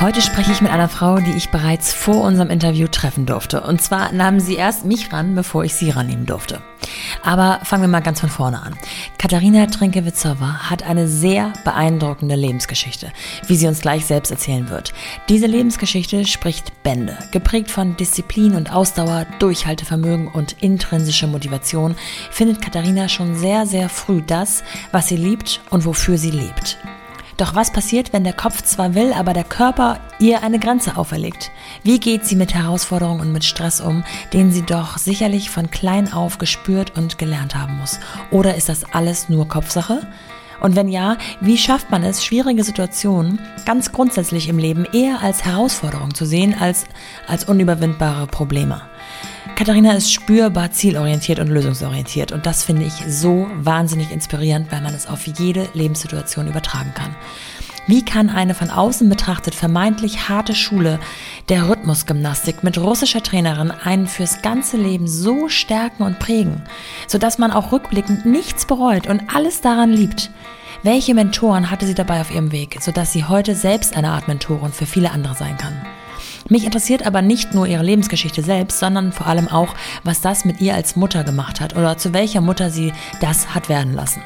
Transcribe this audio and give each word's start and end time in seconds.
Heute 0.00 0.22
spreche 0.22 0.50
ich 0.52 0.62
mit 0.62 0.72
einer 0.72 0.88
Frau, 0.88 1.18
die 1.18 1.32
ich 1.32 1.50
bereits 1.50 1.92
vor 1.92 2.24
unserem 2.24 2.48
Interview 2.48 2.86
treffen 2.88 3.26
durfte. 3.26 3.60
Und 3.60 3.82
zwar 3.82 4.12
nahmen 4.12 4.40
sie 4.40 4.54
erst 4.54 4.86
mich 4.86 5.12
ran, 5.12 5.34
bevor 5.34 5.62
ich 5.62 5.74
sie 5.74 5.90
rannehmen 5.90 6.24
durfte. 6.24 6.62
Aber 7.22 7.60
fangen 7.64 7.82
wir 7.82 7.88
mal 7.88 8.00
ganz 8.00 8.18
von 8.18 8.30
vorne 8.30 8.62
an. 8.62 8.78
Katharina 9.18 9.66
Trinkewitzowa 9.66 10.70
hat 10.70 10.84
eine 10.84 11.06
sehr 11.06 11.52
beeindruckende 11.66 12.34
Lebensgeschichte, 12.34 13.12
wie 13.46 13.56
sie 13.56 13.66
uns 13.66 13.82
gleich 13.82 14.06
selbst 14.06 14.30
erzählen 14.30 14.70
wird. 14.70 14.94
Diese 15.28 15.46
Lebensgeschichte 15.46 16.24
spricht 16.24 16.82
Bände, 16.82 17.18
geprägt 17.30 17.70
von 17.70 17.94
Disziplin 17.98 18.54
und 18.54 18.72
Ausdauer, 18.72 19.26
Durchhaltevermögen 19.38 20.28
und 20.28 20.56
intrinsische 20.62 21.26
Motivation, 21.26 21.94
findet 22.30 22.62
Katharina 22.62 23.10
schon 23.10 23.36
sehr, 23.36 23.66
sehr 23.66 23.90
früh 23.90 24.22
das, 24.26 24.64
was 24.92 25.08
sie 25.08 25.16
liebt 25.16 25.60
und 25.68 25.84
wofür 25.84 26.16
sie 26.16 26.30
lebt. 26.30 26.78
Doch 27.40 27.54
was 27.54 27.72
passiert, 27.72 28.12
wenn 28.12 28.22
der 28.22 28.34
Kopf 28.34 28.60
zwar 28.60 28.94
will, 28.94 29.14
aber 29.14 29.32
der 29.32 29.44
Körper 29.44 29.98
ihr 30.18 30.42
eine 30.42 30.58
Grenze 30.58 30.98
auferlegt? 30.98 31.50
Wie 31.82 31.98
geht 31.98 32.26
sie 32.26 32.36
mit 32.36 32.52
Herausforderungen 32.52 33.22
und 33.22 33.32
mit 33.32 33.44
Stress 33.44 33.80
um, 33.80 34.04
den 34.34 34.52
sie 34.52 34.60
doch 34.60 34.98
sicherlich 34.98 35.48
von 35.48 35.70
klein 35.70 36.12
auf 36.12 36.36
gespürt 36.36 36.98
und 36.98 37.16
gelernt 37.16 37.54
haben 37.54 37.78
muss? 37.78 37.98
Oder 38.30 38.56
ist 38.56 38.68
das 38.68 38.84
alles 38.92 39.30
nur 39.30 39.48
Kopfsache? 39.48 40.06
Und 40.60 40.76
wenn 40.76 40.88
ja, 40.88 41.16
wie 41.40 41.56
schafft 41.56 41.90
man 41.90 42.02
es, 42.02 42.22
schwierige 42.22 42.62
Situationen 42.62 43.38
ganz 43.64 43.90
grundsätzlich 43.90 44.50
im 44.50 44.58
Leben 44.58 44.84
eher 44.92 45.22
als 45.22 45.46
Herausforderung 45.46 46.12
zu 46.12 46.26
sehen 46.26 46.54
als 46.60 46.84
als 47.26 47.44
unüberwindbare 47.44 48.26
Probleme? 48.26 48.82
Katharina 49.60 49.92
ist 49.92 50.10
spürbar 50.10 50.72
zielorientiert 50.72 51.38
und 51.38 51.48
lösungsorientiert 51.48 52.32
und 52.32 52.46
das 52.46 52.64
finde 52.64 52.86
ich 52.86 52.94
so 53.06 53.46
wahnsinnig 53.56 54.10
inspirierend, 54.10 54.72
weil 54.72 54.80
man 54.80 54.94
es 54.94 55.06
auf 55.06 55.26
jede 55.26 55.68
Lebenssituation 55.74 56.48
übertragen 56.48 56.94
kann. 56.94 57.14
Wie 57.86 58.02
kann 58.02 58.30
eine 58.30 58.54
von 58.54 58.70
außen 58.70 59.06
betrachtet 59.10 59.54
vermeintlich 59.54 60.30
harte 60.30 60.54
Schule 60.54 60.98
der 61.50 61.68
Rhythmusgymnastik 61.68 62.64
mit 62.64 62.78
russischer 62.78 63.22
Trainerin 63.22 63.70
einen 63.70 64.06
fürs 64.06 64.40
ganze 64.40 64.78
Leben 64.78 65.06
so 65.06 65.50
stärken 65.50 66.04
und 66.04 66.18
prägen, 66.18 66.62
sodass 67.06 67.36
man 67.36 67.50
auch 67.50 67.70
rückblickend 67.70 68.24
nichts 68.24 68.64
bereut 68.64 69.08
und 69.08 69.24
alles 69.34 69.60
daran 69.60 69.92
liebt? 69.92 70.30
Welche 70.84 71.12
Mentoren 71.12 71.70
hatte 71.70 71.84
sie 71.84 71.94
dabei 71.94 72.22
auf 72.22 72.30
ihrem 72.34 72.50
Weg, 72.50 72.78
sodass 72.80 73.12
sie 73.12 73.26
heute 73.26 73.54
selbst 73.54 73.94
eine 73.94 74.08
Art 74.08 74.26
Mentorin 74.26 74.72
für 74.72 74.86
viele 74.86 75.10
andere 75.10 75.34
sein 75.34 75.58
kann? 75.58 75.74
Mich 76.50 76.64
interessiert 76.64 77.06
aber 77.06 77.22
nicht 77.22 77.54
nur 77.54 77.66
ihre 77.66 77.84
Lebensgeschichte 77.84 78.42
selbst, 78.42 78.80
sondern 78.80 79.12
vor 79.12 79.28
allem 79.28 79.46
auch, 79.46 79.74
was 80.02 80.20
das 80.20 80.44
mit 80.44 80.60
ihr 80.60 80.74
als 80.74 80.96
Mutter 80.96 81.22
gemacht 81.22 81.60
hat 81.60 81.76
oder 81.76 81.96
zu 81.96 82.12
welcher 82.12 82.40
Mutter 82.40 82.70
sie 82.70 82.92
das 83.20 83.54
hat 83.54 83.68
werden 83.68 83.94
lassen. 83.94 84.20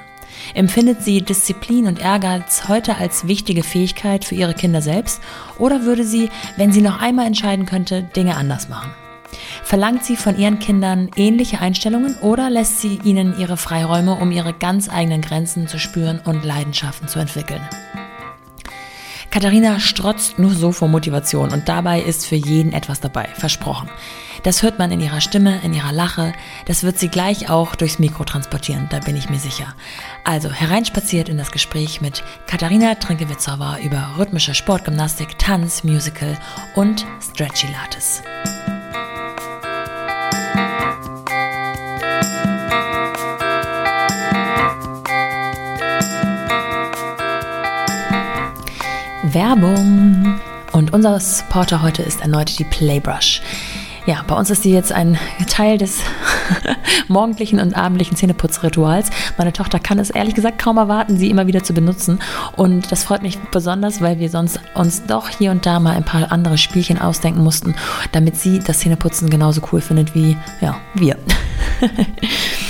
Empfindet 0.55 1.03
sie 1.03 1.21
Disziplin 1.21 1.87
und 1.87 2.01
Ehrgeiz 2.01 2.65
heute 2.67 2.97
als 2.97 3.29
wichtige 3.29 3.63
Fähigkeit 3.63 4.25
für 4.25 4.35
ihre 4.35 4.55
Kinder 4.55 4.81
selbst 4.81 5.21
oder 5.59 5.83
würde 5.83 6.05
sie, 6.05 6.31
wenn 6.57 6.73
sie 6.73 6.83
noch 6.83 7.01
einmal 7.01 7.27
entscheiden 7.27 7.67
könnte, 7.67 8.03
Dinge 8.03 8.37
anders 8.37 8.71
machen? 8.71 8.91
Verlangt 9.63 10.05
sie 10.05 10.17
von 10.17 10.39
ihren 10.39 10.59
Kindern 10.59 11.11
ähnliche 11.17 11.61
Einstellungen 11.61 12.17
oder 12.21 12.49
lässt 12.49 12.81
sie 12.81 13.01
ihnen 13.05 13.39
ihre 13.39 13.59
Freiräume, 13.59 14.15
um 14.15 14.33
ihre 14.33 14.55
ganz 14.55 14.89
eigenen 14.89 15.21
Grenzen 15.21 15.69
zu 15.69 15.79
spüren 15.79 16.21
und 16.25 16.45
Leidenschaften 16.45 17.07
zu 17.07 17.19
entwickeln? 17.19 17.63
Katharina 19.35 19.81
strotzt 19.81 20.39
nur 20.39 20.55
so 20.55 20.71
vor 20.71 20.87
Motivation 20.87 21.51
und 21.51 21.69
dabei 21.69 22.01
ist 22.01 22.25
für 22.25 22.37
jeden 22.37 22.73
etwas 22.73 23.01
dabei, 23.01 23.27
versprochen. 23.35 23.91
Das 24.45 24.63
hört 24.63 24.79
man 24.79 24.93
in 24.93 25.01
ihrer 25.01 25.21
Stimme, 25.21 25.59
in 25.65 25.75
ihrer 25.75 25.91
Lache, 25.91 26.35
das 26.67 26.85
wird 26.85 27.01
sie 27.01 27.09
gleich 27.09 27.51
auch 27.51 27.75
durchs 27.75 27.99
Mikro 27.99 28.23
transportieren, 28.23 28.87
da 28.91 29.01
bin 29.01 29.17
ich 29.17 29.31
mir 29.31 29.41
sicher. 29.41 29.75
Also 30.23 30.53
hereinspaziert 30.53 31.29
in 31.29 31.37
das 31.37 31.51
Gespräch 31.51 32.01
mit 32.01 32.23
Katharina 32.47 32.95
Trinkewitzowa 32.95 33.79
über 33.81 34.11
rhythmische 34.17 34.55
Sportgymnastik, 34.55 35.37
Tanz, 35.37 35.83
Musical 35.83 36.39
und 36.77 37.05
Stretchy 37.21 37.67
Lattes. 37.73 38.23
Werbung. 49.35 50.41
Und 50.73 50.93
unser 50.93 51.19
Supporter 51.19 51.83
heute 51.83 52.03
ist 52.03 52.21
erneut 52.21 52.59
die 52.59 52.65
Playbrush. 52.65 53.43
Ja, 54.07 54.23
bei 54.27 54.37
uns 54.37 54.51
ist 54.51 54.63
sie 54.63 54.73
jetzt 54.73 54.93
ein 54.93 55.19
Teil 55.49 55.79
des 55.79 55.99
morgendlichen 57.09 57.59
und 57.59 57.75
abendlichen 57.75 58.17
Zähneputzrituals. 58.17 59.11
Meine 59.37 59.53
Tochter 59.53 59.81
kann 59.81 59.99
es 59.99 60.11
ehrlich 60.11 60.35
gesagt 60.35 60.59
kaum 60.59 60.77
erwarten, 60.77 61.17
sie 61.17 61.31
immer 61.31 61.47
wieder 61.47 61.65
zu 61.65 61.73
benutzen. 61.73 62.21
Und 62.55 62.93
das 62.93 63.03
freut 63.03 63.23
mich 63.23 63.39
besonders, 63.51 64.01
weil 64.01 64.19
wir 64.21 64.29
sonst 64.29 64.61
uns 64.75 65.05
doch 65.07 65.29
hier 65.29 65.51
und 65.51 65.67
da 65.67 65.81
mal 65.81 65.97
ein 65.97 66.05
paar 66.05 66.31
andere 66.31 66.59
Spielchen 66.59 67.01
ausdenken 67.01 67.43
mussten, 67.43 67.75
damit 68.13 68.37
sie 68.37 68.61
das 68.61 68.81
Zähneputzen 68.81 69.31
genauso 69.31 69.63
cool 69.73 69.81
findet 69.81 70.15
wie 70.15 70.37
ja, 70.61 70.77
wir. 70.95 71.17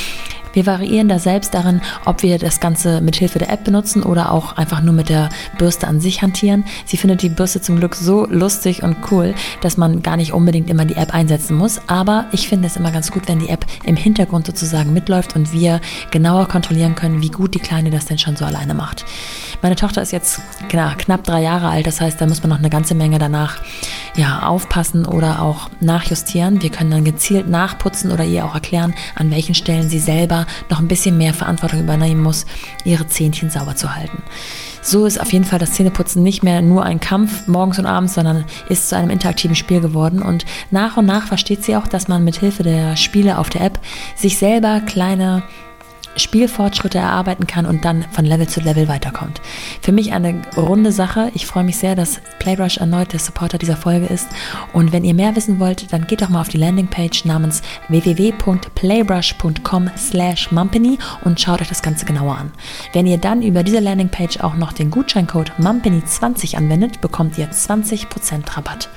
Wir 0.54 0.66
variieren 0.66 1.08
da 1.08 1.18
selbst 1.18 1.52
darin, 1.52 1.82
ob 2.04 2.22
wir 2.22 2.38
das 2.38 2.60
Ganze 2.60 3.00
mit 3.00 3.16
Hilfe 3.16 3.38
der 3.38 3.50
App 3.50 3.64
benutzen 3.64 4.02
oder 4.02 4.32
auch 4.32 4.56
einfach 4.56 4.82
nur 4.82 4.94
mit 4.94 5.08
der 5.08 5.28
Bürste 5.58 5.86
an 5.86 6.00
sich 6.00 6.22
hantieren. 6.22 6.64
Sie 6.86 6.96
findet 6.96 7.22
die 7.22 7.28
Bürste 7.28 7.60
zum 7.60 7.76
Glück 7.76 7.94
so 7.94 8.26
lustig 8.26 8.82
und 8.82 8.96
cool, 9.10 9.34
dass 9.60 9.76
man 9.76 10.02
gar 10.02 10.16
nicht 10.16 10.32
unbedingt 10.32 10.70
immer 10.70 10.84
die 10.84 10.94
App 10.94 11.12
einsetzen 11.12 11.56
muss. 11.56 11.80
Aber 11.88 12.26
ich 12.32 12.48
finde 12.48 12.68
es 12.68 12.76
immer 12.76 12.92
ganz 12.92 13.10
gut, 13.10 13.28
wenn 13.28 13.40
die 13.40 13.48
App 13.48 13.66
im 13.84 13.96
Hintergrund 13.96 14.46
sozusagen 14.46 14.92
mitläuft 14.92 15.36
und 15.36 15.52
wir 15.52 15.80
genauer 16.10 16.46
kontrollieren 16.46 16.94
können, 16.94 17.20
wie 17.20 17.30
gut 17.30 17.54
die 17.54 17.58
Kleine 17.58 17.90
das 17.90 18.06
denn 18.06 18.18
schon 18.18 18.36
so 18.36 18.44
alleine 18.44 18.74
macht. 18.74 19.04
Meine 19.60 19.76
Tochter 19.76 20.02
ist 20.02 20.12
jetzt 20.12 20.40
knapp 20.68 21.24
drei 21.24 21.42
Jahre 21.42 21.68
alt, 21.68 21.86
das 21.86 22.00
heißt, 22.00 22.20
da 22.20 22.26
muss 22.26 22.42
man 22.42 22.50
noch 22.50 22.58
eine 22.58 22.70
ganze 22.70 22.94
Menge 22.94 23.18
danach 23.18 23.56
ja, 24.16 24.42
aufpassen 24.42 25.06
oder 25.06 25.42
auch 25.42 25.70
nachjustieren. 25.80 26.62
Wir 26.62 26.70
können 26.70 26.90
dann 26.90 27.04
gezielt 27.04 27.48
nachputzen 27.48 28.12
oder 28.12 28.24
ihr 28.24 28.44
auch 28.44 28.54
erklären, 28.54 28.94
an 29.14 29.30
welchen 29.30 29.54
Stellen 29.54 29.88
sie 29.88 29.98
selber 29.98 30.43
noch 30.70 30.80
ein 30.80 30.88
bisschen 30.88 31.18
mehr 31.18 31.34
Verantwortung 31.34 31.80
übernehmen 31.80 32.22
muss, 32.22 32.46
ihre 32.84 33.06
Zähnchen 33.06 33.50
sauber 33.50 33.76
zu 33.76 33.94
halten. 33.94 34.22
So 34.82 35.06
ist 35.06 35.18
auf 35.18 35.32
jeden 35.32 35.46
Fall 35.46 35.58
das 35.58 35.72
Zähneputzen 35.72 36.22
nicht 36.22 36.42
mehr 36.42 36.60
nur 36.60 36.84
ein 36.84 37.00
Kampf 37.00 37.48
morgens 37.48 37.78
und 37.78 37.86
abends, 37.86 38.14
sondern 38.14 38.44
ist 38.68 38.90
zu 38.90 38.96
einem 38.96 39.08
interaktiven 39.08 39.56
Spiel 39.56 39.80
geworden. 39.80 40.20
Und 40.20 40.44
nach 40.70 40.98
und 40.98 41.06
nach 41.06 41.26
versteht 41.26 41.64
sie 41.64 41.74
auch, 41.76 41.86
dass 41.86 42.06
man 42.06 42.22
mit 42.22 42.36
Hilfe 42.36 42.62
der 42.62 42.96
Spiele 42.96 43.38
auf 43.38 43.48
der 43.48 43.62
App 43.62 43.80
sich 44.14 44.36
selber 44.36 44.80
kleine 44.80 45.42
Spielfortschritte 46.16 46.98
erarbeiten 46.98 47.46
kann 47.46 47.66
und 47.66 47.84
dann 47.84 48.04
von 48.12 48.24
Level 48.24 48.48
zu 48.48 48.60
Level 48.60 48.88
weiterkommt. 48.88 49.40
Für 49.80 49.92
mich 49.92 50.12
eine 50.12 50.42
runde 50.56 50.92
Sache. 50.92 51.30
Ich 51.34 51.46
freue 51.46 51.64
mich 51.64 51.76
sehr, 51.76 51.94
dass 51.94 52.20
Playbrush 52.38 52.78
erneut 52.78 53.12
der 53.12 53.20
Supporter 53.20 53.58
dieser 53.58 53.76
Folge 53.76 54.06
ist. 54.06 54.28
Und 54.72 54.92
wenn 54.92 55.04
ihr 55.04 55.14
mehr 55.14 55.36
wissen 55.36 55.58
wollt, 55.58 55.92
dann 55.92 56.06
geht 56.06 56.22
doch 56.22 56.28
mal 56.28 56.40
auf 56.40 56.48
die 56.48 56.58
Landingpage 56.58 57.24
namens 57.24 57.62
www.playbrush.com 57.88 59.90
slash 59.96 60.52
mumpany 60.52 60.98
und 61.24 61.40
schaut 61.40 61.60
euch 61.60 61.68
das 61.68 61.82
Ganze 61.82 62.04
genauer 62.04 62.38
an. 62.38 62.52
Wenn 62.92 63.06
ihr 63.06 63.18
dann 63.18 63.42
über 63.42 63.62
diese 63.62 63.80
Landingpage 63.80 64.40
auch 64.40 64.54
noch 64.54 64.72
den 64.72 64.90
Gutscheincode 64.90 65.52
mumpany20 65.58 66.56
anwendet, 66.56 67.00
bekommt 67.00 67.38
ihr 67.38 67.50
20% 67.50 68.56
Rabatt. 68.56 68.88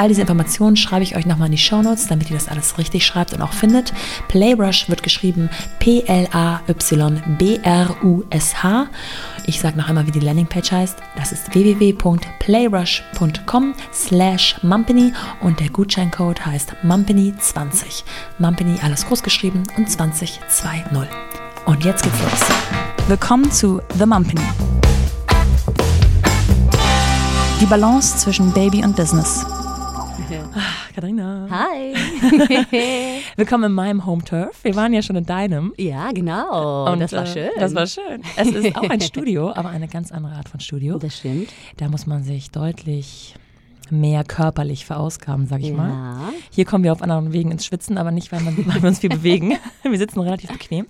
All 0.00 0.08
diese 0.08 0.22
Informationen 0.22 0.76
schreibe 0.78 1.02
ich 1.02 1.14
euch 1.14 1.26
nochmal 1.26 1.48
in 1.48 1.52
die 1.52 1.58
Show 1.58 1.82
Notes, 1.82 2.06
damit 2.06 2.30
ihr 2.30 2.38
das 2.38 2.48
alles 2.48 2.78
richtig 2.78 3.04
schreibt 3.04 3.34
und 3.34 3.42
auch 3.42 3.52
findet. 3.52 3.92
Playbrush 4.28 4.88
wird 4.88 5.02
geschrieben 5.02 5.50
P-L-A-Y-B-R-U-S-H. 5.78 6.66
Ich 9.44 9.60
sage 9.60 9.76
noch 9.76 9.90
einmal, 9.90 10.06
wie 10.06 10.10
die 10.10 10.20
Landingpage 10.20 10.72
heißt. 10.72 10.96
Das 11.16 11.32
ist 11.32 11.54
www.playbrush.com 11.54 13.74
slash 13.92 14.56
mumpany 14.62 15.12
und 15.42 15.60
der 15.60 15.68
Gutscheincode 15.68 16.46
heißt 16.46 16.76
mumpany20. 16.82 18.04
Mumpany 18.38 18.78
alles 18.82 19.04
groß 19.04 19.22
geschrieben 19.22 19.64
und 19.76 19.90
2020. 19.90 20.40
Und 21.66 21.84
jetzt 21.84 22.04
geht's 22.04 22.22
los. 22.22 22.40
Willkommen 23.06 23.52
zu 23.52 23.82
The 23.98 24.06
Mumpany. 24.06 24.40
Die 27.60 27.66
Balance 27.66 28.16
zwischen 28.16 28.50
Baby 28.54 28.82
und 28.82 28.96
Business. 28.96 29.44
Ah, 30.52 30.88
Katharina. 30.94 31.46
Hi. 31.48 31.94
Willkommen 33.36 33.64
in 33.64 33.72
meinem 33.72 34.04
Home 34.04 34.24
Turf. 34.24 34.64
Wir 34.64 34.74
waren 34.74 34.92
ja 34.92 35.00
schon 35.00 35.14
in 35.14 35.24
deinem. 35.24 35.72
Ja, 35.76 36.10
genau. 36.10 36.92
Und 36.92 37.00
das 37.00 37.12
war 37.12 37.24
schön. 37.24 37.50
Äh, 37.56 37.60
das 37.60 37.74
war 37.74 37.86
schön. 37.86 38.22
Es 38.36 38.48
ist 38.48 38.76
auch 38.76 38.88
ein 38.90 39.00
Studio, 39.00 39.52
aber 39.52 39.68
eine 39.68 39.86
ganz 39.86 40.10
andere 40.10 40.34
Art 40.34 40.48
von 40.48 40.58
Studio. 40.58 40.98
Das 40.98 41.18
stimmt. 41.18 41.50
Da 41.76 41.88
muss 41.88 42.06
man 42.06 42.24
sich 42.24 42.50
deutlich 42.50 43.34
mehr 43.90 44.24
körperlich 44.24 44.84
verausgaben, 44.84 45.46
sag 45.46 45.60
ich 45.60 45.68
ja. 45.68 45.74
mal. 45.74 46.32
Hier 46.50 46.64
kommen 46.64 46.84
wir 46.84 46.92
auf 46.92 47.02
anderen 47.02 47.32
Wegen 47.32 47.50
ins 47.50 47.64
Schwitzen, 47.64 47.98
aber 47.98 48.10
nicht, 48.10 48.32
weil, 48.32 48.40
man, 48.40 48.56
weil 48.66 48.82
wir 48.82 48.88
uns 48.88 49.00
viel 49.00 49.10
bewegen. 49.10 49.56
Wir 49.82 49.98
sitzen 49.98 50.20
relativ 50.20 50.52
bequem. 50.52 50.86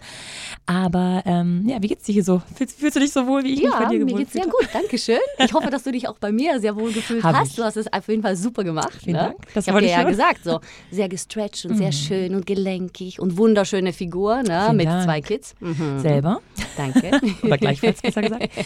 Aber 0.67 1.23
ähm, 1.25 1.64
ja, 1.67 1.82
wie 1.82 1.88
geht's 1.88 2.05
dir 2.05 2.12
hier 2.12 2.25
so? 2.25 2.43
Fühlst, 2.55 2.79
fühlst, 2.79 2.97
du 2.97 3.00
dich 3.00 3.12
so 3.12 3.26
wohl, 3.26 3.44
wie 3.44 3.55
ich 3.55 3.61
ja, 3.61 3.70
mich 3.70 3.79
bei 3.79 3.85
dir 3.87 3.99
Ja, 3.99 4.05
mir 4.05 4.14
geht's 4.14 4.32
sehr 4.32 4.44
gut, 4.44 4.69
danke 4.73 4.99
schön. 4.99 5.19
Ich 5.38 5.52
hoffe, 5.55 5.70
dass 5.70 5.85
du 5.85 5.93
dich 5.93 6.06
auch 6.06 6.19
bei 6.19 6.32
mir 6.32 6.61
sehr 6.61 6.76
wohl 6.76 6.93
gefühlt 6.93 7.25
Hab 7.25 7.35
hast. 7.35 7.50
ich. 7.50 7.56
Du 7.56 7.64
hast 7.64 7.76
es 7.76 7.91
auf 7.93 8.06
jeden 8.08 8.23
Fall 8.23 8.37
super 8.37 8.62
gemacht. 8.62 8.93
Vielen 9.02 9.17
ne? 9.17 9.23
Dank. 9.23 9.55
Das 9.55 9.67
ich 9.67 9.73
habe 9.73 9.81
dir 9.81 9.91
ja 9.91 10.02
gesagt, 10.02 10.44
so 10.44 10.61
sehr 10.91 11.08
gestretcht 11.08 11.64
und 11.67 11.76
sehr 11.76 11.93
schön 11.93 12.35
und 12.35 12.47
gelenkig 12.47 13.20
und 13.20 13.37
wunderschöne 13.38 13.93
Figur 13.93 14.43
ne? 14.43 14.70
Mit 14.75 14.87
Dank. 14.87 15.05
zwei 15.05 15.20
Kids. 15.20 15.55
Mhm. 15.61 16.00
Selber. 16.00 16.41
Danke. 16.76 17.20
Oder 17.43 17.58
gleichfalls, 17.58 18.02
besser 18.02 18.23
gesagt. 18.23 18.49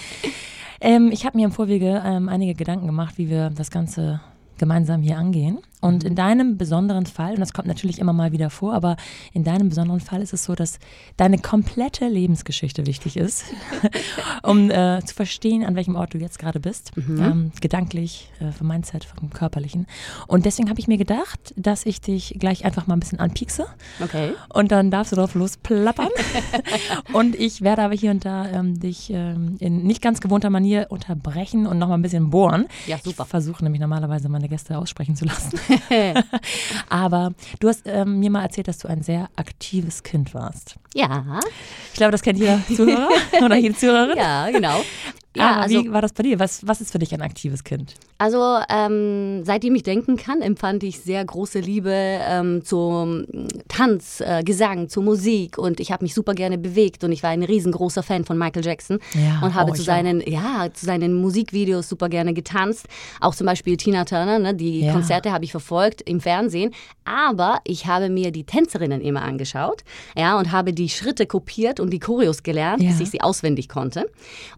Ähm, 0.85 1.09
ich 1.11 1.25
habe 1.25 1.39
mir 1.39 1.47
im 1.47 1.51
Vorwege 1.51 2.03
ähm, 2.05 2.29
einige 2.29 2.55
Gedanken 2.55 2.85
gemacht, 2.85 3.17
wie 3.17 3.31
wir 3.31 3.49
das 3.49 3.71
Ganze 3.71 4.21
gemeinsam 4.59 5.03
hier 5.03 5.19
angehen. 5.19 5.59
Und 5.85 6.03
in 6.03 6.15
deinem 6.15 6.57
besonderen 6.57 7.05
Fall, 7.05 7.35
und 7.35 7.41
das 7.41 7.53
kommt 7.53 7.69
natürlich 7.69 7.99
immer 7.99 8.15
mal 8.15 8.33
wieder 8.33 8.49
vor, 8.49 8.73
aber 8.73 8.97
in 9.35 9.45
deinem 9.45 9.69
besonderen 9.69 10.01
Fall 10.01 10.23
ist 10.23 10.33
es 10.33 10.45
so, 10.45 10.55
dass 10.55 10.79
deine 11.19 11.37
komplette 11.37 12.09
Lebensgeschichte 12.09 12.87
wichtig 12.87 13.19
ist, 13.19 13.45
um 14.43 14.71
äh, 14.71 15.03
zu 15.05 15.15
verstehen, 15.15 15.63
an 15.63 15.77
welchem 15.77 15.95
Ort 15.95 16.15
du 16.15 16.19
jetzt 16.19 16.39
gerade 16.39 16.59
bist, 16.59 16.97
mhm. 16.97 17.23
ähm, 17.23 17.53
gedanklich, 17.61 18.31
äh, 18.41 18.51
vom 18.51 18.69
Mindset, 18.69 19.05
vom 19.05 19.29
Körperlichen. 19.29 19.87
Und 20.27 20.47
deswegen 20.47 20.71
habe 20.71 20.81
ich 20.81 20.89
mir 20.89 20.97
gedacht, 20.97 21.53
dass 21.55 21.85
ich 21.85 22.01
dich 22.01 22.37
gleich 22.39 22.65
einfach 22.65 22.87
mal 22.87 22.97
ein 22.97 23.01
bisschen 23.01 23.21
anpiekse. 23.21 23.67
Okay. 24.03 24.33
Und 24.55 24.73
dann 24.73 24.91
darfst 24.91 25.13
du 25.13 25.17
drauf 25.17 25.35
losplappern. 25.35 26.09
und 27.13 27.35
ich 27.35 27.61
werde 27.61 27.83
aber 27.83 27.95
hier 27.95 28.11
und 28.11 28.25
da 28.25 28.49
ähm, 28.49 28.81
dich 28.81 29.11
ähm, 29.11 29.57
in 29.59 29.83
nicht 29.83 30.01
ganz 30.01 30.23
gewohnter 30.23 30.49
Manier 30.49 30.87
unterbrechen 30.89 31.67
und 31.67 31.79
nochmal 31.79 31.99
ein 31.99 32.03
bisschen 32.03 32.31
bohren. 32.31 32.69
Ja, 32.87 32.97
super. 32.97 33.25
Ich 33.25 33.29
versuche 33.29 33.63
nämlich 33.65 33.83
normalerweise 33.83 34.31
meine 34.31 34.44
Gäste 34.49 34.79
aussprechen 34.79 35.17
zu 35.17 35.25
lassen. 35.25 35.59
Aber 36.89 37.35
du 37.61 37.69
hast 37.69 37.83
ähm, 37.87 38.21
mir 38.21 38.31
mal 38.31 38.43
erzählt, 38.43 38.69
dass 38.69 38.79
du 38.79 38.89
ein 38.89 39.03
sehr 39.03 39.29
aktives 39.37 40.03
Kind 40.03 40.35
warst. 40.35 40.77
Ja. 40.95 41.41
Ich 41.93 41.99
glaube, 41.99 42.13
das 42.13 42.23
kennt 42.23 42.39
jeder 42.39 42.61
Zuhörer 42.67 43.09
oder 43.43 43.57
jede 43.57 43.77
Zuhörerin. 43.77 44.17
Ja, 44.17 44.51
genau. 44.51 44.83
Ja, 45.37 45.61
also, 45.61 45.83
wie 45.83 45.93
war 45.93 46.01
das 46.01 46.13
bei 46.13 46.23
dir? 46.23 46.39
Was, 46.39 46.67
was 46.67 46.81
ist 46.81 46.93
für 46.93 46.99
dich 46.99 47.13
ein 47.13 47.23
aktives 47.23 47.65
Kind? 47.65 47.95
Also 48.17 48.59
ähm, 48.69 49.45
seitdem 49.45 49.75
ich 49.75 49.83
denken 49.83 50.17
kann, 50.17 50.41
empfand 50.41 50.85
ich 50.85 51.01
sehr 51.01 51.25
große 51.25 51.59
Liebe 51.59 51.91
ähm, 51.93 52.65
zum 52.65 53.27
Tanz, 53.67 54.21
äh, 54.21 54.45
Gesang, 54.45 54.89
zur 54.89 55.03
Musik 55.03 55.59
und 55.59 55.81
ich 55.81 55.91
habe 55.91 56.05
mich 56.05 56.15
super 56.15 56.35
gerne 56.35 56.57
bewegt 56.57 57.03
und 57.03 57.11
ich 57.11 57.25
war 57.25 57.31
ein 57.31 57.43
riesengroßer 57.43 58.05
Fan 58.05 58.25
von 58.25 58.39
Michael 58.39 58.65
Jackson 58.65 59.01
ja, 59.15 59.45
und 59.45 59.55
habe 59.55 59.73
oh, 59.73 59.75
zu 59.75 59.83
seinen, 59.83 60.21
ja, 60.21 60.69
zu 60.73 60.87
seinen 60.87 61.15
Musikvideos 61.21 61.89
super 61.89 62.09
gerne 62.09 62.35
getanzt. 62.35 62.87
Auch 63.21 63.35
zum 63.35 63.47
Beispiel 63.47 63.77
Tina 63.77 64.05
Turner, 64.05 64.39
ne, 64.39 64.55
die 64.55 64.83
ja. 64.83 64.93
Konzerte 64.93 65.33
habe 65.33 65.45
ich 65.45 65.51
verfolgt 65.51 66.01
im 66.03 66.21
Fernsehen. 66.21 66.73
Aber 67.05 67.59
ich 67.65 67.87
habe 67.87 68.09
mir 68.09 68.31
die 68.31 68.45
Tänzerinnen 68.45 69.03
immer 69.03 69.23
angeschaut, 69.23 69.83
ja, 70.17 70.39
und 70.39 70.53
habe 70.53 70.73
die 70.73 70.89
Schritte 70.89 71.27
kopiert 71.27 71.79
und 71.79 71.91
die 71.91 71.99
Choreos 71.99 72.43
gelernt, 72.43 72.83
ja. 72.83 72.89
bis 72.89 73.01
ich 73.01 73.11
sie 73.11 73.21
auswendig 73.21 73.69
konnte. 73.69 74.11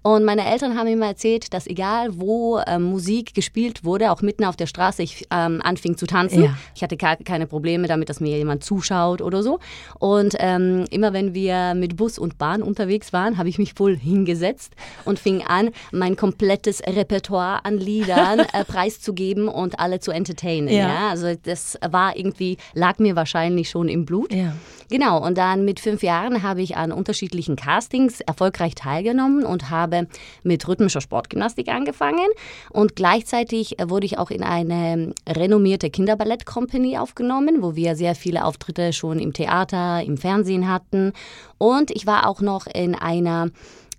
Und 0.03 0.25
meine 0.25 0.47
Eltern 0.47 0.79
haben 0.79 0.87
immer 0.87 1.07
erzählt, 1.07 1.53
dass 1.53 1.67
egal 1.67 2.11
wo 2.21 2.61
ähm, 2.67 2.85
Musik 2.85 3.35
gespielt 3.35 3.46
wurde, 3.85 4.11
auch 4.11 4.23
mitten 4.23 4.45
auf 4.45 4.57
der 4.57 4.67
Straße, 4.67 5.03
ich 5.03 5.27
ähm, 5.31 5.61
anfing 5.63 5.97
zu 5.97 6.07
tanzen. 6.07 6.45
Ja. 6.45 6.59
Ich 6.75 6.83
hatte 6.83 6.97
keine 6.97 7.47
Probleme 7.47 7.87
damit, 7.89 8.09
dass 8.09 8.21
mir 8.21 8.37
jemand 8.37 8.65
zuschaut 8.65 9.23
oder 9.23 9.43
so. 9.43 9.59
Und 9.99 10.37
ähm, 10.39 10.85
immer 10.91 11.13
wenn 11.13 11.35
wir 11.35 11.75
mit 11.75 11.97
Bus 11.97 12.19
und 12.19 12.39
Bahn 12.39 12.63
unterwegs 12.63 13.13
waren, 13.13 13.39
habe 13.39 13.49
ich 13.49 13.59
mich 13.59 13.75
voll 13.75 13.97
hingesetzt 13.97 14.75
und 15.05 15.19
fing 15.19 15.43
an, 15.43 15.71
mein 15.93 16.17
komplettes 16.17 16.83
Repertoire 16.83 17.65
an 17.65 17.79
Liedern 17.79 18.41
äh, 18.53 18.65
preiszugeben 18.65 19.49
und 19.49 19.79
alle 19.79 20.01
zu 20.01 20.11
entertainen. 20.11 20.69
Ja. 20.69 20.89
ja. 20.89 21.09
Also 21.11 21.35
das 21.43 21.79
war 21.89 22.17
irgendwie, 22.17 22.57
lag 22.75 22.99
mir 22.99 23.17
wahrscheinlich 23.17 23.71
schon 23.71 23.89
im 23.89 24.05
Blut. 24.05 24.33
Ja. 24.33 24.55
Genau, 24.89 25.25
und 25.25 25.37
dann 25.37 25.65
mit 25.65 25.81
fünf 25.81 26.03
Jahren 26.03 26.43
habe 26.45 26.63
ich 26.63 26.77
an 26.77 26.93
unterschiedlichen 26.93 27.57
Castings 27.57 28.21
erfolgreich 28.21 28.77
teilgenommen 28.77 29.45
und 29.45 29.71
habe 29.71 30.07
mit 30.45 30.67
rhythmischer 30.69 31.01
Sportgymnastik 31.01 31.69
angefangen. 31.69 32.27
Und 32.71 32.95
gleichzeitig 32.95 33.36
wurde 33.45 34.07
ich 34.07 34.19
auch 34.19 34.31
in 34.31 34.43
eine 34.43 35.15
renommierte 35.29 35.91
Kinderballett-Company 35.91 36.99
aufgenommen, 36.99 37.63
wo 37.63 37.77
wir 37.77 37.97
sehr 37.97 38.15
viele 38.15 38.45
Auftritte 38.45 38.93
schon 38.93 39.19
im 39.19 39.33
Theater, 39.33 40.03
im 40.03 40.17
Fernsehen 40.17 40.69
hatten. 40.69 41.13
Und 41.59 41.91
ich 41.91 42.07
war 42.07 42.29
auch 42.29 42.41
noch 42.41 42.67
in 42.67 42.95
einer 42.95 43.51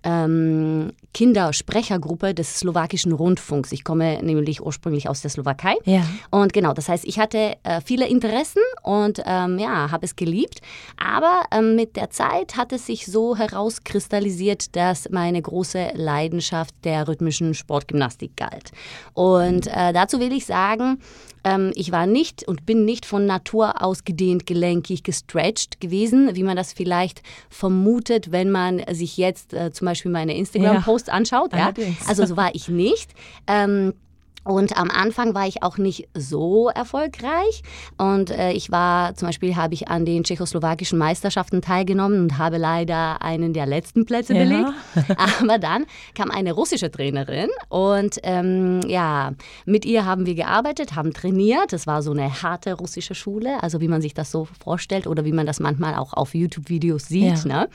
ähm, 0.04 0.92
Kindersprechergruppe 1.14 2.34
des 2.34 2.58
slowakischen 2.58 3.12
Rundfunks. 3.12 3.72
Ich 3.72 3.84
komme 3.84 4.22
nämlich 4.22 4.62
ursprünglich 4.62 5.08
aus 5.08 5.22
der 5.22 5.30
Slowakei. 5.30 5.74
Ja. 5.84 6.02
Und 6.30 6.52
genau, 6.52 6.72
das 6.74 6.88
heißt, 6.88 7.04
ich 7.04 7.18
hatte 7.18 7.56
äh, 7.62 7.80
viele 7.84 8.06
Interessen 8.08 8.62
und 8.82 9.22
ähm, 9.24 9.58
ja, 9.58 9.90
habe 9.90 10.04
es 10.04 10.16
geliebt. 10.16 10.60
Aber 10.96 11.42
ähm, 11.50 11.76
mit 11.76 11.96
der 11.96 12.10
Zeit 12.10 12.56
hat 12.56 12.72
es 12.72 12.86
sich 12.86 13.06
so 13.06 13.36
herauskristallisiert, 13.36 14.76
dass 14.76 15.08
meine 15.10 15.40
große 15.40 15.92
Leidenschaft 15.94 16.74
der 16.84 17.08
rhythmischen 17.08 17.54
Sportgymnastik 17.54 18.36
galt. 18.36 18.72
Und 19.14 19.66
äh, 19.66 19.92
dazu 19.92 20.20
will 20.20 20.32
ich 20.32 20.46
sagen, 20.46 20.98
ähm, 21.44 21.72
ich 21.74 21.92
war 21.92 22.06
nicht 22.06 22.46
und 22.46 22.66
bin 22.66 22.84
nicht 22.84 23.06
von 23.06 23.26
Natur 23.26 23.82
ausgedehnt, 23.82 24.46
gelenkig, 24.46 25.02
gestretched 25.02 25.80
gewesen, 25.80 26.34
wie 26.34 26.42
man 26.42 26.56
das 26.56 26.72
vielleicht 26.72 27.22
vermutet, 27.48 28.32
wenn 28.32 28.50
man 28.50 28.82
sich 28.90 29.16
jetzt 29.16 29.54
äh, 29.54 29.70
zum 29.70 29.86
Beispiel 29.86 30.10
meine 30.10 30.36
Instagram-Posts 30.36 30.97
ja. 30.97 30.97
Anschaut. 31.08 31.52
Ja? 31.52 31.66
Also 32.08 32.22
so 32.26 32.36
war 32.36 32.54
ich 32.54 32.68
nicht. 32.68 33.12
Ähm, 33.46 33.94
und 34.44 34.76
am 34.78 34.90
Anfang 34.90 35.34
war 35.34 35.46
ich 35.46 35.62
auch 35.62 35.78
nicht 35.78 36.08
so 36.14 36.68
erfolgreich. 36.68 37.62
Und 37.98 38.30
äh, 38.30 38.52
ich 38.52 38.70
war, 38.70 39.14
zum 39.14 39.28
Beispiel 39.28 39.56
habe 39.56 39.74
ich 39.74 39.88
an 39.88 40.04
den 40.04 40.24
tschechoslowakischen 40.24 40.98
Meisterschaften 40.98 41.60
teilgenommen 41.60 42.22
und 42.22 42.38
habe 42.38 42.56
leider 42.56 43.20
einen 43.22 43.52
der 43.52 43.66
letzten 43.66 44.06
Plätze 44.06 44.34
ja. 44.34 44.44
belegt. 44.44 44.70
Aber 45.40 45.58
dann 45.58 45.84
kam 46.14 46.30
eine 46.30 46.52
russische 46.52 46.90
Trainerin 46.90 47.50
und 47.68 48.18
ähm, 48.22 48.80
ja, 48.86 49.32
mit 49.66 49.84
ihr 49.84 50.06
haben 50.06 50.24
wir 50.24 50.34
gearbeitet, 50.34 50.94
haben 50.94 51.12
trainiert. 51.12 51.72
Es 51.72 51.86
war 51.86 52.02
so 52.02 52.12
eine 52.12 52.42
harte 52.42 52.74
russische 52.74 53.14
Schule, 53.14 53.62
also 53.62 53.80
wie 53.80 53.88
man 53.88 54.00
sich 54.00 54.14
das 54.14 54.30
so 54.30 54.48
vorstellt 54.62 55.06
oder 55.06 55.24
wie 55.24 55.32
man 55.32 55.46
das 55.46 55.60
manchmal 55.60 55.94
auch 55.94 56.14
auf 56.14 56.34
YouTube-Videos 56.34 57.06
sieht. 57.06 57.44
Ja. 57.44 57.60
Ne? 57.60 57.68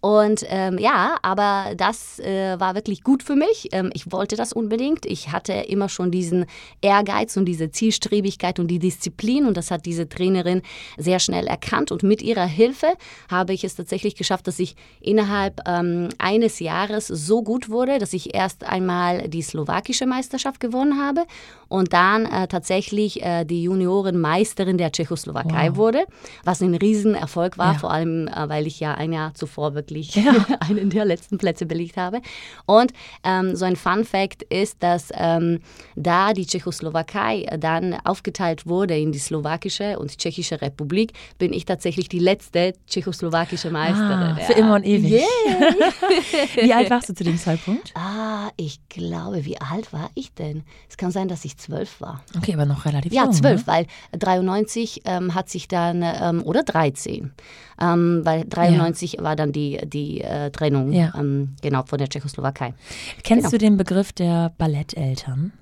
Und 0.00 0.44
ähm, 0.48 0.78
ja, 0.78 1.16
aber 1.22 1.74
das 1.76 2.18
äh, 2.20 2.58
war 2.58 2.74
wirklich 2.74 3.02
gut 3.02 3.22
für 3.22 3.36
mich. 3.36 3.68
Ähm, 3.72 3.90
ich 3.92 4.10
wollte 4.10 4.36
das 4.36 4.52
unbedingt. 4.52 5.04
Ich 5.06 5.32
hatte 5.32 5.52
immer 5.52 5.88
schon 5.88 6.03
diesen 6.10 6.46
Ehrgeiz 6.80 7.36
und 7.36 7.46
diese 7.46 7.70
Zielstrebigkeit 7.70 8.58
und 8.58 8.68
die 8.68 8.78
Disziplin. 8.78 9.46
Und 9.46 9.56
das 9.56 9.70
hat 9.70 9.86
diese 9.86 10.08
Trainerin 10.08 10.62
sehr 10.96 11.18
schnell 11.18 11.46
erkannt. 11.46 11.92
Und 11.92 12.02
mit 12.02 12.22
ihrer 12.22 12.46
Hilfe 12.46 12.94
habe 13.30 13.52
ich 13.52 13.64
es 13.64 13.74
tatsächlich 13.74 14.16
geschafft, 14.16 14.46
dass 14.46 14.58
ich 14.58 14.76
innerhalb 15.00 15.60
ähm, 15.66 16.08
eines 16.18 16.60
Jahres 16.60 17.06
so 17.06 17.42
gut 17.42 17.68
wurde, 17.68 17.98
dass 17.98 18.12
ich 18.12 18.34
erst 18.34 18.64
einmal 18.64 19.28
die 19.28 19.42
slowakische 19.42 20.06
Meisterschaft 20.06 20.60
gewonnen 20.60 21.00
habe 21.00 21.24
und 21.68 21.92
dann 21.92 22.26
äh, 22.26 22.46
tatsächlich 22.46 23.22
äh, 23.22 23.44
die 23.44 23.64
Juniorenmeisterin 23.64 24.78
der 24.78 24.92
Tschechoslowakei 24.92 25.70
wow. 25.70 25.76
wurde, 25.76 26.04
was 26.44 26.62
ein 26.62 26.74
Riesenerfolg 26.74 27.58
war, 27.58 27.72
ja. 27.72 27.78
vor 27.78 27.90
allem 27.90 28.28
äh, 28.28 28.48
weil 28.48 28.66
ich 28.66 28.80
ja 28.80 28.94
ein 28.94 29.12
Jahr 29.12 29.34
zuvor 29.34 29.74
wirklich 29.74 30.14
ja. 30.14 30.46
einen 30.60 30.90
der 30.90 31.04
letzten 31.04 31.38
Plätze 31.38 31.66
belegt 31.66 31.96
habe. 31.96 32.20
Und 32.66 32.92
ähm, 33.24 33.56
so 33.56 33.64
ein 33.64 33.76
Fun 33.76 34.04
Fact 34.04 34.42
ist, 34.44 34.82
dass 34.82 35.10
ähm, 35.14 35.60
da 35.96 36.32
die 36.32 36.46
Tschechoslowakei 36.46 37.46
dann 37.58 37.94
aufgeteilt 38.04 38.66
wurde 38.66 38.98
in 38.98 39.12
die 39.12 39.18
slowakische 39.18 39.98
und 39.98 40.16
tschechische 40.18 40.60
Republik, 40.60 41.12
bin 41.38 41.52
ich 41.52 41.64
tatsächlich 41.64 42.08
die 42.08 42.18
letzte 42.18 42.74
tschechoslowakische 42.86 43.70
Meisterin. 43.70 44.36
Ah, 44.36 44.36
für 44.36 44.52
immer 44.54 44.76
und 44.76 44.84
ewig. 44.84 45.22
wie 46.60 46.72
alt 46.72 46.90
warst 46.90 47.08
du 47.08 47.14
zu 47.14 47.24
dem 47.24 47.38
Zeitpunkt? 47.38 47.92
Ah, 47.94 48.50
ich 48.56 48.80
glaube, 48.88 49.44
wie 49.44 49.60
alt 49.60 49.92
war 49.92 50.10
ich 50.14 50.32
denn? 50.34 50.62
Es 50.88 50.96
kann 50.96 51.10
sein, 51.10 51.28
dass 51.28 51.44
ich 51.44 51.56
zwölf 51.56 52.00
war. 52.00 52.22
Okay, 52.36 52.54
aber 52.54 52.66
noch 52.66 52.84
relativ 52.84 53.12
Ja, 53.12 53.24
jung, 53.24 53.32
zwölf, 53.32 53.66
ne? 53.66 53.72
weil 53.72 53.86
93 54.18 55.02
ähm, 55.04 55.34
hat 55.34 55.48
sich 55.48 55.68
dann, 55.68 56.02
ähm, 56.02 56.42
oder 56.44 56.62
13, 56.62 57.32
ähm, 57.80 58.20
weil 58.24 58.44
93 58.44 59.14
ja. 59.14 59.22
war 59.22 59.36
dann 59.36 59.52
die, 59.52 59.80
die 59.86 60.20
äh, 60.20 60.50
Trennung, 60.50 60.92
ja. 60.92 61.12
Ähm, 61.18 61.56
genau, 61.62 61.82
von 61.84 61.98
der 61.98 62.08
Tschechoslowakei. 62.08 62.74
Kennst 63.22 63.44
genau. 63.44 63.50
du 63.50 63.58
den 63.58 63.76
Begriff 63.76 64.12
der 64.12 64.52
Balletteltern? 64.58 65.52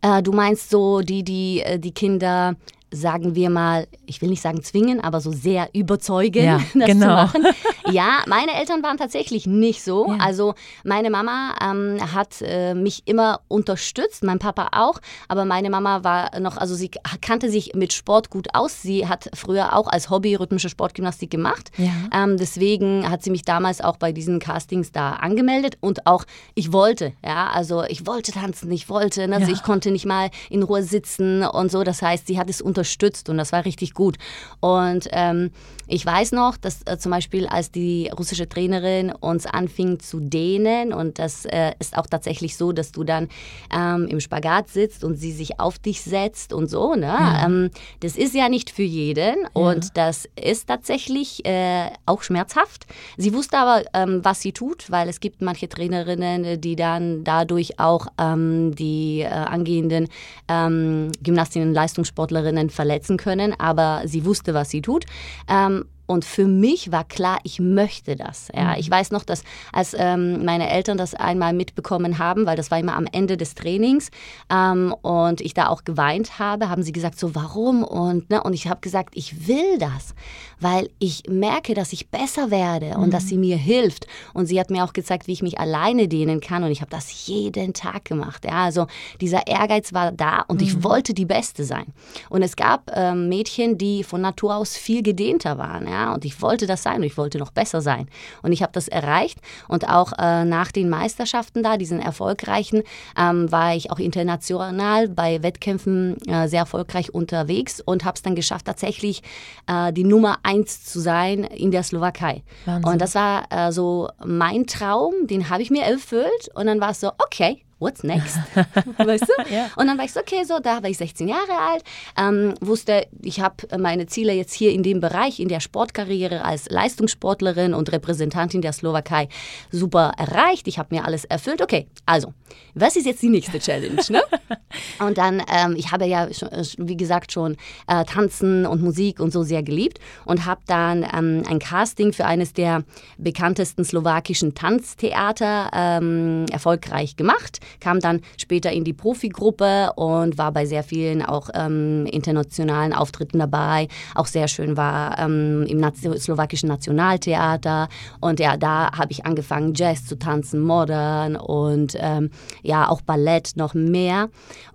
Äh, 0.00 0.22
du 0.22 0.32
meinst 0.32 0.70
so 0.70 1.00
die, 1.00 1.22
die 1.24 1.60
äh, 1.60 1.78
die 1.78 1.92
Kinder 1.92 2.56
sagen 2.90 3.34
wir 3.34 3.50
mal, 3.50 3.86
ich 4.06 4.22
will 4.22 4.30
nicht 4.30 4.42
sagen 4.42 4.62
zwingen, 4.62 5.00
aber 5.00 5.20
so 5.20 5.32
sehr 5.32 5.68
überzeugen, 5.74 6.44
ja, 6.44 6.60
das 6.74 6.86
genau. 6.86 7.26
zu 7.26 7.38
machen. 7.38 7.46
Ja, 7.90 8.22
meine 8.26 8.52
Eltern 8.52 8.82
waren 8.82 8.98
tatsächlich 8.98 9.46
nicht 9.46 9.82
so. 9.82 10.08
Ja. 10.12 10.18
Also 10.20 10.54
meine 10.84 11.08
Mama 11.08 11.54
ähm, 11.62 11.98
hat 12.14 12.42
äh, 12.42 12.74
mich 12.74 13.02
immer 13.06 13.40
unterstützt, 13.48 14.22
mein 14.24 14.38
Papa 14.38 14.68
auch, 14.72 15.00
aber 15.26 15.46
meine 15.46 15.70
Mama 15.70 16.04
war 16.04 16.38
noch, 16.38 16.58
also 16.58 16.74
sie 16.74 16.90
kannte 17.22 17.50
sich 17.50 17.74
mit 17.74 17.94
Sport 17.94 18.28
gut 18.28 18.48
aus. 18.52 18.82
Sie 18.82 19.08
hat 19.08 19.30
früher 19.34 19.74
auch 19.74 19.88
als 19.88 20.10
Hobby 20.10 20.34
rhythmische 20.34 20.68
Sportgymnastik 20.68 21.30
gemacht. 21.30 21.70
Ja. 21.78 21.92
Ähm, 22.12 22.36
deswegen 22.36 23.08
hat 23.08 23.22
sie 23.22 23.30
mich 23.30 23.42
damals 23.42 23.80
auch 23.80 23.96
bei 23.96 24.12
diesen 24.12 24.38
Castings 24.38 24.92
da 24.92 25.12
angemeldet 25.12 25.78
und 25.80 26.06
auch 26.06 26.24
ich 26.54 26.72
wollte, 26.72 27.12
ja, 27.24 27.48
also 27.48 27.84
ich 27.84 28.06
wollte 28.06 28.32
tanzen, 28.32 28.70
ich 28.70 28.88
wollte, 28.90 29.26
ne? 29.28 29.36
also 29.36 29.50
ich 29.50 29.62
konnte 29.62 29.90
nicht 29.90 30.04
mal 30.04 30.30
in 30.50 30.62
Ruhe 30.62 30.82
sitzen 30.82 31.42
und 31.42 31.70
so. 31.70 31.84
Das 31.84 32.02
heißt, 32.02 32.26
sie 32.26 32.38
hat 32.38 32.50
es 32.50 32.60
unter 32.60 32.77
unterstützt 32.78 33.28
und 33.28 33.38
das 33.38 33.52
war 33.52 33.64
richtig 33.64 33.92
gut. 33.92 34.16
Und 34.60 35.08
ähm, 35.10 35.50
ich 35.88 36.04
weiß 36.04 36.32
noch, 36.32 36.56
dass 36.56 36.82
äh, 36.84 36.98
zum 36.98 37.10
Beispiel, 37.10 37.46
als 37.46 37.70
die 37.70 38.10
russische 38.16 38.48
Trainerin 38.48 39.10
uns 39.10 39.46
anfing 39.46 39.98
zu 40.00 40.20
dehnen 40.20 40.92
und 40.92 41.18
das 41.18 41.44
äh, 41.46 41.72
ist 41.78 41.96
auch 41.96 42.06
tatsächlich 42.06 42.56
so, 42.56 42.72
dass 42.72 42.92
du 42.92 43.04
dann 43.04 43.28
ähm, 43.74 44.06
im 44.08 44.20
Spagat 44.20 44.68
sitzt 44.68 45.02
und 45.02 45.16
sie 45.16 45.32
sich 45.32 45.58
auf 45.58 45.78
dich 45.78 46.02
setzt 46.02 46.52
und 46.52 46.68
so. 46.68 46.94
Ne? 46.94 47.06
Ja. 47.06 47.46
Ähm, 47.46 47.70
das 48.00 48.16
ist 48.16 48.34
ja 48.34 48.48
nicht 48.48 48.70
für 48.70 48.82
jeden 48.82 49.42
ja. 49.42 49.48
und 49.54 49.96
das 49.96 50.28
ist 50.40 50.68
tatsächlich 50.68 51.44
äh, 51.46 51.90
auch 52.06 52.22
schmerzhaft. 52.22 52.86
Sie 53.16 53.32
wusste 53.32 53.58
aber, 53.58 53.82
ähm, 53.94 54.20
was 54.22 54.42
sie 54.42 54.52
tut, 54.52 54.90
weil 54.90 55.08
es 55.08 55.20
gibt 55.20 55.40
manche 55.40 55.68
Trainerinnen, 55.68 56.60
die 56.60 56.76
dann 56.76 57.24
dadurch 57.24 57.80
auch 57.80 58.08
ähm, 58.18 58.74
die 58.74 59.20
äh, 59.22 59.28
angehenden 59.28 60.08
ähm, 60.48 61.10
Gymnastinnen, 61.22 61.72
Leistungssportlerinnen 61.72 62.67
verletzen 62.70 63.16
können, 63.16 63.54
aber 63.58 64.02
sie 64.04 64.24
wusste, 64.24 64.54
was 64.54 64.70
sie 64.70 64.82
tut. 64.82 65.04
Ähm, 65.48 65.84
und 66.08 66.24
für 66.24 66.46
mich 66.46 66.90
war 66.90 67.04
klar, 67.04 67.38
ich 67.42 67.60
möchte 67.60 68.16
das. 68.16 68.48
Ja. 68.54 68.72
Mhm. 68.72 68.76
Ich 68.78 68.90
weiß 68.90 69.10
noch, 69.10 69.24
dass 69.24 69.44
als 69.74 69.94
ähm, 69.96 70.42
meine 70.42 70.70
Eltern 70.70 70.96
das 70.96 71.14
einmal 71.14 71.52
mitbekommen 71.52 72.18
haben, 72.18 72.46
weil 72.46 72.56
das 72.56 72.70
war 72.70 72.78
immer 72.78 72.96
am 72.96 73.06
Ende 73.12 73.36
des 73.36 73.54
Trainings 73.54 74.10
ähm, 74.50 74.94
und 75.02 75.42
ich 75.42 75.52
da 75.52 75.68
auch 75.68 75.84
geweint 75.84 76.38
habe, 76.38 76.70
haben 76.70 76.82
sie 76.82 76.92
gesagt, 76.92 77.20
so 77.20 77.34
warum? 77.34 77.84
Und, 77.84 78.30
ne, 78.30 78.42
und 78.42 78.54
ich 78.54 78.68
habe 78.68 78.80
gesagt, 78.80 79.10
ich 79.16 79.46
will 79.46 79.76
das, 79.78 80.14
weil 80.58 80.88
ich 80.98 81.24
merke, 81.28 81.74
dass 81.74 81.92
ich 81.92 82.08
besser 82.08 82.50
werde 82.50 82.96
und 82.96 83.08
mhm. 83.08 83.10
dass 83.10 83.28
sie 83.28 83.36
mir 83.36 83.58
hilft. 83.58 84.06
Und 84.32 84.46
sie 84.46 84.58
hat 84.58 84.70
mir 84.70 84.84
auch 84.84 84.94
gezeigt, 84.94 85.26
wie 85.26 85.32
ich 85.32 85.42
mich 85.42 85.60
alleine 85.60 86.08
dehnen 86.08 86.40
kann 86.40 86.64
und 86.64 86.70
ich 86.70 86.80
habe 86.80 86.90
das 86.90 87.26
jeden 87.26 87.74
Tag 87.74 88.06
gemacht. 88.06 88.46
Ja. 88.46 88.64
Also 88.64 88.86
dieser 89.20 89.46
Ehrgeiz 89.46 89.92
war 89.92 90.10
da 90.10 90.40
und 90.48 90.62
mhm. 90.62 90.66
ich 90.66 90.82
wollte 90.82 91.12
die 91.12 91.26
Beste 91.26 91.64
sein. 91.64 91.92
Und 92.30 92.40
es 92.40 92.56
gab 92.56 92.90
ähm, 92.94 93.28
Mädchen, 93.28 93.76
die 93.76 94.04
von 94.04 94.22
Natur 94.22 94.56
aus 94.56 94.74
viel 94.74 95.02
gedehnter 95.02 95.58
waren. 95.58 95.86
Ja 95.86 95.97
und 96.06 96.24
ich 96.24 96.40
wollte 96.42 96.66
das 96.66 96.82
sein 96.82 96.96
und 96.96 97.04
ich 97.04 97.16
wollte 97.16 97.38
noch 97.38 97.50
besser 97.50 97.80
sein. 97.80 98.08
Und 98.42 98.52
ich 98.52 98.62
habe 98.62 98.72
das 98.72 98.88
erreicht 98.88 99.38
und 99.68 99.88
auch 99.88 100.12
äh, 100.18 100.44
nach 100.44 100.72
den 100.72 100.88
Meisterschaften 100.88 101.62
da, 101.62 101.76
diesen 101.76 102.00
erfolgreichen, 102.00 102.82
ähm, 103.18 103.50
war 103.50 103.74
ich 103.74 103.90
auch 103.90 103.98
international 103.98 105.08
bei 105.08 105.42
Wettkämpfen 105.42 106.16
äh, 106.26 106.48
sehr 106.48 106.60
erfolgreich 106.60 107.14
unterwegs 107.14 107.80
und 107.80 108.04
habe 108.04 108.16
es 108.16 108.22
dann 108.22 108.34
geschafft, 108.34 108.66
tatsächlich 108.66 109.22
äh, 109.66 109.92
die 109.92 110.04
Nummer 110.04 110.38
eins 110.42 110.84
zu 110.84 111.00
sein 111.00 111.44
in 111.44 111.70
der 111.70 111.82
Slowakei. 111.82 112.42
Wahnsinn. 112.64 112.92
Und 112.92 113.00
das 113.00 113.14
war 113.14 113.44
äh, 113.50 113.72
so 113.72 114.08
mein 114.24 114.66
Traum, 114.66 115.14
den 115.26 115.50
habe 115.50 115.62
ich 115.62 115.70
mir 115.70 115.82
erfüllt 115.82 116.50
und 116.54 116.66
dann 116.66 116.80
war 116.80 116.90
es 116.90 117.00
so, 117.00 117.10
okay, 117.18 117.62
what's 117.78 118.02
next? 118.02 118.38
weißt 118.98 119.24
du? 119.24 119.54
Ja. 119.54 119.70
Und 119.76 119.86
dann 119.86 119.98
war 119.98 120.04
ich 120.04 120.12
so, 120.12 120.20
okay, 120.20 120.44
so, 120.44 120.58
da 120.58 120.82
war 120.82 120.90
ich 120.90 120.98
16 120.98 121.28
Jahre 121.28 121.52
alt, 121.70 121.84
ähm, 122.18 122.54
wusste, 122.60 123.06
ich 123.22 123.40
habe 123.40 123.54
meine 123.78 124.06
Ziele 124.06 124.32
jetzt 124.32 124.52
hier 124.52 124.72
in 124.72 124.82
dem 124.82 125.00
Bereich, 125.00 125.40
in 125.40 125.48
der 125.48 125.60
Sportkarriere 125.60 126.44
als 126.44 126.68
Leistungssportlerin 126.70 127.74
und 127.74 127.92
Repräsentantin 127.92 128.62
der 128.62 128.72
Slowakei 128.72 129.28
super 129.70 130.12
erreicht. 130.18 130.68
Ich 130.68 130.78
habe 130.78 130.94
mir 130.94 131.04
alles 131.04 131.24
erfüllt. 131.24 131.62
Okay, 131.62 131.86
also, 132.06 132.32
was 132.74 132.96
ist 132.96 133.06
jetzt 133.06 133.22
die 133.22 133.28
nächste 133.28 133.58
Challenge? 133.58 134.02
Ne? 134.08 134.22
und 135.00 135.18
dann, 135.18 135.42
ähm, 135.52 135.74
ich 135.76 135.92
habe 135.92 136.06
ja, 136.06 136.32
schon, 136.32 136.48
äh, 136.48 136.64
wie 136.78 136.96
gesagt, 136.96 137.32
schon 137.32 137.56
äh, 137.86 138.04
Tanzen 138.04 138.66
und 138.66 138.82
Musik 138.82 139.20
und 139.20 139.32
so 139.32 139.42
sehr 139.42 139.62
geliebt 139.62 139.98
und 140.24 140.46
habe 140.46 140.60
dann 140.66 141.06
ähm, 141.14 141.42
ein 141.48 141.58
Casting 141.58 142.12
für 142.12 142.24
eines 142.24 142.52
der 142.52 142.84
bekanntesten 143.18 143.84
slowakischen 143.84 144.54
Tanztheater 144.54 145.70
ähm, 145.72 146.46
erfolgreich 146.50 147.16
gemacht 147.16 147.60
kam 147.80 148.00
dann 148.00 148.20
später 148.36 148.72
in 148.72 148.84
die 148.84 148.92
Profigruppe 148.92 149.92
und 149.96 150.38
war 150.38 150.52
bei 150.52 150.66
sehr 150.66 150.82
vielen 150.82 151.22
auch 151.22 151.50
ähm, 151.54 152.06
internationalen 152.06 152.92
Auftritten 152.92 153.38
dabei. 153.38 153.88
Auch 154.14 154.26
sehr 154.26 154.48
schön 154.48 154.76
war 154.76 155.18
ähm, 155.18 155.64
im 155.68 155.78
Nation 155.78 156.16
slowakischen 156.18 156.68
Nationaltheater 156.68 157.88
und 158.20 158.40
ja, 158.40 158.56
da 158.56 158.92
habe 158.92 159.12
ich 159.12 159.26
angefangen 159.26 159.74
Jazz 159.74 160.06
zu 160.06 160.18
tanzen, 160.18 160.60
modern 160.60 161.36
und 161.36 161.96
ähm, 161.98 162.30
ja 162.62 162.88
auch 162.88 163.00
Ballett 163.00 163.52
noch 163.56 163.74
mehr. 163.74 164.28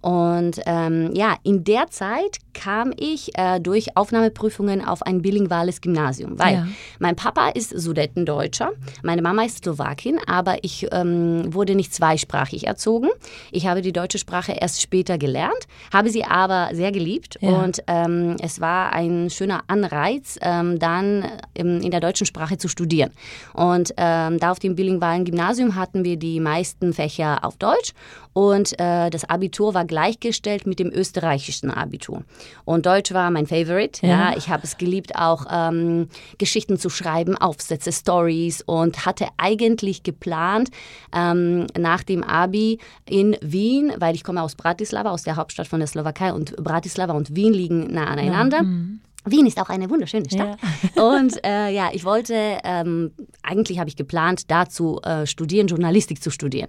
Und 0.04 0.60
ähm, 0.66 1.12
ja, 1.14 1.38
in 1.44 1.64
der 1.64 1.90
Zeit 1.90 2.40
kam 2.54 2.92
ich 2.98 3.38
äh, 3.38 3.62
durch 3.62 3.96
Aufnahmeprüfungen 3.96 4.86
auf 4.86 5.02
ein 5.02 5.22
bilinguales 5.22 5.80
Gymnasium, 5.80 6.38
weil 6.38 6.56
ja. 6.56 6.68
mein 7.00 7.16
Papa 7.16 7.50
ist 7.50 7.70
Sudetendeutscher, 7.70 8.72
meine 9.02 9.22
Mama 9.22 9.46
ist 9.46 9.64
Slowakin, 9.64 10.20
aber 10.28 10.58
ich 10.62 10.88
ähm, 10.92 11.54
wurde 11.54 11.74
nicht 11.74 11.94
zweisprachig 11.94 12.68
erzogen. 12.68 13.08
Ich 13.54 13.66
habe 13.66 13.82
die 13.82 13.94
deutsche 13.94 14.18
Sprache 14.18 14.52
erst 14.52 14.82
später 14.82 15.18
gelernt, 15.18 15.68
habe 15.94 16.10
sie 16.10 16.26
aber 16.26 16.72
sehr 16.74 16.92
geliebt 16.92 17.38
ja. 17.40 17.52
und 17.52 17.82
ähm, 17.88 18.36
es 18.42 18.60
war 18.60 18.92
ein 18.92 19.30
schöner 19.30 19.62
Anreiz, 19.68 20.38
ähm, 20.42 20.80
dann 20.80 21.24
in 21.54 21.92
der 21.92 22.02
deutschen 22.02 22.28
Sprache 22.28 22.58
zu 22.58 22.68
studieren. 22.68 23.12
Und 23.54 23.94
ähm, 23.96 24.38
da 24.38 24.52
auf 24.52 24.60
dem 24.60 24.76
bilingualen 24.76 25.24
Gymnasium 25.24 25.76
hatten 25.76 26.04
wir 26.04 26.18
die 26.18 26.42
meisten 26.42 26.92
Fächer 26.92 27.46
auf 27.46 27.56
Deutsch 27.56 27.94
und 28.34 28.80
äh, 28.80 29.10
das 29.10 29.26
Abitur 29.26 29.74
war 29.74 29.86
gleichgestellt 29.86 30.66
mit 30.66 30.80
dem 30.80 30.92
österreichischen 30.92 31.72
Abitur. 31.72 32.24
Und 32.66 32.86
Deutsch 32.86 33.14
war 33.14 33.30
mein 33.32 33.48
Favorite. 33.48 34.06
Ja. 34.06 34.32
ja. 34.32 34.38
Ich 34.38 34.50
habe 34.50 34.64
es 34.64 34.78
geliebt, 34.78 35.16
auch 35.16 35.46
ähm, 35.52 36.10
Geschichten 36.38 36.78
zu 36.78 36.90
schreiben, 36.90 37.38
Aufsätze, 37.38 37.92
Stories 37.92 38.62
und 38.62 39.06
hatte 39.06 39.28
eigentlich 39.38 40.04
geplant, 40.04 40.70
ähm, 41.16 41.68
nach 41.78 42.04
dem 42.04 42.24
Abi 42.24 42.80
in 43.08 43.38
Wien, 43.42 43.94
weil 43.98 44.16
ich 44.16 44.24
komme 44.24 44.42
aus 44.42 44.56
Bratislava, 44.56 45.12
aus 45.12 45.24
der 45.24 45.36
Hauptstadt 45.36 45.68
von 45.68 45.80
der 45.80 45.88
Slowakei 45.88 46.34
und 46.34 46.56
Bratislava 46.58 47.14
und 47.14 47.36
Wien 47.36 47.54
liegen 47.54 47.94
nah 47.94 48.06
aneinander. 48.06 48.58
Ja. 48.58 48.64
Mhm. 48.64 49.00
Wien 49.26 49.46
ist 49.46 49.60
auch 49.60 49.70
eine 49.70 49.90
wunderschöne 49.90 50.30
Stadt. 50.30 50.58
Ja. 50.96 51.04
Und 51.16 51.44
äh, 51.46 51.70
ja, 51.70 51.90
ich 51.94 52.04
wollte, 52.04 52.36
ähm, 52.64 53.12
eigentlich 53.42 53.80
habe 53.80 53.90
ich 53.90 53.96
geplant, 53.96 54.52
da 54.52 54.68
zu 54.68 55.00
äh, 55.04 55.26
studieren, 55.26 55.68
Journalistik 55.68 56.22
zu 56.22 56.30
studieren. 56.30 56.68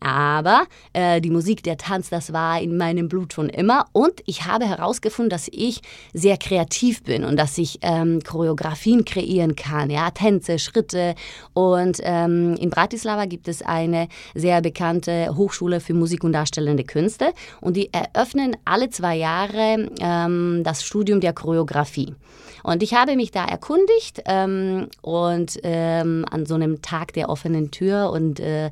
Aber 0.00 0.64
äh, 0.92 1.20
die 1.20 1.30
Musik, 1.30 1.62
der 1.62 1.76
Tanz, 1.78 2.10
das 2.10 2.32
war 2.32 2.60
in 2.60 2.76
meinem 2.76 3.08
Blut 3.08 3.32
schon 3.32 3.48
immer. 3.48 3.86
Und 3.92 4.22
ich 4.26 4.44
habe 4.44 4.66
herausgefunden, 4.66 5.30
dass 5.30 5.48
ich 5.50 5.80
sehr 6.12 6.36
kreativ 6.36 7.02
bin 7.02 7.24
und 7.24 7.36
dass 7.36 7.56
ich 7.58 7.78
ähm, 7.82 8.20
Choreografien 8.22 9.04
kreieren 9.04 9.56
kann, 9.56 9.90
ja, 9.90 10.10
Tänze, 10.10 10.58
Schritte. 10.58 11.14
Und 11.54 11.98
ähm, 12.02 12.54
in 12.56 12.70
Bratislava 12.70 13.24
gibt 13.24 13.48
es 13.48 13.62
eine 13.62 14.08
sehr 14.34 14.60
bekannte 14.60 15.34
Hochschule 15.34 15.80
für 15.80 15.94
Musik 15.94 16.24
und 16.24 16.32
darstellende 16.32 16.84
Künste. 16.84 17.32
Und 17.60 17.76
die 17.76 17.90
eröffnen 17.92 18.56
alle 18.64 18.90
zwei 18.90 19.16
Jahre 19.16 19.90
ähm, 20.00 20.62
das 20.62 20.84
Studium 20.84 21.20
der 21.20 21.32
Choreografie. 21.32 22.14
Und 22.62 22.82
ich 22.82 22.94
habe 22.94 23.14
mich 23.14 23.30
da 23.30 23.44
erkundigt 23.44 24.22
ähm, 24.26 24.88
und 25.00 25.58
ähm, 25.62 26.24
an 26.28 26.46
so 26.46 26.56
einem 26.56 26.82
Tag 26.82 27.12
der 27.12 27.28
offenen 27.28 27.70
Tür 27.70 28.10
und 28.10 28.40
äh, 28.40 28.70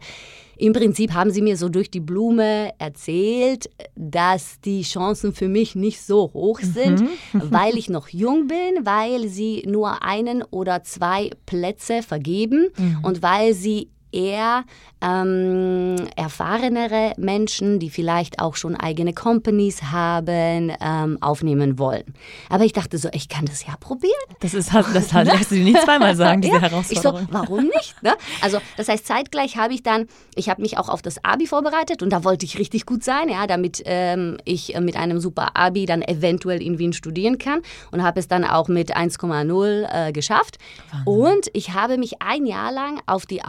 im 0.57 0.73
Prinzip 0.73 1.13
haben 1.13 1.31
sie 1.31 1.43
mir 1.43 1.57
so 1.57 1.69
durch 1.69 1.91
die 1.91 2.01
Blume 2.01 2.71
erzählt, 2.79 3.71
dass 3.95 4.61
die 4.61 4.83
Chancen 4.83 5.33
für 5.33 5.49
mich 5.49 5.75
nicht 5.75 6.01
so 6.01 6.31
hoch 6.33 6.61
sind, 6.61 7.01
mhm. 7.01 7.09
weil 7.51 7.77
ich 7.77 7.89
noch 7.89 8.09
jung 8.09 8.47
bin, 8.47 8.85
weil 8.85 9.29
sie 9.29 9.65
nur 9.67 10.03
einen 10.03 10.43
oder 10.43 10.83
zwei 10.83 11.31
Plätze 11.47 12.03
vergeben 12.03 12.69
mhm. 12.77 12.99
und 13.03 13.23
weil 13.23 13.55
sie 13.55 13.91
eher 14.15 14.65
ähm, 15.03 15.97
erfahrenere 16.17 17.13
Menschen, 17.19 17.79
die 17.79 17.91
vielleicht 17.91 18.41
auch 18.41 18.57
schon 18.57 18.75
eigene 18.77 19.13
Companies 19.13 19.83
haben, 19.83 20.73
ähm, 20.81 21.19
aufnehmen 21.21 21.79
wollen. 21.79 22.15
Aber 22.49 22.65
ich 22.65 22.73
dachte 22.73 22.97
so, 22.97 23.09
ich 23.13 23.29
kann 23.29 23.45
das 23.45 23.67
ja 23.67 23.75
probieren. 23.79 24.13
Das 24.41 24.55
ist 24.55 24.73
das, 24.73 24.93
das 24.93 25.13
lässt 25.13 25.51
du 25.51 25.57
dir 25.57 25.65
nicht 25.65 25.83
zweimal 25.83 26.17
sagen, 26.17 26.41
diese 26.43 26.55
ja, 26.55 26.63
Herausforderung. 26.63 27.21
Ich 27.23 27.27
so, 27.27 27.33
warum 27.33 27.65
nicht? 27.65 28.03
Ne? 28.03 28.15
Also 28.41 28.59
das 28.77 28.89
heißt, 28.89 29.07
zeitgleich 29.07 29.57
habe 29.57 29.75
ich 29.75 29.83
dann, 29.83 30.07
ich 30.35 30.49
habe 30.49 30.63
mich 30.63 30.79
auch 30.79 30.89
auf 30.89 31.03
das 31.03 31.23
Abi 31.23 31.47
vorbereitet 31.47 32.03
und 32.03 32.11
da 32.11 32.25
wollte 32.25 32.47
ich 32.47 32.59
richtig 32.59 32.87
gut 32.87 33.05
sein, 33.05 33.29
ja, 33.29 33.47
damit 33.47 33.83
ähm, 33.85 34.39
ich 34.45 34.79
mit 34.81 34.97
einem 34.97 35.21
super 35.21 35.57
Abi 35.57 35.85
dann 35.87 36.03
eventuell 36.03 36.63
in 36.63 36.79
Wien 36.79 36.93
studieren 36.93 37.39
kann 37.39 37.61
und 37.91 38.03
habe 38.03 38.21
es 38.21 38.29
dann 38.29 38.45
auch 38.45 38.69
mit 38.69 38.97
1,0 38.97 40.09
äh, 40.09 40.13
geschafft. 40.13 40.59
Wahnsinn. 40.91 41.13
Und 41.13 41.51
ich 41.53 41.75
habe 41.75 41.99
mich 41.99 42.23
ein 42.23 42.47
Jahr 42.47 42.73
lang 42.73 43.01
auf 43.07 43.27
die 43.27 43.45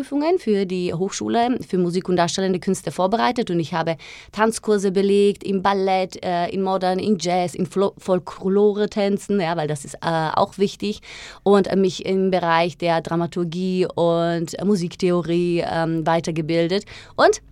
Aufnahmeprüfungen 0.00 0.38
für 0.38 0.66
die 0.66 0.92
Hochschule 0.92 1.58
für 1.66 1.78
Musik 1.78 2.08
und 2.08 2.16
Darstellende 2.16 2.58
Künste 2.58 2.90
vorbereitet 2.90 3.50
und 3.50 3.60
ich 3.60 3.74
habe 3.74 3.96
Tanzkurse 4.32 4.90
belegt 4.90 5.44
im 5.44 5.62
Ballett, 5.62 6.22
äh, 6.24 6.48
in 6.48 6.62
Modern, 6.62 6.98
in 6.98 7.18
Jazz, 7.18 7.54
in 7.54 7.66
Folklore-Tänzen, 7.66 9.40
ja, 9.40 9.56
weil 9.56 9.68
das 9.68 9.84
ist 9.84 9.94
äh, 9.94 10.30
auch 10.34 10.58
wichtig 10.58 11.00
und 11.42 11.74
mich 11.76 12.06
im 12.06 12.30
Bereich 12.30 12.78
der 12.78 13.00
Dramaturgie 13.00 13.86
und 13.94 14.56
Musiktheorie 14.64 15.64
ähm, 15.66 16.06
weitergebildet 16.06 16.84
und 17.16 17.42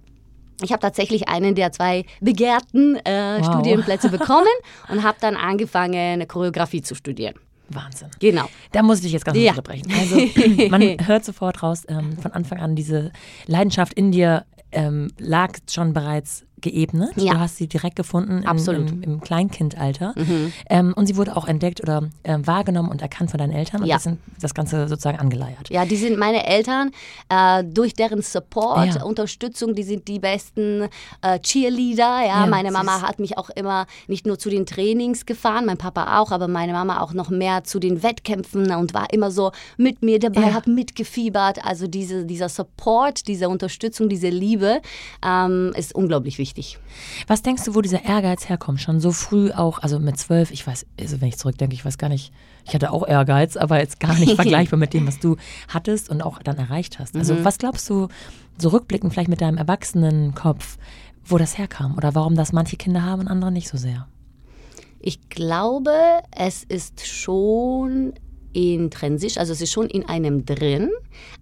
ich 0.63 0.73
habe 0.73 0.81
tatsächlich 0.81 1.29
einen 1.29 1.55
der 1.55 1.71
zwei 1.71 2.05
begehrten 2.21 2.97
äh, 3.05 3.39
wow. 3.39 3.47
Studienplätze 3.47 4.09
bekommen 4.09 4.47
und 4.89 5.05
habe 5.05 5.19
dann 5.21 5.37
angefangen, 5.37 6.27
Choreografie 6.27 6.83
zu 6.83 6.97
studieren. 6.97 7.35
Wahnsinn. 7.71 8.09
Genau. 8.19 8.49
Da 8.73 8.83
muss 8.83 9.03
ich 9.05 9.13
jetzt 9.13 9.25
ganz 9.25 9.39
ja. 9.39 9.51
unterbrechen. 9.51 9.93
Also 9.99 10.17
man 10.71 10.83
hört 11.07 11.25
sofort 11.25 11.63
raus, 11.63 11.85
ähm, 11.89 12.17
von 12.19 12.33
Anfang 12.33 12.61
an 12.61 12.77
diese 12.77 13.13
Leidenschaft 13.47 13.95
in 13.95 14.13
dir 14.13 14.45
ähm, 14.73 15.09
lag 15.19 15.53
schon 15.71 15.93
bereits 15.93 16.45
geebnet. 16.61 17.11
Ja. 17.17 17.35
Du 17.35 17.41
hast 17.41 17.57
sie 17.57 17.67
direkt 17.67 17.97
gefunden 17.97 18.43
im, 18.43 18.47
Absolut. 18.47 18.91
im, 18.91 19.03
im 19.03 19.21
Kleinkindalter. 19.21 20.15
Ähm, 20.69 20.93
und 20.95 21.07
sie 21.07 21.17
wurde 21.17 21.37
auch 21.37 21.47
entdeckt 21.47 21.81
oder 21.81 22.09
ähm, 22.25 22.47
wahrgenommen 22.47 22.91
und 22.91 23.03
erkannt 23.03 23.31
von 23.31 23.39
deinen 23.39 23.53
Eltern 23.53 23.83
und 23.83 23.87
Ja. 23.87 23.97
das, 23.97 24.05
sind, 24.05 24.19
das 24.41 24.55
Ganze 24.55 24.89
sozusagen 24.89 25.19
angeleiert. 25.19 25.71
Ja, 25.71 25.85
die 25.85 25.97
sind 25.97 26.19
meine 26.19 26.47
Eltern. 26.47 26.91
Äh, 27.29 27.65
durch 27.65 27.95
deren 27.95 28.23
Support, 28.23 28.95
Ja. 28.97 29.03
Unterstützung, 29.05 29.75
die 29.75 29.83
sind 29.83 30.09
die 30.09 30.19
besten 30.19 30.89
äh, 31.23 31.39
Cheerleader. 31.41 32.27
Ja, 32.27 32.47
meine 32.47 32.71
Mama 32.71 33.03
hat 33.03 33.19
mich 33.19 33.39
auch 33.39 33.51
immer 33.51 33.87
nicht 34.07 34.27
nur 34.27 34.39
zu 34.39 34.51
den 34.51 34.67
Trainings 34.67 35.27
gefahren, 35.27 35.67
mein 35.67 35.79
Papa 35.79 36.19
auch, 36.21 36.31
aber 36.33 36.49
meine 36.49 36.73
Mama 36.73 37.01
auch 37.01 37.13
noch 37.13 37.31
mehr 37.31 37.65
zu 37.65 37.79
den 37.79 38.03
Wettkämpfen 38.03 38.71
und 38.73 38.95
war 38.95 39.13
immer 39.13 39.31
so 39.31 39.53
mit 39.77 40.03
mir 40.03 40.19
dabei, 40.19 40.53
hat 40.53 40.67
mitgefiebert. 40.67 41.65
Also 41.65 41.87
diese, 41.87 42.25
dieser 42.25 42.49
Support, 42.49 43.29
diese 43.29 43.49
Unterstützung, 43.49 44.09
diese 44.09 44.29
Liebe 44.29 44.81
ähm, 45.25 45.73
ist 45.77 45.95
unglaublich 45.95 46.39
wichtig. 46.39 46.48
Was 47.27 47.43
denkst 47.43 47.65
du, 47.65 47.75
wo 47.75 47.81
dieser 47.81 48.05
Ehrgeiz 48.05 48.49
herkommt? 48.49 48.81
Schon 48.81 49.01
so 49.01 49.13
früh 49.13 49.51
auch, 49.51 49.81
also 49.81 49.99
mit 49.99 50.19
zwölf, 50.19 50.51
ich 50.51 50.67
weiß, 50.67 50.87
also 50.99 51.21
wenn 51.21 51.29
ich 51.29 51.37
zurückdenke, 51.37 51.75
ich 51.75 51.85
weiß 51.85 51.99
gar 51.99 52.09
nicht, 52.09 52.33
ich 52.67 52.75
hatte 52.75 52.93
auch 52.93 53.07
Ehrgeiz, 53.07 53.57
aber 53.57 53.79
jetzt 53.79 54.01
gar 54.01 54.15
nicht 54.15 54.33
vergleichbar 54.37 54.79
mit 54.79 54.95
dem, 54.95 55.07
was 55.07 55.19
du 55.19 55.37
hattest 55.69 56.11
und 56.11 56.23
auch 56.23 56.43
dann 56.43 56.59
erreicht 56.59 56.99
hast. 56.99 57.17
Also 57.17 57.45
was 57.45 57.59
glaubst 57.59 57.89
du, 57.91 58.09
so 58.59 58.69
rückblickend 58.71 59.13
vielleicht 59.13 59.31
mit 59.31 59.41
deinem 59.41 59.57
Erwachsenenkopf, 59.57 60.79
wo 61.25 61.39
das 61.39 61.59
herkam 61.59 61.97
oder 61.97 62.15
warum 62.15 62.35
das 62.35 62.53
manche 62.53 62.77
Kinder 62.77 63.03
haben 63.03 63.21
und 63.21 63.29
andere 63.29 63.53
nicht 63.53 63.69
so 63.69 63.79
sehr? 63.79 64.07
Ich 65.01 65.29
glaube, 65.29 65.93
es 66.33 66.65
ist 66.65 67.07
schon 67.07 68.15
intrinsisch, 68.59 69.39
also 69.39 69.53
es 69.53 69.61
ist 69.61 69.73
schon 69.73 69.87
in 69.87 70.09
einem 70.09 70.45
drin, 70.45 70.91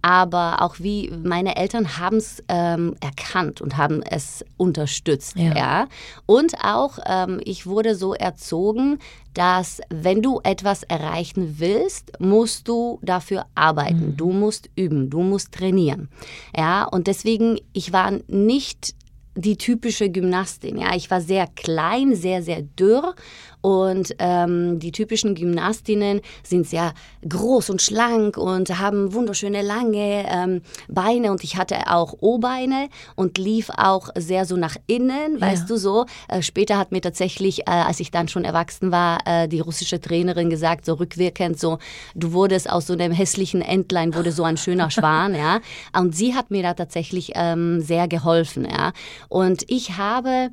aber 0.03 0.61
auch 0.61 0.75
wie 0.79 1.11
meine 1.23 1.55
Eltern 1.55 1.97
haben 1.97 2.17
es 2.17 2.43
ähm, 2.47 2.95
erkannt 3.01 3.59
und 3.59 3.75
haben 3.75 4.03
es 4.03 4.45
unterstützt. 4.57 5.35
Ja. 5.35 5.55
Ja. 5.55 5.87
Und 6.27 6.63
auch, 6.63 6.99
ähm, 7.07 7.41
ich 7.43 7.65
wurde 7.65 7.95
so 7.95 8.13
erzogen, 8.13 8.99
dass 9.33 9.81
wenn 9.89 10.21
du 10.21 10.41
etwas 10.43 10.83
erreichen 10.83 11.55
willst, 11.57 12.11
musst 12.19 12.67
du 12.67 12.99
dafür 13.01 13.45
arbeiten, 13.55 14.15
du 14.15 14.31
musst 14.31 14.69
üben, 14.75 15.09
du 15.09 15.21
musst 15.21 15.53
trainieren. 15.53 16.09
Ja, 16.55 16.83
und 16.83 17.07
deswegen, 17.07 17.59
ich 17.73 17.93
war 17.93 18.13
nicht 18.27 18.95
die 19.37 19.57
typische 19.57 20.09
Gymnastin. 20.09 20.79
Ja, 20.79 20.95
ich 20.95 21.11
war 21.11 21.21
sehr 21.21 21.47
klein, 21.47 22.15
sehr, 22.15 22.41
sehr 22.41 22.63
dürr 22.63 23.15
und 23.61 24.15
ähm, 24.19 24.79
die 24.79 24.91
typischen 24.91 25.35
Gymnastinnen 25.35 26.21
sind 26.43 26.67
sehr 26.67 26.93
groß 27.27 27.69
und 27.69 27.81
schlank 27.81 28.37
und 28.37 28.79
haben 28.79 29.13
wunderschöne 29.13 29.61
lange 29.61 30.25
ähm, 30.29 30.61
Beine 30.87 31.31
und 31.31 31.43
ich 31.43 31.57
hatte 31.57 31.91
auch 31.91 32.15
O-Beine 32.21 32.89
und 33.15 33.37
lief 33.37 33.69
auch 33.75 34.09
sehr 34.15 34.45
so 34.45 34.55
nach 34.55 34.77
innen, 34.87 35.41
weißt 35.41 35.69
du 35.69 35.77
so. 35.77 36.05
Äh, 36.27 36.41
später 36.41 36.77
hat 36.77 36.91
mir 36.91 37.01
tatsächlich, 37.01 37.61
äh, 37.61 37.71
als 37.71 37.99
ich 37.99 38.11
dann 38.11 38.27
schon 38.27 38.45
erwachsen 38.45 38.91
war, 38.91 39.19
äh, 39.25 39.47
die 39.47 39.59
russische 39.59 39.99
Trainerin 39.99 40.49
gesagt, 40.49 40.85
so 40.85 40.93
rückwirkend, 40.93 41.59
so 41.59 41.79
du 42.15 42.33
wurdest 42.33 42.69
aus 42.69 42.87
so 42.87 42.93
einem 42.93 43.11
hässlichen 43.11 43.61
Entlein, 43.61 44.13
wurde 44.13 44.31
so 44.31 44.43
ein 44.43 44.57
schöner 44.57 44.91
Schwan, 44.91 45.35
ja. 45.35 45.59
Und 45.97 46.15
sie 46.15 46.35
hat 46.35 46.51
mir 46.51 46.63
da 46.63 46.73
tatsächlich 46.73 47.31
ähm, 47.35 47.81
sehr 47.81 48.07
geholfen, 48.07 48.65
ja. 48.65 48.93
Und 49.29 49.63
ich 49.67 49.97
habe 49.97 50.51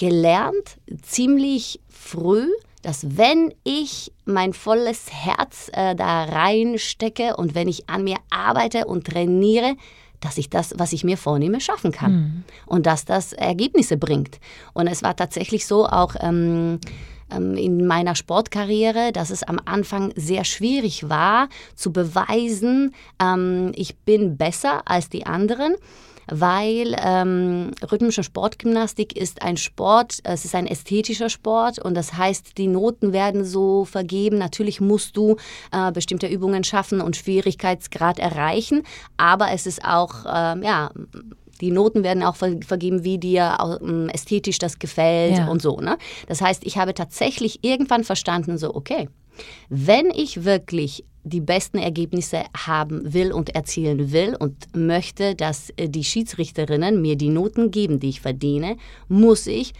gelernt, 0.00 0.78
ziemlich 1.02 1.78
früh, 1.88 2.48
dass 2.82 3.18
wenn 3.18 3.52
ich 3.64 4.12
mein 4.24 4.54
volles 4.54 5.12
Herz 5.12 5.70
äh, 5.74 5.94
da 5.94 6.24
reinstecke 6.24 7.36
und 7.36 7.54
wenn 7.54 7.68
ich 7.68 7.90
an 7.90 8.04
mir 8.04 8.16
arbeite 8.30 8.86
und 8.86 9.06
trainiere, 9.06 9.76
dass 10.20 10.38
ich 10.38 10.48
das, 10.48 10.72
was 10.78 10.94
ich 10.94 11.04
mir 11.04 11.18
vornehme, 11.18 11.60
schaffen 11.60 11.92
kann. 11.92 12.44
Und 12.66 12.86
dass 12.86 13.04
das 13.04 13.34
Ergebnisse 13.34 13.98
bringt. 13.98 14.40
Und 14.72 14.86
es 14.86 15.02
war 15.02 15.14
tatsächlich 15.16 15.66
so 15.66 15.86
auch 15.86 16.14
ähm, 16.20 16.78
ähm, 17.30 17.54
in 17.56 17.86
meiner 17.86 18.14
Sportkarriere, 18.14 19.12
dass 19.12 19.28
es 19.28 19.42
am 19.42 19.60
Anfang 19.66 20.12
sehr 20.16 20.44
schwierig 20.44 21.08
war 21.10 21.48
zu 21.74 21.92
beweisen, 21.92 22.94
ähm, 23.22 23.72
ich 23.74 23.98
bin 23.98 24.38
besser 24.38 24.82
als 24.86 25.10
die 25.10 25.26
anderen 25.26 25.74
weil 26.30 26.96
ähm, 27.04 27.72
rhythmische 27.90 28.22
Sportgymnastik 28.22 29.16
ist 29.16 29.42
ein 29.42 29.56
Sport, 29.56 30.18
es 30.24 30.44
ist 30.44 30.54
ein 30.54 30.66
ästhetischer 30.66 31.28
Sport 31.28 31.78
und 31.78 31.94
das 31.94 32.14
heißt, 32.16 32.56
die 32.56 32.68
Noten 32.68 33.12
werden 33.12 33.44
so 33.44 33.84
vergeben. 33.84 34.38
Natürlich 34.38 34.80
musst 34.80 35.16
du 35.16 35.36
äh, 35.72 35.92
bestimmte 35.92 36.26
Übungen 36.28 36.64
schaffen 36.64 37.00
und 37.00 37.16
Schwierigkeitsgrad 37.16 38.18
erreichen, 38.18 38.82
aber 39.16 39.50
es 39.52 39.66
ist 39.66 39.84
auch, 39.84 40.24
ähm, 40.32 40.62
ja, 40.62 40.90
die 41.60 41.70
Noten 41.72 42.02
werden 42.04 42.22
auch 42.22 42.36
ver 42.36 42.56
vergeben, 42.66 43.04
wie 43.04 43.18
dir 43.18 43.58
ähm, 43.82 44.08
ästhetisch 44.08 44.58
das 44.58 44.78
gefällt 44.78 45.36
Ja. 45.38 45.48
und 45.48 45.60
so. 45.60 45.78
Ne? 45.80 45.98
Das 46.26 46.40
heißt, 46.40 46.64
ich 46.64 46.78
habe 46.78 46.94
tatsächlich 46.94 47.62
irgendwann 47.62 48.02
verstanden, 48.04 48.56
so, 48.56 48.74
okay, 48.74 49.08
wenn 49.68 50.10
ich 50.10 50.44
wirklich 50.44 51.04
die 51.24 51.40
besten 51.40 51.78
Ergebnisse 51.78 52.44
haben 52.56 53.12
will 53.12 53.32
und 53.32 53.50
erzielen 53.54 54.12
will 54.12 54.34
und 54.38 54.54
möchte, 54.74 55.34
dass 55.34 55.70
äh, 55.76 55.88
die 55.88 56.04
Schiedsrichterinnen 56.04 57.00
mir 57.02 57.16
die 57.16 57.28
Noten 57.28 57.70
geben, 57.70 58.00
die 58.00 58.08
ich 58.08 58.20
verdiene, 58.20 58.76
muss 59.08 59.46
ich 59.46 59.72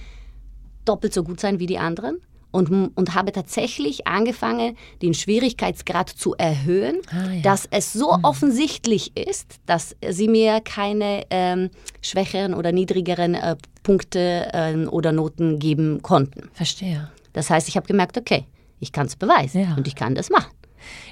doppelt 0.84 1.12
so 1.14 1.22
gut 1.22 1.40
sein 1.40 1.58
wie 1.58 1.66
die 1.66 1.78
anderen. 1.78 2.18
Und, 2.52 2.68
und 2.96 3.14
habe 3.14 3.30
tatsächlich 3.30 4.08
angefangen, 4.08 4.76
den 5.02 5.14
Schwierigkeitsgrad 5.14 6.08
zu 6.08 6.34
erhöhen, 6.34 6.96
Ah, 7.12 7.30
ja. 7.32 7.42
dass 7.42 7.68
es 7.70 7.92
so 7.92 8.10
offensichtlich 8.24 9.16
ist, 9.16 9.60
dass 9.66 9.94
sie 10.10 10.26
mir 10.26 10.60
keine 10.60 11.22
ähm, 11.30 11.70
schwächeren 12.02 12.54
oder 12.54 12.72
niedrigeren 12.72 13.36
äh, 13.36 13.54
Punkte 13.84 14.48
äh, 14.52 14.74
oder 14.86 15.12
Noten 15.12 15.60
geben 15.60 16.02
konnten. 16.02 16.50
Verstehe. 16.52 17.08
Das 17.34 17.50
heißt, 17.50 17.68
ich 17.68 17.76
habe 17.76 17.86
gemerkt, 17.86 18.18
okay, 18.18 18.46
ich 18.80 18.90
kann 18.90 19.06
es 19.06 19.14
beweisen 19.14 19.60
Ja. 19.62 19.76
und 19.76 19.86
ich 19.86 19.94
kann 19.94 20.16
das 20.16 20.28
machen. 20.28 20.50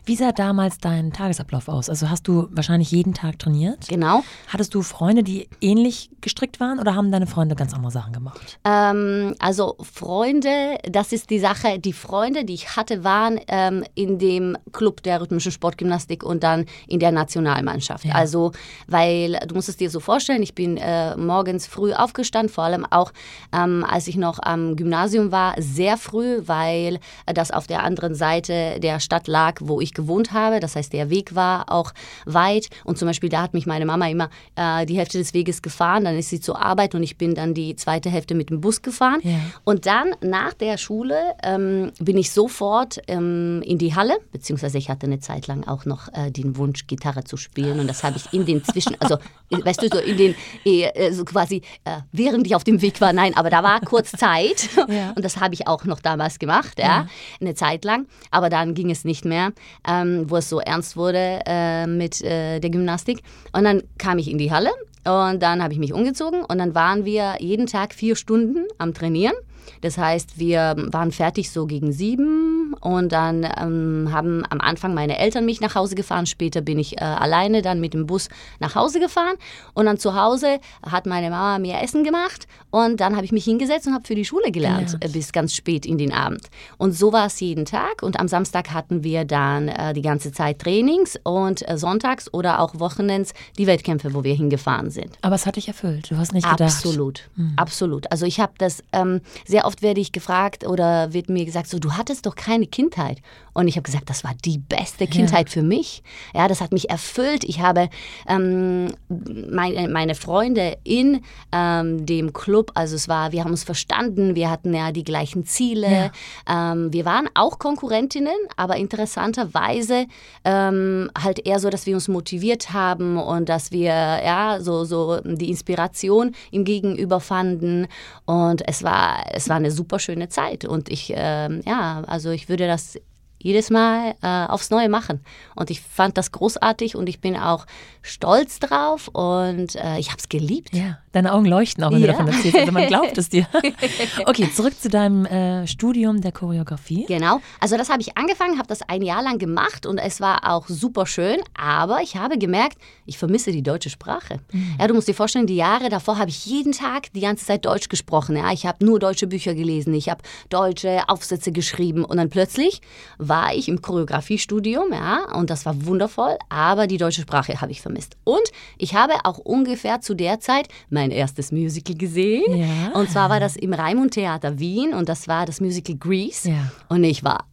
Wie 0.08 0.16
sah 0.16 0.32
damals 0.32 0.78
dein 0.78 1.12
Tagesablauf 1.12 1.68
aus? 1.68 1.90
Also 1.90 2.08
hast 2.08 2.26
du 2.26 2.48
wahrscheinlich 2.50 2.90
jeden 2.90 3.12
Tag 3.12 3.38
trainiert? 3.38 3.88
Genau. 3.88 4.24
Hattest 4.46 4.74
du 4.74 4.80
Freunde, 4.80 5.22
die 5.22 5.50
ähnlich 5.60 6.08
gestrickt 6.22 6.60
waren 6.60 6.78
oder 6.78 6.94
haben 6.94 7.12
deine 7.12 7.26
Freunde 7.26 7.54
ganz 7.54 7.74
andere 7.74 7.90
Sachen 7.90 8.14
gemacht? 8.14 8.58
Ähm, 8.64 9.34
also 9.38 9.76
Freunde, 9.82 10.78
das 10.90 11.12
ist 11.12 11.28
die 11.28 11.38
Sache. 11.38 11.78
Die 11.78 11.92
Freunde, 11.92 12.46
die 12.46 12.54
ich 12.54 12.74
hatte, 12.74 13.04
waren 13.04 13.38
ähm, 13.48 13.84
in 13.94 14.18
dem 14.18 14.56
Club 14.72 15.02
der 15.02 15.20
rhythmischen 15.20 15.52
Sportgymnastik 15.52 16.22
und 16.22 16.42
dann 16.42 16.64
in 16.86 17.00
der 17.00 17.12
Nationalmannschaft. 17.12 18.06
Ja. 18.06 18.14
Also, 18.14 18.52
weil 18.86 19.38
du 19.46 19.54
musst 19.54 19.68
es 19.68 19.76
dir 19.76 19.90
so 19.90 20.00
vorstellen, 20.00 20.42
ich 20.42 20.54
bin 20.54 20.78
äh, 20.78 21.18
morgens 21.18 21.66
früh 21.66 21.92
aufgestanden, 21.92 22.48
vor 22.48 22.64
allem 22.64 22.86
auch 22.88 23.12
ähm, 23.52 23.84
als 23.86 24.08
ich 24.08 24.16
noch 24.16 24.38
am 24.40 24.74
Gymnasium 24.74 25.32
war, 25.32 25.54
sehr 25.58 25.98
früh, 25.98 26.40
weil 26.46 26.98
äh, 27.26 27.34
das 27.34 27.50
auf 27.50 27.66
der 27.66 27.82
anderen 27.82 28.14
Seite 28.14 28.80
der 28.80 29.00
Stadt 29.00 29.28
lag, 29.28 29.56
wo 29.60 29.82
ich 29.82 29.97
gewohnt 29.98 30.32
habe. 30.32 30.60
Das 30.60 30.76
heißt, 30.76 30.92
der 30.92 31.10
Weg 31.10 31.34
war 31.34 31.70
auch 31.70 31.92
weit 32.24 32.68
und 32.84 32.98
zum 32.98 33.06
Beispiel 33.06 33.28
da 33.28 33.42
hat 33.42 33.52
mich 33.52 33.66
meine 33.66 33.84
Mama 33.84 34.08
immer 34.08 34.30
äh, 34.56 34.86
die 34.86 34.96
Hälfte 34.96 35.18
des 35.18 35.34
Weges 35.34 35.60
gefahren, 35.60 36.04
dann 36.04 36.16
ist 36.16 36.30
sie 36.30 36.40
zur 36.40 36.62
Arbeit 36.62 36.94
und 36.94 37.02
ich 37.02 37.18
bin 37.18 37.34
dann 37.34 37.52
die 37.52 37.76
zweite 37.76 38.08
Hälfte 38.10 38.34
mit 38.34 38.50
dem 38.50 38.60
Bus 38.60 38.80
gefahren. 38.80 39.20
Ja. 39.22 39.38
Und 39.64 39.86
dann 39.86 40.14
nach 40.22 40.54
der 40.54 40.78
Schule 40.78 41.16
ähm, 41.42 41.92
bin 41.98 42.16
ich 42.16 42.30
sofort 42.30 42.98
ähm, 43.08 43.62
in 43.64 43.78
die 43.78 43.94
Halle, 43.94 44.18
beziehungsweise 44.32 44.78
ich 44.78 44.88
hatte 44.88 45.06
eine 45.06 45.18
Zeit 45.18 45.46
lang 45.48 45.66
auch 45.66 45.84
noch 45.84 46.08
äh, 46.12 46.30
den 46.30 46.56
Wunsch, 46.56 46.86
Gitarre 46.86 47.24
zu 47.24 47.36
spielen. 47.36 47.80
Und 47.80 47.88
das 47.88 48.04
habe 48.04 48.16
ich 48.16 48.32
in 48.32 48.46
den 48.46 48.64
Zwischen, 48.64 48.96
also 49.00 49.16
äh, 49.50 49.64
weißt 49.64 49.82
du, 49.82 49.88
so 49.88 49.98
in 49.98 50.16
den, 50.16 50.34
äh, 50.64 51.12
so 51.12 51.24
quasi, 51.24 51.62
äh, 51.84 52.00
während 52.12 52.46
ich 52.46 52.54
auf 52.54 52.64
dem 52.64 52.80
Weg 52.80 53.00
war, 53.00 53.12
nein, 53.12 53.36
aber 53.36 53.50
da 53.50 53.62
war 53.62 53.80
kurz 53.80 54.12
Zeit. 54.12 54.68
Ja. 54.88 55.12
Und 55.16 55.24
das 55.24 55.38
habe 55.38 55.54
ich 55.54 55.66
auch 55.66 55.84
noch 55.84 56.00
damals 56.00 56.38
gemacht, 56.38 56.78
ja, 56.78 57.08
eine 57.40 57.54
Zeit 57.54 57.84
lang. 57.84 58.06
Aber 58.30 58.48
dann 58.48 58.74
ging 58.74 58.90
es 58.90 59.04
nicht 59.04 59.24
mehr, 59.24 59.52
ähm, 59.86 60.24
wo 60.28 60.36
es 60.36 60.48
so 60.48 60.60
ernst 60.60 60.96
wurde 60.96 61.40
äh, 61.46 61.86
mit 61.86 62.22
äh, 62.22 62.60
der 62.60 62.70
Gymnastik. 62.70 63.22
Und 63.52 63.64
dann 63.64 63.82
kam 63.98 64.18
ich 64.18 64.30
in 64.30 64.38
die 64.38 64.50
Halle 64.50 64.70
und 65.04 65.42
dann 65.42 65.62
habe 65.62 65.72
ich 65.72 65.78
mich 65.78 65.92
umgezogen 65.92 66.44
und 66.44 66.58
dann 66.58 66.74
waren 66.74 67.04
wir 67.04 67.36
jeden 67.40 67.66
Tag 67.66 67.94
vier 67.94 68.16
Stunden 68.16 68.66
am 68.78 68.94
Trainieren. 68.94 69.34
Das 69.80 69.98
heißt, 69.98 70.38
wir 70.38 70.74
waren 70.90 71.12
fertig 71.12 71.50
so 71.50 71.66
gegen 71.66 71.92
sieben 71.92 72.74
und 72.80 73.12
dann 73.12 73.44
ähm, 73.44 74.08
haben 74.12 74.44
am 74.50 74.60
Anfang 74.60 74.94
meine 74.94 75.18
Eltern 75.18 75.44
mich 75.44 75.60
nach 75.60 75.74
Hause 75.74 75.94
gefahren. 75.94 76.26
Später 76.26 76.60
bin 76.60 76.78
ich 76.78 76.98
äh, 76.98 77.04
alleine 77.04 77.62
dann 77.62 77.80
mit 77.80 77.94
dem 77.94 78.06
Bus 78.06 78.28
nach 78.60 78.74
Hause 78.74 79.00
gefahren 79.00 79.36
und 79.74 79.86
dann 79.86 79.98
zu 79.98 80.14
Hause 80.14 80.58
hat 80.82 81.06
meine 81.06 81.30
Mama 81.30 81.58
mir 81.58 81.80
Essen 81.82 82.04
gemacht 82.04 82.46
und 82.70 83.00
dann 83.00 83.14
habe 83.16 83.24
ich 83.24 83.32
mich 83.32 83.44
hingesetzt 83.44 83.86
und 83.86 83.94
habe 83.94 84.06
für 84.06 84.14
die 84.14 84.24
Schule 84.24 84.50
gelernt 84.50 84.86
Gelernt. 84.86 85.04
äh, 85.04 85.08
bis 85.08 85.32
ganz 85.32 85.54
spät 85.54 85.86
in 85.86 85.98
den 85.98 86.12
Abend. 86.12 86.42
Und 86.76 86.92
so 86.92 87.12
war 87.12 87.26
es 87.26 87.40
jeden 87.40 87.64
Tag 87.64 88.02
und 88.02 88.18
am 88.20 88.28
Samstag 88.28 88.72
hatten 88.72 89.02
wir 89.04 89.24
dann 89.24 89.68
äh, 89.68 89.92
die 89.94 90.02
ganze 90.02 90.32
Zeit 90.32 90.60
Trainings 90.60 91.18
und 91.22 91.68
äh, 91.68 91.78
sonntags 91.78 92.32
oder 92.32 92.60
auch 92.60 92.78
Wochenends 92.78 93.32
die 93.56 93.66
Wettkämpfe, 93.66 94.14
wo 94.14 94.24
wir 94.24 94.34
hingefahren 94.34 94.90
sind. 94.90 95.18
Aber 95.22 95.34
es 95.34 95.46
hat 95.46 95.56
dich 95.56 95.68
erfüllt. 95.68 96.10
Du 96.10 96.16
hast 96.16 96.32
nicht 96.32 96.48
gedacht. 96.48 96.60
Absolut, 96.60 97.28
absolut. 97.56 98.10
Also 98.12 98.26
ich 98.26 98.40
habe 98.40 98.52
das, 98.58 98.82
ähm, 98.92 99.20
sehr 99.46 99.57
oft 99.64 99.82
werde 99.82 100.00
ich 100.00 100.12
gefragt 100.12 100.66
oder 100.66 101.12
wird 101.12 101.28
mir 101.28 101.44
gesagt, 101.44 101.68
so 101.68 101.78
du 101.78 101.92
hattest 101.92 102.26
doch 102.26 102.34
keine 102.34 102.66
Kindheit. 102.66 103.18
Und 103.58 103.66
ich 103.66 103.74
habe 103.74 103.82
gesagt, 103.82 104.08
das 104.08 104.22
war 104.22 104.34
die 104.44 104.58
beste 104.58 105.08
Kindheit 105.08 105.48
ja. 105.48 105.52
für 105.52 105.62
mich. 105.62 106.04
Ja, 106.32 106.46
das 106.46 106.60
hat 106.60 106.70
mich 106.70 106.90
erfüllt. 106.90 107.42
Ich 107.42 107.60
habe 107.60 107.88
ähm, 108.28 108.92
meine, 109.08 109.88
meine 109.88 110.14
Freunde 110.14 110.78
in 110.84 111.22
ähm, 111.50 112.06
dem 112.06 112.32
Club, 112.32 112.70
also 112.74 112.94
es 112.94 113.08
war, 113.08 113.32
wir 113.32 113.42
haben 113.42 113.50
uns 113.50 113.64
verstanden, 113.64 114.36
wir 114.36 114.48
hatten 114.48 114.72
ja 114.72 114.92
die 114.92 115.02
gleichen 115.02 115.44
Ziele. 115.44 116.12
Ja. 116.46 116.72
Ähm, 116.72 116.92
wir 116.92 117.04
waren 117.04 117.28
auch 117.34 117.58
Konkurrentinnen, 117.58 118.36
aber 118.56 118.76
interessanterweise 118.76 120.06
ähm, 120.44 121.10
halt 121.20 121.44
eher 121.44 121.58
so, 121.58 121.68
dass 121.68 121.84
wir 121.84 121.94
uns 121.94 122.06
motiviert 122.06 122.72
haben 122.72 123.18
und 123.18 123.48
dass 123.48 123.72
wir 123.72 123.88
ja 123.88 124.58
so, 124.60 124.84
so 124.84 125.20
die 125.24 125.50
Inspiration 125.50 126.32
im 126.52 126.64
Gegenüber 126.64 127.18
fanden. 127.18 127.88
Und 128.24 128.62
es 128.68 128.84
war, 128.84 129.24
es 129.38 129.48
war 129.48 129.56
eine 129.56 129.70
super 129.70 129.98
schöne 129.98 130.28
Zeit. 130.28 130.64
Und 130.64 130.88
ich, 130.88 131.12
ähm, 131.14 131.62
ja, 131.64 132.02
also 132.06 132.30
ich 132.30 132.48
würde 132.48 132.66
das 132.66 132.98
jedes 133.40 133.70
Mal 133.70 134.16
äh, 134.20 134.46
aufs 134.46 134.70
Neue 134.70 134.88
machen. 134.88 135.20
Und 135.54 135.70
ich 135.70 135.80
fand 135.80 136.18
das 136.18 136.32
großartig 136.32 136.96
und 136.96 137.08
ich 137.08 137.20
bin 137.20 137.36
auch 137.36 137.66
stolz 138.02 138.58
drauf 138.58 139.08
und 139.08 139.76
äh, 139.76 139.98
ich 139.98 140.08
habe 140.08 140.18
es 140.18 140.28
geliebt. 140.28 140.74
Ja, 140.74 140.98
deine 141.12 141.32
Augen 141.32 141.46
leuchten 141.46 141.84
auch, 141.84 141.90
wenn 141.90 142.00
ja. 142.00 142.08
du 142.08 142.12
davon 142.12 142.28
erzählst. 142.28 142.58
Also 142.58 142.72
man 142.72 142.86
glaubt 142.86 143.16
es 143.18 143.28
dir. 143.28 143.46
okay, 144.26 144.50
zurück 144.52 144.78
zu 144.80 144.88
deinem 144.88 145.24
äh, 145.26 145.66
Studium 145.66 146.20
der 146.20 146.32
Choreografie. 146.32 147.06
Genau, 147.06 147.40
also 147.60 147.76
das 147.76 147.88
habe 147.90 148.02
ich 148.02 148.16
angefangen, 148.16 148.58
habe 148.58 148.68
das 148.68 148.82
ein 148.82 149.02
Jahr 149.02 149.22
lang 149.22 149.38
gemacht 149.38 149.86
und 149.86 149.98
es 149.98 150.20
war 150.20 150.52
auch 150.52 150.68
super 150.68 151.06
schön, 151.06 151.38
aber 151.54 152.02
ich 152.02 152.16
habe 152.16 152.38
gemerkt, 152.38 152.78
ich 153.06 153.18
vermisse 153.18 153.52
die 153.52 153.62
deutsche 153.62 153.90
Sprache. 153.90 154.40
Mhm. 154.52 154.76
Ja, 154.78 154.86
du 154.86 154.94
musst 154.94 155.08
dir 155.08 155.14
vorstellen, 155.14 155.46
die 155.46 155.56
Jahre 155.56 155.88
davor 155.88 156.18
habe 156.18 156.30
ich 156.30 156.46
jeden 156.46 156.72
Tag 156.72 157.12
die 157.12 157.20
ganze 157.20 157.46
Zeit 157.46 157.64
Deutsch 157.64 157.88
gesprochen. 157.88 158.36
Ja, 158.36 158.52
ich 158.52 158.66
habe 158.66 158.84
nur 158.84 158.98
deutsche 158.98 159.26
Bücher 159.26 159.54
gelesen, 159.54 159.94
ich 159.94 160.08
habe 160.08 160.22
deutsche 160.48 161.08
Aufsätze 161.08 161.52
geschrieben 161.52 162.04
und 162.04 162.16
dann 162.16 162.30
plötzlich 162.30 162.80
war 163.18 163.54
ich 163.54 163.68
im 163.68 163.82
Choreografiestudium, 163.82 164.92
ja, 164.92 165.34
und 165.34 165.50
das 165.50 165.66
war 165.66 165.86
wundervoll, 165.86 166.36
aber 166.48 166.86
die 166.86 166.98
deutsche 166.98 167.22
Sprache 167.22 167.60
habe 167.60 167.72
ich 167.72 167.80
vermisst. 167.80 168.16
Und 168.24 168.52
ich 168.76 168.94
habe 168.94 169.14
auch 169.24 169.38
ungefähr 169.38 170.00
zu 170.00 170.14
der 170.14 170.40
Zeit 170.40 170.68
mein 170.98 171.10
erstes 171.12 171.52
Musical 171.52 171.94
gesehen. 171.94 172.56
Ja. 172.56 172.90
Und 172.94 173.08
zwar 173.10 173.30
war 173.30 173.38
das 173.38 173.54
im 173.54 173.72
Raimund 173.72 174.14
Theater 174.14 174.58
Wien 174.58 174.94
und 174.94 175.08
das 175.08 175.28
war 175.28 175.46
das 175.46 175.60
Musical 175.60 175.96
Grease. 175.96 176.50
Ja. 176.50 176.72
Und 176.88 177.04
ich 177.04 177.22
war 177.22 177.46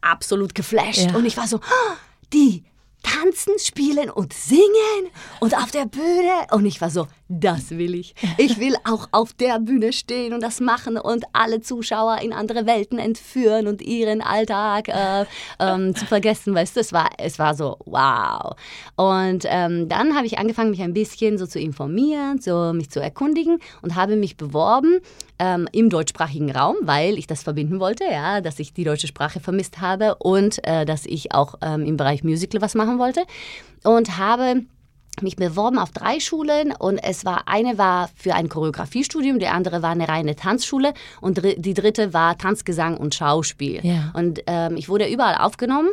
absolut 0.00 0.54
geflasht 0.54 1.10
ja. 1.10 1.16
und 1.16 1.24
ich 1.26 1.36
war 1.36 1.48
so, 1.48 1.56
oh, 1.56 1.92
die 2.32 2.62
tanzen, 3.02 3.54
spielen 3.58 4.08
und 4.08 4.32
singen 4.32 5.10
und 5.40 5.56
auf 5.56 5.72
der 5.72 5.86
Bühne. 5.86 6.46
Und 6.52 6.64
ich 6.64 6.80
war 6.80 6.90
so, 6.90 7.08
das 7.40 7.70
will 7.70 7.94
ich. 7.94 8.14
Ich 8.36 8.58
will 8.58 8.74
auch 8.84 9.08
auf 9.12 9.32
der 9.32 9.58
Bühne 9.58 9.92
stehen 9.92 10.34
und 10.34 10.42
das 10.42 10.60
machen 10.60 10.98
und 10.98 11.24
alle 11.32 11.60
Zuschauer 11.60 12.18
in 12.22 12.32
andere 12.32 12.66
Welten 12.66 12.98
entführen 12.98 13.66
und 13.66 13.82
ihren 13.82 14.20
Alltag 14.20 14.88
äh, 14.88 15.24
ähm, 15.58 15.94
zu 15.94 16.06
vergessen. 16.06 16.54
Weißt 16.54 16.76
du, 16.76 16.80
es 16.80 16.92
war, 16.92 17.10
es 17.18 17.38
war 17.38 17.54
so, 17.54 17.76
wow. 17.86 18.54
Und 18.96 19.44
ähm, 19.48 19.88
dann 19.88 20.14
habe 20.14 20.26
ich 20.26 20.38
angefangen, 20.38 20.70
mich 20.70 20.82
ein 20.82 20.92
bisschen 20.92 21.38
so 21.38 21.46
zu 21.46 21.58
informieren, 21.58 22.40
so 22.40 22.72
mich 22.72 22.90
zu 22.90 23.00
erkundigen 23.00 23.58
und 23.80 23.94
habe 23.94 24.16
mich 24.16 24.36
beworben 24.36 24.98
ähm, 25.38 25.68
im 25.72 25.90
deutschsprachigen 25.90 26.50
Raum, 26.50 26.76
weil 26.82 27.18
ich 27.18 27.26
das 27.26 27.42
verbinden 27.42 27.80
wollte, 27.80 28.04
ja, 28.04 28.40
dass 28.40 28.58
ich 28.58 28.72
die 28.72 28.84
deutsche 28.84 29.06
Sprache 29.06 29.40
vermisst 29.40 29.80
habe 29.80 30.16
und 30.16 30.64
äh, 30.66 30.84
dass 30.84 31.06
ich 31.06 31.32
auch 31.34 31.54
ähm, 31.62 31.84
im 31.84 31.96
Bereich 31.96 32.22
Musical 32.22 32.60
was 32.60 32.74
machen 32.74 32.98
wollte. 32.98 33.22
Und 33.82 34.18
habe 34.18 34.62
mich 35.20 35.36
beworben 35.36 35.78
auf 35.78 35.90
drei 35.90 36.20
Schulen 36.20 36.72
und 36.72 36.98
es 36.98 37.24
war 37.24 37.46
eine 37.46 37.76
war 37.76 38.08
für 38.16 38.34
ein 38.34 38.48
Choreografiestudium, 38.48 39.38
die 39.38 39.46
andere 39.46 39.82
war 39.82 39.90
eine 39.90 40.08
reine 40.08 40.36
Tanzschule 40.36 40.94
und 41.20 41.42
die 41.42 41.74
dritte 41.74 42.14
war 42.14 42.38
Tanzgesang 42.38 42.96
und 42.96 43.14
Schauspiel. 43.14 43.80
Ja. 43.84 44.10
Und 44.14 44.42
ähm, 44.46 44.76
ich 44.76 44.88
wurde 44.88 45.06
überall 45.08 45.36
aufgenommen 45.36 45.90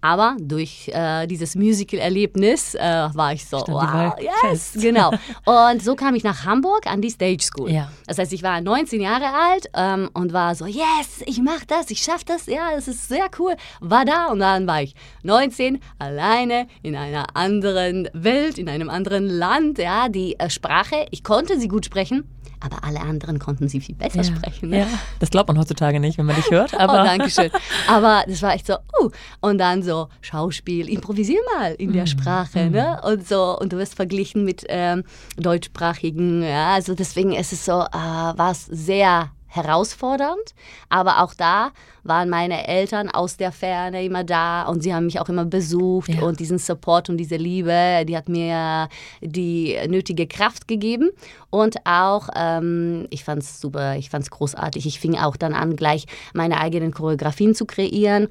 aber 0.00 0.36
durch 0.40 0.88
äh, 0.88 1.26
dieses 1.26 1.54
Musical-Erlebnis 1.54 2.74
äh, 2.74 3.08
war 3.12 3.32
ich 3.32 3.46
so, 3.46 3.58
Stand 3.58 3.78
wow, 3.78 4.14
yes, 4.42 4.72
genau. 4.74 5.10
Und 5.44 5.82
so 5.82 5.94
kam 5.94 6.14
ich 6.14 6.24
nach 6.24 6.44
Hamburg 6.44 6.86
an 6.86 7.00
die 7.00 7.10
Stage 7.10 7.42
School. 7.42 7.70
Ja. 7.70 7.90
Das 8.06 8.18
heißt, 8.18 8.32
ich 8.32 8.42
war 8.42 8.60
19 8.60 9.00
Jahre 9.00 9.26
alt 9.26 9.66
ähm, 9.74 10.10
und 10.14 10.32
war 10.32 10.54
so, 10.54 10.66
yes, 10.66 11.22
ich 11.26 11.40
mache 11.40 11.66
das, 11.66 11.90
ich 11.90 12.02
schaffe 12.02 12.24
das, 12.26 12.46
ja, 12.46 12.70
das 12.74 12.88
ist 12.88 13.08
sehr 13.08 13.28
cool. 13.38 13.56
War 13.80 14.04
da 14.04 14.26
und 14.26 14.40
dann 14.40 14.66
war 14.66 14.82
ich 14.82 14.94
19, 15.22 15.80
alleine 15.98 16.66
in 16.82 16.96
einer 16.96 17.36
anderen 17.36 18.08
Welt, 18.12 18.58
in 18.58 18.68
einem 18.68 18.90
anderen 18.90 19.26
Land, 19.26 19.78
ja, 19.78 20.08
die 20.08 20.38
äh, 20.38 20.50
Sprache, 20.50 21.06
ich 21.10 21.24
konnte 21.24 21.58
sie 21.58 21.68
gut 21.68 21.84
sprechen, 21.84 22.28
aber 22.60 22.84
alle 22.84 23.00
anderen 23.00 23.38
konnten 23.38 23.68
sie 23.68 23.80
viel 23.80 23.94
besser 23.94 24.18
ja, 24.18 24.24
sprechen. 24.24 24.70
Ne? 24.70 24.80
Ja. 24.80 24.86
Das 25.18 25.30
glaubt 25.30 25.48
man 25.48 25.58
heutzutage 25.58 25.98
nicht, 25.98 26.18
wenn 26.18 26.26
man 26.26 26.36
dich 26.36 26.50
hört. 26.50 26.74
Aber 26.78 27.02
oh, 27.02 27.04
danke 27.04 27.30
schön. 27.30 27.50
Aber 27.88 28.24
das 28.26 28.42
war 28.42 28.54
echt 28.54 28.66
so, 28.66 28.74
uh. 28.74 29.10
Und 29.40 29.58
dann 29.58 29.82
so 29.82 30.08
Schauspiel, 30.20 30.88
improvisier 30.88 31.40
mal 31.56 31.72
in 31.74 31.92
der 31.92 32.02
mhm. 32.02 32.06
Sprache. 32.08 32.66
Mhm. 32.66 32.72
Ne? 32.72 33.00
Und 33.04 33.26
so, 33.26 33.58
und 33.58 33.72
du 33.72 33.78
wirst 33.78 33.94
verglichen 33.94 34.44
mit 34.44 34.64
ähm, 34.68 35.04
deutschsprachigen. 35.36 36.42
Ja, 36.42 36.74
also 36.74 36.94
deswegen 36.94 37.32
ist 37.32 37.52
es 37.52 37.64
so, 37.64 37.72
äh, 37.80 37.92
war 37.92 38.50
es 38.50 38.66
sehr 38.66 39.30
herausfordernd, 39.50 40.54
aber 40.88 41.22
auch 41.22 41.34
da 41.34 41.72
waren 42.02 42.30
meine 42.30 42.66
Eltern 42.66 43.10
aus 43.10 43.36
der 43.36 43.52
Ferne 43.52 44.04
immer 44.04 44.24
da 44.24 44.62
und 44.62 44.82
sie 44.82 44.94
haben 44.94 45.06
mich 45.06 45.20
auch 45.20 45.28
immer 45.28 45.44
besucht 45.44 46.08
ja. 46.08 46.22
und 46.22 46.40
diesen 46.40 46.58
Support 46.58 47.10
und 47.10 47.18
diese 47.18 47.36
Liebe, 47.36 48.04
die 48.06 48.16
hat 48.16 48.28
mir 48.28 48.88
die 49.20 49.76
nötige 49.88 50.26
Kraft 50.26 50.68
gegeben 50.68 51.10
und 51.50 51.76
auch, 51.84 52.28
ähm, 52.34 53.06
ich 53.10 53.24
fand 53.24 53.42
es 53.42 53.60
super, 53.60 53.96
ich 53.96 54.08
fand 54.08 54.24
es 54.24 54.30
großartig. 54.30 54.86
Ich 54.86 55.00
fing 55.00 55.16
auch 55.18 55.36
dann 55.36 55.52
an, 55.52 55.76
gleich 55.76 56.06
meine 56.32 56.60
eigenen 56.60 56.92
Choreografien 56.92 57.54
zu 57.54 57.66
kreieren 57.66 58.28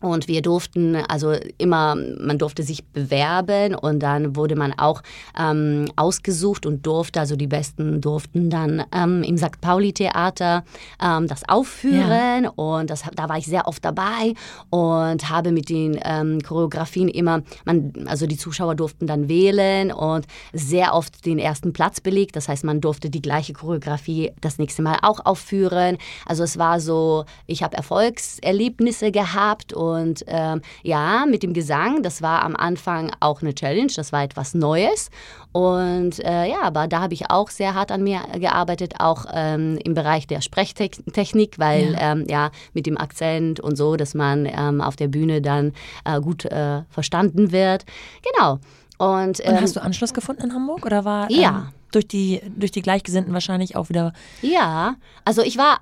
und 0.00 0.28
wir 0.28 0.40
durften 0.42 0.96
also 0.96 1.34
immer, 1.58 1.94
man 1.94 2.38
durfte 2.38 2.62
sich 2.62 2.84
bewerben 2.84 3.74
und 3.74 4.00
dann 4.00 4.34
wurde 4.34 4.56
man 4.56 4.72
auch 4.72 5.02
ähm, 5.38 5.90
ausgesucht 5.96 6.64
und 6.64 6.86
durfte, 6.86 7.20
also 7.20 7.36
die 7.36 7.46
Besten 7.46 8.00
durften 8.00 8.48
dann 8.48 8.84
ähm, 8.92 9.22
im 9.22 9.36
St. 9.36 9.60
Pauli-Theater 9.60 10.64
ähm, 11.02 11.26
das 11.26 11.46
aufführen. 11.48 12.44
Ja. 12.44 12.52
Und 12.56 12.88
das, 12.88 13.04
da 13.14 13.28
war 13.28 13.36
ich 13.36 13.46
sehr 13.46 13.68
oft 13.68 13.84
dabei 13.84 14.34
und 14.70 15.28
habe 15.28 15.52
mit 15.52 15.68
den 15.68 16.00
ähm, 16.02 16.40
Choreografien 16.40 17.08
immer, 17.08 17.42
man, 17.64 17.92
also 18.06 18.26
die 18.26 18.38
Zuschauer 18.38 18.74
durften 18.74 19.06
dann 19.06 19.28
wählen 19.28 19.92
und 19.92 20.26
sehr 20.52 20.94
oft 20.94 21.26
den 21.26 21.38
ersten 21.38 21.72
Platz 21.74 22.00
belegt. 22.00 22.36
Das 22.36 22.48
heißt, 22.48 22.64
man 22.64 22.80
durfte 22.80 23.10
die 23.10 23.22
gleiche 23.22 23.52
Choreografie 23.52 24.32
das 24.40 24.58
nächste 24.58 24.80
Mal 24.80 24.98
auch 25.02 25.26
aufführen. 25.26 25.98
Also 26.24 26.42
es 26.42 26.58
war 26.58 26.80
so, 26.80 27.26
ich 27.46 27.62
habe 27.62 27.76
Erfolgserlebnisse 27.76 29.10
gehabt 29.12 29.74
und 29.74 29.89
und 29.92 30.24
ähm, 30.26 30.60
ja, 30.82 31.26
mit 31.26 31.42
dem 31.42 31.52
Gesang, 31.52 32.02
das 32.02 32.22
war 32.22 32.42
am 32.42 32.56
Anfang 32.56 33.12
auch 33.20 33.42
eine 33.42 33.54
Challenge, 33.54 33.92
das 33.94 34.12
war 34.12 34.22
etwas 34.22 34.54
Neues. 34.54 35.10
Und 35.52 36.20
äh, 36.24 36.48
ja, 36.48 36.62
aber 36.62 36.86
da 36.86 37.00
habe 37.00 37.14
ich 37.14 37.30
auch 37.30 37.50
sehr 37.50 37.74
hart 37.74 37.90
an 37.90 38.02
mir 38.02 38.20
gearbeitet, 38.34 38.94
auch 38.98 39.26
ähm, 39.32 39.78
im 39.84 39.94
Bereich 39.94 40.26
der 40.26 40.40
Sprechtechnik, 40.40 41.58
weil 41.58 41.92
ja. 41.92 42.12
Ähm, 42.12 42.26
ja 42.28 42.50
mit 42.72 42.86
dem 42.86 42.96
Akzent 42.96 43.60
und 43.60 43.76
so, 43.76 43.96
dass 43.96 44.14
man 44.14 44.46
ähm, 44.46 44.80
auf 44.80 44.96
der 44.96 45.08
Bühne 45.08 45.42
dann 45.42 45.72
äh, 46.04 46.20
gut 46.20 46.44
äh, 46.44 46.82
verstanden 46.88 47.52
wird. 47.52 47.84
Genau. 48.32 48.58
Und, 48.98 49.40
und, 49.40 49.60
hast 49.60 49.70
ähm, 49.70 49.74
du 49.74 49.82
Anschluss 49.82 50.12
gefunden 50.12 50.42
in 50.42 50.54
Hamburg 50.54 50.84
oder 50.84 51.04
war 51.04 51.30
ja 51.30 51.48
ähm, 51.48 51.68
durch 51.90 52.06
die 52.06 52.40
durch 52.56 52.70
die 52.70 52.82
Gleichgesinnten 52.82 53.32
wahrscheinlich 53.32 53.74
auch 53.74 53.88
wieder? 53.88 54.12
Ja, 54.42 54.96
also 55.24 55.42
ich 55.42 55.56
war 55.56 55.78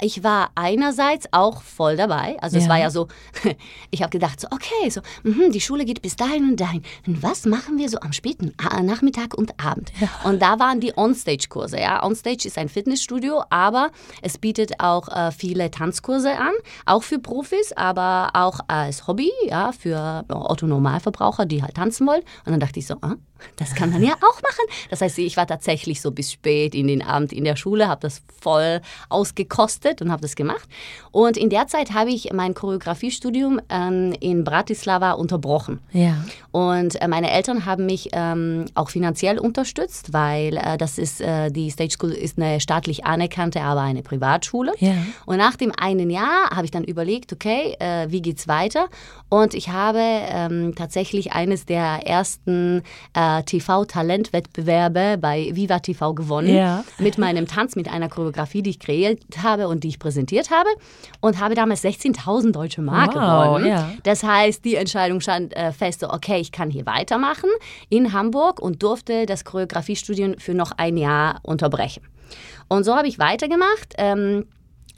ich 0.00 0.22
war 0.22 0.50
einerseits 0.54 1.26
auch 1.32 1.62
voll 1.62 1.96
dabei. 1.96 2.36
Also 2.40 2.56
ja. 2.56 2.62
es 2.62 2.68
war 2.68 2.78
ja 2.78 2.90
so, 2.90 3.08
ich 3.90 4.02
habe 4.02 4.10
gedacht, 4.10 4.40
so, 4.40 4.48
okay, 4.50 4.90
so, 4.90 5.00
mh, 5.22 5.50
die 5.50 5.60
Schule 5.60 5.84
geht 5.84 6.02
bis 6.02 6.16
dahin 6.16 6.50
und 6.50 6.60
dahin. 6.60 6.82
Und 7.06 7.22
was 7.22 7.46
machen 7.46 7.78
wir 7.78 7.88
so 7.88 7.98
am 8.00 8.12
späten 8.12 8.52
Nachmittag 8.82 9.34
und 9.34 9.58
Abend? 9.64 9.92
Ja. 10.00 10.08
Und 10.24 10.42
da 10.42 10.58
waren 10.58 10.80
die 10.80 10.96
Onstage-Kurse. 10.96 11.80
Ja? 11.80 12.02
Onstage 12.04 12.46
ist 12.46 12.58
ein 12.58 12.68
Fitnessstudio, 12.68 13.42
aber 13.50 13.90
es 14.22 14.38
bietet 14.38 14.80
auch 14.80 15.08
äh, 15.08 15.32
viele 15.32 15.70
Tanzkurse 15.70 16.36
an, 16.36 16.52
auch 16.84 17.02
für 17.02 17.18
Profis, 17.18 17.72
aber 17.72 18.30
auch 18.34 18.60
als 18.68 19.06
Hobby, 19.06 19.30
ja, 19.48 19.72
für 19.72 20.24
Otto-Normalverbraucher, 20.28 21.46
die 21.46 21.62
halt 21.62 21.74
tanzen 21.74 22.06
wollen. 22.06 22.22
Und 22.44 22.52
dann 22.52 22.60
dachte 22.60 22.78
ich 22.78 22.86
so, 22.86 22.96
ah, 23.00 23.14
das 23.56 23.74
kann 23.74 23.90
man 23.90 24.02
ja 24.02 24.14
auch 24.14 24.42
machen. 24.42 24.64
Das 24.90 25.00
heißt, 25.00 25.18
ich 25.18 25.36
war 25.36 25.46
tatsächlich 25.46 26.00
so 26.00 26.10
bis 26.10 26.32
spät 26.32 26.74
in 26.74 26.88
den 26.88 27.02
Abend 27.02 27.32
in 27.32 27.44
der 27.44 27.56
Schule, 27.56 27.88
habe 27.88 28.00
das 28.00 28.22
voll 28.40 28.80
ausgekostet 29.08 30.02
und 30.02 30.10
habe 30.10 30.22
das 30.22 30.36
gemacht. 30.36 30.68
Und 31.10 31.36
in 31.36 31.50
der 31.50 31.66
Zeit 31.66 31.92
habe 31.92 32.10
ich 32.10 32.32
mein 32.32 32.54
Choreografiestudium 32.54 33.60
ähm, 33.68 34.14
in 34.20 34.44
Bratislava 34.44 35.12
unterbrochen. 35.12 35.80
Ja. 35.92 36.24
Und 36.56 37.00
äh, 37.00 37.06
meine 37.08 37.30
Eltern 37.30 37.66
haben 37.66 37.86
mich 37.86 38.08
ähm, 38.12 38.64
auch 38.74 38.90
finanziell 38.90 39.38
unterstützt, 39.38 40.12
weil 40.12 40.56
äh, 40.56 40.76
das 40.76 40.98
ist 40.98 41.20
äh, 41.20 41.50
die 41.50 41.70
Stage 41.70 41.92
School 41.92 42.10
ist 42.12 42.38
eine 42.38 42.58
staatlich 42.60 43.04
anerkannte, 43.04 43.60
aber 43.60 43.82
eine 43.82 44.02
Privatschule. 44.02 44.72
Ja. 44.78 44.94
Und 45.26 45.36
nach 45.36 45.56
dem 45.56 45.72
einen 45.78 46.10
Jahr 46.10 46.50
habe 46.50 46.64
ich 46.64 46.70
dann 46.70 46.84
überlegt, 46.84 47.32
okay, 47.32 47.76
äh, 47.78 48.10
wie 48.10 48.22
geht's 48.22 48.48
weiter? 48.48 48.88
Und 49.28 49.54
ich 49.54 49.68
habe 49.68 50.00
ähm, 50.00 50.74
tatsächlich 50.74 51.32
eines 51.32 51.66
der 51.66 52.06
ersten 52.06 52.82
äh, 53.14 53.42
TV-Talentwettbewerbe 53.42 55.18
bei 55.20 55.50
Viva 55.52 55.78
TV 55.78 56.14
gewonnen. 56.14 56.54
Ja. 56.54 56.84
Mit 56.98 57.18
meinem 57.18 57.46
Tanz, 57.46 57.76
mit 57.76 57.88
einer 57.92 58.08
Choreografie, 58.08 58.62
die 58.62 58.70
ich 58.70 58.80
kreiert 58.80 59.20
habe. 59.42 59.68
Und 59.68 59.76
und 59.76 59.84
die 59.84 59.88
ich 59.88 59.98
präsentiert 59.98 60.50
habe 60.50 60.70
und 61.20 61.38
habe 61.38 61.54
damals 61.54 61.84
16.000 61.84 62.52
deutsche 62.52 62.80
Mark 62.80 63.14
Wow, 63.14 63.56
gewonnen. 63.58 63.66
ja. 63.66 63.90
Das 64.04 64.22
heißt, 64.22 64.64
die 64.64 64.76
Entscheidung 64.76 65.20
stand 65.20 65.54
äh, 65.54 65.70
fest, 65.70 66.00
so, 66.00 66.08
okay, 66.10 66.40
ich 66.46 66.52
kann 66.52 66.70
hier 66.70 66.86
weitermachen 66.86 67.50
in 67.88 68.12
Hamburg 68.12 68.60
und 68.60 68.82
durfte 68.82 69.26
das 69.26 69.44
Choreografiestudium 69.44 70.38
für 70.38 70.54
noch 70.54 70.72
ein 70.76 70.96
Jahr 70.96 71.40
unterbrechen. 71.42 72.02
Und 72.68 72.84
so 72.84 72.94
habe 72.96 73.08
ich 73.08 73.18
weitergemacht. 73.18 73.94
Ähm, 73.98 74.46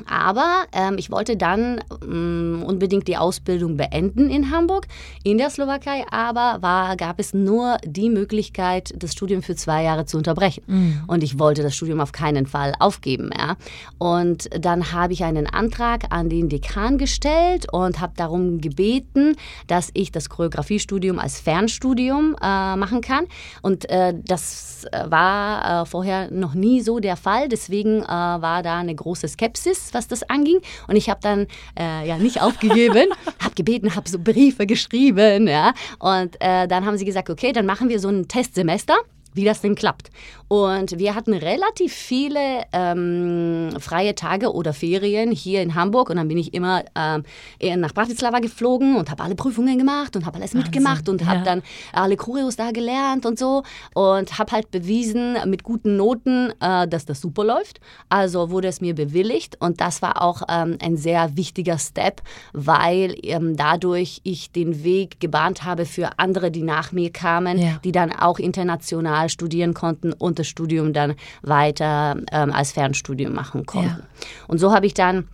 aber 0.07 0.65
ähm, 0.73 0.97
ich 0.99 1.11
wollte 1.11 1.37
dann 1.37 1.81
ähm, 2.03 2.63
unbedingt 2.67 3.09
die 3.09 3.17
Ausbildung 3.17 3.77
beenden 3.77 4.31
in 4.31 4.51
Hamburg, 4.51 4.87
in 5.25 5.39
der 5.39 5.51
Slowakei, 5.51 6.05
aber 6.11 6.63
war, 6.63 6.97
gab 6.97 7.19
es 7.19 7.35
nur 7.35 7.79
die 7.85 8.11
Möglichkeit, 8.11 8.95
das 8.97 9.13
Studium 9.13 9.43
für 9.43 9.57
zwei 9.57 9.83
Jahre 9.83 10.07
zu 10.07 10.17
unterbrechen. 10.17 10.63
Und 11.07 11.23
ich 11.23 11.39
wollte 11.39 11.63
das 11.63 11.75
Studium 11.75 12.01
auf 12.01 12.13
keinen 12.13 12.47
Fall 12.47 12.75
aufgeben. 12.79 13.31
Ja. 13.37 13.57
Und 13.99 14.49
dann 14.59 14.93
habe 14.93 15.13
ich 15.13 15.25
einen 15.25 15.47
Antrag 15.47 16.05
an 16.11 16.29
den 16.29 16.49
Dekan 16.49 16.99
gestellt 16.99 17.67
und 17.73 18.01
habe 18.01 18.13
darum 18.17 18.61
gebeten, 18.61 19.37
dass 19.67 19.91
ich 19.95 20.13
das 20.13 20.29
Choreografiestudium 20.29 21.19
als 21.19 21.41
Fernstudium 21.41 22.37
äh, 22.41 22.77
machen 22.77 23.01
kann. 23.01 23.27
Und 23.63 23.89
äh, 23.91 24.15
das 24.25 24.85
äh, 24.93 25.11
war 25.11 25.83
äh, 25.83 25.87
vorher 25.87 26.31
noch 26.31 26.55
nie 26.55 26.81
so 26.81 27.01
der 27.01 27.17
Fall. 27.17 27.49
Deswegen 27.49 28.03
äh, 28.03 28.07
war 28.07 28.63
da 28.63 28.79
eine 28.79 28.95
große 28.95 29.29
Skepsis, 29.29 29.88
was 29.95 30.09
das 30.09 30.29
anging. 30.29 30.61
Und 30.87 30.97
ich 30.97 31.09
habe 31.09 31.21
dann 31.23 31.47
äh, 31.79 32.07
ja 32.07 32.19
nicht 32.19 32.41
aufgegeben, 32.41 33.09
habe 33.41 33.55
gebeten, 33.55 33.95
habe 33.95 34.09
so 34.09 34.19
Briefe 34.19 34.67
geschrieben. 34.67 35.47
Ja. 35.49 35.73
Und 35.99 36.37
äh, 36.41 36.67
dann 36.69 36.87
haben 36.87 36.99
sie 36.99 37.05
gesagt, 37.05 37.31
okay, 37.31 37.53
dann 37.53 37.67
machen 37.67 37.89
wir 37.89 38.01
so 38.01 38.09
ein 38.09 38.29
Testsemester 38.29 38.97
wie 39.39 39.45
das 39.45 39.63
denn 39.63 39.75
klappt. 39.75 40.11
Und 40.49 40.99
wir 40.99 41.15
hatten 41.15 41.35
relativ 41.35 41.93
viele 41.93 42.63
ähm, 42.73 43.71
freie 43.79 44.15
Tage 44.15 44.53
oder 44.53 44.73
Ferien 44.73 45.31
hier 45.31 45.63
in 45.63 45.75
Hamburg 45.75 46.09
und 46.11 46.17
dann 46.17 46.27
bin 46.29 46.39
ich 46.39 46.55
immer 46.55 46.85
ähm, 46.95 47.23
nach 47.81 47.93
Bratislava 47.93 48.39
geflogen 48.41 48.97
und 48.97 49.11
habe 49.11 49.23
alle 49.23 49.35
Prüfungen 49.35 49.79
gemacht 49.79 50.17
und 50.17 50.25
habe 50.25 50.39
alles 50.39 50.55
mitgemacht 50.55 51.09
und 51.09 51.27
habe 51.27 51.41
ja. 51.41 51.45
dann 51.45 51.63
alle 51.93 52.17
Choreos 52.17 52.57
da 52.57 52.71
gelernt 52.71 53.27
und 53.27 53.39
so 53.39 53.63
und 53.95 54.39
habe 54.39 54.53
halt 54.53 54.71
bewiesen 54.71 55.37
mit 55.47 55.63
guten 55.63 55.97
Noten, 55.97 56.53
äh, 56.61 56.89
dass 56.89 57.05
das 57.05 57.21
super 57.21 57.45
läuft. 57.45 57.81
Also 58.09 58.51
wurde 58.51 58.69
es 58.69 58.81
mir 58.81 58.95
bewilligt 58.95 59.57
und 59.61 59.81
das 59.83 60.01
war 60.01 60.23
auch 60.23 60.43
ähm, 60.49 60.79
ein 60.83 60.97
sehr 60.97 61.37
wichtiger 61.37 61.79
Step, 61.79 62.23
weil 62.55 63.15
ähm, 63.23 63.57
dadurch 63.57 64.21
ich 64.25 64.51
den 64.51 64.83
Weg 64.83 65.21
gebahnt 65.21 65.65
habe 65.65 65.85
für 65.85 66.19
andere, 66.19 66.51
die 66.51 66.63
nach 66.63 66.91
mir 66.93 67.13
kamen, 67.13 67.59
Ja. 67.59 67.81
die 67.85 67.93
dann 67.93 68.11
auch 68.13 68.39
international 68.39 69.28
studieren 69.29 69.75
konnten 69.75 70.13
und 70.13 70.39
das 70.39 70.47
Studium 70.49 70.93
dann 70.93 71.15
weiter 71.43 72.17
ähm, 72.33 72.53
als 72.53 72.73
Fernstudium 72.73 73.33
machen 73.33 73.67
konnten. 73.67 74.03
Und 74.47 74.59
so 74.59 74.73
habe 74.73 74.87
ich 74.87 74.95
dann 74.95 75.29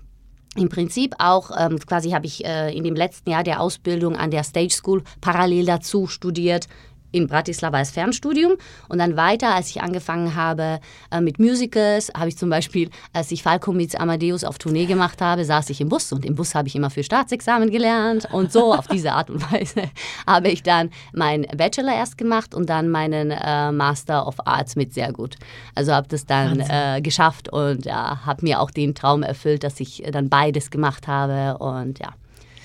im 0.57 0.68
Prinzip 0.68 1.14
auch, 1.18 1.50
ähm, 1.59 1.78
quasi 1.80 2.11
habe 2.11 2.26
ich 2.26 2.44
äh, 2.44 2.76
in 2.76 2.85
dem 2.85 2.94
letzten 2.94 3.30
Jahr 3.30 3.42
der 3.42 3.61
Ausbildung 3.61 4.16
an 4.16 4.30
der 4.30 4.44
Stage 4.44 4.74
School 4.74 5.02
parallel 5.20 5.66
dazu 5.66 6.07
studiert 6.07 6.68
in 7.14 7.29
Bratislava 7.29 7.79
als 7.79 7.92
Fernstudium. 7.92 8.55
Und 8.88 8.98
dann 8.98 9.16
weiter, 9.16 9.55
als 9.55 9.70
ich 9.70 9.81
angefangen 9.83 10.35
habe 10.35 10.81
äh, 11.11 11.20
mit 11.20 11.38
Musicals, 11.38 12.12
habe 12.14 12.29
ich 12.29 12.37
zum 12.37 12.50
Beispiel, 12.50 12.90
als 13.12 13.31
ich 13.31 13.42
Falco 13.42 13.72
mit 13.72 13.98
Amadeus 13.98 14.44
auf 14.44 14.59
Tournee 14.59 14.87
gemacht 14.87 15.20
habe, 15.20 15.44
saß 15.44 15.70
ich 15.70 15.81
im 15.81 15.88
Bus. 15.88 16.12
Und 16.12 16.24
im 16.24 16.35
Bus 16.35 16.55
habe 16.55 16.68
ich 16.68 16.74
immer 16.74 16.90
für 16.90 17.05
Staatsexamen 17.05 17.70
gelernt. 17.70 18.27
Und 18.33 18.53
so 18.53 18.74
auf 18.74 18.88
diese 18.88 19.12
Art 19.12 19.31
und 19.31 19.40
Weise 19.53 19.85
habe 20.27 20.48
ich 20.48 20.62
dann 20.62 20.90
meinen 21.12 21.46
Bachelor 21.57 21.94
erst 21.94 22.18
gemacht 22.18 22.55
und 22.55 22.68
dann 22.68 22.88
meinen 22.88 23.31
äh, 23.31 23.70
Master 23.70 24.27
of 24.27 24.37
Arts 24.44 24.74
mit 24.74 24.92
sehr 24.92 25.12
gut. 25.12 25.37
Also 25.74 25.92
habe 25.92 26.09
das 26.09 26.27
dann 26.27 26.61
äh, 26.61 27.00
geschafft 27.00 27.48
und 27.48 27.85
ja, 27.85 28.27
habe 28.27 28.44
mir 28.44 28.61
auch 28.61 28.70
den 28.70 28.94
Traum 28.94 29.22
erfüllt, 29.22 29.62
dass 29.62 29.79
ich 29.79 30.05
äh, 30.05 30.11
dann 30.11 30.29
beides 30.29 30.70
gemacht 30.70 31.07
habe. 31.07 31.59
Und 31.59 32.00
ja. 32.00 32.14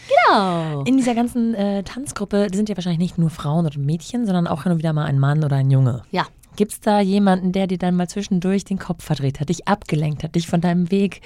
Genau. 0.10 0.84
In 0.84 0.98
dieser 0.98 1.16
ganzen 1.16 1.54
äh, 1.54 1.84
Tanzgruppe 1.84 2.48
sind 2.54 2.70
ja 2.70 2.76
wahrscheinlich 2.76 3.00
nicht 3.00 3.18
nur 3.18 3.30
Frauen 3.30 3.66
oder 3.66 3.78
Mädchen, 3.78 4.26
sondern 4.26 4.48
auch 4.48 4.64
hin 4.64 4.72
und 4.72 4.78
wieder 4.80 4.94
mal 4.94 5.06
ein 5.06 5.20
Mann 5.20 5.44
oder 5.44 5.58
ein 5.58 5.70
Junge. 5.70 6.04
Ja. 6.12 6.26
Gibt 6.60 6.74
es 6.74 6.82
da 6.82 7.00
jemanden, 7.00 7.54
der 7.54 7.68
dir 7.68 7.78
dann 7.78 7.96
mal 7.96 8.10
zwischendurch 8.10 8.66
den 8.66 8.78
Kopf 8.80 9.06
verdreht 9.06 9.40
hat, 9.40 9.48
dich 9.48 9.70
abgelenkt 9.70 10.26
hat, 10.26 10.36
dich 10.36 10.46
von 10.46 10.60
deinem 10.60 10.92
Weg, 10.92 11.22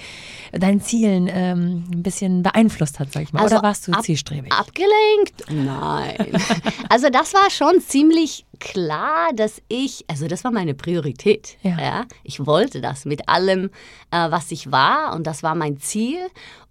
deinen 0.51 0.79
Zielen 0.79 1.27
ähm, 1.27 1.85
ein 1.91 2.03
bisschen 2.03 2.43
beeinflusst 2.43 2.99
hat, 2.99 3.11
sag 3.11 3.23
ich 3.23 3.33
mal? 3.33 3.41
Also 3.41 3.55
oder 3.55 3.63
warst 3.63 3.87
du 3.87 3.93
ab- 3.93 4.03
zielstrebig? 4.03 4.53
Abgelenkt? 4.53 5.51
Nein. 5.51 6.39
also 6.89 7.09
das 7.09 7.33
war 7.33 7.49
schon 7.49 7.81
ziemlich 7.81 8.45
klar, 8.59 9.33
dass 9.35 9.59
ich, 9.69 10.05
also 10.07 10.27
das 10.27 10.43
war 10.43 10.51
meine 10.51 10.75
Priorität. 10.75 11.57
Ja. 11.63 12.05
Ich 12.23 12.45
wollte 12.45 12.79
das 12.79 13.05
mit 13.05 13.27
allem, 13.27 13.71
äh, 14.11 14.29
was 14.29 14.51
ich 14.51 14.71
war 14.71 15.15
und 15.15 15.25
das 15.25 15.41
war 15.41 15.55
mein 15.55 15.79
Ziel. 15.79 16.19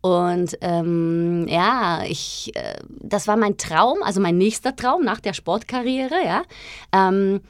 Und 0.03 0.57
ähm, 0.61 1.49
ja, 1.49 2.05
ich, 2.07 2.53
äh, 2.55 2.77
das 3.01 3.27
war 3.27 3.37
mein 3.37 3.57
Traum, 3.57 4.05
also 4.05 4.21
mein 4.21 4.39
nächster 4.39 4.77
Traum 4.77 5.03
nach 5.03 5.19
der 5.19 5.33
Sportkarriere, 5.33 6.25
ja. 6.25 6.43
Ähm, 6.93 7.41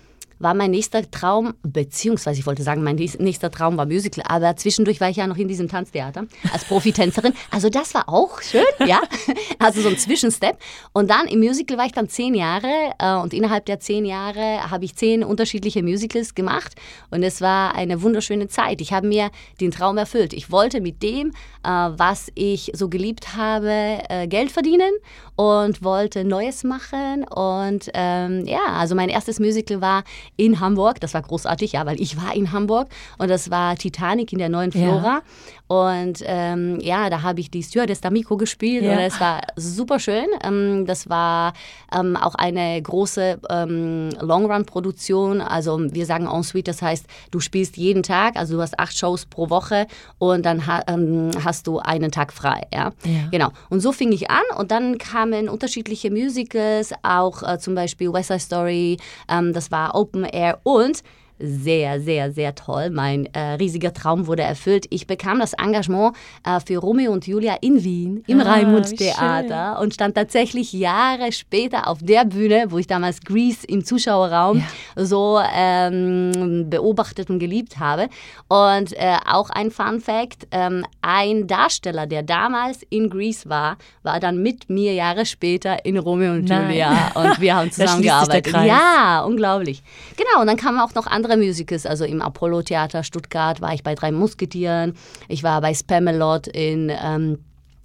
war 0.42 0.54
mein 0.54 0.70
nächster 0.72 1.08
Traum, 1.10 1.54
beziehungsweise 1.62 2.40
ich 2.40 2.46
wollte 2.46 2.62
sagen, 2.62 2.82
mein 2.82 2.96
nächst- 2.96 3.20
nächster 3.20 3.50
Traum 3.50 3.76
war 3.76 3.86
Musical, 3.86 4.24
aber 4.26 4.56
zwischendurch 4.56 5.00
war 5.00 5.08
ich 5.08 5.16
ja 5.16 5.26
noch 5.26 5.36
in 5.36 5.48
diesem 5.48 5.68
Tanztheater 5.68 6.26
als 6.52 6.64
Profitänzerin. 6.64 7.32
Also 7.50 7.70
das 7.70 7.94
war 7.94 8.08
auch 8.08 8.42
schön, 8.42 8.64
ja. 8.86 9.00
Also 9.58 9.80
so 9.80 9.88
ein 9.88 9.96
Zwischenstep. 9.98 10.56
Und 10.92 11.08
dann 11.10 11.26
im 11.28 11.38
Musical 11.38 11.78
war 11.78 11.86
ich 11.86 11.92
dann 11.92 12.08
zehn 12.08 12.34
Jahre 12.34 12.68
äh, 12.98 13.14
und 13.14 13.32
innerhalb 13.32 13.66
der 13.66 13.78
zehn 13.78 14.04
Jahre 14.04 14.68
habe 14.70 14.84
ich 14.84 14.96
zehn 14.96 15.22
unterschiedliche 15.22 15.82
Musicals 15.82 16.34
gemacht 16.34 16.74
und 17.10 17.22
es 17.22 17.40
war 17.40 17.74
eine 17.76 18.02
wunderschöne 18.02 18.48
Zeit. 18.48 18.80
Ich 18.80 18.92
habe 18.92 19.06
mir 19.06 19.30
den 19.60 19.70
Traum 19.70 19.96
erfüllt. 19.98 20.32
Ich 20.32 20.50
wollte 20.50 20.80
mit 20.80 21.02
dem, 21.02 21.28
äh, 21.64 21.68
was 21.68 22.32
ich 22.34 22.72
so 22.74 22.88
geliebt 22.88 23.36
habe, 23.36 23.98
äh, 24.08 24.26
Geld 24.26 24.50
verdienen 24.50 24.90
und 25.36 25.82
wollte 25.84 26.24
Neues 26.24 26.64
machen. 26.64 27.24
Und 27.24 27.90
ähm, 27.94 28.44
ja, 28.46 28.64
also 28.74 28.94
mein 28.96 29.08
erstes 29.08 29.38
Musical 29.38 29.80
war 29.80 30.02
in 30.36 30.60
Hamburg. 30.60 31.00
Das 31.00 31.14
war 31.14 31.22
großartig, 31.22 31.72
ja, 31.72 31.86
weil 31.86 32.00
ich 32.00 32.16
war 32.16 32.34
in 32.34 32.52
Hamburg 32.52 32.88
und 33.18 33.28
das 33.28 33.50
war 33.50 33.76
Titanic 33.76 34.32
in 34.32 34.38
der 34.38 34.48
neuen 34.48 34.70
Ja. 34.72 34.80
Flora. 34.80 35.22
Und 35.68 36.22
ähm, 36.26 36.78
ja, 36.82 37.08
da 37.08 37.22
habe 37.22 37.40
ich 37.40 37.50
die 37.50 37.62
Stewardess 37.62 38.02
D'Amico 38.02 38.36
gespielt 38.36 38.84
Ja. 38.84 38.92
und 38.92 38.98
es 38.98 39.18
war 39.20 39.40
super 39.56 39.98
schön. 39.98 40.26
Ähm, 40.44 40.84
das 40.86 41.08
war 41.08 41.54
ähm, 41.98 42.16
auch 42.16 42.34
eine 42.34 42.80
große 42.82 43.40
ähm, 43.48 44.10
Long-Run-Produktion. 44.20 45.40
Also 45.40 45.80
wir 45.92 46.06
sagen 46.06 46.26
en 46.26 46.42
suite, 46.42 46.68
das 46.68 46.82
heißt, 46.82 47.06
du 47.30 47.40
spielst 47.40 47.76
jeden 47.76 48.02
Tag, 48.02 48.36
also 48.36 48.56
du 48.56 48.62
hast 48.62 48.78
acht 48.78 48.96
Shows 48.96 49.26
pro 49.26 49.48
Woche 49.50 49.86
und 50.18 50.44
dann 50.44 50.66
ha 50.66 50.82
ähm, 50.88 51.30
hast 51.42 51.66
du 51.66 51.78
einen 51.78 52.10
Tag 52.10 52.32
frei. 52.32 52.66
Ja? 52.72 52.92
Ja. 53.04 53.28
Genau. 53.30 53.48
Und 53.70 53.80
so 53.80 53.92
fing 53.92 54.12
ich 54.12 54.30
an 54.30 54.42
und 54.58 54.70
dann 54.70 54.98
kamen 54.98 55.48
unterschiedliche 55.48 56.10
Musicals, 56.10 56.92
auch 57.02 57.42
äh, 57.42 57.58
zum 57.58 57.74
Beispiel 57.74 58.12
West 58.12 58.28
Side 58.28 58.40
Story, 58.40 58.98
ähm, 59.28 59.52
das 59.52 59.70
war 59.70 59.94
Open 59.94 60.21
Air 60.24 60.60
und 60.62 61.02
sehr, 61.42 62.00
sehr, 62.00 62.32
sehr 62.32 62.54
toll. 62.54 62.90
Mein 62.90 63.26
äh, 63.34 63.54
riesiger 63.54 63.92
Traum 63.92 64.26
wurde 64.26 64.42
erfüllt. 64.42 64.86
Ich 64.90 65.06
bekam 65.06 65.40
das 65.40 65.52
Engagement 65.54 66.16
äh, 66.44 66.60
für 66.64 66.78
Romeo 66.78 67.12
und 67.12 67.26
Julia 67.26 67.56
in 67.60 67.82
Wien 67.82 68.22
im 68.28 68.40
Ah, 68.40 68.44
Raimund 68.44 68.96
Theater 68.96 69.80
und 69.80 69.92
stand 69.92 70.14
tatsächlich 70.14 70.72
Jahre 70.72 71.32
später 71.32 71.88
auf 71.88 71.98
der 72.00 72.24
Bühne, 72.24 72.66
wo 72.68 72.78
ich 72.78 72.86
damals 72.86 73.20
Grease 73.20 73.66
im 73.66 73.84
Zuschauerraum 73.84 74.62
so 74.96 75.40
ähm, 75.54 76.70
beobachtet 76.70 77.28
und 77.28 77.40
geliebt 77.40 77.78
habe. 77.78 78.08
Und 78.48 78.92
äh, 78.92 79.16
auch 79.26 79.50
ein 79.50 79.70
Fun 79.70 80.00
Fact: 80.00 80.46
ähm, 80.52 80.86
Ein 81.00 81.46
Darsteller, 81.48 82.06
der 82.06 82.22
damals 82.22 82.82
in 82.88 83.10
Grease 83.10 83.48
war, 83.48 83.76
war 84.02 84.20
dann 84.20 84.42
mit 84.42 84.70
mir 84.70 84.94
Jahre 84.94 85.26
später 85.26 85.84
in 85.84 85.98
Romeo 85.98 86.32
und 86.32 86.48
Nein. 86.48 86.70
Julia 86.70 87.12
und 87.14 87.40
wir 87.40 87.56
haben 87.56 87.70
zusammengearbeitet. 87.72 88.54
Ja, 88.64 89.24
unglaublich. 89.24 89.82
Genau, 90.16 90.40
und 90.40 90.46
dann 90.46 90.56
kamen 90.56 90.78
auch 90.78 90.94
noch 90.94 91.06
andere 91.06 91.31
Musicals. 91.36 91.86
Also 91.86 92.04
im 92.04 92.22
Apollo-Theater 92.22 93.02
Stuttgart 93.02 93.60
war 93.60 93.74
ich 93.74 93.82
bei 93.82 93.94
Drei 93.94 94.12
Musketieren. 94.12 94.94
Ich 95.28 95.42
war 95.42 95.60
bei 95.60 95.74
Spamalot 95.74 96.46
in 96.48 96.90
ähm, 96.90 97.38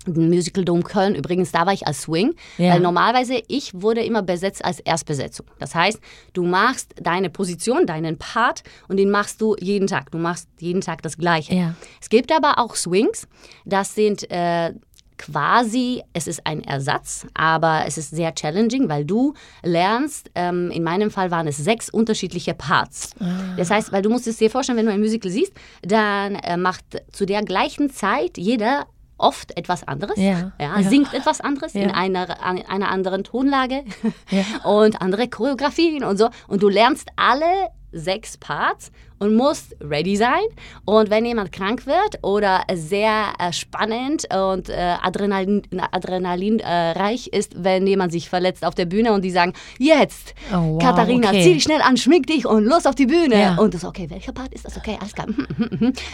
Musical 0.08 0.64
Dome 0.64 0.84
Köln. 0.84 1.16
Übrigens, 1.16 1.52
da 1.52 1.66
war 1.66 1.74
ich 1.74 1.86
als 1.86 2.04
Swing. 2.04 2.36
Ja. 2.58 2.74
Weil 2.74 2.80
normalerweise, 2.80 3.42
ich 3.48 3.74
wurde 3.74 4.02
immer 4.02 4.22
besetzt 4.22 4.64
als 4.64 4.80
Erstbesetzung. 4.80 5.48
Das 5.60 5.76
heißt, 5.76 6.00
du 6.34 6.44
machst 6.44 6.94
deine 7.02 7.30
Position, 7.30 7.86
deinen 7.86 8.18
Part 8.18 8.64
und 8.88 8.98
den 8.98 9.12
machst 9.12 9.42
du 9.42 9.56
jeden 9.60 9.88
Tag. 9.88 10.12
Du 10.12 10.18
machst 10.18 10.48
jeden 10.60 10.82
Tag 10.82 11.02
das 11.02 11.18
Gleiche. 11.18 11.54
Ja. 11.54 11.76
Es 12.02 12.10
gibt 12.10 12.32
aber 12.32 12.60
auch 12.60 12.76
Swings. 12.76 13.28
Das 13.66 13.96
sind 13.96 14.30
äh, 14.32 14.74
quasi, 15.18 16.04
es 16.14 16.28
ist 16.28 16.46
ein 16.46 16.64
Ersatz, 16.64 17.26
aber 17.34 17.84
es 17.88 17.98
ist 17.98 18.12
sehr 18.12 18.34
challenging, 18.36 18.88
weil 18.90 19.06
du 19.06 19.34
lernst, 19.64 20.30
ähm, 20.36 20.72
in 20.72 20.84
meinem 20.84 21.12
Fall 21.12 21.32
waren 21.32 21.48
es 21.48 21.58
sechs 21.58 21.90
unterschiedliche 21.90 22.54
Parts. 22.54 23.12
Das 23.58 23.70
heißt, 23.72 23.92
weil 23.92 24.02
du 24.02 24.10
musst 24.10 24.28
es 24.28 24.38
dir 24.38 24.50
vorstellen, 24.50 24.78
wenn 24.78 24.86
du 24.86 24.92
ein 24.92 25.00
Musical 25.00 25.32
siehst, 25.32 25.54
dann 25.82 26.36
äh, 26.36 26.58
macht 26.58 26.86
zu 27.12 27.26
der 27.26 27.42
gleichen 27.44 27.90
Zeit 27.90 28.38
jeder 28.38 28.86
oft 29.20 29.58
etwas 29.58 29.88
anderes, 29.88 30.18
Ja, 30.20 30.52
ja. 30.62 30.84
singt 30.84 31.12
etwas 31.14 31.42
anderes 31.42 31.74
in 31.74 31.90
Ja. 31.90 31.96
einer, 31.96 32.44
an 32.44 32.62
einer 32.68 32.90
anderen 32.90 33.24
Tonlage 33.24 33.84
Ja. 34.30 34.44
und 34.64 35.02
andere 35.02 35.28
Choreografien 35.28 36.04
und 36.04 36.18
so. 36.18 36.30
Und 36.48 36.62
du 36.62 36.70
lernst 36.70 37.10
alle 37.16 37.46
sechs 37.92 38.38
Parts 38.38 38.92
und 39.20 39.36
musst 39.36 39.76
ready 39.82 40.16
sein. 40.16 40.44
Und 40.86 41.10
wenn 41.10 41.26
jemand 41.26 41.52
krank 41.52 41.86
wird 41.86 42.24
oder 42.24 42.64
sehr 42.74 43.34
äh, 43.40 43.52
spannend 43.52 44.28
und 44.34 44.70
äh, 44.70 44.96
Adrenalin, 45.02 45.64
adrenalinreich 45.92 47.28
ist, 47.28 47.64
wenn 47.64 47.88
jemand 47.88 48.12
sich 48.12 48.30
verletzt 48.30 48.66
auf 48.66 48.76
der 48.76 48.86
Bühne 48.86 49.14
und 49.14 49.24
die 49.24 49.32
sagen, 49.32 49.54
jetzt, 49.78 50.34
oh, 50.52 50.74
wow, 50.74 50.82
Katharina, 50.82 51.30
okay. 51.30 51.44
zieh 51.44 51.54
dich 51.54 51.64
schnell 51.64 51.82
an, 51.82 51.98
schmink 51.98 52.28
dich 52.28 52.46
und 52.46 52.66
los 52.66 52.86
auf 52.86 52.96
die 52.96 53.06
Bühne. 53.06 53.40
Ja. 53.40 53.56
Und 53.56 53.74
du 53.74 53.78
so, 53.78 53.88
okay, 53.88 54.10
welcher 54.10 54.32
Part 54.32 54.54
ist 54.54 54.66
das? 54.66 54.78
Okay, 54.78 54.98
alles 55.00 55.14
klar. 55.14 55.28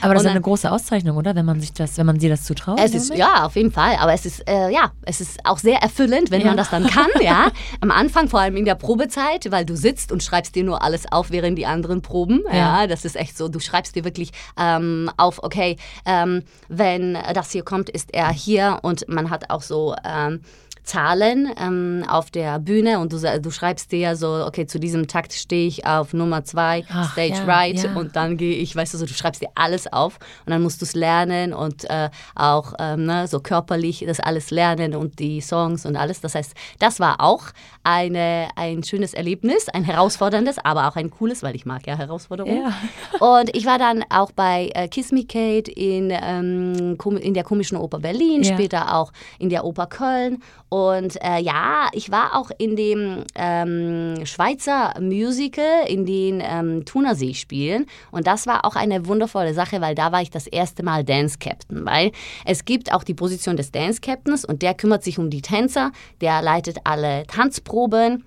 Aber 0.02 0.13
das 0.13 0.24
ist 0.24 0.30
eine 0.30 0.42
große 0.42 0.72
Auszeichnung, 0.72 1.18
oder? 1.18 1.36
Wenn 1.36 1.46
man 1.46 1.60
sich 1.60 1.74
das, 1.74 1.98
wenn 1.98 2.06
man 2.06 2.18
dir 2.18 2.30
das 2.30 2.44
zutraut? 2.44 2.80
Es 2.80 2.94
ist, 2.94 3.13
ja, 3.16 3.46
auf 3.46 3.56
jeden 3.56 3.72
Fall. 3.72 3.96
Aber 4.00 4.13
es 4.13 4.26
ist, 4.26 4.48
äh, 4.48 4.70
ja, 4.70 4.92
es 5.04 5.22
ist 5.22 5.46
auch 5.46 5.58
sehr 5.58 5.78
erfüllend, 5.78 6.32
wenn 6.32 6.42
ja. 6.42 6.48
man 6.48 6.58
das 6.58 6.70
dann 6.70 6.88
kann, 6.88 7.08
ja. 7.22 7.52
Am 7.82 7.92
Anfang, 7.92 8.30
vor 8.30 8.39
allem 8.39 8.56
in 8.56 8.66
der 8.66 8.76
Probezeit, 8.76 9.52
weil 9.52 9.66
du 9.66 9.76
sitzt 9.76 10.12
und 10.12 10.24
schreibst 10.24 10.56
dir 10.56 10.63
nur 10.63 10.82
alles 10.82 11.12
auf, 11.12 11.32
während 11.32 11.58
die 11.58 11.66
anderen 11.66 12.02
proben. 12.02 12.44
Ja, 12.52 12.84
ja 12.84 12.88
das 12.93 13.06
ist 13.06 13.15
echt 13.15 13.36
so. 13.36 13.47
Du 13.49 13.60
schreibst 13.60 13.95
dir 13.95 14.03
wirklich 14.03 14.32
ähm, 14.58 15.10
auf, 15.17 15.43
okay, 15.43 15.77
ähm, 16.06 16.43
wenn 16.69 17.17
das 17.34 17.51
hier 17.51 17.63
kommt, 17.63 17.89
ist 17.89 18.13
er 18.13 18.32
hier 18.32 18.79
und 18.84 19.08
man 19.10 19.29
hat 19.29 19.49
auch 19.49 19.63
so 19.63 19.95
ähm, 20.06 20.41
Zahlen 20.84 21.50
ähm, 21.60 22.04
auf 22.08 22.30
der 22.30 22.60
Bühne 22.60 23.00
und 23.00 23.13
du, 23.13 23.39
du 23.39 23.52
schreibst 23.52 23.91
dir 23.91 24.15
so, 24.15 24.46
okay, 24.46 24.65
zu 24.67 24.80
diesem 24.80 25.08
Takt 25.08 25.34
stehe 25.34 25.67
ich 25.67 25.86
auf 25.86 26.13
Nummer 26.13 26.43
zwei, 26.43 26.84
Ach, 26.89 27.12
Stage 27.13 27.36
ja, 27.36 27.43
right 27.46 27.84
ja. 27.84 27.93
und 27.96 28.15
dann 28.15 28.38
gehe 28.38 28.56
ich, 28.56 28.76
weißt 28.76 28.93
du, 28.93 28.98
so, 28.98 29.06
du 29.06 29.13
schreibst 29.13 29.41
dir 29.41 29.50
alles 29.56 29.91
auf 29.91 30.19
und 30.46 30.52
dann 30.52 30.62
musst 30.62 30.82
du 30.82 30.86
es 30.86 30.93
lernen 30.93 31.54
und 31.54 31.89
äh, 31.89 32.10
auch 32.36 32.74
ähm, 32.80 33.06
ne, 33.06 33.28
so 33.28 33.39
körperlich 33.39 34.04
das 34.06 34.19
alles 34.19 34.52
lernen 34.52 34.96
und 34.96 35.19
die 35.19 35.39
Songs 35.41 35.86
und 35.86 35.96
alles. 35.96 36.22
Das 36.22 36.36
heißt, 36.36 36.54
das 36.80 37.00
war 37.00 37.22
auch 37.22 37.46
eine, 37.84 38.50
ein 38.56 38.84
schönes 38.84 39.13
Erlebnis, 39.13 39.69
ein 39.69 39.84
herausforderndes, 39.84 40.58
aber 40.63 40.88
auch 40.88 40.96
ein 40.96 41.10
cooles, 41.10 41.43
weil 41.43 41.56
ich 41.56 41.65
mag 41.65 41.88
ja 41.88 41.98
Herausforderungen. 41.98 42.63
Ja. 42.63 43.26
Und 43.26 43.56
ich 43.56 43.65
war 43.65 43.78
dann 43.78 44.04
auch 44.10 44.32
bei 44.32 44.69
äh, 44.74 44.88
Kiss 44.88 45.12
Me 45.12 45.24
Kate 45.26 45.72
in, 45.72 46.12
ähm, 46.12 46.98
in 47.22 47.34
der 47.34 47.43
Komischen 47.43 47.78
Oper 47.78 48.00
Berlin, 48.00 48.43
später 48.43 48.96
auch 48.96 49.12
in 49.39 49.50
der 49.50 49.63
Oper 49.63 49.88
Köln 49.88 50.41
und 50.74 51.24
äh, 51.24 51.40
ja, 51.40 51.88
ich 51.92 52.10
war 52.10 52.36
auch 52.36 52.50
in 52.58 52.76
dem 52.76 53.26
ähm, 53.36 54.26
Schweizer 54.26 54.96
Musical, 55.00 55.86
in 55.88 56.04
den 56.04 56.42
ähm, 56.44 56.84
Thunersee 56.84 57.36
spielen. 57.36 57.86
Und 58.10 58.26
das 58.26 58.48
war 58.48 58.66
auch 58.66 58.76
eine 58.76 59.06
wundervolle 59.06 59.54
Sache, 59.54 59.82
weil 59.82 59.94
da 59.94 60.12
war 60.12 60.24
ich 60.24 60.32
das 60.32 60.48
erste 60.48 60.82
Mal 60.82 61.04
Dance 61.04 61.38
Captain. 61.38 61.86
Weil 61.86 62.12
es 62.44 62.66
gibt 62.66 62.92
auch 62.92 63.04
die 63.04 63.14
Position 63.14 63.56
des 63.56 63.72
Dance 63.72 64.02
Captains 64.02 64.46
und 64.46 64.64
der 64.64 64.74
kümmert 64.74 65.04
sich 65.04 65.20
um 65.20 65.30
die 65.30 65.44
Tänzer, 65.44 65.92
der 66.22 66.42
leitet 66.42 66.80
alle 66.86 67.28
Tanzproben 67.28 68.24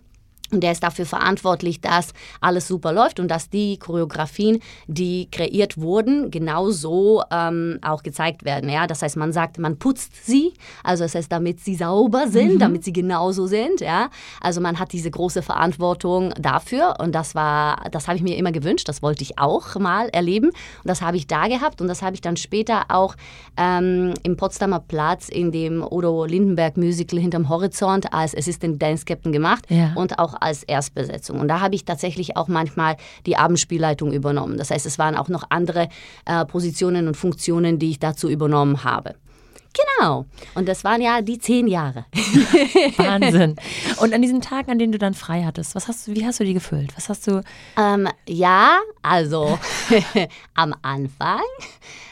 und 0.53 0.63
der 0.63 0.73
ist 0.73 0.83
dafür 0.83 1.07
verantwortlich, 1.07 1.81
dass 1.81 2.13
alles 2.41 2.69
super 2.69 2.93
läuft 2.93 3.19
und 3.19 3.29
dass 3.29 3.51
die 3.51 3.79
Choreografien, 3.79 4.61
die 4.87 5.29
kreiert 5.31 5.79
wurden, 5.79 6.31
genauso 6.31 7.23
ähm, 7.33 7.79
auch 7.83 8.03
gezeigt 8.03 8.45
werden. 8.45 8.71
Ja? 8.71 8.87
Das 8.87 9.03
heißt, 9.03 9.17
man 9.17 9.33
sagt, 9.33 9.59
man 9.59 9.79
putzt 9.79 10.25
sie, 10.25 10.53
also 10.85 11.05
das 11.05 11.15
heißt, 11.15 11.33
damit 11.33 11.61
sie 11.61 11.75
sauber 11.75 12.29
sind, 12.29 12.55
mhm. 12.55 12.59
damit 12.61 12.85
sie 12.85 12.93
genauso 12.93 13.47
sind. 13.47 13.81
Ja? 13.81 14.09
Also 14.41 14.61
man 14.61 14.79
hat 14.79 14.93
diese 14.93 15.11
große 15.11 15.43
Verantwortung 15.43 16.33
dafür 16.41 16.97
und 17.01 17.15
das 17.15 17.35
war, 17.35 17.89
das 17.91 18.07
habe 18.07 18.17
ich 18.17 18.23
mir 18.23 18.37
immer 18.37 18.53
gewünscht, 18.53 18.89
das 18.89 19.03
wollte 19.03 19.23
ich 19.23 19.39
auch 19.39 19.75
mal 19.77 20.09
erleben 20.11 20.49
und 20.49 20.55
das 20.85 21.03
habe 21.03 21.17
ich 21.17 21.27
da 21.27 21.49
gehabt 21.49 21.81
und 21.81 21.89
das 21.89 22.03
habe 22.03 22.15
ich 22.15 22.21
dann 22.21 22.37
später 22.37 22.85
auch 22.89 23.17
ähm, 23.57 24.15
im 24.23 24.37
Potsdamer 24.37 24.81
Platz 24.81 25.29
in 25.29 25.51
dem 25.51 25.83
Odo 25.83 26.25
Lindenberg 26.25 26.77
Musical 26.77 27.19
hinterm 27.19 27.49
Horizont 27.49 28.13
als 28.13 28.37
Assistant 28.37 28.81
Dance 28.81 29.05
Captain 29.05 29.33
gemacht 29.33 29.65
ja. 29.69 29.93
und 29.97 30.19
auch 30.21 30.36
als 30.41 30.63
Erstbesetzung. 30.63 31.41
Und 31.41 31.49
da 31.49 31.61
habe 31.61 31.75
ich 31.75 31.85
tatsächlich 31.85 32.37
auch 32.37 32.49
manchmal 32.49 32.97
die 33.27 33.37
Abendspielleitung 33.37 34.13
übernommen. 34.13 34.57
Das 34.57 34.71
heißt, 34.71 34.87
es 34.87 34.99
waren 34.99 35.17
auch 35.17 35.29
noch 35.29 35.45
andere 35.51 35.89
äh, 36.25 36.45
Positionen 36.45 37.09
und 37.09 37.17
Funktionen, 37.17 37.79
die 37.79 37.91
ich 37.91 37.99
dazu 37.99 38.29
übernommen 38.29 38.85
habe. 38.85 39.15
Genau. 39.99 40.25
Und 40.55 40.69
das 40.69 40.85
waren 40.85 41.01
ja 41.01 41.21
die 41.21 41.39
zehn 41.39 41.67
Jahre. 41.67 42.07
Wahnsinn. 42.97 43.57
Und 43.99 44.15
an 44.15 44.23
diesen 44.23 44.41
Tagen, 44.41 44.71
an 44.71 44.79
denen 44.79 44.93
du 44.93 44.99
dann 44.99 45.15
frei 45.15 45.45
hattest, 45.45 45.75
was 45.75 45.89
hast 45.89 46.07
du, 46.07 46.15
wie 46.15 46.25
hast 46.25 46.41
du 46.41 46.45
die 46.45 46.55
gefüllt? 46.55 46.97
Was 46.97 47.09
hast 47.09 47.27
du? 47.27 47.43
Ähm, 47.77 48.09
ja, 48.27 48.79
also 49.03 49.59
am 50.55 50.75
Anfang 50.83 51.43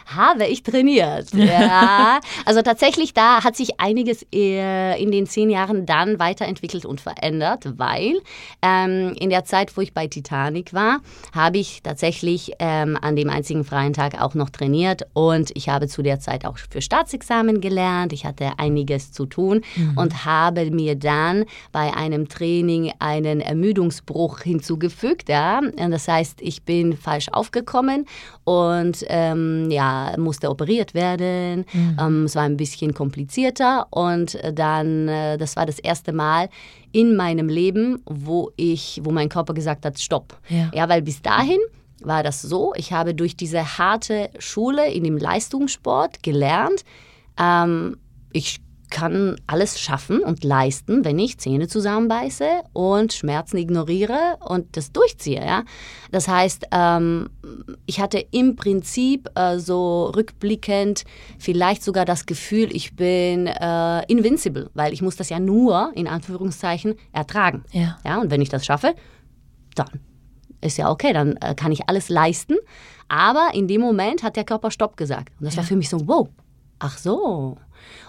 habe 0.07 0.47
ich 0.47 0.63
trainiert. 0.63 1.29
Ja. 1.45 2.21
Also 2.47 2.63
tatsächlich, 2.63 3.13
da 3.13 3.45
hat 3.45 3.55
sich 3.55 3.79
einiges 3.79 4.23
in 4.31 5.11
den 5.11 5.27
zehn 5.27 5.51
Jahren 5.51 5.85
dann 5.87 6.19
weiterentwickelt 6.19 6.85
und 6.87 7.01
verändert, 7.01 7.79
weil 7.79 8.21
ähm, 8.63 9.15
in 9.19 9.31
der 9.31 9.45
Zeit, 9.45 9.77
wo 9.77 9.83
ich 9.83 9.93
bei 9.93 10.07
Titanic 10.07 10.73
war, 10.73 11.01
habe 11.35 11.59
ich 11.59 11.83
tatsächlich 11.83 12.53
ähm, 12.59 12.99
an 13.01 13.15
dem 13.15 13.29
einzigen 13.29 13.65
freien 13.65 13.93
Tag 13.93 14.21
auch 14.21 14.35
noch 14.35 14.51
trainiert 14.51 15.07
und 15.13 15.51
ich 15.55 15.69
habe 15.69 15.87
zu 15.87 16.03
der 16.03 16.19
Zeit 16.19 16.45
auch 16.47 16.57
für 16.59 16.81
Staatsexamen 16.81 17.61
gelernt. 17.61 18.13
Ich 18.13 18.25
hatte 18.25 18.53
einiges 18.59 19.13
zu 19.13 19.27
tun 19.27 19.63
mhm. 19.77 19.99
und 19.99 20.25
habe 20.25 20.71
mir 20.71 20.97
dann 20.97 21.45
bei 21.73 21.95
einem 21.95 22.29
Training 22.29 22.93
einen 22.99 23.41
Ermüdungsbruch 23.41 24.41
hinzugefügt. 24.41 25.29
Ja. 25.29 25.59
Und 25.59 25.91
das 25.91 26.09
heißt, 26.09 26.41
ich 26.41 26.63
bin 26.63 26.97
falsch 26.97 27.29
aufgekommen 27.31 28.07
und 28.45 29.05
ähm, 29.09 29.71
ja, 29.71 29.94
musste 30.19 30.51
operiert 30.51 30.95
werden. 30.95 31.65
Mhm. 31.73 31.97
Ähm, 32.01 32.25
es 32.25 32.37
war 32.37 32.45
ein 32.45 32.57
bisschen 32.57 32.95
komplizierter 32.95 33.87
und 33.91 34.39
dann, 34.55 35.09
äh, 35.09 35.39
das 35.39 35.57
war 35.57 35.67
das 35.67 35.79
erste 35.79 36.13
Mal 36.13 36.49
in 36.93 37.17
meinem 37.17 37.49
Leben, 37.49 38.03
wo 38.07 38.51
ich, 38.57 39.01
wo 39.03 39.11
mein 39.11 39.29
Körper 39.29 39.55
gesagt 39.55 39.85
hat, 39.85 39.99
stopp. 39.99 40.39
Ja, 40.49 40.71
ja 40.73 40.89
weil 40.89 41.03
bis 41.03 41.23
dahin 41.23 41.59
war 42.03 42.23
das 42.23 42.43
so, 42.43 42.73
ich 42.77 42.93
habe 42.93 43.15
durch 43.15 43.37
diese 43.37 43.79
harte 43.79 44.31
Schule 44.39 44.91
in 44.91 45.05
dem 45.05 45.17
Leistungssport 45.17 46.23
gelernt, 46.23 46.85
ähm, 47.39 47.97
ich 48.33 48.61
kann 48.95 49.35
alles 49.49 49.81
schaffen 49.81 50.21
und 50.21 50.45
leisten, 50.45 51.05
wenn 51.05 51.19
ich 51.19 51.39
Zähne 51.39 51.67
zusammenbeiße 51.67 52.47
und 52.73 53.13
Schmerzen 53.13 53.57
ignoriere 53.57 54.39
und 54.39 54.77
das 54.77 54.93
durchziehe. 54.93 55.45
Ja? 55.45 55.65
Das 56.13 56.29
heißt, 56.29 56.67
ähm, 56.71 57.29
ich 57.87 58.01
hatte 58.01 58.25
im 58.31 58.55
Prinzip 58.55 59.29
äh, 59.35 59.59
so 59.59 60.13
rückblickend 60.15 61.03
vielleicht 61.41 61.83
sogar 61.83 62.05
das 62.05 62.25
Gefühl, 62.25 62.69
ich 62.75 62.95
bin 62.95 63.49
äh, 63.49 64.05
invincible, 64.07 64.71
weil 64.75 64.93
ich 64.93 65.03
muss 65.03 65.17
das 65.17 65.29
ja 65.29 65.41
nur, 65.41 65.91
in 65.97 66.07
Anführungszeichen, 66.07 66.95
ertragen. 67.13 67.65
Ja. 67.73 67.99
Ja, 68.05 68.21
und 68.21 68.31
wenn 68.31 68.43
ich 68.43 68.49
das 68.49 68.65
schaffe, 68.65 68.95
dann 69.75 69.89
ist 70.61 70.79
ja 70.79 70.89
okay, 70.89 71.13
dann 71.13 71.37
äh, 71.39 71.57
kann 71.57 71.73
ich 71.73 71.89
alles 71.89 72.09
leisten. 72.09 72.55
Aber 73.09 73.51
in 73.55 73.67
dem 73.67 73.81
Moment 73.81 74.23
hat 74.23 74.37
der 74.37 74.45
Körper 74.45 74.71
Stopp 74.71 74.97
gesagt. 74.97 75.33
Und 75.41 75.47
das 75.47 75.55
ja. 75.55 75.63
war 75.63 75.65
für 75.65 75.77
mich 75.77 75.89
so, 75.89 76.07
wow, 76.07 76.29
ach 76.79 76.97
so, 76.97 77.57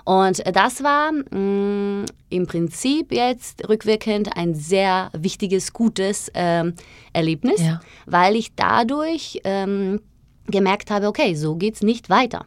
und 0.04 0.44
das 0.56 0.84
war 0.84 1.12
mh, 1.12 1.38
mm, 1.38 2.06
im 2.30 2.48
Prinzip 2.48 3.12
jetzt 3.12 3.68
rückwirkend 3.68 4.36
ein 4.36 4.54
sehr 4.54 5.10
wichtiges, 5.14 5.74
gutes 5.74 6.32
ähm, 6.34 6.74
Erlebnis, 7.14 7.62
ja. 7.62 7.80
weil 8.06 8.36
ich 8.36 8.56
dadurch 8.56 9.40
ähm, 9.44 10.02
gemerkt 10.48 10.92
habe, 10.92 11.08
okay, 11.08 11.36
so 11.36 11.56
geht 11.56 11.76
es 11.76 11.82
nicht 11.82 12.10
weiter. 12.10 12.46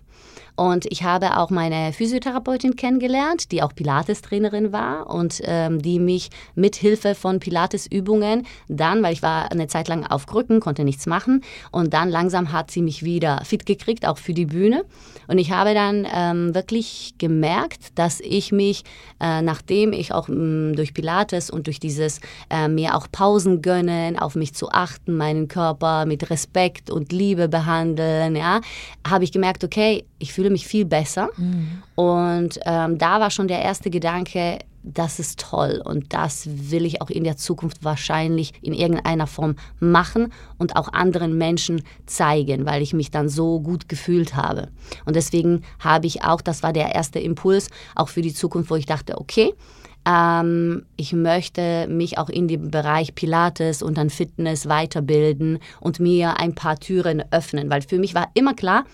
Und 0.58 0.86
ich 0.90 1.04
habe 1.04 1.36
auch 1.36 1.50
meine 1.50 1.92
Physiotherapeutin 1.92 2.74
kennengelernt, 2.74 3.52
die 3.52 3.62
auch 3.62 3.72
Pilates-Trainerin 3.76 4.72
war 4.72 5.08
und 5.08 5.40
ähm, 5.44 5.80
die 5.80 6.00
mich 6.00 6.30
mit 6.56 6.74
Hilfe 6.74 7.14
von 7.14 7.38
Pilates-Übungen 7.38 8.44
dann, 8.66 9.00
weil 9.04 9.12
ich 9.12 9.22
war 9.22 9.52
eine 9.52 9.68
Zeit 9.68 9.86
lang 9.86 10.04
auf 10.04 10.26
Krücken, 10.26 10.58
konnte 10.58 10.82
nichts 10.82 11.06
machen 11.06 11.44
und 11.70 11.94
dann 11.94 12.08
langsam 12.08 12.50
hat 12.50 12.72
sie 12.72 12.82
mich 12.82 13.04
wieder 13.04 13.40
fit 13.44 13.66
gekriegt, 13.66 14.04
auch 14.04 14.18
für 14.18 14.34
die 14.34 14.46
Bühne. 14.46 14.82
Und 15.28 15.38
ich 15.38 15.52
habe 15.52 15.74
dann 15.74 16.06
ähm, 16.12 16.54
wirklich 16.56 17.14
gemerkt, 17.18 17.96
dass 17.96 18.18
ich 18.18 18.50
mich, 18.50 18.82
äh, 19.20 19.42
nachdem 19.42 19.92
ich 19.92 20.12
auch 20.12 20.26
mh, 20.26 20.72
mm, 20.72 20.74
durch 20.74 20.92
Pilates 20.92 21.50
und 21.50 21.68
durch 21.68 21.78
dieses 21.78 22.20
äh, 22.50 22.66
mir 22.66 22.96
auch 22.96 23.06
Pausen 23.12 23.62
gönnen, 23.62 24.18
auf 24.18 24.34
mich 24.34 24.54
zu 24.54 24.70
achten, 24.70 25.16
meinen 25.16 25.46
Körper 25.46 26.04
mit 26.04 26.30
Respekt 26.30 26.90
und 26.90 27.12
Liebe 27.12 27.48
behandeln, 27.48 28.34
ja, 28.34 28.60
habe 29.06 29.22
ich 29.22 29.30
gemerkt, 29.30 29.62
okay, 29.62 30.04
ich 30.18 30.32
fühle 30.32 30.47
mich 30.50 30.66
viel 30.66 30.84
besser. 30.84 31.30
Mhm. 31.36 31.82
Und 31.94 32.60
ähm, 32.64 32.98
da 32.98 33.20
war 33.20 33.30
schon 33.30 33.48
der 33.48 33.62
erste 33.62 33.90
Gedanke, 33.90 34.58
das 34.82 35.18
ist 35.18 35.40
toll 35.40 35.82
und 35.84 36.12
das 36.14 36.48
will 36.70 36.86
ich 36.86 37.02
auch 37.02 37.10
in 37.10 37.24
der 37.24 37.36
Zukunft 37.36 37.84
wahrscheinlich 37.84 38.52
in 38.62 38.72
irgendeiner 38.72 39.26
Form 39.26 39.56
machen 39.80 40.32
und 40.56 40.76
auch 40.76 40.92
anderen 40.92 41.36
Menschen 41.36 41.82
zeigen, 42.06 42.64
weil 42.64 42.80
ich 42.82 42.94
mich 42.94 43.10
dann 43.10 43.28
so 43.28 43.60
gut 43.60 43.88
gefühlt 43.88 44.34
habe. 44.34 44.68
Und 45.04 45.16
deswegen 45.16 45.62
habe 45.80 46.06
ich 46.06 46.24
auch, 46.24 46.40
das 46.40 46.62
war 46.62 46.72
der 46.72 46.94
erste 46.94 47.18
Impuls, 47.18 47.68
auch 47.94 48.08
für 48.08 48.22
die 48.22 48.32
Zukunft, 48.32 48.70
wo 48.70 48.76
ich 48.76 48.86
dachte, 48.86 49.18
okay, 49.18 49.52
ähm, 50.06 50.86
ich 50.96 51.12
möchte 51.12 51.86
mich 51.88 52.18
auch 52.18 52.30
in 52.30 52.48
dem 52.48 52.70
Bereich 52.70 53.14
Pilates 53.14 53.82
und 53.82 53.98
dann 53.98 54.10
Fitness 54.10 54.68
weiterbilden 54.68 55.58
und 55.80 56.00
mir 56.00 56.38
ein 56.38 56.54
paar 56.54 56.78
Türen 56.78 57.22
öffnen, 57.30 57.68
weil 57.68 57.82
für 57.82 57.98
mich 57.98 58.14
war 58.14 58.30
immer 58.34 58.54
klar, 58.54 58.84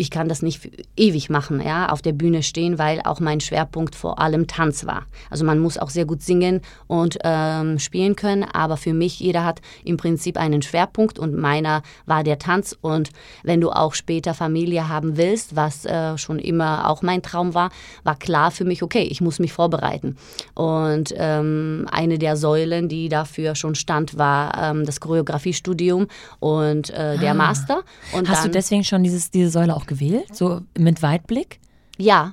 ich 0.00 0.10
kann 0.10 0.30
das 0.30 0.40
nicht 0.40 0.70
ewig 0.96 1.28
machen, 1.28 1.60
ja, 1.60 1.90
auf 1.90 2.00
der 2.00 2.14
Bühne 2.14 2.42
stehen, 2.42 2.78
weil 2.78 3.02
auch 3.04 3.20
mein 3.20 3.40
Schwerpunkt 3.40 3.94
vor 3.94 4.18
allem 4.18 4.46
Tanz 4.46 4.86
war. 4.86 5.04
Also 5.28 5.44
man 5.44 5.58
muss 5.58 5.76
auch 5.76 5.90
sehr 5.90 6.06
gut 6.06 6.22
singen 6.22 6.62
und 6.86 7.18
ähm, 7.22 7.78
spielen 7.78 8.16
können, 8.16 8.44
aber 8.44 8.78
für 8.78 8.94
mich, 8.94 9.20
jeder 9.20 9.44
hat 9.44 9.60
im 9.84 9.98
Prinzip 9.98 10.38
einen 10.38 10.62
Schwerpunkt 10.62 11.18
und 11.18 11.36
meiner 11.36 11.82
war 12.06 12.24
der 12.24 12.38
Tanz. 12.38 12.74
Und 12.80 13.10
wenn 13.42 13.60
du 13.60 13.70
auch 13.70 13.92
später 13.92 14.32
Familie 14.32 14.88
haben 14.88 15.18
willst, 15.18 15.54
was 15.54 15.84
äh, 15.84 16.16
schon 16.16 16.38
immer 16.38 16.88
auch 16.88 17.02
mein 17.02 17.20
Traum 17.20 17.52
war, 17.52 17.68
war 18.02 18.18
klar 18.18 18.50
für 18.50 18.64
mich, 18.64 18.82
okay, 18.82 19.02
ich 19.02 19.20
muss 19.20 19.38
mich 19.38 19.52
vorbereiten. 19.52 20.16
Und 20.54 21.12
ähm, 21.14 21.86
eine 21.92 22.18
der 22.18 22.38
Säulen, 22.38 22.88
die 22.88 23.10
dafür 23.10 23.54
schon 23.54 23.74
stand, 23.74 24.16
war 24.16 24.56
ähm, 24.56 24.86
das 24.86 24.98
Choreografiestudium 25.00 26.06
und 26.38 26.88
äh, 26.88 27.18
der 27.18 27.32
ah. 27.32 27.34
Master. 27.34 27.82
Und 28.12 28.30
Hast 28.30 28.44
dann, 28.44 28.52
du 28.52 28.52
deswegen 28.52 28.84
schon 28.84 29.02
dieses, 29.02 29.30
diese 29.30 29.50
Säule 29.50 29.76
auch 29.76 29.89
gewählt, 29.90 30.34
so 30.34 30.62
mit 30.78 31.02
Weitblick? 31.02 31.60
Ja, 31.98 32.32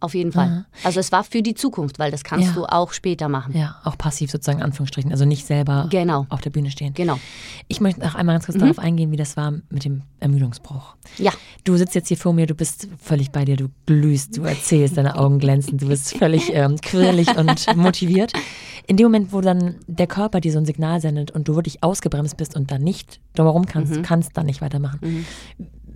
auf 0.00 0.14
jeden 0.14 0.30
Fall. 0.30 0.48
Aha. 0.48 0.66
Also 0.84 1.00
es 1.00 1.10
war 1.10 1.24
für 1.24 1.42
die 1.42 1.54
Zukunft, 1.54 1.98
weil 1.98 2.10
das 2.10 2.22
kannst 2.22 2.48
ja. 2.48 2.52
du 2.54 2.66
auch 2.66 2.92
später 2.92 3.28
machen. 3.28 3.56
Ja, 3.56 3.76
auch 3.82 3.98
passiv 3.98 4.30
sozusagen, 4.30 4.62
Anführungsstrichen, 4.62 5.10
also 5.10 5.24
nicht 5.24 5.44
selber 5.44 5.88
genau. 5.90 6.26
auf 6.28 6.40
der 6.40 6.50
Bühne 6.50 6.70
stehen. 6.70 6.94
Genau. 6.94 7.18
Ich 7.66 7.80
möchte 7.80 8.00
noch 8.00 8.14
einmal 8.14 8.36
ganz 8.36 8.46
kurz 8.46 8.56
mhm. 8.56 8.62
darauf 8.62 8.78
eingehen, 8.78 9.10
wie 9.10 9.16
das 9.16 9.36
war 9.36 9.54
mit 9.70 9.84
dem 9.84 10.02
Ermüdungsbruch. 10.20 10.94
Ja. 11.16 11.32
Du 11.64 11.76
sitzt 11.76 11.96
jetzt 11.96 12.08
hier 12.08 12.16
vor 12.16 12.32
mir, 12.32 12.46
du 12.46 12.54
bist 12.54 12.86
völlig 13.02 13.32
bei 13.32 13.44
dir, 13.44 13.56
du 13.56 13.70
glühst, 13.86 14.36
du 14.36 14.44
erzählst, 14.44 14.96
deine 14.96 15.16
Augen 15.16 15.40
glänzen, 15.40 15.78
du 15.78 15.88
bist 15.88 16.16
völlig 16.16 16.54
ähm, 16.54 16.80
quirlig 16.80 17.36
und 17.36 17.66
motiviert. 17.76 18.32
In 18.88 18.96
dem 18.96 19.04
Moment, 19.04 19.32
wo 19.32 19.40
dann 19.40 19.76
der 19.86 20.06
Körper 20.06 20.40
dir 20.40 20.50
so 20.50 20.58
ein 20.58 20.64
Signal 20.64 21.00
sendet 21.00 21.30
und 21.30 21.46
du 21.46 21.54
wirklich 21.54 21.84
ausgebremst 21.84 22.36
bist 22.36 22.56
und 22.56 22.70
dann 22.70 22.82
nicht 22.82 23.20
drumherum 23.34 23.66
kannst, 23.66 23.94
mhm. 23.94 24.02
kannst 24.02 24.36
dann 24.36 24.46
nicht 24.46 24.60
weitermachen. 24.60 24.98
Mhm 25.02 25.26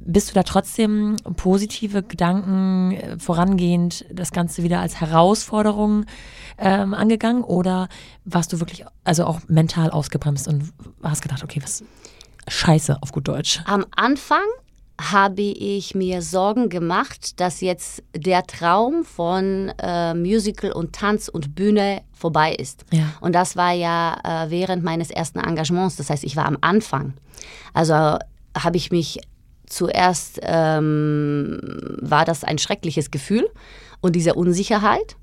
bist 0.05 0.30
du 0.30 0.34
da 0.34 0.43
trotzdem 0.43 1.16
positive 1.36 2.03
Gedanken 2.03 2.93
äh, 2.93 3.18
vorangehend 3.18 4.05
das 4.12 4.32
Ganze 4.32 4.62
wieder 4.62 4.80
als 4.80 5.01
Herausforderung 5.01 6.07
ähm, 6.59 6.95
angegangen 6.95 7.45
oder 7.45 7.88
warst 8.24 8.53
du 8.53 8.61
wirklich 8.61 8.84
also 9.05 9.24
auch 9.24 9.40
mental 9.49 9.90
ausgebremst 9.90 10.49
und 10.49 10.72
hast 11.03 11.22
gedacht, 11.22 11.45
okay, 11.45 11.61
was 11.62 11.84
Scheiße 12.49 12.99
auf 13.01 13.12
gut 13.12 13.28
Deutsch? 13.28 13.61
Am 13.66 13.86
Anfang 13.95 14.43
habe 15.11 15.42
ich 15.42 15.94
mir 15.94 16.22
Sorgen 16.22 16.68
gemacht, 16.68 17.40
dass 17.40 17.61
jetzt 17.61 18.03
der 18.14 18.46
Traum 18.46 19.05
von 19.05 19.72
äh, 19.78 20.14
Musical 20.14 20.72
und 20.72 20.94
Tanz 20.94 21.28
und 21.28 21.55
Bühne 21.55 22.03
vorbei 22.12 22.55
ist. 22.55 22.84
Ja. 22.92 23.12
Und 23.20 23.34
das 23.34 23.57
war 23.57 23.72
ja 23.72 24.18
äh, 24.22 24.50
während 24.50 24.84
meines 24.84 25.11
ersten 25.11 25.40
Engagements. 25.40 25.96
Das 25.96 26.11
heißt, 26.11 26.24
ich 26.24 26.36
war 26.36 26.46
am 26.46 26.59
Anfang. 26.61 27.14
Also 27.74 27.94
habe 27.94 28.76
ich 28.76 28.90
mich 28.90 29.20
zuerst 29.66 30.38
ähm, 30.42 31.59
war 32.00 32.24
das 32.24 32.44
ein 32.44 32.59
schreckliches 32.59 33.11
Gefühl 33.11 33.48
und 34.00 34.14
diese 34.14 34.34
Unsicherheit. 34.34 35.16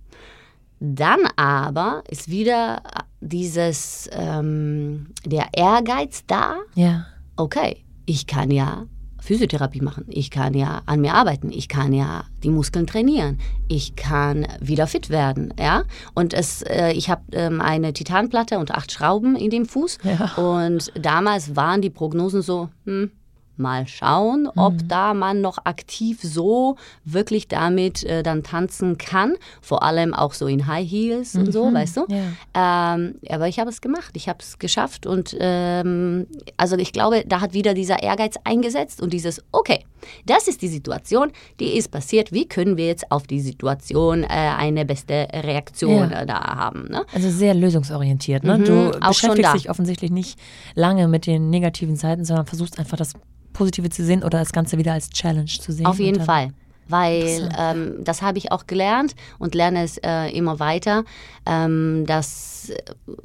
Dann 0.79 1.19
aber 1.35 2.03
ist 2.09 2.29
wieder 2.29 2.81
dieses, 3.21 4.09
ähm, 4.13 5.13
der 5.25 5.47
Ehrgeiz 5.53 6.23
da. 6.25 6.57
Ja. 6.73 7.05
Okay, 7.35 7.83
ich 8.05 8.27
kann 8.27 8.49
ja 8.49 8.85
Physiotherapie 9.21 9.81
machen, 9.81 10.05
ich 10.07 10.31
kann 10.31 10.53
ja 10.53 10.81
an 10.85 11.01
mir 11.01 11.13
arbeiten, 11.13 11.51
ich 11.51 11.67
kann 11.67 11.93
ja 11.93 12.23
die 12.43 12.49
Muskeln 12.49 12.87
trainieren, 12.87 13.39
ich 13.67 13.95
kann 13.95 14.47
wieder 14.59 14.87
fit 14.87 15.09
werden, 15.09 15.53
ja. 15.59 15.83
Und 16.13 16.33
es, 16.33 16.61
äh, 16.63 16.91
ich 16.91 17.09
habe 17.09 17.21
ähm, 17.33 17.61
eine 17.61 17.93
Titanplatte 17.93 18.59
und 18.59 18.71
acht 18.71 18.91
Schrauben 18.91 19.35
in 19.35 19.49
dem 19.49 19.65
Fuß. 19.65 19.99
Ja. 20.03 20.33
Und 20.35 20.91
damals 20.99 21.55
waren 21.55 21.81
die 21.81 21.89
Prognosen 21.89 22.41
so, 22.41 22.69
hm, 22.85 23.11
mal 23.59 23.87
schauen, 23.87 24.47
ob 24.55 24.73
mhm. 24.73 24.87
da 24.87 25.13
man 25.13 25.41
noch 25.41 25.59
aktiv 25.65 26.19
so 26.21 26.77
wirklich 27.05 27.47
damit 27.47 28.03
äh, 28.03 28.23
dann 28.23 28.43
tanzen 28.43 28.97
kann. 28.97 29.35
Vor 29.61 29.83
allem 29.83 30.13
auch 30.13 30.33
so 30.33 30.47
in 30.47 30.67
High 30.67 30.89
Heels 30.89 31.33
mhm. 31.33 31.41
und 31.41 31.51
so, 31.51 31.65
mhm. 31.65 31.73
weißt 31.73 31.97
du. 31.97 32.05
Ja. 32.09 32.95
Ähm, 32.95 33.15
aber 33.29 33.47
ich 33.47 33.59
habe 33.59 33.69
es 33.69 33.81
gemacht, 33.81 34.11
ich 34.15 34.29
habe 34.29 34.39
es 34.41 34.59
geschafft 34.59 35.05
und 35.05 35.35
ähm, 35.39 36.27
also 36.57 36.77
ich 36.77 36.93
glaube, 36.93 37.23
da 37.27 37.41
hat 37.41 37.53
wieder 37.53 37.73
dieser 37.73 38.01
Ehrgeiz 38.01 38.35
eingesetzt 38.43 39.01
und 39.01 39.13
dieses, 39.13 39.43
okay, 39.51 39.83
das 40.25 40.47
ist 40.47 40.61
die 40.61 40.67
Situation, 40.67 41.31
die 41.59 41.77
ist 41.77 41.89
passiert. 41.91 42.31
Wie 42.31 42.47
können 42.47 42.77
wir 42.77 42.87
jetzt 42.87 43.11
auf 43.11 43.27
die 43.27 43.39
Situation 43.39 44.23
äh, 44.23 44.27
eine 44.27 44.85
beste 44.85 45.27
Reaktion 45.33 46.11
ja. 46.11 46.21
äh, 46.21 46.25
da 46.25 46.39
haben? 46.55 46.87
Ne? 46.89 47.05
Also 47.13 47.29
sehr 47.29 47.53
lösungsorientiert. 47.53 48.43
Ne? 48.43 48.57
Mhm, 48.57 48.65
du 48.65 48.91
beschäftigst 48.99 49.53
dich 49.55 49.69
offensichtlich 49.69 50.11
nicht 50.11 50.39
lange 50.75 51.07
mit 51.07 51.25
den 51.25 51.49
negativen 51.49 51.95
Seiten, 51.95 52.25
sondern 52.25 52.45
versuchst 52.45 52.79
einfach 52.79 52.97
das 52.97 53.13
Positive 53.53 53.89
zu 53.89 54.03
sehen 54.03 54.23
oder 54.23 54.39
das 54.39 54.51
Ganze 54.51 54.77
wieder 54.77 54.93
als 54.93 55.09
Challenge 55.09 55.45
zu 55.45 55.71
sehen? 55.71 55.85
Auf 55.85 55.99
jeden 55.99 56.23
Fall. 56.23 56.51
Weil 56.87 57.49
ähm, 57.57 58.03
das 58.03 58.23
habe 58.23 58.39
ich 58.39 58.51
auch 58.51 58.65
gelernt 58.65 59.13
und 59.37 59.53
lerne 59.53 59.83
es 59.83 59.97
äh, 59.99 60.29
immer 60.35 60.59
weiter, 60.59 61.03
ähm, 61.45 62.03
dass 62.07 62.69
äh, 62.69 62.81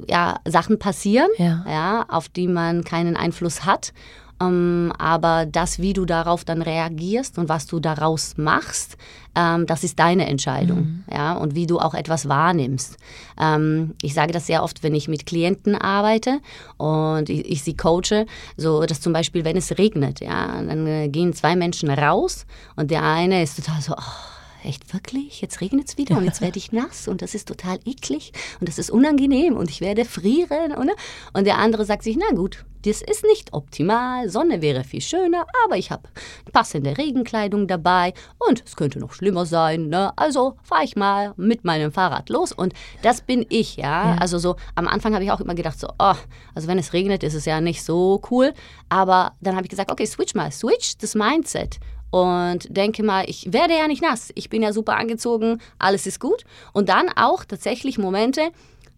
ja, 0.07 0.39
Sachen 0.45 0.77
passieren, 0.77 1.29
ja. 1.37 1.65
Ja, 1.67 2.05
auf 2.07 2.29
die 2.29 2.47
man 2.47 2.83
keinen 2.83 3.17
Einfluss 3.17 3.65
hat. 3.65 3.91
Ähm, 4.39 4.93
aber 4.99 5.45
das, 5.45 5.79
wie 5.79 5.93
du 5.93 6.05
darauf 6.05 6.43
dann 6.43 6.61
reagierst 6.61 7.37
und 7.39 7.49
was 7.49 7.65
du 7.65 7.79
daraus 7.79 8.37
machst, 8.37 8.97
ähm, 9.35 9.65
das 9.65 9.83
ist 9.83 9.99
deine 9.99 10.27
Entscheidung. 10.27 10.79
Mhm. 10.79 11.03
Ja, 11.11 11.33
und 11.33 11.55
wie 11.55 11.67
du 11.67 11.79
auch 11.79 11.93
etwas 11.93 12.27
wahrnimmst. 12.27 12.97
Ähm, 13.39 13.95
ich 14.01 14.13
sage 14.13 14.31
das 14.31 14.47
sehr 14.47 14.63
oft, 14.63 14.83
wenn 14.83 14.95
ich 14.95 15.07
mit 15.07 15.25
Klienten 15.25 15.75
arbeite 15.75 16.39
und 16.77 17.29
ich, 17.29 17.49
ich 17.49 17.63
sie 17.63 17.75
coache, 17.75 18.25
so 18.57 18.85
dass 18.85 19.01
zum 19.01 19.13
Beispiel, 19.13 19.45
wenn 19.45 19.57
es 19.57 19.77
regnet, 19.77 20.21
ja, 20.21 20.61
dann 20.61 20.87
äh, 20.87 21.09
gehen 21.09 21.33
zwei 21.33 21.55
Menschen 21.55 21.89
raus 21.89 22.45
und 22.75 22.91
der 22.91 23.03
eine 23.03 23.43
ist 23.43 23.57
total 23.57 23.81
so, 23.81 23.93
oh, 23.93 24.34
echt 24.65 24.93
wirklich, 24.93 25.41
jetzt 25.41 25.61
regnet 25.61 25.87
es 25.87 25.97
wieder 25.97 26.17
und 26.17 26.25
jetzt 26.25 26.41
werde 26.41 26.57
ich 26.57 26.71
nass 26.71 27.07
und 27.07 27.21
das 27.21 27.35
ist 27.35 27.47
total 27.47 27.79
eklig 27.85 28.33
und 28.59 28.67
das 28.67 28.77
ist 28.77 28.89
unangenehm 28.89 29.55
und 29.55 29.69
ich 29.69 29.81
werde 29.81 30.05
frieren. 30.05 30.71
Oder? 30.73 30.93
Und 31.33 31.45
der 31.45 31.57
andere 31.57 31.85
sagt 31.85 32.03
sich, 32.03 32.17
na 32.17 32.35
gut, 32.35 32.65
das 32.85 33.01
ist 33.01 33.23
nicht 33.23 33.51
optimal, 33.53 34.29
Sonne 34.29 34.61
wäre 34.61 34.83
viel 34.83 35.01
schöner, 35.01 35.45
aber 35.65 35.77
ich 35.77 35.89
habe 35.89 36.03
passende 36.51 36.97
Regenkleidung 36.97 37.67
dabei 37.67 38.13
und 38.47 38.63
es 38.63 38.75
könnte 38.75 38.99
noch 38.99 39.13
schlimmer 39.13 39.45
sein. 39.47 39.87
Ne? 39.87 40.13
Also 40.15 40.57
fahre 40.61 40.83
ich 40.83 40.95
mal 40.95 41.33
mit 41.35 41.65
meinem 41.65 41.91
Fahrrad 41.91 42.29
los 42.29 42.51
und 42.51 42.73
das 43.01 43.21
bin 43.21 43.45
ich, 43.49 43.77
ja. 43.77 44.11
ja. 44.11 44.17
Also 44.19 44.37
so 44.37 44.55
am 44.75 44.87
Anfang 44.87 45.15
habe 45.15 45.23
ich 45.23 45.31
auch 45.31 45.41
immer 45.41 45.55
gedacht, 45.55 45.79
so, 45.79 45.87
oh, 45.97 46.15
also 46.53 46.67
wenn 46.67 46.77
es 46.77 46.93
regnet, 46.93 47.23
ist 47.23 47.33
es 47.33 47.45
ja 47.45 47.59
nicht 47.59 47.83
so 47.83 48.21
cool. 48.29 48.53
Aber 48.87 49.33
dann 49.41 49.55
habe 49.55 49.65
ich 49.65 49.69
gesagt, 49.69 49.91
okay, 49.91 50.05
switch 50.05 50.35
mal, 50.35 50.51
switch 50.51 50.97
das 50.99 51.15
Mindset 51.15 51.79
und 52.11 52.67
denke 52.69 53.03
mal, 53.03 53.25
ich 53.27 53.51
werde 53.51 53.73
ja 53.73 53.87
nicht 53.87 54.01
nass, 54.01 54.31
ich 54.35 54.49
bin 54.49 54.61
ja 54.61 54.73
super 54.73 54.97
angezogen, 54.97 55.59
alles 55.79 56.07
ist 56.07 56.19
gut. 56.19 56.43
Und 56.73 56.89
dann 56.89 57.09
auch 57.15 57.43
tatsächlich 57.45 57.97
Momente, 57.97 58.51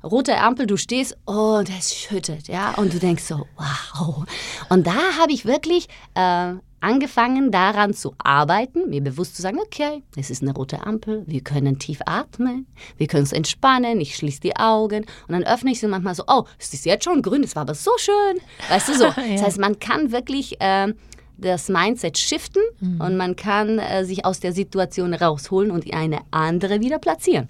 rote 0.04 0.38
Ampel, 0.38 0.68
du 0.68 0.78
stehst 0.78 1.18
und 1.26 1.70
es 1.70 1.96
schüttet, 1.96 2.48
ja, 2.48 2.76
und 2.76 2.94
du 2.94 3.00
denkst 3.00 3.24
so, 3.24 3.46
wow. 3.58 4.26
Und 4.70 4.86
da 4.86 5.18
habe 5.20 5.32
ich 5.32 5.46
wirklich 5.46 5.88
äh, 6.14 6.54
angefangen 6.80 7.52
daran 7.52 7.94
zu 7.94 8.14
arbeiten, 8.20 8.90
mir 8.90 9.02
bewusst 9.02 9.36
zu 9.36 9.42
sagen, 9.42 9.60
okay, 9.60 10.04
es 10.16 10.30
ist 10.30 10.44
eine 10.44 10.54
rote 10.54 10.86
Ampel, 10.86 11.24
wir 11.26 11.42
können 11.42 11.80
tief 11.80 12.00
atmen, 12.06 12.68
wir 12.98 13.08
können 13.08 13.24
uns 13.24 13.34
entspannen, 13.34 14.00
ich 14.00 14.16
schließe 14.16 14.42
die 14.42 14.56
Augen. 14.56 15.06
Und 15.28 15.34
dann 15.34 15.44
öffne 15.44 15.72
ich 15.72 15.80
sie 15.80 15.88
manchmal 15.88 16.16
so, 16.16 16.24
oh, 16.28 16.44
es 16.60 16.74
ist 16.74 16.86
jetzt 16.86 17.06
schon 17.06 17.22
grün, 17.22 17.44
es 17.44 17.56
war 17.56 17.62
aber 17.62 17.74
so 17.74 17.92
schön, 17.98 18.40
weißt 18.70 18.90
du 18.90 18.94
so. 18.94 19.04
ja. 19.06 19.14
Das 19.34 19.44
heißt, 19.44 19.60
man 19.60 19.80
kann 19.80 20.12
wirklich 20.12 20.62
äh, 20.62 20.94
das 21.38 21.70
Mindset 21.70 22.18
shiften 22.18 22.62
mhm. 22.80 23.02
und 23.02 23.18
man 23.18 23.36
kann 23.36 23.80
äh, 23.80 24.06
sich 24.06 24.26
aus 24.26 24.40
der 24.40 24.54
Situation 24.54 25.14
rausholen 25.14 25.72
und 25.72 25.92
eine 25.94 26.20
andere 26.32 26.82
wieder 26.82 27.00
platzieren. 27.00 27.48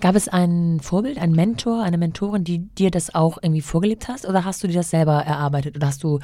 Gab 0.00 0.14
es 0.14 0.28
ein 0.28 0.80
Vorbild, 0.80 1.18
ein 1.18 1.32
Mentor, 1.32 1.82
eine 1.82 1.98
Mentorin, 1.98 2.44
die 2.44 2.58
dir 2.58 2.90
das 2.90 3.14
auch 3.14 3.38
irgendwie 3.42 3.62
vorgelebt 3.62 4.08
hast 4.08 4.26
oder 4.26 4.44
hast 4.44 4.62
du 4.62 4.68
dir 4.68 4.74
das 4.74 4.90
selber 4.90 5.22
erarbeitet 5.22 5.76
oder 5.76 5.86
hast 5.86 6.02
du 6.02 6.20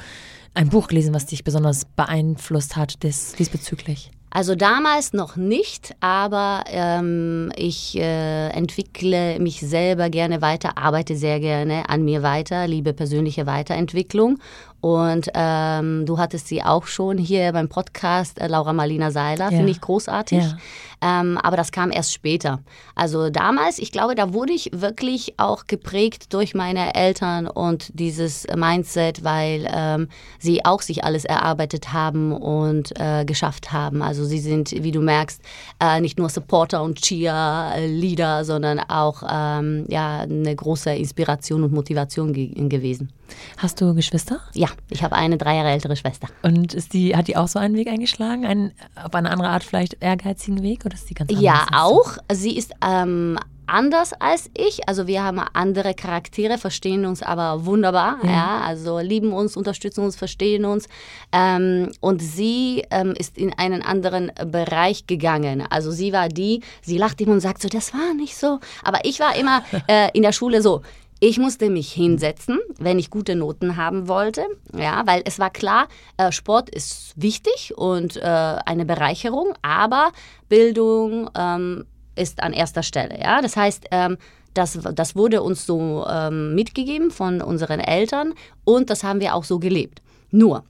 ein 0.53 0.69
Buch 0.69 0.87
gelesen, 0.87 1.13
was 1.13 1.25
dich 1.25 1.43
besonders 1.43 1.85
beeinflusst 1.85 2.75
hat 2.75 3.03
des, 3.03 3.33
diesbezüglich? 3.33 4.11
Also 4.31 4.53
damals 4.53 5.13
noch 5.13 5.37
nicht, 5.37 5.95
aber 6.01 6.63
ähm, 6.67 7.51
ich 7.55 7.97
äh, 7.97 8.49
entwickle 8.49 9.39
mich 9.39 9.59
selber 9.59 10.11
gerne 10.11 10.43
weiter, 10.43 10.77
arbeite 10.77 11.15
sehr 11.15 11.39
gerne 11.39 11.89
an 11.89 12.03
mir 12.03 12.21
weiter, 12.21 12.67
liebe 12.67 12.93
persönliche 12.93 13.47
Weiterentwicklung 13.47 14.37
und 14.81 15.29
ähm, 15.33 16.05
du 16.05 16.17
hattest 16.17 16.47
sie 16.47 16.63
auch 16.63 16.85
schon 16.85 17.17
hier 17.17 17.51
beim 17.51 17.67
Podcast, 17.67 18.39
äh, 18.39 18.47
Laura 18.47 18.73
Marlina 18.73 19.11
Seiler, 19.11 19.45
ja. 19.45 19.57
finde 19.57 19.71
ich 19.71 19.81
großartig. 19.81 20.43
Ja. 20.43 20.57
Ähm, 21.01 21.37
aber 21.37 21.55
das 21.55 21.71
kam 21.71 21.91
erst 21.91 22.13
später. 22.13 22.59
Also 22.95 23.29
damals, 23.29 23.79
ich 23.79 23.91
glaube, 23.91 24.15
da 24.15 24.33
wurde 24.33 24.53
ich 24.53 24.69
wirklich 24.73 25.35
auch 25.37 25.65
geprägt 25.65 26.33
durch 26.33 26.55
meine 26.55 26.93
Eltern 26.93 27.47
und 27.47 27.89
dieses 27.93 28.47
Mindset, 28.55 29.23
weil 29.23 29.69
ähm, 29.73 30.09
sie 30.39 30.65
auch 30.65 30.81
sich 30.81 31.03
alles 31.03 31.25
erarbeitet 31.25 31.93
haben 31.93 32.33
und 32.33 32.99
äh, 32.99 33.23
geschafft 33.25 33.71
haben. 33.71 34.01
Also 34.01 34.25
sie 34.25 34.39
sind, 34.39 34.71
wie 34.71 34.91
du 34.91 35.01
merkst, 35.01 35.41
äh, 35.79 36.01
nicht 36.01 36.19
nur 36.19 36.29
Supporter 36.29 36.83
und 36.83 37.01
Cheerleader, 37.01 38.43
sondern 38.43 38.79
auch 38.79 39.23
ähm, 39.29 39.85
ja, 39.87 40.21
eine 40.21 40.55
große 40.55 40.91
Inspiration 40.91 41.63
und 41.63 41.71
Motivation 41.71 42.33
ge 42.33 42.49
gewesen. 42.69 43.11
Hast 43.57 43.81
du 43.81 43.93
Geschwister? 43.93 44.39
Ja, 44.53 44.69
ich 44.89 45.03
habe 45.03 45.15
eine 45.15 45.37
drei 45.37 45.55
Jahre 45.55 45.69
ältere 45.69 45.95
Schwester. 45.95 46.27
Und 46.41 46.73
ist 46.73 46.93
die, 46.93 47.15
hat 47.15 47.27
die 47.27 47.37
auch 47.37 47.47
so 47.47 47.59
einen 47.59 47.75
Weg 47.75 47.87
eingeschlagen? 47.87 48.45
Einen, 48.45 48.71
auf 48.95 49.13
eine 49.13 49.29
andere 49.29 49.49
Art 49.49 49.63
vielleicht 49.63 49.97
ehrgeizigen 50.01 50.61
Weg? 50.63 50.85
Oder 50.85 50.95
ist 50.95 51.09
die 51.09 51.13
ganz 51.13 51.29
anders? 51.29 51.43
Ja, 51.43 51.67
auch. 51.73 52.17
Sie 52.31 52.57
ist 52.57 52.73
ähm, 52.85 53.37
anders 53.69 54.13
als 54.13 54.49
ich. 54.55 54.87
Also 54.87 55.07
wir 55.07 55.23
haben 55.23 55.39
andere 55.53 55.93
Charaktere, 55.93 56.57
verstehen 56.57 57.05
uns 57.05 57.21
aber 57.21 57.65
wunderbar. 57.65 58.17
Ja. 58.23 58.29
ja 58.29 58.61
also 58.65 58.99
lieben 58.99 59.31
uns, 59.31 59.55
unterstützen 59.55 60.03
uns, 60.03 60.15
verstehen 60.15 60.65
uns. 60.65 60.87
Ähm, 61.31 61.91
und 62.01 62.21
sie 62.21 62.83
ähm, 62.91 63.13
ist 63.17 63.37
in 63.37 63.53
einen 63.57 63.81
anderen 63.81 64.31
Bereich 64.47 65.07
gegangen. 65.07 65.63
Also 65.69 65.91
sie 65.91 66.11
war 66.11 66.29
die, 66.29 66.61
sie 66.81 66.97
lacht 66.97 67.21
immer 67.21 67.33
und 67.33 67.41
sagt 67.41 67.61
so, 67.61 67.69
das 67.69 67.93
war 67.93 68.13
nicht 68.13 68.35
so. 68.35 68.59
Aber 68.83 68.99
ich 69.03 69.19
war 69.19 69.35
immer 69.35 69.63
äh, 69.87 70.09
in 70.13 70.23
der 70.23 70.31
Schule 70.31 70.61
so, 70.61 70.81
ich 71.19 71.37
musste 71.37 71.69
mich 71.69 71.91
hinsetzen, 71.91 72.59
wenn 72.77 72.97
ich 72.97 73.09
gute 73.09 73.35
Noten 73.35 73.75
haben 73.75 74.07
wollte, 74.07 74.45
ja, 74.73 75.03
weil 75.05 75.21
es 75.25 75.37
war 75.37 75.49
klar, 75.49 75.87
äh, 76.17 76.31
Sport 76.31 76.69
ist 76.69 77.13
wichtig 77.15 77.73
und 77.75 78.15
äh, 78.17 78.21
eine 78.23 78.85
Bereicherung, 78.85 79.53
aber 79.61 80.11
Bildung 80.47 81.29
ähm, 81.37 81.85
ist 82.15 82.41
an 82.41 82.53
erster 82.53 82.83
Stelle. 82.83 83.19
Ja? 83.19 83.41
Das 83.41 83.57
heißt, 83.57 83.87
ähm, 83.91 84.17
das, 84.53 84.79
das 84.93 85.15
wurde 85.15 85.41
uns 85.41 85.65
so 85.65 86.05
ähm, 86.09 86.55
mitgegeben 86.55 87.11
von 87.11 87.41
unseren 87.41 87.79
Eltern 87.79 88.33
und 88.63 88.89
das 88.89 89.03
haben 89.03 89.19
wir 89.19 89.35
auch 89.35 89.43
so 89.43 89.59
gelebt. 89.59 90.01
Nur, 90.31 90.63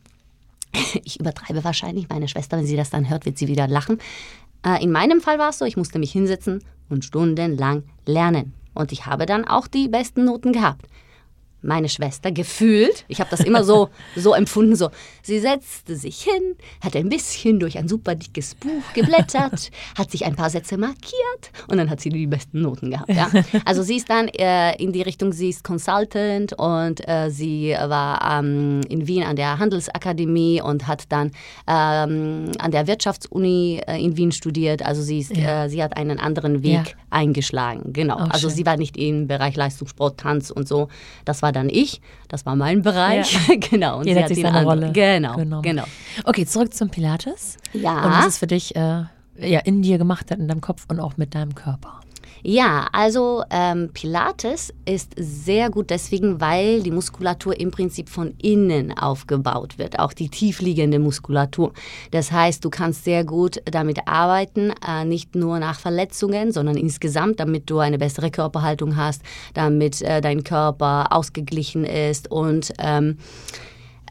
ich 1.04 1.20
übertreibe 1.20 1.64
wahrscheinlich, 1.64 2.10
meine 2.10 2.28
Schwester, 2.28 2.58
wenn 2.58 2.66
sie 2.66 2.76
das 2.76 2.90
dann 2.90 3.10
hört, 3.10 3.26
wird 3.26 3.38
sie 3.38 3.48
wieder 3.48 3.68
lachen. 3.68 4.00
Äh, 4.66 4.84
in 4.84 4.92
meinem 4.92 5.22
Fall 5.22 5.38
war 5.38 5.50
es 5.50 5.60
so, 5.60 5.66
ich 5.66 5.78
musste 5.78 6.00
mich 6.00 6.12
hinsetzen 6.12 6.64
und 6.90 7.06
stundenlang 7.06 7.84
lernen. 8.06 8.54
Und 8.74 8.92
ich 8.92 9.06
habe 9.06 9.26
dann 9.26 9.46
auch 9.46 9.68
die 9.68 9.88
besten 9.88 10.26
Noten 10.26 10.54
gehabt 10.54 10.86
meine 11.62 11.90
Schwester 11.90 12.32
gefühlt, 12.32 13.06
ich 13.08 13.20
habe 13.20 13.30
das 13.30 13.42
immer 13.42 13.64
so, 13.64 13.90
so 14.16 14.34
empfunden, 14.34 14.76
so, 14.76 14.90
sie 15.22 15.40
setzte 15.40 15.96
sich 15.96 16.22
hin, 16.22 16.56
hat 16.82 16.96
ein 16.96 17.10
bisschen 17.10 17.60
durch 17.60 17.78
ein 17.78 17.88
super 17.88 18.16
dickes 18.16 18.56
Buch 18.56 18.84
geblättert, 18.94 19.72
hat 19.98 20.12
sich 20.12 20.26
ein 20.26 20.36
paar 20.36 20.50
Sätze 20.50 20.78
markiert 20.78 21.52
und 21.68 21.78
dann 21.78 21.90
hat 21.90 22.02
sie 22.02 22.10
die 22.10 22.28
besten 22.28 22.62
Noten 22.62 22.92
gehabt. 22.92 23.10
Ja? 23.10 23.30
Also 23.66 23.84
sie 23.84 23.98
ist 23.98 24.10
dann 24.10 24.28
äh, 24.30 24.76
in 24.82 24.94
die 24.94 25.02
Richtung, 25.02 25.32
sie 25.32 25.50
ist 25.50 25.64
Consultant 25.64 26.54
und 26.54 27.08
äh, 27.08 27.30
sie 27.30 27.76
war 27.78 28.40
ähm, 28.40 28.82
in 28.90 29.08
Wien 29.08 29.24
an 29.24 29.36
der 29.36 29.60
Handelsakademie 29.60 30.62
und 30.62 30.88
hat 30.88 31.04
dann 31.10 31.32
ähm, 31.68 32.52
an 32.58 32.72
der 32.72 32.88
Wirtschaftsuni 32.88 33.82
äh, 33.86 34.04
in 34.04 34.18
Wien 34.18 34.32
studiert. 34.32 34.84
Also 34.84 35.02
sie, 35.02 35.20
ist, 35.20 35.36
ja. 35.36 35.66
Äh, 35.66 35.70
sie 35.70 35.84
hat 35.84 35.98
einen 35.98 36.20
anderen 36.20 36.64
Weg 36.64 36.72
ja. 36.72 36.94
eingeschlagen. 37.10 37.94
Genau. 37.94 38.18
Oh, 38.18 38.28
also 38.30 38.50
sie 38.50 38.66
war 38.66 38.78
nicht 38.78 38.98
im 38.98 39.28
Bereich 39.28 39.56
Leistungssport, 39.56 40.20
Tanz 40.20 40.50
und 40.52 40.68
so. 40.68 40.88
Das 41.26 41.42
war 41.42 41.49
war 41.50 41.54
dann 41.54 41.70
ich, 41.70 42.00
das 42.28 42.46
war 42.46 42.56
mein 42.56 42.84
Bereich. 42.84 43.34
Ja. 43.48 43.56
genau. 43.70 44.00
Und 44.00 44.06
Jeder 44.06 44.20
sie 44.20 44.24
hat 44.24 44.30
sich 44.36 44.42
seine 44.44 44.64
Rolle 44.64 44.92
genau, 44.92 45.36
genommen. 45.36 45.64
genau. 45.64 45.84
Okay, 46.26 46.46
zurück 46.46 46.76
zum 46.76 46.90
Pilates. 46.90 47.58
Ja. 47.74 48.06
Und 48.06 48.12
was 48.12 48.28
es 48.28 48.38
für 48.38 48.46
dich 48.46 48.76
äh, 48.76 49.06
ja, 49.40 49.60
in 49.64 49.82
dir 49.82 49.98
gemacht 49.98 50.30
hat, 50.30 50.38
in 50.38 50.48
deinem 50.48 50.62
Kopf 50.62 50.86
und 50.90 51.00
auch 51.00 51.18
mit 51.18 51.34
deinem 51.34 51.56
Körper. 51.56 52.02
Ja, 52.42 52.88
also 52.94 53.44
ähm, 53.50 53.90
Pilates 53.94 54.74
ist 54.86 55.14
sehr 55.18 55.70
gut 55.70 55.90
deswegen, 55.90 56.40
weil 56.40 56.82
die 56.82 56.92
Muskulatur 56.92 57.60
im 57.60 57.72
Prinzip 57.72 58.10
von 58.10 58.34
innen 58.42 58.98
aufgebaut 58.98 59.78
wird, 59.78 60.00
auch 60.00 60.14
die 60.14 60.30
tiefliegende 60.30 61.00
Muskulatur. 61.00 61.74
Das 62.12 62.32
heißt, 62.32 62.64
du 62.64 62.70
kannst 62.70 63.04
sehr 63.04 63.26
gut 63.26 63.62
damit 63.66 64.08
arbeiten, 64.08 64.72
äh, 64.88 65.04
nicht 65.04 65.36
nur 65.36 65.60
nach 65.60 65.80
Verletzungen, 65.80 66.52
sondern 66.52 66.78
insgesamt, 66.78 67.40
damit 67.40 67.70
du 67.70 67.80
eine 67.80 67.98
bessere 67.98 68.32
Körperhaltung 68.32 68.96
hast, 68.96 69.22
damit 69.54 70.02
äh, 70.02 70.22
dein 70.22 70.44
Körper 70.44 71.08
ausgeglichen 71.12 71.84
ist 71.84 72.32
und 72.32 72.72
ähm, 72.80 73.18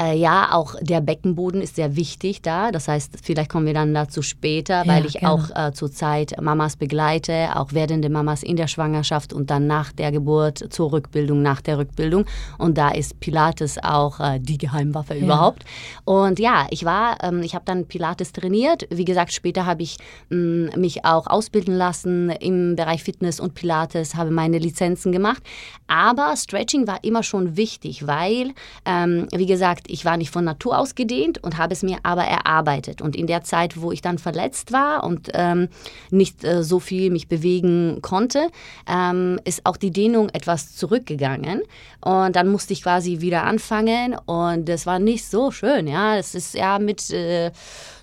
äh, 0.01 0.17
ja, 0.17 0.51
auch 0.53 0.75
der 0.81 1.01
Beckenboden 1.01 1.61
ist 1.61 1.77
sehr 1.77 1.97
wichtig 1.97 2.43
da. 2.43 2.71
Das 2.71 2.89
heißt, 2.89 3.19
vielleicht 3.23 3.51
kommen 3.51 3.67
wir 3.67 3.75
dann 3.75 3.95
dazu 3.95 4.23
später, 4.23 4.87
weil 4.87 5.03
ja, 5.03 5.09
ich 5.09 5.13
gerne. 5.15 5.33
auch 5.33 5.51
äh, 5.69 5.73
zurzeit 5.73 6.41
Mamas 6.41 6.77
begleite, 6.77 7.51
auch 7.57 7.73
werdende 7.73 8.09
Mamas 8.09 8.43
in 8.43 8.57
der 8.57 8.69
Schwangerschaft 8.69 9.33
und 9.33 9.51
dann 9.51 9.67
nach 9.67 9.93
der 9.93 10.13
Geburt 10.13 10.73
zur 10.73 10.93
Rückbildung, 10.93 11.43
nach 11.43 11.61
der 11.61 11.79
Rückbildung. 11.79 12.27
Und 12.59 12.79
da 12.79 12.91
ist 12.91 13.19
Pilates 13.19 13.79
auch 13.83 14.21
äh, 14.21 14.39
die 14.39 14.59
Geheimwaffe 14.59 15.15
ja. 15.15 15.25
überhaupt. 15.25 15.65
Und 16.05 16.39
ja, 16.39 16.67
ich 16.71 16.85
war, 16.85 17.19
ähm, 17.23 17.43
ich 17.43 17.55
habe 17.55 17.65
dann 17.65 17.87
Pilates 17.87 18.33
trainiert. 18.33 18.87
Wie 18.91 19.05
gesagt, 19.05 19.33
später 19.33 19.67
habe 19.67 19.83
ich 19.83 19.97
mh, 20.31 20.37
mm, 20.77 20.81
mich 20.81 21.05
auch 21.05 21.27
ausbilden 21.27 21.75
lassen 21.75 22.31
im 22.31 22.77
Bereich 22.77 23.03
Fitness 23.03 23.41
und 23.41 23.55
Pilates, 23.55 24.15
habe 24.15 24.31
meine 24.31 24.59
Lizenzen 24.59 25.11
gemacht. 25.11 25.43
Aber 25.89 26.37
Stretching 26.37 26.87
war 26.87 27.03
immer 27.03 27.23
schon 27.23 27.57
wichtig, 27.57 28.07
weil, 28.07 28.53
ähm, 28.85 29.27
wie 29.35 29.47
gesagt, 29.47 29.88
ich 29.89 30.05
war 30.05 30.17
nicht 30.17 30.31
von 30.31 30.45
Natur 30.45 30.79
aus 30.79 30.95
gedehnt 30.95 31.43
und 31.43 31.59
habe 31.59 31.73
es 31.73 31.83
mir 31.83 31.99
aber 32.03 32.25
erarbeitet. 32.25 33.03
Und 33.03 33.17
in 33.17 33.27
der 33.27 33.43
Zeit, 33.43 33.81
wo 33.81 33.93
ich 33.93 34.03
dann 34.03 34.19
verletzt 34.19 34.73
war 34.73 35.05
und 35.05 35.31
ähm, 35.35 35.69
nicht 36.11 36.45
äh, 36.45 36.63
so 36.63 36.79
viel 36.79 37.11
mich 37.11 37.29
bewegen 37.29 37.99
konnte, 38.03 38.49
ähm, 38.87 39.41
ist 39.45 39.67
auch 39.67 39.77
die 39.77 39.91
Dehnung 39.91 40.29
etwas 40.31 40.77
zurückgegangen. 40.77 41.63
Und 42.01 42.37
dann 42.37 42.49
musste 42.49 42.73
ich 42.73 42.83
quasi 42.83 43.21
wieder 43.21 43.45
anfangen 43.45 44.17
und 44.25 44.69
das 44.69 44.87
war 44.87 44.99
nicht 44.99 45.25
so 45.25 45.51
schön. 45.51 45.89
Ja, 45.89 46.17
es 46.17 46.35
ist 46.35 46.55
ja 46.55 46.79
mit 46.79 47.11
äh, 47.11 47.51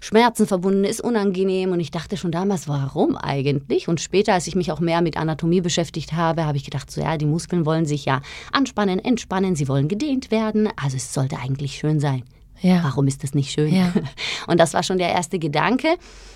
Schmerzen 0.02 0.48
verbunden, 0.48 0.84
ist 0.84 1.02
unangenehm 1.02 1.72
und 1.72 1.80
ich 1.80 1.92
dachte 1.92 2.18
schon 2.18 2.32
damals, 2.32 2.68
warum 2.68 3.16
eigentlich? 3.16 3.88
Und 3.88 4.02
später, 4.02 4.34
als 4.34 4.48
ich 4.48 4.56
mich 4.56 4.72
auch 4.72 4.80
mehr 4.80 5.02
mit 5.02 5.18
Anatomie 5.18 5.62
beschäftigt 5.62 6.14
habe, 6.14 6.46
habe 6.46 6.58
ich 6.58 6.66
gedacht, 6.66 6.92
so 6.92 7.02
ja, 7.02 7.18
die 7.18 7.26
Muskeln 7.26 7.66
wollen 7.66 7.86
sich 7.86 8.06
ja 8.06 8.22
anspannen, 8.52 9.00
entspannen, 9.00 9.56
sie 9.56 9.68
wollen 9.68 9.88
gedehnt 9.88 10.30
werden. 10.30 10.70
Also 10.76 10.98
es 10.98 11.14
sollte 11.14 11.38
eigentlich 11.38 11.75
schön 11.78 12.00
sein. 12.00 12.24
Ja. 12.62 12.84
Warum 12.84 13.08
ist 13.08 13.24
das 13.24 13.34
nicht 13.34 13.52
schön? 13.52 13.74
Ja. 13.74 13.92
Und 14.48 14.60
das 14.60 14.74
war 14.74 14.84
schon 14.84 14.98
der 14.98 15.10
erste 15.10 15.40
Gedanke. 15.40 15.96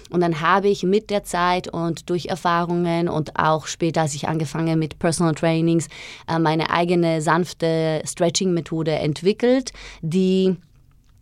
Und 0.10 0.22
dann 0.22 0.42
habe 0.42 0.68
ich 0.68 0.84
mit 0.84 1.10
der 1.12 1.24
Zeit 1.24 1.68
und 1.68 2.10
durch 2.10 2.26
Erfahrungen 2.26 3.08
und 3.10 3.38
auch 3.38 3.68
später, 3.68 4.02
als 4.02 4.16
ich 4.16 4.28
angefangen 4.28 4.80
mit 4.80 4.98
Personal 4.98 5.36
Trainings, 5.36 5.88
äh, 6.28 6.40
meine 6.40 6.72
eigene 6.72 7.22
sanfte 7.22 8.02
Stretching-Methode 8.06 8.94
entwickelt, 8.94 9.72
die 10.02 10.56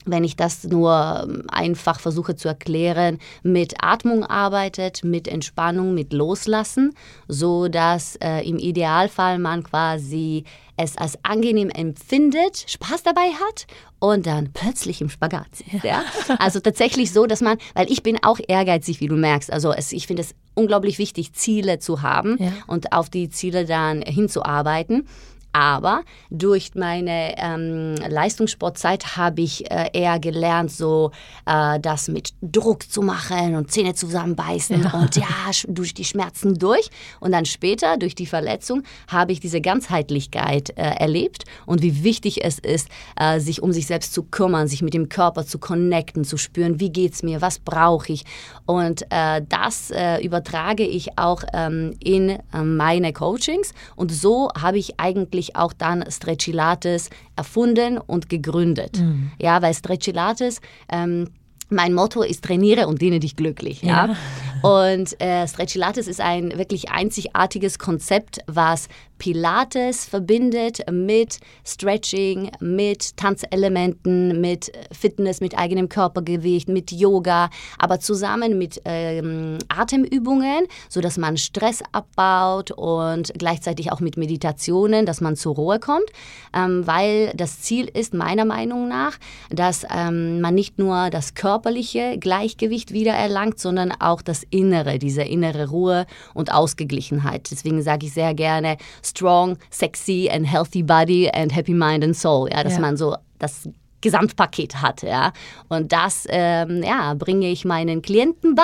wenn 0.08 0.24
ich 0.24 0.36
das 0.36 0.64
nur 0.64 1.26
ähm, 1.28 1.44
einfach 1.50 2.00
versuche 2.00 2.36
zu 2.36 2.48
erklären, 2.48 3.20
mit 3.44 3.76
Atmung 3.84 4.24
arbeitet, 4.24 5.04
mit 5.04 5.28
Entspannung, 5.28 5.94
mit 5.94 6.14
Loslassen, 6.14 6.94
so 7.28 7.68
dass 7.68 8.16
äh, 8.18 8.48
im 8.48 8.58
Idealfall 8.58 9.40
man 9.40 9.64
quasi 9.64 10.46
es 10.78 10.96
als 10.98 11.18
angenehm 11.24 11.70
empfindet, 11.70 12.66
Spaß 12.68 13.04
dabei 13.04 13.32
hat 13.32 13.66
und 14.00 14.28
dann 14.28 14.54
plötzlich 14.54 15.02
im 15.02 15.10
Spagat 15.10 15.48
sitzt. 15.56 15.84
Ja. 15.84 16.04
Also 16.40 16.60
tatsächlich 16.60 17.12
so, 17.12 17.26
dass 17.26 17.42
man, 17.42 17.58
weil 17.74 17.92
ich 17.92 18.04
bin 18.04 18.24
auch 18.24 18.40
ehrgeizig, 18.48 19.00
wie 19.00 19.08
du 19.08 19.16
merkst. 19.16 19.52
Also 19.52 19.74
es, 19.74 19.92
ich 19.92 20.06
finde 20.06 20.22
es 20.22 20.36
unglaublich 20.54 21.00
wichtig, 21.00 21.34
Ziele 21.34 21.80
zu 21.80 22.04
haben 22.04 22.38
ja. 22.40 22.52
und 22.68 22.94
auf 22.94 23.10
die 23.10 23.30
Ziele 23.30 23.66
dann 23.66 24.02
hinzuarbeiten. 24.04 25.08
Aber 25.54 26.04
durch 26.30 26.76
meine 26.76 27.34
ähm, 27.38 27.96
Leistungssportzeit 27.96 29.18
habe 29.18 29.42
ich 29.42 29.70
äh, 29.72 29.90
eher 29.92 30.20
gelernt, 30.20 30.72
so 30.72 31.12
äh, 31.46 31.80
das 31.80 32.10
mit 32.10 32.34
Druck 32.42 32.84
zu 32.84 33.02
machen 33.02 33.56
und 33.56 33.72
Zähne 33.72 33.96
zusammenbeißen 33.96 34.84
ja. 34.84 34.94
und 34.94 35.16
ja, 35.16 35.26
durch 35.68 35.94
die 35.94 36.06
Schmerzen 36.06 36.60
durch. 36.60 36.90
Und 37.20 37.32
dann 37.32 37.46
später, 37.46 37.98
durch 37.98 38.14
die 38.14 38.28
Verletzung, 38.28 38.84
habe 39.08 39.32
ich 39.32 39.40
diese 39.40 39.62
Ganzheitlichkeit 39.62 40.72
äh, 40.72 40.84
erlebt 40.84 41.46
und 41.66 41.82
wie 41.82 42.04
wichtig 42.04 42.44
es 42.44 42.60
ist, 42.60 42.90
äh, 43.20 43.40
sich 43.40 43.64
um 43.64 43.72
sich 43.72 43.88
selbst 43.88 44.14
zu 44.14 44.24
kümmern, 44.24 44.68
sich 44.68 44.82
mit 44.82 44.94
dem 44.94 45.10
Körper 45.10 45.46
zu 45.46 45.58
connecten, 45.58 46.24
zu 46.24 46.38
spüren, 46.38 46.80
wie 46.80 46.92
geht 46.92 47.14
es 47.14 47.24
mir, 47.24 47.42
was 47.42 47.60
brauche 47.60 48.14
ich. 48.14 48.26
Und 48.66 49.04
äh, 49.10 49.42
das 49.48 49.92
äh, 49.92 50.24
übertrage 50.24 50.84
ich 50.84 51.18
auch 51.18 51.44
ähm, 51.54 51.96
in 52.00 52.38
meine 52.52 53.14
Coachings. 53.14 53.74
Und 53.96 54.12
so 54.12 54.50
habe 54.56 54.78
ich 54.78 55.00
eigentlich 55.00 55.37
ich 55.40 55.56
auch 55.56 55.74
dann 55.74 56.04
Stretchilates 56.10 57.10
erfunden 57.36 57.98
und 57.98 58.30
gegründet. 58.30 59.00
Mhm. 59.00 59.32
Ja, 59.40 59.62
weil 59.62 59.74
Stretchilates 59.74 60.62
ähm, 60.92 61.30
mein 61.70 61.94
Motto 61.94 62.22
ist 62.22 62.44
trainiere 62.44 62.88
und 62.88 63.02
diene 63.02 63.20
dich 63.20 63.36
glücklich. 63.36 63.82
Ja. 63.82 64.08
ja? 64.08 64.16
Und 64.62 65.20
äh, 65.22 65.48
Stretchilates 65.48 66.08
ist 66.08 66.22
ein 66.22 66.58
wirklich 66.58 66.90
einzigartiges 66.90 67.80
Konzept, 67.80 68.40
was 68.48 68.88
Pilates 69.18 70.06
verbindet 70.06 70.80
mit 70.92 71.40
Stretching, 71.66 72.52
mit 72.60 73.18
Tanzelementen, 73.18 74.40
mit 74.40 74.72
Fitness, 74.92 75.42
mit 75.42 75.58
eigenem 75.58 75.90
Körpergewicht, 75.90 76.70
mit 76.70 76.92
Yoga, 76.92 77.50
aber 77.78 78.00
zusammen 78.00 78.58
mit 78.58 78.82
ähm, 78.86 79.58
Atemübungen, 79.70 80.68
sodass 80.90 81.18
man 81.18 81.38
Stress 81.38 81.82
abbaut 81.92 82.72
und 82.72 83.34
gleichzeitig 83.38 83.92
auch 83.92 84.00
mit 84.00 84.18
Meditationen, 84.18 85.06
dass 85.06 85.22
man 85.22 85.36
zur 85.36 85.56
Ruhe 85.56 85.80
kommt, 85.80 86.10
ähm, 86.54 86.86
weil 86.86 87.32
das 87.36 87.62
Ziel 87.62 87.90
ist 87.92 88.14
meiner 88.14 88.46
Meinung 88.46 88.88
nach, 88.88 89.18
dass 89.50 89.86
ähm, 89.94 90.42
man 90.42 90.56
nicht 90.56 90.78
nur 90.78 91.10
das 91.10 91.34
körperliche 91.34 92.18
Gleichgewicht 92.20 92.94
wieder 92.94 93.14
erlangt, 93.14 93.60
sondern 93.60 93.92
auch 93.92 94.22
das 94.22 94.44
Innere, 94.58 94.98
diese 95.00 95.22
innere 95.24 95.70
Ruhe 95.70 96.06
und 96.34 96.52
Ausgeglichenheit. 96.54 97.50
Deswegen 97.52 97.82
sage 97.82 98.08
ich 98.08 98.14
sehr 98.14 98.34
gerne 98.34 98.78
strong, 99.04 99.58
sexy 99.70 100.30
and 100.32 100.46
healthy 100.52 100.84
body 100.84 101.30
and 101.30 101.56
happy 101.56 101.74
mind 101.74 102.04
and 102.04 102.16
soul. 102.16 102.50
Ja, 102.52 102.64
dass 102.64 102.74
Ja. 102.74 102.80
man 102.80 102.98
so 102.98 103.16
das 103.40 103.70
Gesamtpaket 104.00 104.80
hat, 104.82 105.02
ja. 105.02 105.32
Und 105.70 105.92
das, 105.92 106.26
ähm, 106.30 106.84
ja, 106.84 107.16
bringe 107.16 107.50
ich 107.50 107.66
meinen 107.66 108.04
Klienten 108.04 108.54
bei 108.54 108.62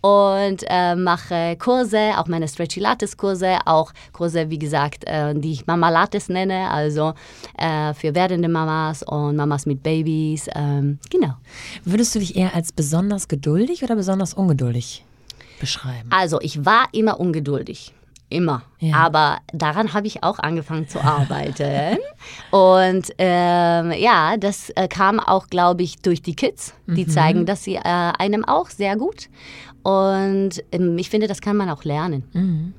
und 0.00 0.64
äh, 0.68 0.96
mache 0.96 1.56
Kurse, 1.56 2.18
auch 2.18 2.26
meine 2.26 2.48
Stretchy 2.48 2.80
Lattes 2.80 3.16
Kurse, 3.16 3.58
auch 3.64 3.92
Kurse, 4.12 4.50
wie 4.50 4.58
gesagt, 4.58 5.04
äh, 5.06 5.34
die 5.36 5.52
ich 5.52 5.66
Mama 5.68 5.88
Lattes 5.90 6.28
nenne, 6.28 6.68
also 6.68 7.14
äh, 7.56 7.94
für 7.94 8.14
werdende 8.16 8.48
Mamas 8.48 9.04
und 9.04 9.36
Mamas 9.36 9.66
mit 9.66 9.84
Babys, 9.84 10.48
ähm, 10.54 10.98
genau. 11.10 11.34
Würdest 11.84 12.16
du 12.16 12.18
dich 12.18 12.36
eher 12.36 12.52
als 12.54 12.72
besonders 12.72 13.28
geduldig 13.28 13.84
oder 13.84 13.94
besonders 13.94 14.34
ungeduldig 14.34 15.04
beschreiben? 15.60 16.08
Also, 16.10 16.40
ich 16.40 16.64
war 16.64 16.88
immer 16.92 17.20
ungeduldig. 17.20 17.92
Immer. 18.28 18.62
Ja. 18.80 18.96
Aber 18.96 19.38
daran 19.52 19.94
habe 19.94 20.08
ich 20.08 20.24
auch 20.24 20.40
angefangen 20.40 20.88
zu 20.88 21.00
arbeiten. 21.00 21.98
Und 22.50 23.12
ähm, 23.18 23.92
ja, 23.92 24.36
das 24.36 24.70
äh, 24.70 24.88
kam 24.88 25.20
auch, 25.20 25.46
glaube 25.46 25.84
ich, 25.84 25.98
durch 25.98 26.22
die 26.22 26.34
Kids. 26.34 26.74
Die 26.88 27.06
zeigen 27.06 27.46
das 27.46 27.62
sie, 27.62 27.76
äh, 27.76 27.80
einem 27.84 28.44
auch 28.44 28.68
sehr 28.68 28.96
gut. 28.96 29.28
Und 29.84 30.64
ähm, 30.72 30.98
ich 30.98 31.08
finde, 31.08 31.28
das 31.28 31.40
kann 31.40 31.56
man 31.56 31.70
auch 31.70 31.84
lernen. 31.84 32.74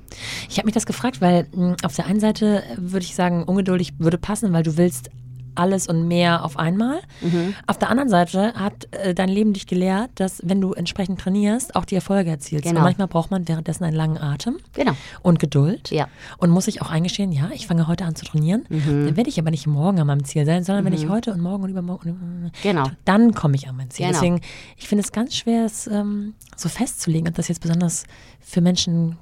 Ich 0.50 0.58
habe 0.58 0.66
mich 0.66 0.74
das 0.74 0.86
gefragt, 0.86 1.22
weil 1.22 1.48
mh, 1.54 1.78
auf 1.84 1.96
der 1.96 2.08
einen 2.08 2.20
Seite 2.20 2.64
würde 2.76 3.06
ich 3.06 3.16
sagen, 3.16 3.44
ungeduldig 3.46 3.94
würde 4.00 4.18
passen, 4.18 4.52
weil 4.52 4.64
du 4.64 4.76
willst 4.76 5.10
alles 5.58 5.88
und 5.88 6.08
mehr 6.08 6.44
auf 6.46 6.58
einmal. 6.58 7.00
Mhm. 7.22 7.54
Auf 7.68 7.78
der 7.78 7.90
anderen 7.90 8.10
Seite 8.10 8.54
hat 8.54 8.88
äh, 8.92 9.14
dein 9.14 9.30
Leben 9.30 9.54
dich 9.54 9.68
gelehrt, 9.68 10.12
dass 10.16 10.42
wenn 10.44 10.62
du 10.62 10.74
entsprechend 10.74 11.20
trainierst, 11.20 11.76
auch 11.76 11.86
die 11.86 11.96
Erfolge 11.96 12.30
erzielst. 12.30 12.64
Genau. 12.66 12.80
Und 12.80 12.84
manchmal 12.84 13.08
braucht 13.08 13.32
man 13.32 13.48
währenddessen 13.48 13.84
einen 13.84 13.96
langen 13.96 14.18
Atem 14.18 14.58
Genau. 14.74 14.94
und 15.22 15.40
Geduld. 15.40 15.92
Ja. 15.92 16.08
Und 16.38 16.50
muss 16.50 16.68
ich 16.68 16.82
auch 16.82 16.90
eingestehen, 16.90 17.32
ja, 17.32 17.50
ich 17.54 17.68
fange 17.68 17.88
heute 17.88 18.06
an 18.06 18.16
zu 18.16 18.26
trainieren. 18.26 18.66
Dann 18.70 19.16
werde 19.18 19.30
ich 19.30 19.40
aber 19.40 19.52
nicht 19.52 19.68
morgen 19.68 20.00
an 20.00 20.08
meinem 20.08 20.24
Ziel 20.24 20.46
sein, 20.46 20.64
sondern 20.64 20.86
wenn 20.86 20.94
ich 20.94 21.10
heute 21.10 21.32
und 21.34 21.42
morgen 21.42 21.64
und 21.64 21.70
übermorgen, 21.70 22.10
und 22.12 22.52
Genau. 22.64 22.86
dann 23.06 23.34
komme 23.34 23.56
ich 23.56 23.68
an 23.68 23.76
mein 23.76 23.90
Ziel. 23.90 24.06
Genau. 24.08 24.18
Deswegen, 24.20 24.42
ich 24.78 24.88
finde 24.88 25.04
es 25.04 25.12
ganz 25.12 25.36
schwer, 25.36 25.66
es 25.66 25.88
ähm, 25.88 26.34
so 26.56 26.70
festzulegen, 26.70 27.28
ob 27.28 27.36
das 27.36 27.48
jetzt 27.48 27.62
besonders 27.62 28.06
für 28.40 28.62
Menschen 28.62 29.18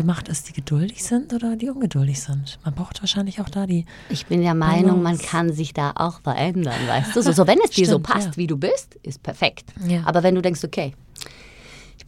gemacht 0.00 0.28
ist, 0.28 0.48
die 0.48 0.52
geduldig 0.54 1.04
sind 1.04 1.32
oder 1.34 1.56
die 1.56 1.68
ungeduldig 1.68 2.20
sind. 2.20 2.58
Man 2.64 2.74
braucht 2.74 3.02
wahrscheinlich 3.02 3.40
auch 3.40 3.48
da 3.48 3.66
die. 3.66 3.84
Ich 4.08 4.26
bin 4.26 4.40
der 4.40 4.54
Meinung, 4.54 5.02
man 5.02 5.18
kann 5.18 5.52
sich 5.52 5.74
da 5.74 5.92
auch 5.94 6.20
verändern, 6.22 6.74
weißt 6.86 7.14
du? 7.14 7.22
So, 7.22 7.32
so 7.32 7.46
wenn 7.46 7.58
es 7.62 7.70
dir 7.70 7.86
so 7.86 7.92
Stimmt, 7.92 8.06
passt, 8.06 8.26
ja. 8.28 8.36
wie 8.36 8.46
du 8.46 8.56
bist, 8.56 8.94
ist 9.02 9.22
perfekt. 9.22 9.74
Ja. 9.86 10.02
Aber 10.06 10.22
wenn 10.22 10.34
du 10.34 10.40
denkst, 10.40 10.64
okay, 10.64 10.94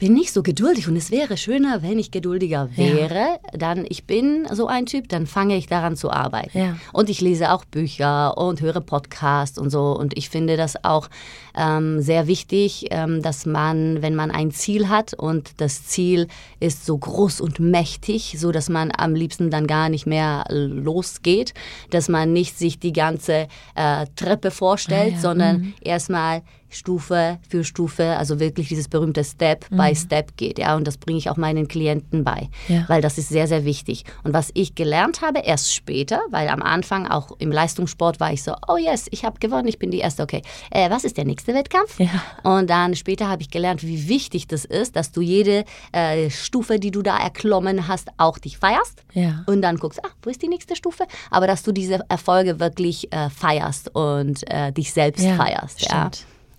bin 0.03 0.15
nicht 0.15 0.33
so 0.33 0.43
geduldig 0.43 0.89
und 0.89 0.97
es 0.97 1.13
wäre 1.13 1.37
schöner, 1.37 1.81
wenn 1.83 1.97
ich 1.97 2.11
geduldiger 2.11 2.71
wäre, 2.75 3.39
dann 3.53 3.87
ich 3.89 4.05
bin 4.05 4.49
so 4.51 4.67
ein 4.67 4.85
Typ, 4.85 5.09
dann 5.09 5.29
fange 5.29 5.57
ich 5.57 5.69
daran 5.69 5.95
zu 5.95 6.11
arbeiten. 6.11 6.59
Ja. 6.59 6.77
Und 6.93 7.09
ich 7.09 7.21
lese 7.21 7.53
auch 7.53 7.65
Bücher 7.65 8.37
und 8.37 8.61
höre 8.61 8.81
Podcasts 8.81 9.59
und 9.59 9.71
so. 9.71 9.97
Und 9.97 10.19
ich 10.19 10.29
finde 10.29 10.57
das 10.57 10.83
auch 10.83 11.09
ähm, 11.57 12.01
sehr 12.03 12.27
wichtig, 12.27 12.87
ähm, 12.91 13.23
dass 13.23 13.47
man, 13.47 14.03
wenn 14.03 14.17
man 14.17 14.33
ein 14.33 14.51
Ziel 14.51 14.89
hat 14.89 15.15
und 15.15 15.61
das 15.61 15.87
Ziel 15.87 16.27
ist 16.59 16.85
so 16.85 16.99
groß 16.99 17.41
und 17.41 17.61
mächtig, 17.61 18.35
so 18.41 18.51
dass 18.51 18.69
man 18.69 18.91
am 18.97 19.15
liebsten 19.15 19.51
dann 19.51 19.69
gar 19.69 19.89
nicht 19.89 20.07
mehr 20.07 20.47
losgeht, 20.49 21.55
dass 21.91 22.09
man 22.09 22.33
nicht 22.33 22.59
sich 22.59 22.81
die 22.81 22.93
ganze 22.93 23.47
äh, 23.77 24.07
Treppe 24.17 24.51
vorstellt, 24.51 25.13
Ah, 25.13 25.15
ja. 25.15 25.21
sondern 25.21 25.75
erstmal 25.81 26.43
Stufe 26.75 27.39
für 27.49 27.64
Stufe, 27.64 28.16
also 28.16 28.41
wirklich 28.41 28.68
dieses 28.68 28.89
berühmte 28.89 29.25
Step 29.25 29.68
by 29.70 29.95
Step 29.95 30.37
geht, 30.37 30.59
ja, 30.59 30.77
und 30.77 30.87
das 30.87 30.97
bringe 30.99 31.18
ich 31.18 31.31
auch 31.31 31.37
meinen 31.37 31.68
Klienten 31.68 32.25
bei, 32.25 32.49
Ja. 32.68 32.85
weil 32.89 33.01
das 33.03 33.18
ist 33.18 33.29
sehr, 33.29 33.47
sehr 33.47 33.64
wichtig. 33.64 34.05
Und 34.25 34.33
was 34.35 34.51
ich 34.55 34.75
gelernt 34.75 35.20
habe, 35.23 35.41
erst 35.41 35.75
später, 35.75 36.20
weil 36.31 36.49
am 36.49 36.62
Anfang 36.62 37.07
auch 37.07 37.33
im 37.39 37.51
Leistungssport 37.53 38.20
war 38.20 38.33
ich 38.33 38.43
so, 38.43 38.55
oh 38.68 38.77
yes, 38.77 39.07
ich 39.11 39.25
habe 39.25 39.39
gewonnen, 39.39 39.68
ich 39.68 39.79
bin 39.79 39.91
die 39.91 39.99
Erste, 39.99 40.23
okay, 40.23 40.43
äh, 40.70 40.91
was 40.91 41.05
ist 41.05 41.16
der 41.16 41.25
nächste 41.25 41.55
Wettkampf? 41.55 41.99
Ja. 42.01 42.09
Und 42.43 42.68
dann 42.70 42.95
später 42.97 43.29
habe 43.29 43.43
ich 43.43 43.51
gelernt, 43.51 43.83
wie 43.83 44.09
wichtig 44.09 44.47
das 44.49 44.64
ist, 44.64 44.97
dass 44.97 45.12
du 45.12 45.20
jede 45.20 45.64
äh, 45.93 46.31
Stufe, 46.31 46.79
die 46.79 46.91
du 46.91 47.03
da 47.03 47.18
erklommen 47.18 47.89
hast, 47.89 48.09
auch 48.16 48.39
dich 48.39 48.59
feierst 48.59 49.03
Ja. 49.12 49.43
und 49.47 49.62
dann 49.62 49.77
guckst, 49.77 50.05
ah, 50.05 50.09
wo 50.23 50.31
ist 50.31 50.43
die 50.43 50.49
nächste 50.49 50.77
Stufe? 50.77 51.05
Aber 51.31 51.47
dass 51.47 51.62
du 51.62 51.73
diese 51.73 52.01
Erfolge 52.09 52.59
wirklich 52.61 53.12
äh, 53.12 53.29
feierst 53.31 53.95
und 53.95 54.43
äh, 54.51 54.73
dich 54.73 54.93
selbst 54.93 55.25
feierst. 55.25 55.83
Ja. 55.83 56.11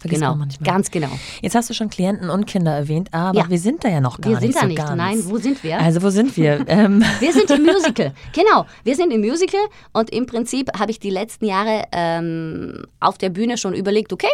Vergisst 0.04 0.20
Genau, 0.22 0.32
man 0.34 0.39
manchmal. 0.49 0.70
ganz 0.74 0.91
genau. 0.91 1.08
Jetzt 1.41 1.56
hast 1.56 1.70
du 1.70 1.74
schon 1.74 1.89
Klienten 1.89 2.30
und 2.30 2.45
Kinder 2.45 2.74
erwähnt, 2.74 3.08
aber 3.14 3.38
Ja. 3.39 3.49
wir 3.49 3.58
sind 3.58 3.86
da 3.86 3.88
ja 3.88 4.01
noch 4.01 4.20
gar 4.20 4.32
Wir 4.34 4.38
sind 4.39 4.47
nicht 4.68 4.80
da 4.80 4.88
so 4.88 4.95
nicht. 4.95 5.04
Nein, 5.06 5.24
wo 5.28 5.38
sind 5.38 5.64
wir? 5.64 5.80
Also 5.80 6.01
wo 6.04 6.10
sind 6.10 6.36
wir? 6.36 6.64
ähm, 6.68 7.01
Wir 7.22 7.32
sind 7.32 7.49
im 7.51 7.64
Musical. 7.64 8.14
Genau, 8.34 8.66
wir 8.84 8.95
sind 8.97 9.12
im 9.14 9.22
Musical 9.22 9.62
und 9.93 10.10
im 10.10 10.26
Prinzip 10.26 10.78
habe 10.78 10.91
ich 10.91 10.99
die 10.99 11.10
letzten 11.10 11.45
Jahre 11.45 11.84
ähm, 11.93 12.84
auf 12.99 13.18
der 13.18 13.30
Bühne 13.30 13.58
schon 13.58 13.74
überlegt, 13.74 14.12
okay, 14.12 14.28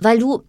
weil 0.00 0.18
du 0.18 0.42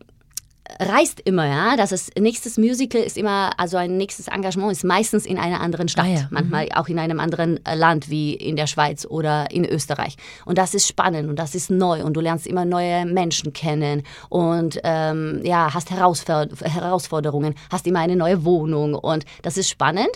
reist 0.80 1.19
immer, 1.22 1.45
ja, 1.47 1.76
das 1.78 1.91
ist 1.91 2.19
nächstes 2.19 2.57
Musical 2.57 3.01
ist 3.01 3.17
immer, 3.17 3.51
also 3.57 3.78
ein 3.78 3.97
nächstes 3.97 4.28
Engagement 4.28 4.72
ist 4.72 4.84
meistens 4.84 5.26
in 5.26 5.38
einer 5.38 5.61
anderen 5.61 5.88
Stadt, 5.88 6.05
Ah 6.05 6.09
ja, 6.09 6.28
manchmal 6.30 6.69
auch 6.76 6.88
in 6.88 6.99
einem 6.99 7.19
anderen 7.19 7.63
äh, 7.65 7.76
Land 7.76 8.09
wie 8.09 8.34
in 8.34 8.55
der 8.55 8.67
Schweiz 8.67 9.05
oder 9.05 9.51
in 9.51 9.65
Österreich. 9.65 10.15
Und 10.45 10.57
das 10.57 10.74
ist 10.74 10.88
spannend 10.88 11.30
und 11.30 11.38
das 11.38 11.55
ist 11.55 11.69
neu 11.69 12.03
und 12.03 12.13
du 12.13 12.22
lernst 12.22 12.47
immer 12.47 12.65
neue 12.65 13.05
Menschen 13.05 13.53
kennen 13.53 14.03
und 14.30 14.80
ähm, 14.84 15.41
ja, 15.43 15.74
hast 15.74 15.91
Herausfor 15.91 16.47
Herausforderungen, 16.63 17.55
hast 17.72 17.88
immer 17.88 17.99
eine 17.99 18.15
neue 18.15 18.45
Wohnung 18.45 18.95
und 18.95 19.26
das 19.41 19.57
ist 19.57 19.69
spannend. 19.69 20.09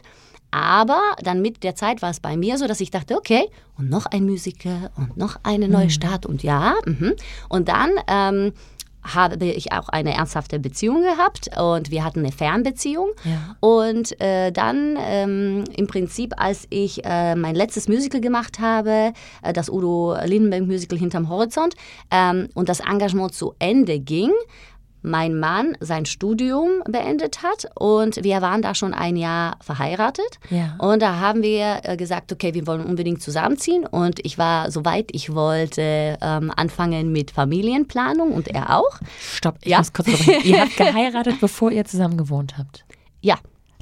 Aber 0.52 1.02
dann 1.22 1.42
mit 1.42 1.64
der 1.64 1.76
Zeit 1.76 2.02
war 2.02 2.12
es 2.12 2.22
bei 2.22 2.38
mir 2.38 2.58
so, 2.58 2.66
dass 2.66 2.80
ich 2.80 2.90
dachte, 2.90 3.18
okay, 3.18 3.50
und 3.78 3.90
noch 3.90 4.06
ein 4.06 4.24
Musical 4.24 4.90
und 4.96 5.18
noch 5.18 5.38
eine 5.44 5.68
neue 5.68 5.90
Stadt 5.90 6.26
und 6.26 6.44
ja. 6.44 6.76
Mhm. 6.86 7.14
Und 7.50 7.68
dann 7.68 7.92
ähm, 8.08 8.54
habe 9.06 9.46
ich 9.46 9.72
auch 9.72 9.90
eine 9.90 10.16
ernsthafte 10.16 10.60
Beziehung 10.60 11.02
gehabt 11.04 11.50
und 11.60 11.92
wir 11.92 12.04
hatten 12.04 12.20
eine 12.20 12.32
Fernbeziehung. 12.32 13.10
Ja. 13.24 13.56
Und 13.60 14.20
äh, 14.20 14.52
dann 14.52 14.98
ähm, 15.00 15.64
im 15.76 15.88
Prinzip, 15.88 16.34
als 16.38 16.66
ich 16.70 17.04
äh, 17.06 17.36
mein 17.36 17.56
letztes 17.56 17.88
Musical 17.88 18.22
gemacht 18.22 18.60
habe, 18.60 19.14
äh, 19.44 19.54
das 19.54 19.70
Udo 19.70 20.16
Lindenberg 20.26 20.66
Musical 20.66 20.98
Hinterm 20.98 21.30
Horizont, 21.30 21.76
ähm, 22.12 22.50
und 22.54 22.70
das 22.70 22.80
Engagement 22.80 23.34
zu 23.34 23.54
Ende 23.60 24.00
ging, 24.00 24.32
mein 25.06 25.40
Mann 25.40 25.78
sein 25.80 26.06
Studium 26.06 26.82
beendet 26.90 27.44
hat 27.44 27.68
und 27.76 28.24
wir 28.24 28.42
waren 28.42 28.62
da 28.62 28.74
schon 28.76 28.94
ein 28.94 29.16
Jahr 29.16 29.58
verheiratet. 29.62 30.40
Ja. 30.50 30.76
Und 30.80 31.02
da 31.02 31.20
haben 31.20 31.42
wir 31.44 31.82
äh, 31.84 31.96
gesagt, 31.98 32.32
okay, 32.34 32.54
wir 32.54 32.66
wollen 32.68 32.84
unbedingt 32.86 33.22
zusammenziehen. 33.22 33.86
Und 33.86 34.20
ich 34.26 34.38
war 34.38 34.72
soweit, 34.72 35.10
ich 35.12 35.34
wollte 35.34 36.18
ähm, 36.22 36.52
anfangen 36.56 37.12
mit 37.12 37.32
Familienplanung 37.32 38.32
und 38.32 38.48
er 38.48 38.78
auch. 38.78 39.00
Stopp, 39.20 39.58
ich 39.62 39.72
Ja. 39.72 39.78
muss 39.80 39.94
kurz. 39.94 40.08
Ihr 40.44 40.62
habt 40.62 40.76
geheiratet, 40.78 41.40
bevor 41.40 41.72
ihr 41.72 41.86
zusammen 41.86 42.18
gewohnt 42.18 42.58
habt. 42.58 42.86
Ja. 43.22 43.36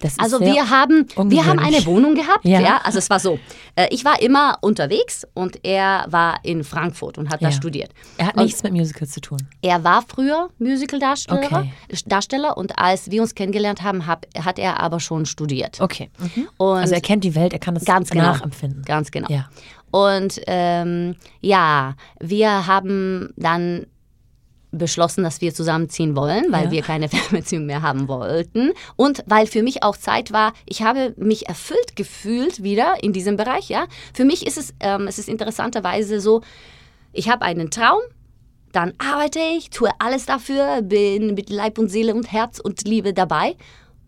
Das 0.03 0.19
Also 0.19 0.41
wir 0.41 0.69
haben, 0.69 1.07
wir 1.15 1.45
haben 1.45 1.59
eine 1.59 1.85
Wohnung 1.85 2.13
gehabt. 2.15 2.43
Ja. 2.43 2.59
Ja. 2.59 2.81
also 2.83 2.97
es 2.99 3.09
war 3.09 3.19
so. 3.19 3.39
Äh, 3.75 3.87
ich 3.89 4.03
war 4.03 4.21
immer 4.21 4.57
unterwegs 4.61 5.25
und 5.33 5.63
er 5.65 6.05
war 6.09 6.39
in 6.43 6.63
Frankfurt 6.65 7.17
und 7.17 7.29
hat 7.29 7.41
da 7.41 7.47
Ja. 7.47 7.51
studiert. 7.53 7.91
Er 8.17 8.27
hat 8.27 8.35
Und 8.37 8.43
nichts 8.43 8.61
mit 8.63 8.73
Musicals 8.73 9.11
zu 9.11 9.21
tun. 9.21 9.37
Er 9.61 9.83
war 9.85 10.03
früher 10.05 10.49
Musicaldarsteller 10.59 11.41
Okay. 11.45 11.71
Darsteller 12.05 12.57
und 12.57 12.77
als 12.77 13.09
wir 13.11 13.21
uns 13.21 13.33
kennengelernt 13.33 13.81
haben, 13.81 14.05
hab, 14.05 14.25
hat 14.43 14.59
er 14.59 14.81
aber 14.81 14.99
schon 14.99 15.25
studiert. 15.25 15.79
Okay. 15.79 16.09
Mhm. 16.19 16.47
Also 16.59 16.93
er 16.95 17.01
kennt 17.01 17.23
die 17.23 17.33
Welt, 17.35 17.53
er 17.53 17.59
kann 17.59 17.75
das 17.75 17.85
Ganz 17.85 18.09
genau. 18.09 18.25
nachempfinden. 18.25 18.83
Ganz 18.83 19.09
genau. 19.09 19.29
Ja. 19.29 19.49
Und 19.91 20.41
ähm, 20.47 21.15
ja, 21.39 21.93
wir 22.19 22.67
haben 22.67 23.31
dann 23.37 23.85
beschlossen, 24.77 25.23
dass 25.23 25.39
wir 25.41 25.53
zusammenziehen 25.53 26.15
wollen, 26.15 26.45
weil 26.51 26.65
Ja. 26.65 26.71
wir 26.71 26.81
keine 26.81 27.07
Fernbeziehung 27.09 27.65
mehr 27.65 27.81
haben 27.81 28.07
wollten 28.07 28.71
und 28.95 29.23
weil 29.27 29.47
für 29.47 29.63
mich 29.63 29.83
auch 29.83 29.95
Zeit 29.95 30.31
war, 30.31 30.53
ich 30.65 30.81
habe 30.81 31.13
mich 31.17 31.47
erfüllt 31.47 31.95
gefühlt 31.95 32.63
wieder 32.63 32.95
in 33.01 33.13
diesem 33.13 33.37
Bereich, 33.37 33.69
ja. 33.69 33.85
Für 34.13 34.25
mich 34.25 34.45
ist 34.45 34.57
es, 34.57 34.73
ähm, 34.79 35.07
es 35.07 35.19
ist 35.19 35.29
interessanterweise 35.29 36.19
so, 36.19 36.41
ich 37.13 37.29
habe 37.29 37.43
einen 37.43 37.69
Traum, 37.69 38.01
dann 38.71 38.93
arbeite 38.97 39.39
ich, 39.55 39.69
tue 39.69 39.89
alles 39.99 40.25
dafür, 40.25 40.81
bin 40.81 41.35
mit 41.35 41.49
Leib 41.51 41.77
und 41.77 41.89
Seele 41.89 42.15
und 42.15 42.31
Herz 42.31 42.59
und 42.59 42.87
Liebe 42.87 43.13
dabei. 43.13 43.55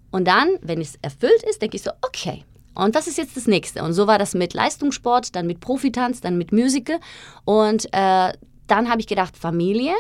Und 0.10 0.28
dann, 0.28 0.50
wenn 0.62 0.82
es 0.82 0.96
erfüllt 1.04 1.44
ist, 1.48 1.62
denke 1.62 1.78
ich 1.78 1.84
so, 1.84 1.92
okay. 2.02 2.44
Und 2.74 2.96
das 2.96 3.06
ist 3.08 3.18
jetzt 3.18 3.38
das 3.38 3.46
Nächste. 3.48 3.84
Und 3.84 3.94
so 3.94 4.08
war 4.08 4.18
das 4.18 4.34
mit 4.34 4.54
Leistungssport, 4.56 5.36
dann 5.36 5.46
mit 5.46 5.60
Profitanz, 5.60 6.20
dann 6.22 6.38
mit 6.38 6.52
Musical. 6.52 7.00
Und 7.46 7.88
äh, 7.94 8.34
dann 8.68 8.90
habe 8.90 9.00
ich 9.02 9.08
gedacht, 9.08 9.38
Familie. 9.38 9.94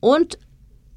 Und 0.00 0.38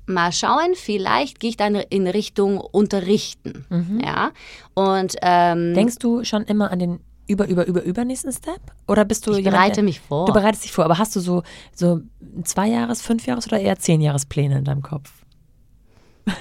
mal 0.06 0.32
schauen, 0.32 0.74
vielleicht 0.76 1.40
gehe 1.40 1.52
ich 1.52 1.58
dann 1.58 1.76
in 1.76 2.08
Richtung 2.08 2.58
Unterrichten. 2.60 3.66
Ja. 4.04 4.32
Und 4.74 5.16
ähm, 5.22 5.74
Denkst 5.76 5.98
du 6.00 6.24
schon 6.24 6.44
immer 6.46 6.72
an 6.72 6.80
den 6.80 7.00
über, 7.28 7.48
über, 7.48 7.68
über, 7.68 7.84
übernächsten 7.84 8.32
Step? 8.34 8.60
Oder 8.88 9.06
bist 9.06 9.28
du 9.28 9.32
Ich 9.32 9.38
jemand, 9.38 9.56
bereite 9.56 9.76
der- 9.76 9.84
mich 9.84 10.00
vor. 10.00 10.26
Du 10.26 10.34
bereitest 10.34 10.64
dich 10.64 10.72
vor, 10.72 10.84
aber 10.86 10.98
hast 10.98 11.16
du 11.16 11.20
so, 11.20 11.44
so 11.76 12.02
zwei 12.44 12.68
Jahres, 12.70 13.04
fünf 13.04 13.28
Jahres 13.28 13.46
oder 13.46 13.60
eher 13.60 13.78
zehn 13.78 14.02
Jahres 14.02 14.26
Pläne 14.26 14.58
in 14.58 14.64
deinem 14.66 14.82
Kopf? 14.82 15.12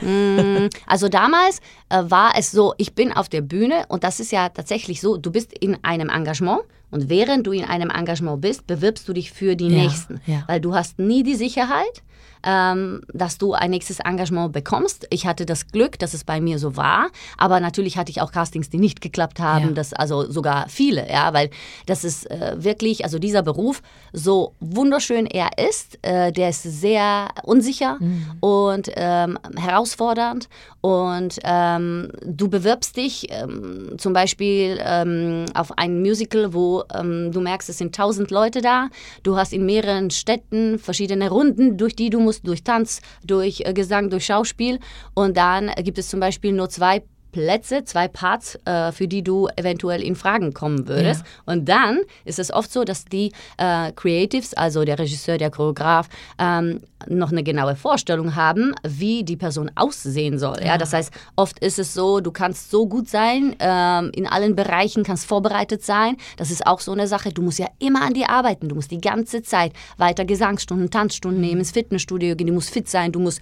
Mm, 0.03 0.69
also 0.87 1.09
damals 1.09 1.61
äh, 1.89 2.03
war 2.09 2.33
es 2.37 2.51
so, 2.51 2.75
ich 2.79 2.95
bin 2.95 3.13
auf 3.13 3.29
der 3.29 3.41
Bühne 3.41 3.85
und 3.89 4.05
das 4.05 4.21
ist 4.21 4.33
ja 4.33 4.49
tatsächlich 4.51 5.01
so, 5.01 5.17
du 5.17 5.31
bist 5.31 5.53
in 5.53 5.83
einem 5.83 6.09
Engagement 6.11 6.61
und 6.91 7.09
während 7.09 7.47
du 7.47 7.53
in 7.53 7.65
einem 7.65 7.91
Engagement 7.91 8.41
bist, 8.41 8.67
bewirbst 8.67 9.09
du 9.09 9.13
dich 9.13 9.31
für 9.33 9.57
die 9.57 9.69
Ja, 9.69 9.83
Nächsten, 9.83 10.21
ja. 10.27 10.45
weil 10.47 10.61
du 10.61 10.75
hast 10.75 10.99
nie 10.99 11.23
die 11.23 11.35
Sicherheit, 11.35 12.03
ähm, 12.45 13.03
dass 13.13 13.39
du 13.39 13.53
ein 13.55 13.71
nächstes 13.71 14.01
Engagement 14.01 14.53
bekommst. 14.53 15.07
Ich 15.11 15.27
hatte 15.27 15.47
das 15.47 15.69
Glück, 15.69 15.99
dass 15.99 16.15
es 16.15 16.25
bei 16.25 16.41
mir 16.41 16.59
so 16.59 16.77
war, 16.77 17.09
aber 17.37 17.61
natürlich 17.61 17.97
hatte 17.97 18.11
ich 18.11 18.21
auch 18.21 18.33
Castings, 18.33 18.71
die 18.71 18.79
nicht 18.79 19.01
geklappt 19.01 19.41
haben, 19.41 19.69
Ja. 19.69 19.73
das 19.73 19.93
also 19.93 20.31
sogar 20.31 20.69
viele, 20.69 21.09
ja, 21.11 21.33
weil 21.33 21.51
das 21.87 22.05
ist 22.05 22.31
äh, 22.31 22.57
wirklich, 22.59 23.05
also 23.05 23.19
dieser 23.19 23.43
Beruf, 23.43 23.83
so 24.13 24.55
wunderschön 24.61 25.27
er 25.27 25.51
ist, 25.69 25.99
äh, 26.03 26.33
der 26.33 26.51
ist 26.51 26.63
sehr 26.63 27.29
unsicher 27.43 27.99
und 28.41 28.91
ähm, 28.97 29.39
herausfordernd 29.57 30.49
und 30.81 31.39
ähm, 31.45 32.11
du 32.25 32.49
bewirbst 32.49 32.97
dich 32.97 33.27
ähm, 33.31 33.95
zum 33.99 34.13
Beispiel 34.13 34.79
ähm, 34.85 35.47
auf 35.55 35.77
ein 35.77 36.01
Musical, 36.01 36.55
wo 36.55 36.85
ähm, 36.95 37.33
du 37.33 37.41
merkst, 37.41 37.69
es 37.69 37.79
sind 37.79 37.95
tausend 37.95 38.31
Leute 38.31 38.61
da, 38.61 38.89
du 39.23 39.37
hast 39.37 39.53
in 39.53 39.67
mehreren 39.67 40.11
Städten 40.11 40.79
verschiedene 40.79 41.31
Runden, 41.31 41.77
durch 41.77 41.97
die 41.97 42.11
du 42.11 42.21
musst, 42.29 42.47
durch 42.47 42.63
Tanz, 42.63 43.01
durch 43.25 43.63
äh, 43.65 43.73
Gesang, 43.73 44.11
durch 44.11 44.27
Schauspiel. 44.27 44.79
Und 45.15 45.37
dann 45.37 45.71
gibt 45.83 45.99
es 45.99 46.09
zum 46.09 46.21
Beispiel 46.21 46.53
nur 46.53 46.69
zwei 46.69 47.03
Plätze, 47.33 47.85
zwei 47.85 48.09
Parts, 48.09 48.59
äh, 48.65 48.93
für 48.93 49.09
die 49.09 49.23
du 49.23 49.49
eventuell 49.57 50.03
in 50.03 50.17
Fragen 50.17 50.55
kommen 50.55 50.89
würdest. 50.89 51.25
Und 51.47 51.69
dann 51.69 52.01
ist 52.25 52.39
es 52.39 52.53
oft 52.53 52.73
so, 52.73 52.85
dass 52.85 53.05
die 53.05 53.33
äh, 53.59 53.93
Creatives, 53.93 54.55
also 54.55 54.85
der 54.85 54.99
Regisseur, 54.99 55.39
der 55.39 55.51
Choreograf, 55.51 56.09
ähm, 56.39 56.81
noch 57.07 57.31
eine 57.31 57.43
genaue 57.43 57.77
Vorstellung 57.77 58.35
haben, 58.35 58.75
wie 58.87 59.23
die 59.23 59.37
Person 59.37 59.71
aussehen 59.77 60.39
soll. 60.39 60.59
Ja. 60.65 60.79
Das 60.79 60.93
heißt, 60.93 61.13
oft 61.37 61.59
ist 61.61 61.79
es 61.79 61.95
so, 61.95 62.21
du 62.21 62.33
kannst 62.33 62.71
so 62.71 62.87
gut 62.87 63.09
sein, 63.09 63.55
ähm, 63.61 64.11
in 64.15 64.27
allen 64.27 64.57
Bereichen 64.57 65.05
kannst 65.05 65.27
vorbereitet 65.27 65.85
sein. 65.85 66.17
Das 66.37 66.51
ist 66.51 66.67
auch 66.67 66.81
so 66.81 66.93
eine 66.93 67.07
Sache. 67.07 67.31
Du 67.31 67.43
musst 67.43 67.59
ja 67.59 67.69
immer 67.79 68.03
an 68.03 68.15
dir 68.15 68.31
arbeiten. 68.31 68.69
Du 68.69 68.75
musst 68.75 68.91
die 68.91 69.01
ganze 69.01 69.43
Zeit 69.43 69.73
weiter 69.97 70.25
Gesangsstunden, 70.25 70.91
Tanzstunden 70.91 71.41
nehmen, 71.41 71.61
ins 71.61 71.71
Fitnessstudio 71.71 72.35
gehen. 72.35 72.49
Du 72.49 72.53
musst 72.53 72.71
fit 72.71 72.89
sein. 72.89 73.13
Du 73.13 73.21
musst 73.21 73.41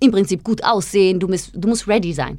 im 0.00 0.10
Prinzip 0.10 0.44
gut 0.44 0.64
aussehen. 0.64 1.20
Du 1.20 1.28
musst, 1.28 1.50
du 1.54 1.68
musst 1.68 1.88
ready 1.88 2.12
sein. 2.12 2.38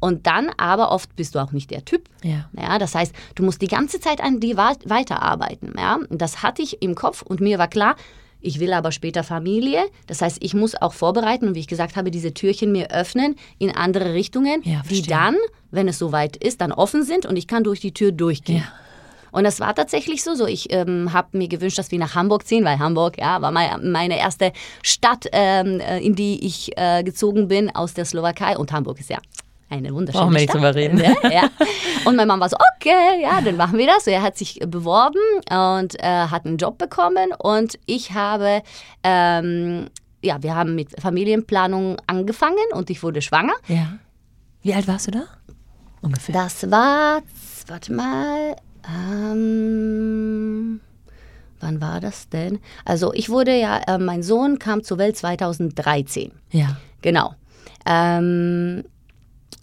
Und 0.00 0.26
dann 0.26 0.50
aber 0.56 0.90
oft 0.90 1.14
bist 1.16 1.34
du 1.34 1.38
auch 1.38 1.52
nicht 1.52 1.70
der 1.70 1.84
Typ. 1.84 2.08
Ja. 2.22 2.48
Ja, 2.58 2.78
das 2.78 2.94
heißt, 2.94 3.14
du 3.34 3.42
musst 3.42 3.62
die 3.62 3.68
ganze 3.68 4.00
Zeit 4.00 4.20
an 4.20 4.40
dir 4.40 4.56
weiterarbeiten. 4.56 5.74
Ja? 5.76 5.98
Das 6.10 6.42
hatte 6.42 6.62
ich 6.62 6.82
im 6.82 6.94
Kopf 6.94 7.22
und 7.22 7.40
mir 7.40 7.58
war 7.58 7.68
klar, 7.68 7.96
ich 8.40 8.60
will 8.60 8.72
aber 8.72 8.92
später 8.92 9.24
Familie. 9.24 9.84
Das 10.06 10.22
heißt, 10.22 10.38
ich 10.40 10.54
muss 10.54 10.74
auch 10.74 10.92
vorbereiten 10.92 11.48
und 11.48 11.54
wie 11.54 11.60
ich 11.60 11.66
gesagt 11.66 11.96
habe, 11.96 12.10
diese 12.10 12.34
Türchen 12.34 12.70
mir 12.70 12.90
öffnen 12.90 13.36
in 13.58 13.74
andere 13.74 14.12
Richtungen, 14.12 14.62
Ja, 14.62 14.82
die 14.88 15.02
dann, 15.02 15.36
wenn 15.70 15.88
es 15.88 15.98
soweit 15.98 16.36
ist, 16.36 16.60
dann 16.60 16.72
offen 16.72 17.02
sind 17.02 17.26
und 17.26 17.36
ich 17.36 17.46
kann 17.46 17.64
durch 17.64 17.80
die 17.80 17.92
Tür 17.92 18.12
durchgehen. 18.12 18.58
Ja. 18.58 18.72
Und 19.32 19.44
das 19.44 19.60
war 19.60 19.74
tatsächlich 19.74 20.22
so. 20.22 20.34
so 20.34 20.46
ich 20.46 20.72
ähm, 20.72 21.12
habe 21.12 21.36
mir 21.36 21.48
gewünscht, 21.48 21.78
dass 21.78 21.90
wir 21.90 21.98
nach 21.98 22.14
Hamburg 22.14 22.46
ziehen, 22.46 22.64
weil 22.64 22.78
Hamburg 22.78 23.18
ja, 23.18 23.42
war 23.42 23.50
mein, 23.50 23.90
meine 23.90 24.18
erste 24.18 24.52
Stadt, 24.82 25.26
ähm, 25.32 25.80
äh, 25.80 25.98
in 25.98 26.14
die 26.14 26.46
ich 26.46 26.70
äh, 26.76 27.02
gezogen 27.02 27.48
bin 27.48 27.74
aus 27.74 27.94
der 27.94 28.04
Slowakei. 28.04 28.56
Und 28.56 28.72
Hamburg 28.72 29.00
ist 29.00 29.10
ja 29.10 29.18
eine 29.68 29.92
wunderschöne 29.92 30.22
Brauchen 30.22 30.34
wir 30.34 30.40
nicht 30.40 30.50
Stadt. 30.50 30.56
drüber 30.62 30.74
reden. 30.74 30.98
Ja. 31.32 31.50
Und 32.04 32.16
mein 32.16 32.28
Mann 32.28 32.38
war 32.40 32.48
so, 32.48 32.56
okay, 32.76 33.20
ja, 33.22 33.40
dann 33.40 33.56
machen 33.56 33.78
wir 33.78 33.86
das. 33.86 34.06
Er 34.06 34.22
hat 34.22 34.36
sich 34.38 34.60
beworben 34.66 35.18
und 35.50 35.98
äh, 35.98 36.26
hat 36.28 36.46
einen 36.46 36.56
Job 36.56 36.78
bekommen. 36.78 37.32
Und 37.38 37.78
ich 37.86 38.12
habe, 38.12 38.62
ähm, 39.02 39.88
ja, 40.22 40.42
wir 40.42 40.54
haben 40.54 40.74
mit 40.76 41.00
Familienplanung 41.00 41.96
angefangen 42.06 42.56
und 42.72 42.90
ich 42.90 43.02
wurde 43.02 43.22
schwanger. 43.22 43.54
Ja. 43.66 43.94
Wie 44.62 44.72
alt 44.72 44.86
warst 44.86 45.08
du 45.08 45.10
da? 45.12 45.24
Ungefähr. 46.00 46.32
Das 46.32 46.70
war, 46.70 47.22
warte 47.66 47.92
mal, 47.92 48.54
ähm, 48.88 50.80
wann 51.60 51.80
war 51.80 52.00
das 52.00 52.28
denn? 52.28 52.60
Also 52.84 53.12
ich 53.12 53.28
wurde 53.30 53.58
ja, 53.58 53.78
äh, 53.86 53.98
mein 53.98 54.22
Sohn 54.22 54.58
kam 54.60 54.84
zur 54.84 54.98
Welt 54.98 55.16
2013. 55.16 56.30
Ja. 56.52 56.76
Genau. 57.02 57.34
Ähm, 57.84 58.84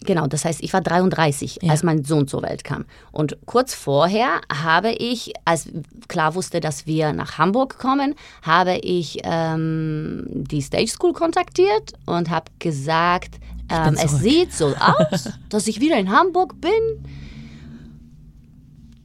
genau, 0.04 0.26
das 0.26 0.44
heißt, 0.44 0.62
ich 0.62 0.72
war 0.72 0.80
33, 0.80 1.58
Ja. 1.62 1.70
als 1.72 1.82
mein 1.82 2.04
Sohn 2.04 2.28
zur 2.28 2.42
Welt 2.42 2.62
kam. 2.64 2.84
Und 3.12 3.36
kurz 3.46 3.74
vorher 3.74 4.40
habe 4.52 4.90
ich, 4.92 5.32
als 5.44 5.68
klar 6.08 6.34
wusste, 6.34 6.60
dass 6.60 6.86
wir 6.86 7.12
nach 7.12 7.38
Hamburg 7.38 7.78
kommen, 7.78 8.14
habe 8.42 8.76
ich 8.76 9.18
ähm, 9.24 10.24
die 10.30 10.62
Stage 10.62 10.88
School 10.88 11.12
kontaktiert 11.12 11.92
und 12.06 12.30
habe 12.30 12.50
gesagt, 12.58 13.36
ähm, 13.70 13.96
es 14.02 14.18
sieht 14.20 14.52
so 14.52 14.74
aus, 14.76 15.30
dass 15.48 15.66
ich 15.66 15.80
wieder 15.80 15.96
in 15.98 16.10
Hamburg 16.10 16.60
bin. 16.60 16.70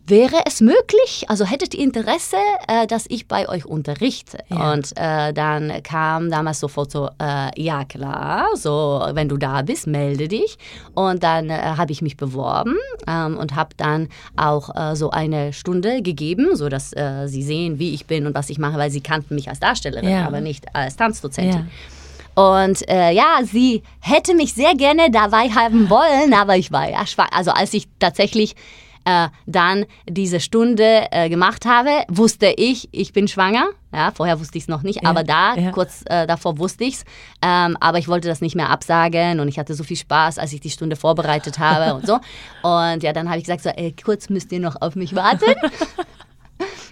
Wäre 0.09 0.37
es 0.47 0.59
möglich, 0.59 1.25
also 1.27 1.45
hättet 1.45 1.75
ihr 1.75 1.83
Interesse, 1.83 2.37
äh, 2.67 2.87
dass 2.87 3.05
ich 3.09 3.27
bei 3.27 3.47
euch 3.47 3.65
unterrichte? 3.65 4.39
Ja. 4.49 4.73
Und 4.73 4.91
äh, 4.97 5.33
dann 5.33 5.83
kam 5.83 6.31
damals 6.31 6.59
sofort 6.59 6.89
so, 6.91 7.09
äh, 7.21 7.51
ja 7.61 7.85
klar, 7.85 8.47
so 8.55 9.05
wenn 9.13 9.29
du 9.29 9.37
da 9.37 9.61
bist, 9.61 9.85
melde 9.85 10.27
dich. 10.27 10.57
Und 10.95 11.21
dann 11.21 11.51
äh, 11.51 11.53
habe 11.77 11.91
ich 11.91 12.01
mich 12.01 12.17
beworben 12.17 12.75
ähm, 13.07 13.37
und 13.37 13.55
habe 13.55 13.69
dann 13.77 14.09
auch 14.35 14.75
äh, 14.75 14.95
so 14.95 15.11
eine 15.11 15.53
Stunde 15.53 16.01
gegeben, 16.01 16.55
so 16.55 16.69
dass 16.69 16.91
äh, 16.93 17.27
sie 17.27 17.43
sehen, 17.43 17.77
wie 17.77 17.93
ich 17.93 18.07
bin 18.07 18.25
und 18.25 18.33
was 18.33 18.49
ich 18.49 18.57
mache, 18.57 18.79
weil 18.79 18.89
sie 18.89 19.01
kannten 19.01 19.35
mich 19.35 19.47
als 19.47 19.59
Darstellerin, 19.59 20.09
Ja. 20.09 20.25
aber 20.25 20.41
nicht 20.41 20.73
als 20.75 20.95
Tanzdozentin. 20.95 21.67
Ja. 22.35 22.43
Und 22.63 22.87
äh, 22.89 23.11
ja, 23.11 23.41
sie 23.43 23.83
hätte 23.99 24.33
mich 24.33 24.55
sehr 24.55 24.73
gerne 24.73 25.11
dabei 25.11 25.49
haben 25.49 25.87
wollen, 25.91 26.33
aber 26.33 26.57
ich 26.57 26.71
war 26.71 26.89
ja 26.89 27.05
schwach. 27.05 27.29
Also 27.31 27.51
als 27.51 27.75
ich 27.75 27.87
tatsächlich 27.99 28.55
äh, 29.09 29.29
dann 29.45 29.85
diese 30.07 30.39
Stunde 30.39 31.07
äh, 31.11 31.29
gemacht 31.29 31.65
habe, 31.65 31.89
wusste 32.09 32.53
ich, 32.57 32.89
ich 32.91 33.13
bin 33.13 33.27
schwanger. 33.27 33.67
Ja, 33.91 34.11
vorher 34.13 34.39
wusste 34.39 34.57
ich 34.59 34.65
es 34.65 34.67
noch 34.67 34.83
nicht, 34.83 35.01
Ja, 35.01 35.09
aber 35.09 35.23
da, 35.23 35.55
ja. 35.55 35.71
kurz 35.71 36.03
äh, 36.05 36.27
davor 36.27 36.59
wusste 36.59 36.83
ich 36.83 36.95
es. 36.95 37.05
Ähm, 37.41 37.75
aber 37.79 37.97
ich 37.97 38.07
wollte 38.07 38.27
das 38.27 38.39
nicht 38.39 38.55
mehr 38.55 38.69
absagen 38.69 39.39
und 39.39 39.47
ich 39.47 39.57
hatte 39.57 39.73
so 39.73 39.83
viel 39.83 39.97
Spaß, 39.97 40.37
als 40.37 40.53
ich 40.53 40.61
die 40.61 40.69
Stunde 40.69 40.95
vorbereitet 40.95 41.57
habe 41.57 41.95
und 41.95 42.05
so. 42.05 42.19
Und 42.61 43.01
ja, 43.03 43.13
dann 43.13 43.29
habe 43.29 43.37
ich 43.39 43.45
gesagt, 43.45 43.63
so, 43.63 43.69
ey, 43.69 43.95
kurz 44.03 44.29
müsst 44.29 44.51
ihr 44.51 44.59
noch 44.59 44.79
auf 44.81 44.95
mich 44.95 45.15
warten. 45.15 45.45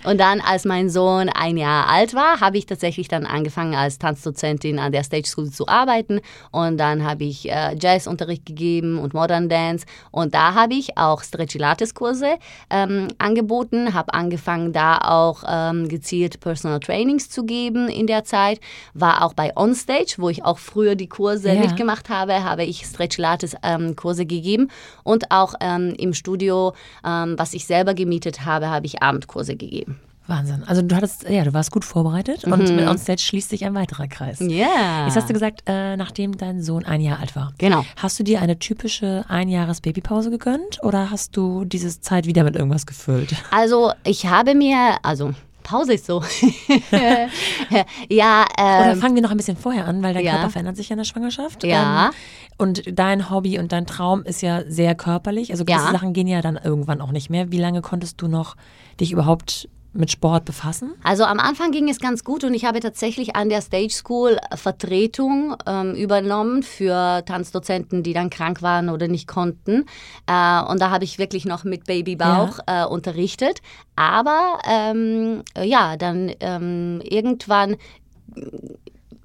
Und 0.07 0.19
dann, 0.21 0.39
als 0.39 0.63
mein 0.63 0.89
Sohn 0.89 1.27
ein 1.27 1.57
Jahr 1.57 1.89
alt 1.89 2.13
war, 2.13 2.39
habe 2.39 2.57
ich 2.57 2.65
tatsächlich 2.65 3.09
dann 3.09 3.25
angefangen, 3.25 3.75
als 3.75 3.99
Tanzdozentin 3.99 4.79
an 4.79 4.93
der 4.93 5.03
Stage 5.03 5.27
School 5.27 5.49
zu 5.51 5.67
arbeiten. 5.67 6.21
Und 6.51 6.77
dann 6.77 7.03
habe 7.03 7.25
ich 7.25 7.51
äh, 7.51 7.75
Jazzunterricht 7.77 8.45
gegeben 8.45 8.99
und 8.99 9.13
Modern 9.13 9.49
Dance. 9.49 9.85
Und 10.11 10.33
da 10.33 10.53
habe 10.53 10.75
ich 10.75 10.97
auch 10.97 11.23
Stretchilates-Kurse 11.23 12.35
ähm, 12.69 13.09
angeboten, 13.17 13.93
habe 13.93 14.13
angefangen, 14.13 14.71
da 14.71 14.97
auch 14.99 15.43
ähm, 15.45 15.89
gezielt 15.89 16.39
Personal 16.39 16.79
Trainings 16.79 17.29
zu 17.29 17.43
geben 17.43 17.89
in 17.89 18.07
der 18.07 18.23
Zeit. 18.23 18.61
War 18.93 19.25
auch 19.25 19.33
bei 19.33 19.51
Onstage, 19.57 20.15
wo 20.19 20.29
ich 20.29 20.45
auch 20.45 20.57
früher 20.57 20.95
die 20.95 21.09
Kurse 21.09 21.51
Ja. 21.51 21.59
mitgemacht 21.59 22.07
habe, 22.07 22.45
habe 22.45 22.63
ich 22.63 22.85
Stretchilates-Kurse 22.85 24.25
gegeben. 24.25 24.69
Und 25.03 25.31
auch 25.31 25.55
ähm, 25.59 25.93
im 25.97 26.13
Studio, 26.13 26.71
ähm, 27.05 27.35
was 27.37 27.53
ich 27.53 27.65
selber 27.65 27.93
gemietet 27.93 28.45
habe, 28.45 28.69
habe 28.69 28.85
ich 28.85 29.03
Abendkurse 29.03 29.57
gegeben. 29.57 29.96
Wahnsinn. 30.29 30.63
Also 30.65 30.81
du 30.81 30.95
hattest, 30.95 31.29
ja, 31.29 31.43
du 31.43 31.53
warst 31.53 31.71
gut 31.71 31.85
vorbereitet 31.85 32.43
und 32.45 32.75
mit 32.75 32.87
Onstage 32.87 33.21
schließt 33.21 33.49
sich 33.49 33.65
ein 33.65 33.73
weiterer 33.75 34.07
Kreis. 34.07 34.39
Ja. 34.39 35.05
Jetzt 35.05 35.15
hast 35.15 35.29
du 35.29 35.33
gesagt, 35.33 35.63
äh, 35.67 35.97
nachdem 35.97 36.37
dein 36.37 36.61
Sohn 36.61 36.85
ein 36.85 37.01
Jahr 37.01 37.19
alt 37.19 37.35
war. 37.35 37.53
Genau. 37.57 37.85
Hast 37.95 38.19
du 38.19 38.23
dir 38.23 38.41
eine 38.41 38.59
typische 38.59 39.25
Einjahres-Babypause 39.27 40.29
gegönnt 40.29 40.83
oder 40.83 41.09
hast 41.11 41.35
du 41.37 41.65
diese 41.65 41.99
Zeit 42.01 42.25
wieder 42.25 42.43
mit 42.43 42.55
irgendwas 42.55 42.85
gefüllt? 42.85 43.35
Also 43.51 43.91
ich 44.03 44.25
habe 44.25 44.55
mir, 44.55 44.97
also 45.03 45.33
Pause 45.67 45.93
ist 45.93 46.05
so. 46.05 46.23
ja, 48.09 48.45
Oder 48.57 48.91
ähm, 48.93 49.01
fangen 49.01 49.15
wir 49.15 49.21
noch 49.21 49.31
ein 49.31 49.37
bisschen 49.37 49.57
vorher 49.57 49.85
an, 49.85 50.01
weil 50.01 50.13
dein 50.13 50.23
ja. 50.23 50.31
Körper 50.33 50.49
verändert 50.51 50.77
sich 50.77 50.89
ja 50.89 50.93
in 50.93 50.99
der 50.99 51.03
Schwangerschaft. 51.03 51.63
Ja. 51.63 52.07
Ähm, 52.07 52.13
und 52.57 52.83
dein 52.97 53.29
Hobby 53.29 53.59
und 53.59 53.71
dein 53.71 53.85
Traum 53.85 54.23
ist 54.23 54.41
ja 54.41 54.63
sehr 54.65 54.95
körperlich. 54.95 55.51
Also 55.51 55.65
gewisse 55.65 55.85
Ja. 55.85 55.91
Sachen 55.91 56.13
gehen 56.13 56.27
ja 56.27 56.41
dann 56.41 56.57
irgendwann 56.61 57.01
auch 57.01 57.11
nicht 57.11 57.29
mehr. 57.29 57.51
Wie 57.51 57.59
lange 57.59 57.81
konntest 57.81 58.21
du 58.21 58.27
noch 58.27 58.55
dich 58.99 59.11
überhaupt 59.11 59.69
mit 59.93 60.11
Sport 60.11 60.45
befassen? 60.45 60.93
Also 61.03 61.23
am 61.23 61.39
Anfang 61.39 61.71
ging 61.71 61.89
es 61.89 61.99
ganz 61.99 62.23
gut 62.23 62.43
und 62.43 62.53
ich 62.53 62.65
habe 62.65 62.79
tatsächlich 62.79 63.35
an 63.35 63.49
der 63.49 63.61
Stage 63.61 63.93
School 63.93 64.37
Vertretung 64.55 65.55
ähm, 65.65 65.95
übernommen 65.95 66.63
für 66.63 67.23
Tanzdozenten, 67.25 68.03
die 68.03 68.13
dann 68.13 68.29
krank 68.29 68.61
waren 68.61 68.89
oder 68.89 69.07
nicht 69.07 69.27
konnten. 69.27 69.85
Äh, 70.27 70.61
und 70.63 70.81
da 70.81 70.89
habe 70.89 71.03
ich 71.03 71.17
wirklich 71.19 71.45
noch 71.45 71.63
mit 71.63 71.85
Babybauch 71.85 72.59
äh, 72.67 72.85
unterrichtet. 72.85 73.61
Aber 73.95 74.59
ähm, 74.69 75.43
ja, 75.63 75.97
dann 75.97 76.31
ähm, 76.39 77.01
irgendwann 77.03 77.77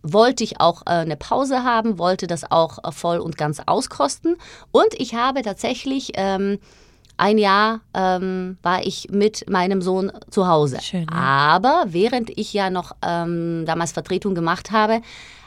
wollte 0.03 0.45
ich 0.45 0.61
auch 0.61 0.83
äh, 0.83 0.91
eine 0.91 1.17
Pause 1.17 1.65
haben, 1.65 1.99
wollte 1.99 2.27
das 2.27 2.51
auch 2.51 2.79
äh, 2.85 2.93
voll 2.93 3.19
und 3.19 3.37
ganz 3.37 3.61
auskosten. 3.65 4.37
Und 4.73 4.95
ich 4.99 5.15
habe 5.15 5.43
tatsächlich 5.43 6.13
ähm, 6.15 6.59
ein 7.17 7.39
Jahr 7.39 7.81
ähm, 7.95 8.57
war 8.63 8.85
ich 8.85 9.09
mit 9.11 9.49
meinem 9.49 9.83
Sohn 9.83 10.13
zu 10.31 10.47
Hause. 10.49 10.79
Schön, 10.81 11.07
ja. 11.11 11.17
Aber 11.17 11.85
während 11.87 12.31
ich 12.37 12.53
ja 12.53 12.71
noch 12.71 12.93
ähm, 13.03 13.65
damals 13.67 13.93
Vertretung 13.93 14.35
gemacht 14.35 14.71
habe, 14.71 15.03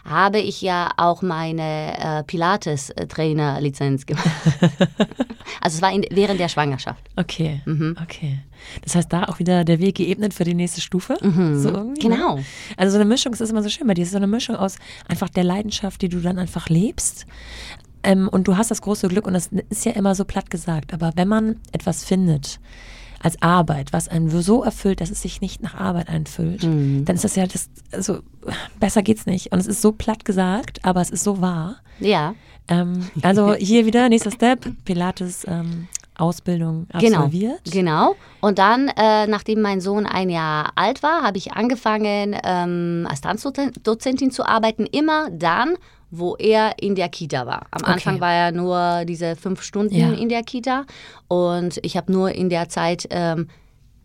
habe 0.05 0.37
ich 0.39 0.61
ja 0.61 0.91
auch 0.97 1.23
meine 1.23 1.97
äh, 1.97 2.23
Pilates-Trainer-Lizenz 2.23 4.05
gemacht. 4.05 4.29
also 5.61 5.77
es 5.77 5.81
war 5.81 5.91
in, 5.91 6.05
während 6.11 6.39
der 6.39 6.47
Schwangerschaft. 6.47 7.03
Okay, 7.15 7.61
mhm. 7.65 7.97
okay. 8.01 8.39
Das 8.83 8.95
heißt, 8.95 9.11
da 9.11 9.23
auch 9.23 9.39
wieder 9.39 9.63
der 9.63 9.79
Weg 9.79 9.95
geebnet 9.95 10.33
für 10.33 10.43
die 10.43 10.53
nächste 10.53 10.81
Stufe. 10.81 11.17
Mhm. 11.21 11.59
So 11.59 11.71
ne? 11.71 11.93
genau. 11.99 12.35
Ne? 12.35 12.45
Also 12.77 12.91
so 12.91 12.97
eine 13.01 13.09
Mischung, 13.09 13.33
es 13.33 13.41
ist 13.41 13.49
immer 13.49 13.63
so 13.63 13.69
schön 13.69 13.87
bei 13.87 13.95
dir, 13.95 14.03
es 14.03 14.09
ist 14.09 14.13
so 14.13 14.17
eine 14.17 14.27
Mischung 14.27 14.55
aus 14.55 14.77
einfach 15.07 15.29
der 15.29 15.43
Leidenschaft, 15.43 16.01
die 16.03 16.09
du 16.09 16.19
dann 16.19 16.37
einfach 16.37 16.69
lebst. 16.69 17.25
Ähm, 18.05 18.29
und 18.29 18.47
du 18.47 18.55
hast 18.55 18.71
das 18.71 18.81
große 18.81 19.07
Glück, 19.07 19.27
und 19.27 19.33
das 19.33 19.49
ist 19.69 19.83
ja 19.83 19.91
immer 19.93 20.15
so 20.15 20.25
platt 20.25 20.49
gesagt, 20.49 20.93
aber 20.93 21.11
wenn 21.15 21.27
man 21.27 21.59
etwas 21.71 22.05
findet, 22.05 22.59
als 23.19 23.41
Arbeit, 23.41 23.91
was 23.91 24.07
einen 24.07 24.29
so 24.29 24.63
erfüllt, 24.63 25.01
dass 25.01 25.09
es 25.09 25.23
sich 25.23 25.41
nicht 25.41 25.63
nach 25.63 25.73
Arbeit 25.73 26.09
einfüllt, 26.09 26.63
mhm. 26.63 27.05
dann 27.05 27.15
ist 27.15 27.23
das 27.23 27.35
ja 27.35 27.47
das, 27.47 27.69
also 27.91 28.19
besser 28.79 29.01
geht's 29.01 29.25
nicht. 29.25 29.51
Und 29.51 29.59
es 29.59 29.65
ist 29.65 29.81
so 29.81 29.91
platt 29.91 30.25
gesagt, 30.25 30.85
aber 30.85 31.01
es 31.01 31.09
ist 31.09 31.23
so 31.23 31.41
wahr. 31.41 31.77
Ja. 31.99 32.35
Ähm, 32.67 33.09
also 33.23 33.55
hier 33.55 33.87
wieder, 33.87 34.09
nächster 34.09 34.31
Step, 34.31 34.67
Pilates 34.85 35.43
ähm, 35.47 35.87
Ausbildung 36.17 36.87
genau, 36.97 37.17
absolviert. 37.17 37.63
Genau, 37.65 38.09
genau. 38.09 38.15
Und 38.41 38.59
dann, 38.59 38.89
äh, 38.89 39.27
nachdem 39.27 39.61
mein 39.61 39.81
Sohn 39.81 40.05
ein 40.05 40.29
Jahr 40.29 40.71
alt 40.75 41.03
war, 41.03 41.23
habe 41.23 41.37
ich 41.37 41.53
angefangen, 41.53 42.35
ähm, 42.43 43.07
als 43.09 43.21
Tanzdozentin 43.21 44.31
zu 44.31 44.45
arbeiten. 44.45 44.85
Immer 44.85 45.29
dann, 45.31 45.75
wo 46.11 46.35
er 46.35 46.73
in 46.79 46.95
der 46.95 47.09
Kita 47.09 47.45
war. 47.45 47.67
Am 47.71 47.83
Anfang 47.83 48.19
war 48.19 48.33
er 48.33 48.51
nur 48.51 49.05
diese 49.05 49.35
fünf 49.35 49.61
Stunden 49.61 49.95
ja. 49.95 50.11
in 50.11 50.29
der 50.29 50.43
Kita 50.43 50.85
und 51.27 51.79
ich 51.83 51.97
habe 51.97 52.11
nur 52.11 52.31
in 52.31 52.49
der 52.49 52.69
Zeit 52.69 53.07
ähm, 53.09 53.47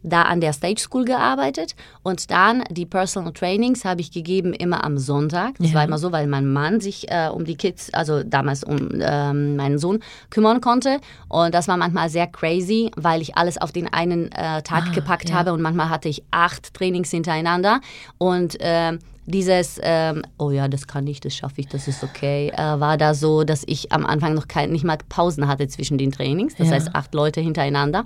da 0.02 0.22
an 0.22 0.40
der 0.40 0.52
Stage 0.52 0.80
School 0.80 1.04
gearbeitet 1.04 1.74
und 2.02 2.30
dann 2.30 2.64
die 2.70 2.86
Personal 2.86 3.32
Trainings 3.32 3.84
habe 3.84 4.00
ich 4.00 4.10
gegeben 4.10 4.54
immer 4.54 4.84
am 4.84 4.98
Sonntag. 4.98 5.56
Das 5.58 5.70
ja. 5.70 5.74
war 5.74 5.84
immer 5.84 5.98
so, 5.98 6.10
weil 6.12 6.26
mein 6.26 6.50
Mann 6.50 6.80
sich 6.80 7.10
äh, 7.10 7.28
um 7.28 7.44
die 7.44 7.56
Kids, 7.56 7.92
also 7.92 8.22
damals 8.22 8.64
um 8.64 8.88
ähm, 9.00 9.56
meinen 9.56 9.78
Sohn 9.78 10.00
kümmern 10.30 10.60
konnte 10.60 11.00
und 11.28 11.54
das 11.54 11.68
war 11.68 11.76
manchmal 11.76 12.08
sehr 12.08 12.26
crazy, 12.26 12.90
weil 12.96 13.20
ich 13.20 13.36
alles 13.36 13.58
auf 13.58 13.72
den 13.72 13.92
einen 13.92 14.32
äh, 14.32 14.62
Tag 14.62 14.84
ah, 14.88 14.94
gepackt 14.94 15.30
ja. 15.30 15.36
habe 15.36 15.52
und 15.52 15.60
manchmal 15.60 15.90
hatte 15.90 16.08
ich 16.08 16.22
acht 16.30 16.72
Trainings 16.74 17.10
hintereinander 17.10 17.80
und 18.18 18.60
äh, 18.60 18.98
dieses, 19.26 19.78
ähm, 19.82 20.22
oh 20.38 20.50
ja, 20.50 20.68
das 20.68 20.86
kann 20.86 21.06
ich, 21.06 21.20
das 21.20 21.34
schaffe 21.34 21.60
ich, 21.60 21.68
das 21.68 21.88
ist 21.88 22.02
okay, 22.02 22.52
äh, 22.56 22.80
war 22.80 22.96
da 22.96 23.14
so, 23.14 23.44
dass 23.44 23.62
ich 23.66 23.92
am 23.92 24.04
Anfang 24.04 24.34
noch 24.34 24.48
kein, 24.48 24.70
nicht 24.72 24.84
mal 24.84 24.98
Pausen 25.08 25.46
hatte 25.46 25.68
zwischen 25.68 25.98
den 25.98 26.12
Trainings. 26.12 26.56
Das 26.56 26.68
ja. 26.68 26.74
heißt, 26.74 26.94
acht 26.94 27.14
Leute 27.14 27.40
hintereinander. 27.40 28.04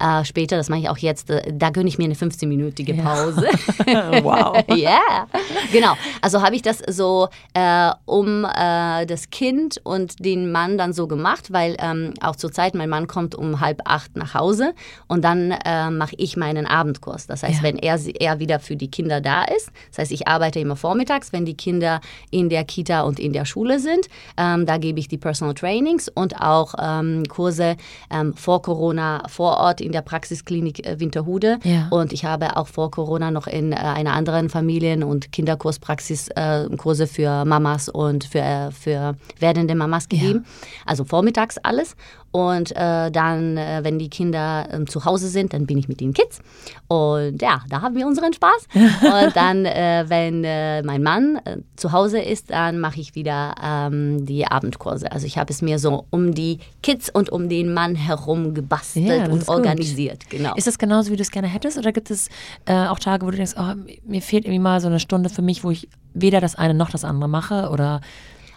Äh, 0.00 0.24
später, 0.24 0.56
das 0.56 0.68
mache 0.68 0.80
ich 0.80 0.88
auch 0.88 0.98
jetzt, 0.98 1.30
äh, 1.30 1.52
da 1.52 1.70
gönne 1.70 1.88
ich 1.88 1.98
mir 1.98 2.04
eine 2.04 2.14
15-minütige 2.14 3.00
Pause. 3.02 3.48
Ja. 3.86 4.10
wow. 4.24 4.56
Ja, 4.68 4.74
yeah. 4.76 5.28
genau. 5.72 5.94
Also 6.20 6.42
habe 6.42 6.56
ich 6.56 6.62
das 6.62 6.78
so 6.88 7.28
äh, 7.54 7.90
um 8.04 8.44
äh, 8.44 9.06
das 9.06 9.30
Kind 9.30 9.80
und 9.84 10.24
den 10.24 10.50
Mann 10.50 10.78
dann 10.78 10.92
so 10.92 11.06
gemacht, 11.06 11.52
weil 11.52 11.76
ähm, 11.78 12.14
auch 12.20 12.36
zur 12.36 12.52
Zeit, 12.52 12.74
mein 12.74 12.88
Mann 12.88 13.06
kommt 13.06 13.34
um 13.34 13.60
halb 13.60 13.82
acht 13.84 14.16
nach 14.16 14.34
Hause 14.34 14.74
und 15.06 15.22
dann 15.22 15.52
äh, 15.52 15.90
mache 15.90 16.14
ich 16.18 16.36
meinen 16.36 16.66
Abendkurs. 16.66 17.26
Das 17.26 17.42
heißt, 17.42 17.58
ja. 17.58 17.62
wenn 17.62 17.78
er, 17.78 17.98
er 18.18 18.40
wieder 18.40 18.58
für 18.58 18.76
die 18.76 18.90
Kinder 18.90 19.20
da 19.20 19.44
ist, 19.44 19.70
das 19.90 19.98
heißt, 19.98 20.12
ich 20.12 20.26
arbeite 20.26 20.53
immer 20.60 20.76
vormittags, 20.76 21.32
wenn 21.32 21.44
die 21.44 21.56
Kinder 21.56 22.00
in 22.30 22.48
der 22.48 22.64
Kita 22.64 23.02
und 23.02 23.18
in 23.18 23.32
der 23.32 23.44
Schule 23.44 23.78
sind. 23.78 24.08
Ähm, 24.36 24.66
da 24.66 24.78
gebe 24.78 25.00
ich 25.00 25.08
die 25.08 25.18
Personal 25.18 25.54
Trainings 25.54 26.08
und 26.08 26.40
auch 26.40 26.74
ähm, 26.80 27.24
Kurse 27.28 27.76
ähm, 28.10 28.34
vor 28.34 28.62
Corona 28.62 29.22
vor 29.28 29.58
Ort 29.58 29.80
in 29.80 29.92
der 29.92 30.02
Praxisklinik 30.02 30.86
äh, 30.86 31.00
Winterhude. 31.00 31.58
Ja. 31.64 31.88
Und 31.90 32.12
ich 32.12 32.24
habe 32.24 32.56
auch 32.56 32.68
vor 32.68 32.90
Corona 32.90 33.30
noch 33.30 33.46
in 33.46 33.72
äh, 33.72 33.76
einer 33.76 34.14
anderen 34.14 34.48
Familien- 34.48 35.02
und 35.02 35.32
Kinderkurspraxis 35.32 36.28
äh, 36.28 36.68
Kurse 36.76 37.06
für 37.06 37.44
Mamas 37.44 37.88
und 37.88 38.24
für, 38.24 38.40
äh, 38.40 38.70
für 38.70 39.16
werdende 39.38 39.74
Mamas 39.74 40.08
gegeben. 40.08 40.44
Ja. 40.44 40.66
Also 40.86 41.04
vormittags 41.04 41.58
alles. 41.58 41.96
Und 42.34 42.72
äh, 42.72 43.12
dann, 43.12 43.56
äh, 43.56 43.84
wenn 43.84 44.00
die 44.00 44.10
Kinder 44.10 44.66
äh, 44.68 44.84
zu 44.86 45.04
Hause 45.04 45.28
sind, 45.28 45.52
dann 45.52 45.66
bin 45.66 45.78
ich 45.78 45.86
mit 45.86 46.00
den 46.00 46.12
Kids. 46.12 46.40
Und 46.88 47.40
ja, 47.40 47.60
da 47.68 47.80
haben 47.80 47.94
wir 47.94 48.08
unseren 48.08 48.32
Spaß. 48.32 48.66
und 48.74 49.36
dann, 49.36 49.64
äh, 49.64 50.06
wenn 50.08 50.42
äh, 50.42 50.82
mein 50.82 51.04
Mann 51.04 51.36
äh, 51.44 51.58
zu 51.76 51.92
Hause 51.92 52.18
ist, 52.18 52.50
dann 52.50 52.80
mache 52.80 52.98
ich 53.00 53.14
wieder 53.14 53.54
ähm, 53.62 54.26
die 54.26 54.48
Abendkurse. 54.48 55.12
Also 55.12 55.28
ich 55.28 55.38
habe 55.38 55.52
es 55.52 55.62
mir 55.62 55.78
so 55.78 56.06
um 56.10 56.34
die 56.34 56.58
Kids 56.82 57.08
und 57.08 57.30
um 57.30 57.48
den 57.48 57.72
Mann 57.72 57.94
herum 57.94 58.52
gebastelt 58.52 59.06
ja, 59.06 59.26
und 59.26 59.48
organisiert. 59.48 60.28
Genau. 60.28 60.56
Ist 60.56 60.66
das 60.66 60.78
genauso, 60.78 61.12
wie 61.12 61.16
du 61.16 61.22
es 61.22 61.30
gerne 61.30 61.46
hättest? 61.46 61.78
Oder 61.78 61.92
gibt 61.92 62.10
es 62.10 62.30
auch 62.66 62.98
Tage, 62.98 63.24
wo 63.24 63.30
du 63.30 63.36
denkst, 63.36 63.54
oh, 63.56 63.74
mir 64.04 64.22
fehlt 64.22 64.44
irgendwie 64.44 64.58
mal 64.58 64.80
so 64.80 64.88
eine 64.88 64.98
Stunde 64.98 65.28
für 65.28 65.42
mich, 65.42 65.62
wo 65.62 65.70
ich 65.70 65.88
weder 66.14 66.40
das 66.40 66.56
eine 66.56 66.74
noch 66.74 66.90
das 66.90 67.04
andere 67.04 67.28
mache? 67.28 67.70
Oder 67.70 68.00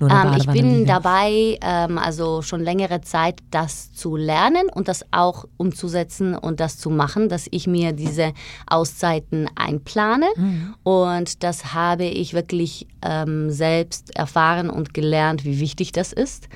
ähm, 0.02 0.34
ich 0.38 0.46
bin 0.48 0.72
liegen. 0.72 0.86
dabei, 0.86 1.58
ähm, 1.62 1.98
also 1.98 2.42
schon 2.42 2.62
längere 2.62 3.02
Zeit, 3.02 3.40
das 3.52 3.94
zu 3.94 4.16
lernen 4.16 4.70
und 4.74 4.88
das 4.88 5.06
auch 5.12 5.46
umzusetzen 5.58 6.36
und 6.36 6.60
das 6.60 6.78
zu 6.78 6.90
machen, 6.90 7.30
dass 7.30 7.48
ich 7.52 7.68
mir 7.68 7.94
diese 7.94 8.34
Auszeiten 8.68 9.50
einplane. 9.56 10.28
Mhm. 10.36 10.76
Und 10.84 11.44
das 11.44 11.74
habe 11.74 12.06
ich 12.06 12.34
wirklich 12.34 12.88
ähm, 13.02 13.50
selbst 13.50 14.16
erfahren 14.16 14.70
und 14.70 14.94
gelernt, 14.94 15.46
wie 15.46 15.60
wichtig 15.60 15.92
das 15.92 16.14
ist. 16.14 16.48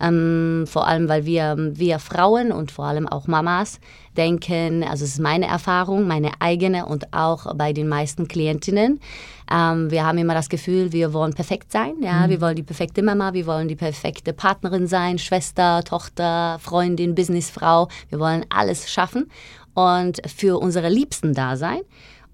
Ähm, 0.00 0.64
vor 0.66 0.86
allem, 0.86 1.08
weil 1.08 1.24
wir, 1.24 1.56
wir 1.56 1.98
Frauen 1.98 2.52
und 2.52 2.70
vor 2.70 2.86
allem 2.86 3.08
auch 3.08 3.26
Mamas 3.26 3.80
denken, 4.16 4.84
also 4.84 5.04
es 5.04 5.12
ist 5.12 5.20
meine 5.20 5.46
Erfahrung, 5.46 6.06
meine 6.06 6.32
eigene 6.40 6.86
und 6.86 7.12
auch 7.12 7.54
bei 7.54 7.72
den 7.72 7.88
meisten 7.88 8.28
Klientinnen. 8.28 9.00
Ähm, 9.50 9.90
wir 9.90 10.04
haben 10.04 10.18
immer 10.18 10.34
das 10.34 10.48
Gefühl, 10.48 10.92
wir 10.92 11.12
wollen 11.12 11.32
perfekt 11.32 11.72
sein. 11.72 11.94
Ja? 12.02 12.26
Mhm. 12.26 12.30
Wir 12.30 12.40
wollen 12.40 12.56
die 12.56 12.62
perfekte 12.62 13.02
Mama, 13.02 13.32
wir 13.32 13.46
wollen 13.46 13.68
die 13.68 13.76
perfekte 13.76 14.32
Partnerin 14.32 14.86
sein, 14.86 15.18
Schwester, 15.18 15.82
Tochter, 15.84 16.58
Freundin, 16.60 17.14
Businessfrau. 17.14 17.88
Wir 18.10 18.18
wollen 18.18 18.44
alles 18.50 18.90
schaffen 18.90 19.30
und 19.74 20.20
für 20.26 20.58
unsere 20.58 20.88
Liebsten 20.88 21.34
da 21.34 21.56
sein. 21.56 21.80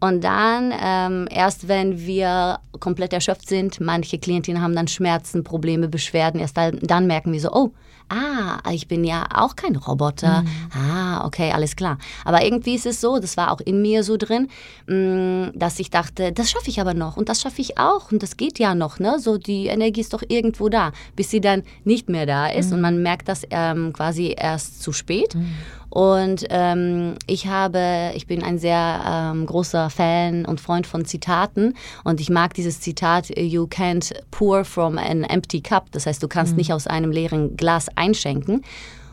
Und 0.01 0.23
dann, 0.23 0.75
ähm, 0.79 1.29
erst 1.31 1.69
wenn 1.69 1.99
wir 1.99 2.59
komplett 2.79 3.13
erschöpft 3.13 3.49
sind, 3.49 3.81
manche 3.81 4.19
Klientinnen 4.19 4.61
haben 4.61 4.75
dann 4.75 4.89
Schmerzen, 4.89 5.45
Probleme, 5.45 5.89
Beschwerden, 5.89 6.41
erst 6.41 6.57
dann, 6.57 6.79
dann 6.83 7.07
merken 7.07 7.33
wir 7.33 7.41
so, 7.41 7.53
oh, 7.53 7.73
ah, 8.09 8.61
ich 8.71 8.89
bin 8.89 9.05
ja 9.05 9.27
auch 9.35 9.57
kein 9.57 9.77
Roboter. 9.77 10.43
Mhm. 10.43 10.49
Ah, 10.73 11.27
okay, 11.27 11.53
alles 11.53 11.77
klar. 11.77 11.99
Aber 12.25 12.45
irgendwie 12.45 12.75
ist 12.75 12.87
es 12.87 13.01
so, 13.01 13.19
das 13.19 13.37
war 13.37 13.51
auch 13.51 13.61
in 13.61 13.83
mir 13.83 14.03
so 14.03 14.17
drin, 14.17 14.49
mm, 14.87 15.59
dass 15.59 15.79
ich 15.79 15.91
dachte, 15.91 16.33
das 16.33 16.51
schaffe 16.51 16.71
ich 16.71 16.81
aber 16.81 16.95
noch 16.95 17.17
und 17.17 17.29
das 17.29 17.41
schaffe 17.41 17.61
ich 17.61 17.79
auch 17.79 18.13
und 18.13 18.23
das 18.23 18.37
geht 18.37 18.59
ja 18.59 18.75
noch, 18.75 18.99
ne? 18.99 19.19
So 19.19 19.39
die 19.39 19.67
Energie 19.67 20.01
ist 20.01 20.13
doch 20.13 20.23
irgendwo 20.27 20.69
da, 20.69 20.93
bis 21.17 21.31
sie 21.31 21.41
dann 21.41 21.63
nicht 21.85 22.09
mehr 22.09 22.27
da 22.27 22.47
ist 22.47 22.69
mhm. 22.69 22.75
und 22.75 22.81
man 22.81 23.03
merkt 23.03 23.29
das 23.29 23.43
ähm, 23.51 23.93
quasi 23.93 24.35
erst 24.37 24.83
zu 24.83 24.93
spät. 24.93 25.35
Mhm. 25.35 25.55
Und 25.95 26.47
ähm, 26.51 27.15
ich 27.29 27.47
habe, 27.47 28.11
ich 28.17 28.27
bin 28.27 28.43
ein 28.43 28.59
sehr 28.59 29.01
ähm, 29.07 29.47
großer 29.47 29.91
Fan 29.91 30.45
und 30.45 30.61
Freund 30.61 30.89
von 30.89 31.05
Zitaten 31.05 31.75
und 32.03 32.21
ich 32.21 32.31
mag 32.31 32.53
dieses 32.55 32.81
Zitat, 32.81 33.29
you 33.39 33.67
can't 33.67 34.13
pour 34.33 34.65
from 34.65 34.99
an 34.99 35.23
empty 35.23 35.61
cup. 35.61 35.93
Das 35.93 36.07
heißt, 36.07 36.21
du 36.21 36.27
kannst 36.27 36.55
mhm. 36.55 36.57
nicht 36.57 36.73
aus 36.73 36.89
einem 36.89 37.13
leeren 37.13 37.57
Glas 37.57 37.87
einschenken. 37.95 38.63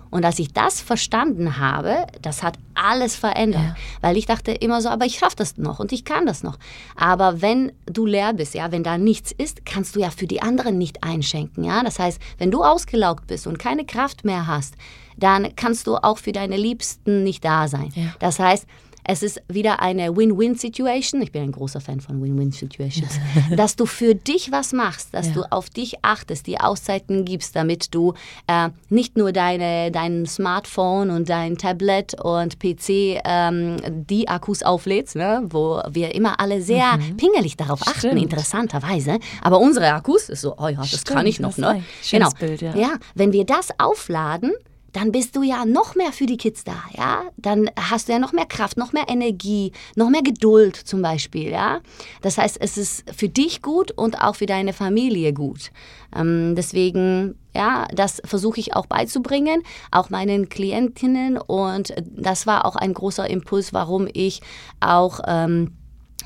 Und 0.10 0.26
als 0.26 0.40
ich 0.40 0.54
das 0.54 0.82
verstanden 0.82 1.60
habe, 1.60 2.08
das 2.24 2.42
hat 2.42 2.58
alles 2.74 3.16
verändert. 3.16 3.62
Ja. 3.62 3.76
Weil 4.02 4.18
ich 4.18 4.26
dachte 4.26 4.52
immer 4.52 4.82
so, 4.82 4.90
aber 4.90 5.06
ich 5.06 5.20
schaffe 5.20 5.36
das 5.36 5.58
noch 5.58 5.80
und 5.80 5.92
ich 5.92 6.04
kann 6.04 6.26
das 6.26 6.42
noch. 6.42 6.58
Aber 6.96 7.44
wenn 7.44 7.74
du 7.86 8.08
leer 8.08 8.34
bist, 8.34 8.56
ja, 8.56 8.72
wenn 8.72 8.84
da 8.84 8.98
nichts 8.98 9.32
ist, 9.32 9.68
kannst 9.68 9.96
du 9.96 10.00
ja 10.00 10.10
für 10.10 10.26
die 10.26 10.42
anderen 10.42 10.80
nicht 10.80 11.04
einschenken. 11.04 11.64
Ja? 11.64 11.84
Das 11.84 12.00
heißt, 12.00 12.20
wenn 12.40 12.50
du 12.50 12.64
ausgelaugt 12.64 13.28
bist 13.28 13.46
und 13.46 13.60
keine 13.60 13.86
Kraft 13.86 14.26
mehr 14.26 14.48
hast, 14.48 14.74
dann 15.22 15.56
kannst 15.56 15.88
du 15.88 15.96
auch 15.96 16.18
für 16.18 16.32
deine 16.32 16.58
Liebsten 16.58 17.24
nicht 17.24 17.46
da 17.46 17.68
sein. 17.68 17.92
Ja. 17.96 18.14
Das 18.20 18.40
heißt, 18.40 18.66
es 19.04 19.24
ist 19.24 19.42
wieder 19.48 19.82
eine 19.82 20.16
Win-Win-Situation. 20.16 21.22
Ich 21.22 21.32
bin 21.32 21.44
ein 21.44 21.52
großer 21.52 21.82
Fan 21.82 22.02
von 22.02 22.22
Win-Win-Situations. 22.22 23.20
dass 23.56 23.76
du 23.76 23.86
für 23.86 24.16
dich 24.16 24.52
was 24.52 24.74
machst, 24.74 25.14
dass 25.14 25.28
ja. 25.28 25.34
du 25.34 25.52
auf 25.52 25.70
dich 25.70 26.04
achtest, 26.04 26.48
die 26.48 26.60
Auszeiten 26.60 27.26
gibst, 27.26 27.56
damit 27.56 27.94
du 27.96 28.14
äh, 28.48 28.70
nicht 28.90 29.18
nur 29.18 29.32
deine, 29.32 29.92
dein 29.92 30.26
Smartphone 30.26 31.10
und 31.10 31.30
dein 31.30 31.58
Tablet 31.58 32.22
und 32.22 32.60
PC 32.60 33.20
ähm, 33.26 33.78
die 34.08 34.28
Akkus 34.28 34.62
auflädst, 34.62 35.16
ne, 35.16 35.44
wo 35.50 35.82
wir 35.90 36.14
immer 36.14 36.40
alle 36.40 36.62
sehr 36.62 36.98
mhm. 36.98 37.18
pingelig 37.18 37.58
darauf 37.58 37.82
achten, 37.82 38.00
Stimmt. 38.00 38.22
interessanterweise. 38.22 39.20
Aber 39.42 39.60
unsere 39.60 39.92
Akkus 39.94 40.30
ist 40.30 40.42
so, 40.42 40.56
oh 40.58 40.68
ja, 40.68 40.78
das 40.78 40.90
Stimmt, 40.90 41.06
kann 41.08 41.26
ich 41.26 41.40
noch. 41.40 41.58
Ne? 41.58 41.84
Genau. 42.10 42.30
Bild, 42.40 42.62
ja. 42.62 42.76
ja, 42.76 42.94
wenn 43.16 43.34
wir 43.34 43.46
das 43.46 43.70
aufladen, 43.80 44.52
dann 44.94 45.12
bist 45.12 45.36
du 45.36 45.44
ja 45.44 45.66
noch 45.66 45.96
mehr 45.96 46.12
für 46.12 46.26
die 46.26 46.38
Kids 46.38 46.64
da, 46.64 46.84
ja. 46.98 47.24
Dann 47.38 47.70
hast 47.78 48.08
du 48.08 48.14
ja 48.14 48.20
noch 48.20 48.34
mehr 48.34 48.46
Kraft, 48.46 48.78
noch 48.78 48.94
mehr 48.94 49.08
Energie, 49.08 49.72
noch 49.96 50.10
mehr 50.10 50.22
Geduld 50.22 50.76
zum 50.76 51.02
Beispiel, 51.02 51.50
ja. 51.50 51.80
Das 52.22 52.38
heißt, 52.38 52.58
es 52.60 52.78
ist 52.78 53.04
für 53.16 53.30
dich 53.30 53.62
gut 53.62 53.92
und 53.92 54.22
auch 54.22 54.36
für 54.36 54.46
deine 54.46 54.74
Familie 54.74 55.34
gut. 55.34 55.72
Ähm, 56.16 56.56
deswegen, 56.56 57.36
ja, 57.56 57.88
das 57.94 58.22
versuche 58.26 58.60
ich 58.60 58.76
auch 58.76 58.86
beizubringen, 58.86 59.64
auch 59.92 60.10
meinen 60.10 60.50
Klientinnen 60.50 61.38
und 61.38 61.94
das 62.06 62.46
war 62.46 62.66
auch 62.66 62.76
ein 62.76 62.94
großer 62.94 63.30
Impuls, 63.30 63.74
warum 63.74 64.08
ich 64.12 64.42
auch 64.80 65.20
ähm, 65.26 65.78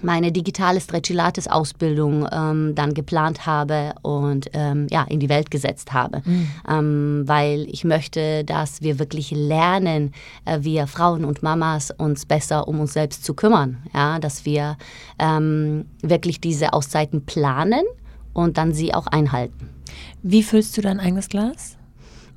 meine 0.03 0.31
digitale 0.31 0.81
Stretchilates 0.81 1.47
Ausbildung 1.47 2.27
ähm, 2.31 2.75
dann 2.75 2.93
geplant 2.93 3.45
habe 3.45 3.93
und 4.01 4.49
ähm, 4.53 4.87
ja, 4.89 5.03
in 5.03 5.19
die 5.19 5.29
Welt 5.29 5.51
gesetzt 5.51 5.93
habe. 5.93 6.21
Mhm. 6.25 6.47
Ähm, 6.67 7.23
weil 7.25 7.67
ich 7.69 7.83
möchte, 7.83 8.43
dass 8.43 8.81
wir 8.81 8.99
wirklich 8.99 9.31
lernen, 9.31 10.13
äh, 10.45 10.59
wir 10.61 10.87
Frauen 10.87 11.25
und 11.25 11.43
Mamas 11.43 11.91
uns 11.91 12.25
besser 12.25 12.67
um 12.67 12.79
uns 12.79 12.93
selbst 12.93 13.23
zu 13.23 13.33
kümmern. 13.33 13.77
Ja, 13.93 14.19
dass 14.19 14.45
wir 14.45 14.77
ähm, 15.19 15.85
wirklich 16.01 16.39
diese 16.39 16.73
Auszeiten 16.73 17.25
planen 17.25 17.83
und 18.33 18.57
dann 18.57 18.73
sie 18.73 18.93
auch 18.93 19.07
einhalten. 19.07 19.69
Wie 20.23 20.43
füllst 20.43 20.75
du 20.77 20.81
dein 20.81 20.99
eigenes 20.99 21.29
Glas? 21.29 21.77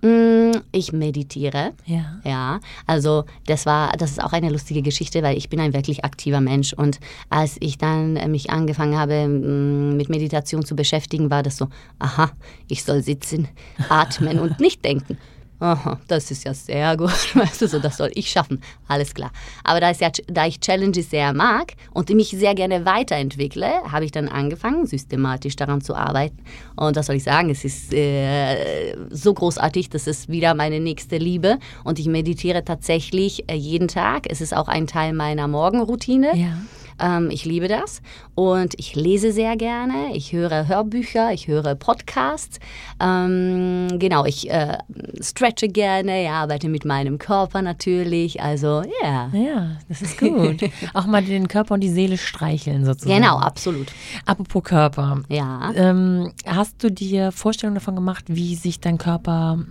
Mm, 0.01 0.53
ich 0.71 0.93
meditiere. 0.93 1.73
Ja. 1.85 2.21
Ja. 2.25 2.61
Also 2.87 3.25
das 3.47 3.67
war, 3.67 3.93
das 3.97 4.13
ist 4.13 4.23
auch 4.23 4.33
eine 4.33 4.51
lustige 4.51 4.83
Geschichte, 4.83 5.23
weil 5.23 5.37
ich 5.37 5.49
bin 5.49 5.61
ein 5.61 5.73
wirklich 5.73 6.05
aktiver 6.05 6.41
Mensch 6.41 6.73
und 6.73 7.01
als 7.31 7.57
ich 7.61 7.79
dann 7.79 8.13
mich 8.31 8.51
angefangen 8.51 8.97
habe 8.97 9.27
mm, 9.27 9.97
mit 9.97 10.09
Meditation 10.09 10.65
zu 10.65 10.77
beschäftigen, 10.77 11.31
war 11.31 11.43
das 11.43 11.57
so, 11.57 11.69
aha, 11.99 12.31
ich 12.69 12.85
soll 12.85 13.03
sitzen, 13.03 13.49
atmen 13.89 14.39
und 14.39 14.61
nicht 14.61 14.85
denken. 14.85 15.19
Aha, 15.61 15.99
das 16.07 16.31
ist 16.31 16.45
ja 16.45 16.55
sehr 16.55 16.97
gut. 16.97 17.11
Weißt 17.35 17.61
du, 17.63 17.67
so, 17.67 17.81
das 17.81 17.97
soll 17.97 18.11
ich 18.15 18.31
schaffen. 18.31 18.63
Alles 18.87 19.13
klar. 19.13 19.33
Aber 19.65 19.81
da, 19.81 19.91
ja, 19.91 20.11
da 20.29 20.47
ich 20.47 20.61
Challenges 20.61 21.11
sehr 21.11 21.33
mag 21.33 21.75
und 21.93 22.11
mich 22.11 22.31
sehr 22.31 22.55
gerne 22.55 22.85
weiterentwickle, 22.85 23.67
habe 23.91 24.05
ich 24.05 24.13
dann 24.13 24.29
angefangen, 24.29 24.87
systematisch 24.87 25.57
daran 25.57 25.81
zu 25.81 25.97
arbeiten. 25.97 26.39
Und 26.77 26.97
das 26.97 27.07
soll 27.07 27.17
ich 27.17 27.25
sagen, 27.25 27.51
es 27.51 27.65
ist 27.65 27.93
äh, 27.93 28.97
so 29.11 29.35
großartig, 29.35 29.91
das 29.91 30.07
ist 30.07 30.29
wieder 30.29 30.55
meine 30.55 30.79
nächste 30.79 31.17
Liebe. 31.17 31.59
Und 31.83 31.99
ich 31.99 32.07
meditiere 32.07 32.65
tatsächlich 32.65 33.51
äh, 33.51 33.55
jeden 33.55 33.89
Tag. 33.89 34.27
Es 34.31 34.41
ist 34.41 34.55
auch 34.55 34.69
ein 34.69 34.87
Teil 34.87 35.13
meiner 35.13 35.49
Morgenroutine. 35.49 36.37
Ja. 36.37 36.57
Ähm, 36.99 37.31
ich 37.31 37.45
liebe 37.45 37.69
das 37.69 38.03
und 38.35 38.75
ich 38.79 38.95
lese 38.95 39.33
sehr 39.33 39.57
gerne. 39.57 40.15
Ich 40.15 40.33
höre 40.33 40.69
Hörbücher, 40.69 41.33
ich 41.33 41.49
höre 41.49 41.75
Podcasts. 41.75 42.59
Ähm, 43.01 43.89
genau, 43.99 44.25
ich 44.25 44.51
äh, 44.51 44.79
stretche 45.21 45.69
gerne, 45.69 46.25
ja, 46.25 46.43
arbeite 46.43 46.69
mit 46.69 46.85
meinem 46.85 47.19
Körper 47.19 47.63
natürlich. 47.63 48.43
Also, 48.43 48.83
ja. 49.03 49.31
Yeah. 49.33 49.49
Ja, 49.49 49.77
das 49.89 50.03
ist 50.03 50.19
gut. 50.19 50.71
Auch 50.95 51.07
mal 51.07 51.23
den 51.23 51.49
Körper 51.49 51.75
und 51.75 51.81
die 51.81 51.91
Seele 51.91 52.19
streicheln 52.19 52.85
sozusagen. 52.85 53.21
Genau, 53.21 53.39
absolut. 53.39 53.89
Apropos 54.27 54.65
Körper. 54.65 55.23
Ja. 55.29 55.73
Ähm, 55.75 56.33
hast 56.47 56.83
du 56.83 56.91
dir 56.91 57.33
Vorstellungen 57.33 57.77
davon 57.77 57.95
gemacht, 57.95 58.25
wie 58.29 58.55
sich 58.55 58.81
dein 58.81 58.99
Körper 58.99 59.65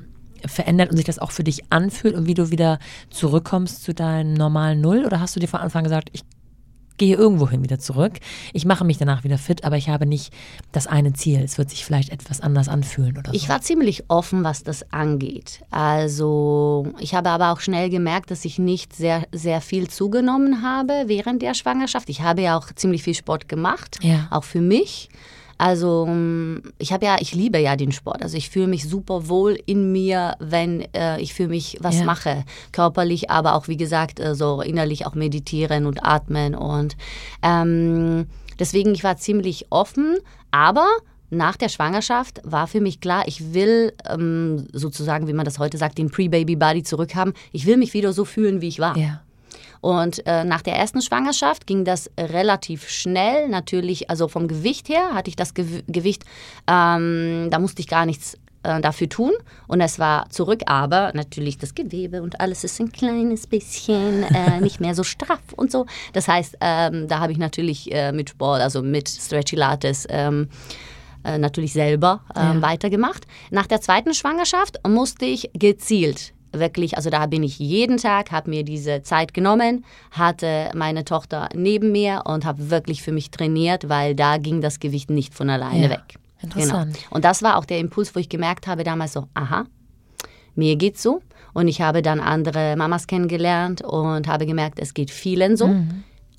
verändert 0.45 0.91
und 0.91 0.97
sich 0.97 1.05
das 1.05 1.19
auch 1.19 1.32
für 1.32 1.43
dich 1.43 1.71
anfühlt 1.71 2.15
und 2.15 2.28
wie 2.28 2.34
du 2.34 2.51
wieder 2.51 2.80
zurückkommst 3.09 3.84
zu 3.84 3.93
deinem 3.93 4.34
normalen 4.34 4.82
Null? 4.82 5.05
Oder 5.05 5.19
hast 5.19 5.36
du 5.36 5.39
dir 5.39 5.47
von 5.47 5.59
Anfang 5.59 5.80
an 5.80 5.84
gesagt, 5.86 6.09
ich 6.13 6.23
gehe 6.97 7.15
irgendwohin 7.15 7.63
wieder 7.63 7.79
zurück. 7.79 8.13
Ich 8.53 8.65
mache 8.65 8.83
mich 8.83 8.97
danach 8.97 9.23
wieder 9.23 9.37
fit, 9.37 9.63
aber 9.63 9.77
ich 9.77 9.89
habe 9.89 10.05
nicht 10.05 10.33
das 10.71 10.87
eine 10.87 11.13
Ziel. 11.13 11.41
Es 11.41 11.57
wird 11.57 11.69
sich 11.69 11.85
vielleicht 11.85 12.11
etwas 12.11 12.41
anders 12.41 12.67
anfühlen 12.67 13.17
oder 13.17 13.31
so. 13.31 13.35
Ich 13.35 13.49
war 13.49 13.61
ziemlich 13.61 14.05
offen, 14.07 14.43
was 14.43 14.63
das 14.63 14.91
angeht. 14.91 15.61
Also 15.69 16.87
ich 16.99 17.13
habe 17.13 17.29
aber 17.29 17.51
auch 17.51 17.59
schnell 17.59 17.89
gemerkt, 17.89 18.31
dass 18.31 18.45
ich 18.45 18.59
nicht 18.59 18.95
sehr, 18.95 19.23
sehr 19.31 19.61
viel 19.61 19.87
zugenommen 19.87 20.61
habe 20.61 21.03
während 21.07 21.41
der 21.41 21.53
Schwangerschaft. 21.53 22.09
Ich 22.09 22.21
habe 22.21 22.41
ja 22.41 22.57
auch 22.57 22.71
ziemlich 22.73 23.03
viel 23.03 23.15
Sport 23.15 23.47
gemacht, 23.47 23.99
ja. 24.01 24.27
auch 24.31 24.43
für 24.43 24.61
mich. 24.61 25.09
Also 25.58 26.05
mm, 26.05 26.62
ich 26.78 26.93
habe 26.93 27.05
ja, 27.05 27.18
ich 27.20 27.34
liebe 27.34 27.60
ja 27.60 27.76
den 27.76 27.91
Sport. 27.91 28.22
Also 28.24 28.38
ich 28.38 28.49
fühle 28.49 28.68
mich 28.68 28.88
super 28.88 29.28
wohl 29.28 29.58
in 29.66 29.91
mir, 29.91 30.36
wenn 30.39 30.82
äh, 30.93 31.20
ich 31.20 31.34
für 31.34 31.47
mich 31.47 31.78
was 31.82 31.99
Ja. 31.99 32.05
mache, 32.05 32.43
körperlich, 32.72 33.30
aber 33.30 33.55
auch 33.55 33.68
wie 33.68 33.78
gesagt 33.78 34.20
äh, 34.20 34.36
so 34.36 34.62
innerlich 34.62 35.05
auch 35.05 35.16
meditieren 35.16 35.86
und 35.86 36.03
atmen 36.05 36.55
und 36.55 36.95
ähm, 37.41 38.28
deswegen 38.60 38.93
ich 38.93 39.03
war 39.03 39.18
ziemlich 39.18 39.68
offen, 39.70 40.18
aber 40.51 40.88
nach 41.30 41.58
der 41.58 41.70
Schwangerschaft 41.70 42.39
war 42.43 42.68
für 42.68 42.80
mich 42.80 43.01
klar, 43.01 43.24
ich 43.28 43.53
will 43.53 43.93
ähm, 44.10 44.68
sozusagen, 44.72 45.28
wie 45.28 45.34
man 45.34 45.43
das 45.45 45.60
heute 45.60 45.78
sagt, 45.78 45.97
den 45.97 46.10
Pre-Baby-Body 46.10 46.84
zurückhaben. 46.84 47.34
Ich 47.51 47.66
will 47.66 47.76
mich 47.76 47.93
wieder 47.93 48.14
so 48.14 48.24
fühlen, 48.24 48.62
wie 48.62 48.70
ich 48.70 48.80
war. 48.80 48.97
Ja. 48.97 49.22
Und 49.82 50.25
äh, 50.25 50.43
nach 50.43 50.61
der 50.61 50.75
ersten 50.75 51.01
Schwangerschaft 51.01 51.67
ging 51.67 51.86
das 51.86 52.09
relativ 52.19 52.89
schnell. 52.89 53.47
Natürlich, 53.49 54.09
also 54.09 54.28
vom 54.28 54.47
Gewicht 54.47 54.89
her 54.89 55.13
hatte 55.13 55.30
ich 55.30 55.36
das 55.36 55.53
Gew 55.53 55.65
Gewicht, 55.88 56.23
ähm, 56.67 57.47
da 57.51 57.59
musste 57.59 57.82
ich 57.82 57.88
gar 57.88 58.05
nichts 58.05 58.38
äh, 58.63 58.82
dafür 58.82 59.07
tun. 59.09 59.32
Und 59.67 59.82
es 59.82 59.99
war 59.99 60.30
zurück, 60.30 60.61
aber 60.65 61.11
natürlich 61.13 61.57
das 61.57 61.75
Gewebe 61.75 62.21
und 62.21 62.39
alles 62.41 62.63
ist 62.63 62.80
ein 62.80 62.91
kleines 62.91 63.47
bisschen 63.47 64.23
äh, 64.23 64.59
nicht 64.61 64.80
mehr 64.80 64.95
so 64.95 65.03
straff 65.03 65.41
und 65.55 65.71
so. 65.71 65.86
Das 66.13 66.28
heißt, 66.28 66.57
ähm, 66.61 67.07
da 67.07 67.19
habe 67.19 67.32
ich 67.32 67.38
natürlich 67.38 67.91
äh, 67.93 68.11
mit 68.11 68.30
Sport, 68.30 68.61
also 68.61 68.82
mit 68.82 69.07
Stretchy 69.09 69.55
Lattes, 69.55 70.05
ähm, 70.09 70.49
äh, 71.23 71.38
natürlich 71.38 71.73
selber 71.73 72.21
ähm, 72.36 72.57
Ja. 72.57 72.61
weitergemacht. 72.61 73.25
Nach 73.51 73.67
der 73.67 73.82
zweiten 73.82 74.13
Schwangerschaft 74.13 74.80
musste 74.88 75.25
ich 75.25 75.49
gezielt 75.53 76.34
wirklich, 76.60 76.97
also 76.97 77.10
da 77.10 77.26
bin 77.26 77.43
ich 77.43 77.60
jeden 77.60 77.97
Tag, 77.97 78.32
habe 78.32 78.49
mir 78.49 78.64
diese 78.64 79.03
Zeit 79.03 79.34
genommen, 79.34 79.86
hatte 80.12 80.70
meine 80.76 81.05
Tochter 81.05 81.49
neben 81.55 81.91
mir 81.91 82.24
und 82.26 82.45
habe 82.45 82.70
wirklich 82.70 83.01
für 83.01 83.12
mich 83.12 83.32
trainiert, 83.32 83.89
weil 83.89 84.16
da 84.16 84.38
ging 84.38 84.62
das 84.62 84.80
Gewicht 84.80 85.10
nicht 85.10 85.34
von 85.34 85.49
alleine 85.49 85.86
Ja. 85.86 85.89
weg. 85.91 86.16
Interessant. 86.41 86.93
Genau. 86.93 87.05
Und 87.10 87.26
das 87.26 87.41
war 87.41 87.58
auch 87.58 87.66
der 87.66 87.80
Impuls, 87.80 88.16
wo 88.16 88.20
ich 88.20 88.30
gemerkt 88.30 88.68
habe 88.68 88.84
damals 88.84 89.14
so, 89.14 89.28
aha, 89.34 89.66
mir 90.55 90.76
geht's 90.76 91.01
so. 91.01 91.22
Und 91.53 91.68
ich 91.68 91.82
habe 91.82 92.01
dann 92.03 92.20
andere 92.20 92.76
Mamas 92.78 93.08
kennengelernt 93.08 93.82
und 93.82 94.28
habe 94.28 94.45
gemerkt, 94.45 94.80
es 94.80 94.93
geht 94.93 95.10
vielen 95.10 95.58
so. 95.58 95.66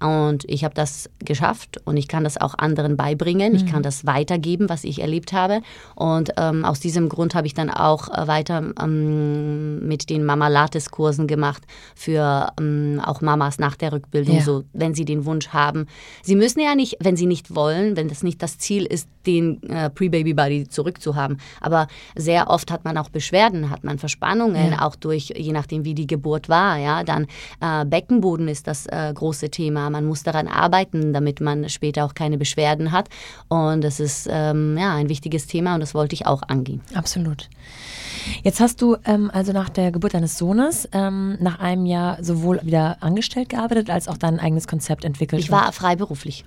Und 0.00 0.44
ich 0.46 0.62
habe 0.62 0.74
das 0.74 1.10
geschafft 1.18 1.80
und 1.84 1.96
ich 1.96 2.06
kann 2.06 2.22
das 2.22 2.40
auch 2.40 2.54
anderen 2.56 2.96
beibringen. 2.96 3.54
Ich 3.56 3.66
kann 3.66 3.82
das 3.82 4.06
weitergeben, 4.06 4.68
was 4.68 4.84
ich 4.84 5.00
erlebt 5.00 5.32
habe. 5.32 5.60
Und 5.96 6.30
ähm, 6.36 6.64
aus 6.64 6.78
diesem 6.78 7.08
Grund 7.08 7.34
habe 7.34 7.48
ich 7.48 7.54
dann 7.54 7.68
auch 7.68 8.08
äh, 8.08 8.28
weiter 8.28 8.62
ähm, 8.80 9.86
mit 9.88 10.08
den 10.08 10.24
Mama-Lattes-Kursen 10.24 11.26
gemacht 11.26 11.62
für 11.96 12.52
ähm, 12.60 13.00
auch 13.04 13.20
Mamas 13.22 13.58
nach 13.58 13.74
der 13.76 13.92
Rückbildung, 13.92 14.36
Ja. 14.36 14.42
so 14.42 14.64
wenn 14.72 14.94
sie 14.94 15.04
den 15.04 15.24
Wunsch 15.24 15.48
haben. 15.48 15.86
Sie 16.22 16.36
müssen 16.36 16.60
ja 16.60 16.74
nicht, 16.76 16.96
wenn 17.00 17.16
sie 17.16 17.26
nicht 17.26 17.54
wollen, 17.54 17.96
wenn 17.96 18.08
das 18.08 18.22
nicht 18.22 18.42
das 18.42 18.58
Ziel 18.58 18.84
ist, 18.86 19.08
den 19.28 19.62
äh, 19.68 19.90
Pre-Baby-Body 19.90 20.68
zurückzuhaben. 20.68 21.38
Aber 21.60 21.86
sehr 22.16 22.48
oft 22.48 22.70
hat 22.72 22.84
man 22.84 22.96
auch 22.96 23.10
Beschwerden, 23.10 23.70
hat 23.70 23.84
man 23.84 23.98
Verspannungen, 23.98 24.72
Ja. 24.72 24.86
auch 24.86 24.96
durch, 24.96 25.32
je 25.36 25.52
nachdem 25.52 25.84
wie 25.84 25.94
die 25.94 26.06
Geburt 26.06 26.48
war. 26.48 26.78
Ja, 26.78 27.04
dann 27.04 27.26
äh, 27.60 27.84
Beckenboden 27.84 28.48
ist 28.48 28.66
das 28.66 28.86
äh, 28.86 29.12
große 29.14 29.50
Thema. 29.50 29.90
Man 29.90 30.06
muss 30.06 30.22
daran 30.22 30.48
arbeiten, 30.48 31.12
damit 31.12 31.40
man 31.40 31.68
später 31.68 32.04
auch 32.04 32.14
keine 32.14 32.38
Beschwerden 32.38 32.90
hat. 32.90 33.08
Und 33.48 33.82
das 33.84 34.00
ist 34.00 34.26
ähm, 34.30 34.76
ja 34.78 34.94
ein 34.94 35.08
wichtiges 35.08 35.46
Thema 35.46 35.74
und 35.74 35.80
das 35.80 35.94
wollte 35.94 36.14
ich 36.14 36.26
auch 36.26 36.42
angehen. 36.48 36.80
Absolut. 36.94 37.48
Jetzt 38.42 38.60
hast 38.60 38.80
du 38.82 38.96
ähm, 39.04 39.30
also 39.32 39.52
nach 39.52 39.68
der 39.68 39.90
Geburt 39.92 40.14
deines 40.14 40.38
Sohnes 40.38 40.88
ähm, 40.92 41.36
nach 41.40 41.58
einem 41.60 41.86
Jahr 41.86 42.22
sowohl 42.24 42.60
wieder 42.62 42.96
angestellt 43.00 43.50
gearbeitet 43.50 43.90
als 43.90 44.08
auch 44.08 44.16
dein 44.16 44.40
eigenes 44.40 44.66
Konzept 44.66 45.04
entwickelt. 45.04 45.40
Ich 45.42 45.50
war 45.50 45.70
freiberuflich. 45.72 46.44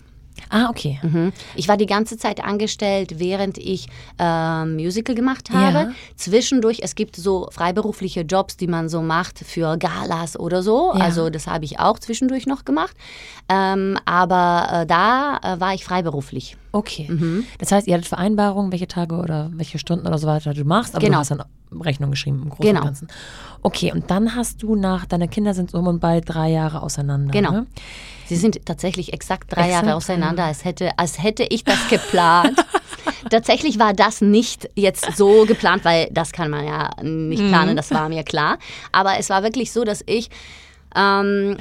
Ah, 0.50 0.70
okay. 0.70 1.00
Mhm. 1.02 1.32
Ich 1.56 1.68
war 1.68 1.78
die 1.78 1.86
ganze 1.86 2.18
Zeit 2.18 2.44
angestellt, 2.44 3.20
während 3.20 3.58
ich 3.58 3.88
ähm, 4.20 4.76
Musical 4.76 5.16
gemacht 5.16 5.50
habe. 5.52 5.78
Ja. 5.78 5.92
Zwischendurch, 6.16 6.80
es 6.82 6.96
gibt 6.96 7.16
so 7.16 7.48
freiberufliche 7.52 8.22
Jobs, 8.22 8.58
die 8.58 8.68
man 8.68 8.90
so 8.90 9.02
macht 9.02 9.40
für 9.40 9.78
Galas 9.78 10.38
oder 10.38 10.62
so. 10.64 10.94
Ja. 10.96 11.02
Also 11.06 11.30
das 11.30 11.48
habe 11.48 11.66
ich 11.66 11.80
auch 11.80 12.00
zwischendurch 12.00 12.48
noch 12.48 12.66
gemacht. 12.66 12.96
Ähm, 13.50 13.98
aber 14.06 14.82
äh, 14.82 14.86
da 14.86 15.40
äh, 15.44 15.60
war 15.60 15.74
ich 15.74 15.84
freiberuflich. 15.86 16.58
Okay. 16.74 17.08
Mhm. 17.10 17.46
Das 17.60 17.72
heißt, 17.72 17.88
ihr 17.88 17.94
hattet 17.94 18.08
Vereinbarungen, 18.08 18.72
welche 18.72 18.88
Tage 18.88 19.16
oder 19.16 19.50
welche 19.54 19.80
Stunden 19.80 20.08
oder 20.08 20.18
so 20.18 20.28
weiter 20.28 20.54
du 20.54 20.64
machst, 20.66 20.96
aber 20.96 21.06
Genau. 21.06 21.18
du 21.18 21.20
hast 21.20 21.32
dann 21.32 21.44
Rechnung 21.80 22.12
geschrieben 22.12 22.42
im 22.44 22.50
Großen 22.50 22.64
Genau. 22.66 22.80
und 22.82 22.86
Ganzen. 22.86 23.08
Okay, 23.62 23.92
und 23.94 24.10
dann 24.12 24.36
hast 24.36 24.62
du 24.64 24.76
nach, 24.76 25.06
deine 25.06 25.28
Kinder 25.28 25.54
sind 25.54 25.72
so 25.72 25.78
um 25.78 25.88
und 25.88 26.00
bei 26.00 26.20
drei 26.20 26.50
Jahre 26.50 26.82
auseinander. 26.82 27.32
Genau. 27.32 27.52
Ne? 27.52 27.68
Sie 28.26 28.36
sind 28.36 28.66
tatsächlich 28.66 29.14
exakt 29.14 29.52
drei 29.56 29.68
Exakt 29.68 29.86
Jahre 29.86 29.96
auseinander, 29.98 30.46
als 30.46 30.66
hätte, 30.66 30.98
als 30.98 31.22
hätte 31.22 31.44
ich 31.44 31.64
das 31.64 31.88
geplant. 31.90 32.58
Tatsächlich 33.30 33.78
war 33.80 33.94
das 33.94 34.22
nicht 34.22 34.70
jetzt 34.76 35.16
so 35.16 35.46
geplant, 35.46 35.86
weil 35.86 36.08
das 36.12 36.32
kann 36.32 36.50
man 36.50 36.66
ja 36.66 36.90
nicht 37.04 37.46
planen, 37.48 37.76
das 37.76 37.92
war 37.92 38.10
mir 38.10 38.24
klar. 38.24 38.58
Aber 38.92 39.18
es 39.20 39.30
war 39.30 39.44
wirklich 39.44 39.72
so, 39.72 39.84
dass 39.84 40.04
ich 40.06 40.30
ähm, 40.96 41.58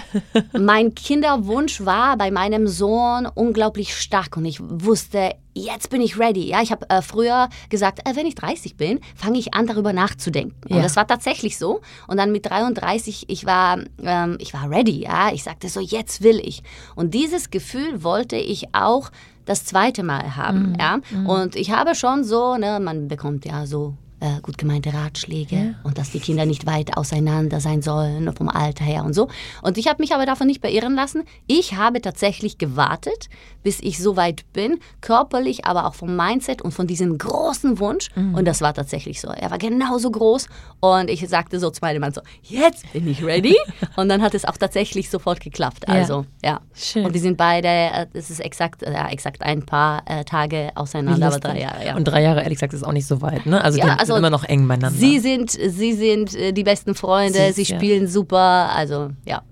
mein 0.58 0.94
Kinderwunsch 0.94 1.84
war 1.84 2.16
bei 2.16 2.30
meinem 2.30 2.66
Sohn 2.66 3.26
unglaublich 3.26 3.96
stark 3.96 4.36
und 4.36 4.44
ich 4.44 4.60
wusste, 4.60 5.34
jetzt 5.54 5.90
bin 5.90 6.00
ich 6.00 6.18
ready. 6.18 6.48
Ja, 6.48 6.62
ich 6.62 6.72
habe 6.72 6.88
äh, 6.88 7.02
früher 7.02 7.48
gesagt, 7.68 8.00
äh, 8.08 8.16
wenn 8.16 8.26
ich 8.26 8.34
30 8.34 8.76
bin, 8.76 9.00
fange 9.14 9.38
ich 9.38 9.54
an, 9.54 9.66
darüber 9.66 9.92
nachzudenken. 9.92 10.56
Ja. 10.68 10.76
Und 10.76 10.82
das 10.82 10.96
war 10.96 11.06
tatsächlich 11.06 11.58
so. 11.58 11.80
Und 12.06 12.16
dann 12.16 12.32
mit 12.32 12.46
33, 12.46 13.26
ich 13.28 13.46
war, 13.46 13.78
ähm, 14.02 14.36
ich 14.40 14.54
war 14.54 14.70
ready. 14.70 15.02
Ja, 15.02 15.32
ich 15.32 15.44
sagte 15.44 15.68
so, 15.68 15.80
jetzt 15.80 16.22
will 16.22 16.40
ich. 16.42 16.62
Und 16.94 17.14
dieses 17.14 17.50
Gefühl 17.50 18.02
wollte 18.02 18.36
ich 18.36 18.74
auch 18.74 19.10
das 19.44 19.64
zweite 19.64 20.02
Mal 20.02 20.36
haben. 20.36 20.76
Ja, 20.78 21.00
und 21.26 21.56
ich 21.56 21.72
habe 21.72 21.94
schon 21.94 22.24
so, 22.24 22.56
ne, 22.56 22.78
man 22.80 23.08
bekommt 23.08 23.44
ja 23.44 23.66
so 23.66 23.94
äh, 24.20 24.40
gut 24.42 24.58
gemeinte 24.58 24.92
Ratschläge 24.94 25.56
Ja. 25.56 25.74
und 25.82 25.98
dass 25.98 26.10
die 26.10 26.20
Kinder 26.20 26.46
nicht 26.46 26.66
weit 26.66 26.96
auseinander 26.96 27.60
sein 27.60 27.82
sollen 27.82 28.32
vom 28.34 28.48
Alter 28.48 28.84
her 28.84 29.04
und 29.04 29.14
so. 29.14 29.28
Und 29.62 29.78
ich 29.78 29.88
habe 29.88 30.02
mich 30.02 30.14
aber 30.14 30.26
davon 30.26 30.46
nicht 30.46 30.60
beirren 30.60 30.94
lassen. 30.94 31.24
Ich 31.46 31.74
habe 31.76 32.00
tatsächlich 32.00 32.58
gewartet, 32.58 33.28
bis 33.62 33.80
ich 33.80 33.98
so 33.98 34.16
weit 34.16 34.44
bin, 34.52 34.78
körperlich, 35.00 35.64
aber 35.64 35.86
auch 35.86 35.94
vom 35.94 36.16
Mindset 36.16 36.62
und 36.62 36.72
von 36.72 36.86
diesem 36.86 37.18
großen 37.18 37.78
Wunsch. 37.78 38.08
Mhm. 38.14 38.34
Und 38.34 38.44
das 38.46 38.60
war 38.60 38.74
tatsächlich 38.74 39.20
so. 39.20 39.28
Er 39.28 39.50
war 39.50 39.58
genauso 39.58 40.10
groß 40.10 40.48
und 40.80 41.10
ich 41.10 41.26
sagte 41.28 41.58
so 41.60 41.70
zu 41.70 41.80
meinem 41.82 42.00
Mann 42.00 42.12
so, 42.12 42.20
jetzt 42.42 42.90
bin 42.92 43.06
ich 43.08 43.24
ready. 43.24 43.56
und 43.96 44.08
dann 44.08 44.22
hat 44.22 44.34
es 44.34 44.44
auch 44.44 44.56
tatsächlich 44.56 45.10
sofort 45.10 45.40
geklappt. 45.40 45.84
Ja. 45.86 45.94
Also, 45.94 46.26
ja. 46.44 46.60
Schön. 46.74 47.04
Und 47.04 47.14
die 47.14 47.18
sind 47.18 47.36
beide, 47.36 47.68
äh, 47.68 48.06
es 48.12 48.30
ist 48.30 48.40
exakt, 48.40 48.82
ja, 48.82 49.08
exakt 49.08 49.42
ein 49.42 49.64
paar 49.64 50.02
äh, 50.06 50.24
Tage 50.24 50.70
auseinander, 50.74 51.28
aber 51.28 51.38
drei 51.38 51.60
Jahre, 51.60 51.86
ja. 51.86 51.96
Und 51.96 52.04
drei 52.04 52.22
Jahre, 52.22 52.42
ehrlich 52.42 52.56
gesagt, 52.56 52.74
ist 52.74 52.84
auch 52.84 52.92
nicht 52.92 53.06
so 53.06 53.22
weit, 53.22 53.46
ne? 53.46 53.62
Also 53.62 53.78
Ja, 53.78 53.84
die 53.84 53.90
also 53.92 54.14
sind 54.14 54.18
immer 54.18 54.30
noch 54.30 54.44
eng 54.44 54.66
beieinander. 54.66 54.98
Sie 54.98 55.18
sind, 55.18 55.50
sie 55.50 55.92
sind 55.92 56.34
äh, 56.34 56.52
die 56.52 56.64
besten 56.64 56.94
Freunde, 56.94 57.52
sie 57.52 57.62
ja. 57.62 57.76
spielen 57.76 58.06
super, 58.06 58.70
also 58.74 59.10
ja. 59.26 59.42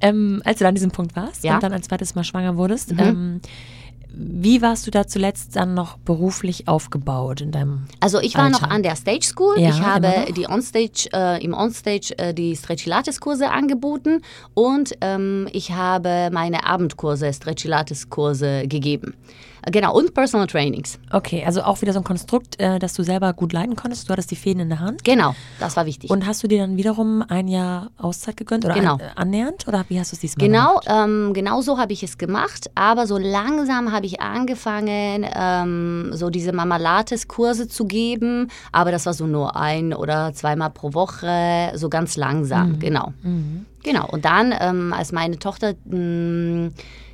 Ähm, 0.00 0.42
als 0.44 0.58
du 0.58 0.64
dann 0.64 0.70
an 0.70 0.74
diesem 0.76 0.90
Punkt 0.90 1.16
warst 1.16 1.44
Ja. 1.44 1.54
und 1.54 1.62
dann 1.62 1.72
ein 1.72 1.82
zweites 1.82 2.14
Mal 2.14 2.24
schwanger 2.24 2.56
wurdest, 2.56 2.92
Mhm. 2.92 2.98
ähm, 3.00 3.40
wie 4.12 4.60
warst 4.60 4.86
du 4.88 4.90
da 4.90 5.06
zuletzt 5.06 5.54
dann 5.54 5.74
noch 5.74 5.96
beruflich 5.98 6.66
aufgebaut 6.66 7.40
in 7.42 7.52
deinem 7.52 7.86
Also 8.00 8.18
ich 8.20 8.34
war 8.34 8.46
Alter. 8.46 8.62
noch 8.62 8.68
an 8.70 8.82
der 8.82 8.96
Stage 8.96 9.24
School. 9.24 9.54
Ja, 9.58 9.68
ich 9.70 9.80
habe 9.82 10.32
die 10.36 10.48
Onstage, 10.48 11.08
äh, 11.12 11.42
im 11.44 11.54
Onstage 11.54 12.18
äh, 12.18 12.34
die 12.34 12.56
Stretchilates 12.56 13.20
Kurse 13.20 13.50
angeboten 13.50 14.22
und 14.54 14.94
ähm, 15.00 15.48
ich 15.52 15.70
habe 15.70 16.30
meine 16.32 16.66
Abendkurse, 16.66 17.32
Stretchilates 17.32 18.10
Kurse 18.10 18.66
gegeben. 18.66 19.14
Genau, 19.66 19.94
und 19.96 20.14
Personal 20.14 20.46
Trainings. 20.46 20.98
Okay, 21.12 21.42
also 21.44 21.62
auch 21.62 21.80
wieder 21.82 21.92
so 21.92 22.00
ein 22.00 22.04
Konstrukt, 22.04 22.58
äh, 22.60 22.78
das 22.78 22.94
du 22.94 23.02
selber 23.02 23.32
gut 23.32 23.52
leiten 23.52 23.76
konntest. 23.76 24.08
Du 24.08 24.12
hattest 24.12 24.30
die 24.30 24.36
Fäden 24.36 24.60
in 24.60 24.68
der 24.68 24.80
Hand. 24.80 25.04
Genau, 25.04 25.34
das 25.58 25.76
war 25.76 25.86
wichtig. 25.86 26.10
Und 26.10 26.26
hast 26.26 26.42
du 26.42 26.48
dir 26.48 26.58
dann 26.62 26.76
wiederum 26.76 27.22
ein 27.28 27.48
Jahr 27.48 27.90
Auszeit 27.98 28.36
gegönnt 28.36 28.64
oder 28.64 28.74
Genau. 28.74 28.94
an, 28.94 29.00
äh, 29.00 29.04
annähernd? 29.16 29.68
Oder 29.68 29.84
wie 29.88 29.98
hast 30.00 30.12
du 30.12 30.16
es 30.16 30.20
diesmal 30.20 30.46
Genau, 30.46 30.80
gemacht? 30.80 30.86
ähm, 30.88 31.32
genau 31.34 31.60
so 31.60 31.78
habe 31.78 31.92
ich 31.92 32.02
es 32.02 32.16
gemacht, 32.18 32.70
aber 32.74 33.06
so 33.06 33.18
langsam 33.18 33.92
habe 33.92 34.06
ich 34.06 34.20
angefangen, 34.20 35.26
ähm, 35.34 36.10
so 36.12 36.30
diese 36.30 36.52
Mama-Lattes-Kurse 36.52 37.68
zu 37.68 37.84
geben, 37.86 38.48
aber 38.72 38.90
das 38.90 39.06
war 39.06 39.14
so 39.14 39.26
nur 39.26 39.56
ein 39.56 39.92
oder 39.94 40.32
zweimal 40.32 40.70
pro 40.70 40.94
Woche, 40.94 41.72
so 41.74 41.88
ganz 41.88 42.16
langsam, 42.16 42.78
genau. 42.78 43.12
Genau, 43.82 44.06
und 44.08 44.24
dann, 44.24 44.54
ähm, 44.60 44.92
als 44.92 45.12
meine 45.12 45.38
Tochter, 45.38 45.74
mh, 45.84 46.70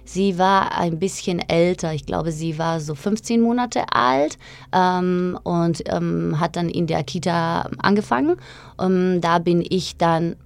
sie 0.09 0.39
war 0.39 0.79
ein 0.79 0.99
bisschen 0.99 1.41
älter, 1.41 1.93
ich 1.93 2.07
glaube, 2.07 2.33
sie 2.33 2.59
war 2.59 2.81
so 2.81 2.95
15 2.95 3.41
Monate 3.41 3.85
alt 3.93 4.39
ähm, 4.73 5.39
und 5.43 5.83
ähm, 5.87 6.39
hat 6.41 6.57
dann 6.57 6.69
in 6.69 6.87
der 6.87 7.05
Kita 7.05 7.69
angefangen. 7.79 8.37
Ähm, 8.81 9.21
da 9.21 9.39
bin 9.39 9.65
ich 9.69 9.97
dann 9.97 10.37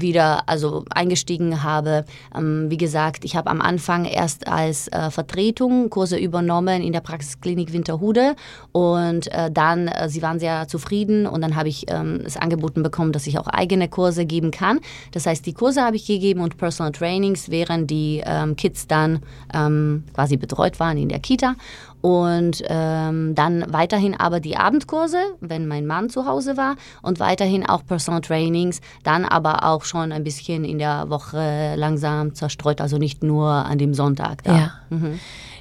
wieder 0.00 0.48
also 0.48 0.84
eingestiegen 0.90 1.62
habe. 1.62 2.04
Ähm, 2.34 2.66
wie 2.70 2.76
gesagt, 2.76 3.24
ich 3.24 3.36
habe 3.36 3.50
am 3.50 3.60
Anfang 3.60 4.04
erst 4.04 4.48
als 4.48 4.88
äh, 4.88 5.10
Vertretung 5.10 5.90
Kurse 5.90 6.18
übernommen 6.18 6.82
in 6.82 6.92
der 6.92 7.00
Praxisklinik 7.00 7.72
Winterhude 7.72 8.34
und 8.72 9.32
äh, 9.32 9.50
dann, 9.50 9.88
äh, 9.88 10.08
sie 10.08 10.22
waren 10.22 10.38
sehr 10.38 10.68
zufrieden 10.68 11.26
und 11.26 11.40
dann 11.40 11.56
habe 11.56 11.68
ich 11.68 11.86
ähm, 11.88 12.22
es 12.24 12.36
angeboten 12.36 12.82
bekommen, 12.82 13.12
dass 13.12 13.26
ich 13.26 13.38
auch 13.38 13.46
eigene 13.46 13.88
Kurse 13.88 14.26
geben 14.26 14.50
kann. 14.50 14.80
Das 15.12 15.26
heißt, 15.26 15.44
die 15.46 15.52
Kurse 15.52 15.82
habe 15.82 15.96
ich 15.96 16.06
gegeben 16.06 16.40
und 16.40 16.56
Personal 16.56 16.92
Trainings, 16.92 17.50
während 17.50 17.90
die 17.90 18.22
ähm, 18.24 18.56
Kids 18.56 18.86
dann 18.86 19.20
ähm, 19.52 20.04
quasi 20.14 20.36
betreut 20.36 20.80
waren 20.80 20.98
in 20.98 21.08
der 21.08 21.20
Kita. 21.20 21.56
Und 22.04 22.62
ähm, 22.68 23.34
dann 23.34 23.64
weiterhin 23.66 24.14
aber 24.14 24.38
die 24.38 24.58
Abendkurse, 24.58 25.16
wenn 25.40 25.66
mein 25.66 25.86
Mann 25.86 26.10
zu 26.10 26.26
Hause 26.26 26.58
war. 26.58 26.76
Und 27.00 27.18
weiterhin 27.18 27.64
auch 27.64 27.82
Personal 27.86 28.20
Trainings. 28.20 28.82
Dann 29.04 29.24
aber 29.24 29.64
auch 29.64 29.84
schon 29.84 30.12
ein 30.12 30.22
bisschen 30.22 30.66
in 30.66 30.78
der 30.78 31.08
Woche 31.08 31.76
langsam 31.76 32.34
zerstreut. 32.34 32.82
Also 32.82 32.98
nicht 32.98 33.22
nur 33.22 33.48
an 33.48 33.78
dem 33.78 33.94
Sonntag. 33.94 34.44
Da. 34.44 34.54
Ja. 34.54 34.72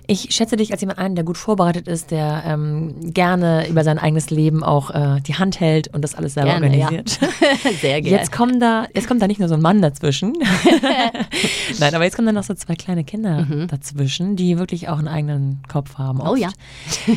Ich 0.08 0.36
schätze 0.36 0.58
dich 0.58 0.72
als 0.72 0.82
jemand 0.82 1.00
ein, 1.00 1.16
der 1.16 1.24
gut 1.24 1.38
vorbereitet 1.38 1.88
ist, 1.88 2.12
der 2.12 2.44
ähm, 2.46 3.14
gerne 3.14 3.68
über 3.70 3.84
sein 3.84 3.98
eigenes 3.98 4.30
Leben 4.30 4.64
auch 4.64 4.90
äh, 4.92 5.22
die 5.22 5.36
Hand 5.36 5.60
hält 5.60 5.88
und 5.94 6.02
das 6.02 6.14
alles 6.16 6.34
selber 6.34 6.60
Gerne, 6.60 6.78
ja. 6.78 6.86
organisiert. 6.86 7.20
Sehr 7.82 8.02
gerne. 8.02 8.18
Jetzt 8.18 8.32
kommen 8.32 8.60
da, 8.60 8.86
jetzt 8.94 9.08
kommt 9.08 9.22
da 9.22 9.28
nicht 9.28 9.40
nur 9.40 9.48
so 9.48 9.56
ein 9.56 9.62
Mann 9.62 9.82
dazwischen. 9.82 10.34
Nein, 11.80 11.96
aber 11.96 12.04
jetzt 12.04 12.16
kommen 12.16 12.26
dann 12.26 12.36
noch 12.36 12.44
so 12.44 12.54
zwei 12.54 12.76
kleine 12.76 13.04
Kinder 13.04 13.48
dazwischen, 13.68 14.36
die 14.36 14.58
wirklich 14.58 14.90
auch 14.90 14.98
einen 14.98 15.08
eigenen 15.08 15.64
Kopf 15.72 15.98
haben. 15.98 16.20
Oft. 16.20 16.28
Mhm. 16.28 16.34
Oh 16.34 16.36
ja. 16.36 16.50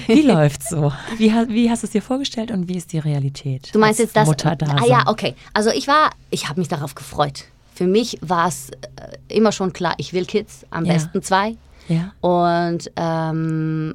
Wie 0.06 0.22
läuft's 0.22 0.68
so? 0.68 0.92
Wie, 1.18 1.32
wie 1.48 1.70
hast 1.70 1.82
du 1.82 1.86
es 1.86 1.92
dir 1.92 2.02
vorgestellt 2.02 2.50
und 2.50 2.68
wie 2.68 2.76
ist 2.76 2.92
die 2.92 2.98
Realität? 2.98 3.74
Du 3.74 3.78
meinst 3.78 3.98
jetzt 4.00 4.14
das? 4.16 4.26
Mutter 4.26 4.56
da 4.56 4.66
ah 4.66 4.86
ja, 4.86 5.02
okay. 5.06 5.34
Also 5.52 5.70
ich 5.70 5.88
war, 5.88 6.10
ich 6.30 6.48
habe 6.48 6.60
mich 6.60 6.68
darauf 6.68 6.94
gefreut. 6.94 7.44
Für 7.74 7.86
mich 7.86 8.18
war 8.22 8.48
es 8.48 8.70
äh, 8.70 9.34
immer 9.34 9.52
schon 9.52 9.72
klar, 9.72 9.94
ich 9.98 10.12
will 10.12 10.24
Kids, 10.24 10.64
am 10.70 10.84
Ja. 10.84 10.94
besten 10.94 11.22
zwei. 11.22 11.56
Ja. 11.88 12.12
Und 12.20 12.90
ähm, 12.96 13.94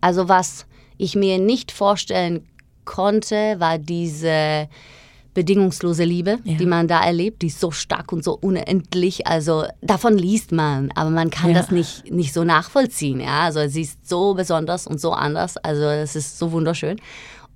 also 0.00 0.28
was 0.28 0.66
ich 0.96 1.14
mir 1.14 1.38
nicht 1.38 1.72
vorstellen 1.72 2.44
konnte, 2.84 3.56
war 3.58 3.78
diese 3.78 4.68
bedingungslose 5.34 6.02
Liebe, 6.04 6.38
Ja. 6.42 6.56
die 6.56 6.66
man 6.66 6.88
da 6.88 7.04
erlebt, 7.04 7.42
die 7.42 7.46
ist 7.46 7.60
so 7.60 7.70
stark 7.70 8.12
und 8.12 8.24
so 8.24 8.36
unendlich. 8.40 9.26
Also 9.26 9.64
davon 9.82 10.18
liest 10.18 10.50
man, 10.50 10.90
aber 10.96 11.10
man 11.10 11.30
kann 11.30 11.50
Ja. 11.50 11.58
das 11.58 11.70
nicht, 11.70 12.10
nicht 12.10 12.32
so 12.32 12.42
nachvollziehen. 12.42 13.20
Ja? 13.20 13.42
Also 13.42 13.68
sie 13.68 13.82
ist 13.82 14.08
so 14.08 14.34
besonders 14.34 14.86
und 14.88 15.00
so 15.00 15.12
anders. 15.12 15.56
Also 15.58 15.84
es 15.84 16.16
ist 16.16 16.38
so 16.38 16.50
wunderschön. 16.50 16.98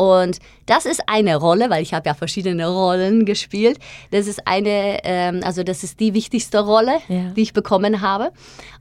Und 0.03 0.39
das 0.67 0.85
ist 0.85 1.03
eine 1.07 1.37
Rolle, 1.37 1.71
weil 1.71 1.83
ich 1.83 1.95
habe 1.95 2.09
ja 2.09 2.15
verschiedene 2.15 2.67
Rollen 2.67 3.25
gespielt. 3.25 3.79
Das 4.11 4.27
ist 4.27 4.49
eine, 4.49 4.99
ähm, 5.05 5.41
also 5.45 5.63
das 5.63 5.85
ist 5.85 6.01
die 6.01 6.13
wichtigste 6.13 6.59
Rolle, 6.59 6.99
Ja. 7.09 7.31
die 7.37 7.43
ich 7.43 7.53
bekommen 7.53 8.01
habe. 8.01 8.33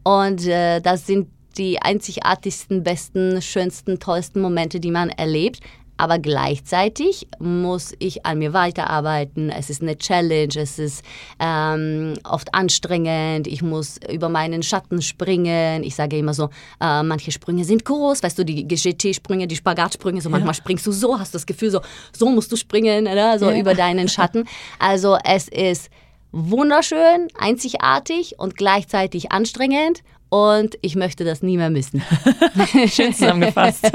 Und 0.03 0.47
äh, 0.47 0.80
das 0.82 1.05
sind 1.05 1.28
die 1.57 1.80
einzigartigsten, 1.82 2.82
besten, 2.82 3.41
schönsten, 3.41 3.99
tollsten 3.99 4.41
Momente, 4.41 4.80
die 4.80 4.89
man 4.89 5.09
erlebt. 5.09 5.59
Aber 5.98 6.18
gleichzeitig 6.18 7.28
muss 7.39 7.94
ich 8.00 8.26
an 8.26 8.39
mir 8.39 8.54
weiterarbeiten. 8.54 9.50
Es 9.50 9.70
ist 9.70 9.82
eine 9.82 9.98
Challenge, 9.98 10.54
es 10.56 10.80
ist 10.80 11.04
ähm, 11.39 12.16
oft 12.24 12.54
anstrengend. 12.56 13.46
Ich 13.48 13.62
muss 13.62 14.00
über 14.12 14.28
meinen 14.30 14.64
Schatten 14.64 15.02
springen. 15.02 15.84
Ich 15.84 15.96
sage 15.96 16.18
immer 16.18 16.34
so, 16.34 16.50
äh, 16.82 17.04
manche 17.04 17.32
Sprünge 17.32 17.66
sind 17.66 17.86
groß, 17.86 18.24
weißt 18.24 18.39
du, 18.39 18.44
die 18.46 18.68
GT-Sprünge, 18.68 19.46
die 19.48 19.56
Spagatsprünge. 19.56 20.22
So 20.22 20.30
manchmal 20.30 20.56
springst 20.56 20.88
du 20.88 20.92
so, 20.92 21.20
hast 21.20 21.36
das 21.36 21.46
Gefühl, 21.46 21.70
so, 21.70 21.82
so 22.18 22.30
musst 22.30 22.52
du 22.52 22.56
springen, 22.56 23.08
oder? 23.08 23.38
so 23.38 23.52
Ja. 23.52 23.58
über 23.60 23.76
deinen 23.76 24.08
Schatten. 24.08 24.46
Also 24.80 25.18
es 25.24 25.48
ist 25.48 25.89
wunderschön, 26.32 27.28
einzigartig 27.38 28.36
und 28.39 28.56
gleichzeitig 28.56 29.32
anstrengend. 29.32 30.02
Und 30.34 30.77
ich 30.82 30.95
möchte 30.95 31.25
das 31.25 31.43
nie 31.43 31.57
mehr 31.57 31.69
missen. 31.69 32.01
Schön 32.88 33.13
zusammengefasst. 33.13 33.91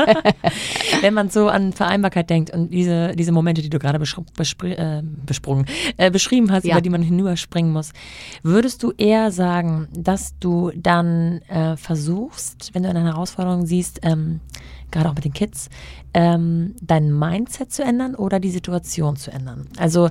Wenn 1.00 1.14
man 1.14 1.30
so 1.30 1.48
an 1.48 1.72
Vereinbarkeit 1.72 2.28
denkt 2.28 2.50
und 2.50 2.68
diese, 2.74 3.12
diese 3.16 3.32
Momente, 3.32 3.62
die 3.62 3.70
du 3.70 3.78
gerade 3.78 3.98
äh, 3.98 5.02
besprungen, 5.24 5.64
äh, 5.96 6.10
beschrieben 6.10 6.52
hast, 6.52 6.64
Ja. 6.66 6.74
über 6.74 6.82
die 6.82 6.90
man 6.90 7.00
hinüberspringen 7.00 7.72
muss, 7.72 7.92
würdest 8.42 8.82
du 8.82 8.92
eher 8.98 9.32
sagen, 9.32 9.88
dass 9.96 10.38
du 10.38 10.72
dann 10.76 11.40
äh, 11.48 11.78
versuchst, 11.78 12.74
wenn 12.74 12.82
du 12.82 12.90
eine 12.90 13.02
Herausforderung 13.02 13.64
siehst, 13.64 14.00
ähm, 14.02 14.40
gerade 14.90 15.08
auch 15.08 15.14
mit 15.14 15.24
den 15.24 15.32
Kids, 15.32 15.70
ähm, 16.12 16.74
dein 16.82 17.18
Mindset 17.18 17.72
zu 17.72 17.82
ändern 17.82 18.14
oder 18.14 18.40
die 18.40 18.50
Situation 18.50 19.16
zu 19.16 19.32
ändern? 19.32 19.68
Also 19.78 20.10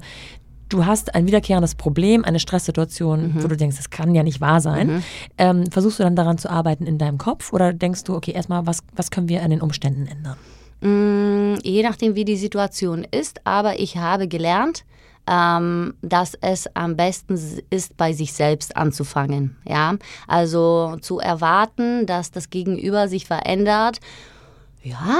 du 0.75 0.85
hast 0.85 1.15
ein 1.15 1.25
wiederkehrendes 1.25 1.75
Problem, 1.75 2.23
eine 2.23 2.39
Stresssituation, 2.39 3.35
wo 3.41 3.47
du 3.47 3.57
denkst, 3.57 3.77
das 3.77 3.89
kann 3.89 4.13
ja 4.13 4.23
nicht 4.23 4.41
wahr 4.41 4.61
sein. 4.61 5.03
Ähm, 5.37 5.71
versuchst 5.71 5.99
du 5.99 6.03
dann 6.03 6.15
daran 6.15 6.37
zu 6.37 6.49
arbeiten 6.49 6.85
in 6.85 6.97
deinem 6.97 7.17
Kopf 7.17 7.53
oder 7.53 7.73
denkst 7.73 8.03
du, 8.03 8.15
okay, 8.15 8.31
erstmal, 8.31 8.67
was, 8.67 8.79
was 8.95 9.11
können 9.11 9.29
wir 9.29 9.41
an 9.41 9.49
den 9.49 9.61
Umständen 9.61 10.07
ändern? 10.07 10.37
Mm, 10.81 11.57
je 11.63 11.83
nachdem, 11.83 12.15
wie 12.15 12.25
die 12.25 12.37
Situation 12.37 13.05
ist, 13.09 13.41
aber 13.45 13.79
ich 13.79 13.97
habe 13.97 14.27
gelernt, 14.27 14.85
ähm, 15.27 15.95
dass 16.01 16.35
es 16.41 16.67
am 16.75 16.95
besten 16.95 17.39
ist, 17.69 17.97
bei 17.97 18.13
sich 18.13 18.33
selbst 18.33 18.77
anzufangen. 18.77 19.55
Ja, 19.67 19.95
also 20.27 20.97
zu 21.01 21.19
erwarten, 21.19 22.05
dass 22.05 22.31
das 22.31 22.49
Gegenüber 22.49 23.07
sich 23.07 23.25
verändert. 23.25 23.99
Ja, 24.85 25.17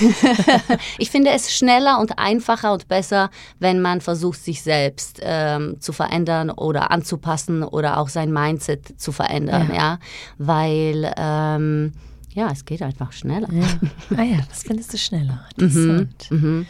ich 0.98 1.10
finde 1.10 1.30
es 1.30 1.54
schneller 1.54 2.00
und 2.00 2.18
einfacher 2.18 2.72
und 2.72 2.88
besser, 2.88 3.28
wenn 3.58 3.82
man 3.82 4.00
versucht, 4.00 4.42
sich 4.42 4.62
selbst 4.62 5.20
ähm, 5.22 5.76
zu 5.80 5.92
verändern 5.92 6.48
oder 6.50 6.90
anzupassen 6.90 7.62
oder 7.62 7.98
auch 7.98 8.08
sein 8.08 8.32
Mindset 8.32 8.98
zu 8.98 9.12
verändern, 9.12 9.68
Ja. 9.68 9.74
ja, 9.76 9.98
weil 10.38 11.12
ähm, 11.18 11.92
ja, 12.34 12.50
es 12.50 12.64
geht 12.64 12.80
einfach 12.80 13.12
schneller. 13.12 13.48
Ah 14.16 14.22
ja, 14.22 14.38
das 14.48 14.62
findest 14.62 14.94
du 14.94 14.96
schneller. 14.96 15.44
Interessant. 15.58 16.30
Mhm. 16.30 16.64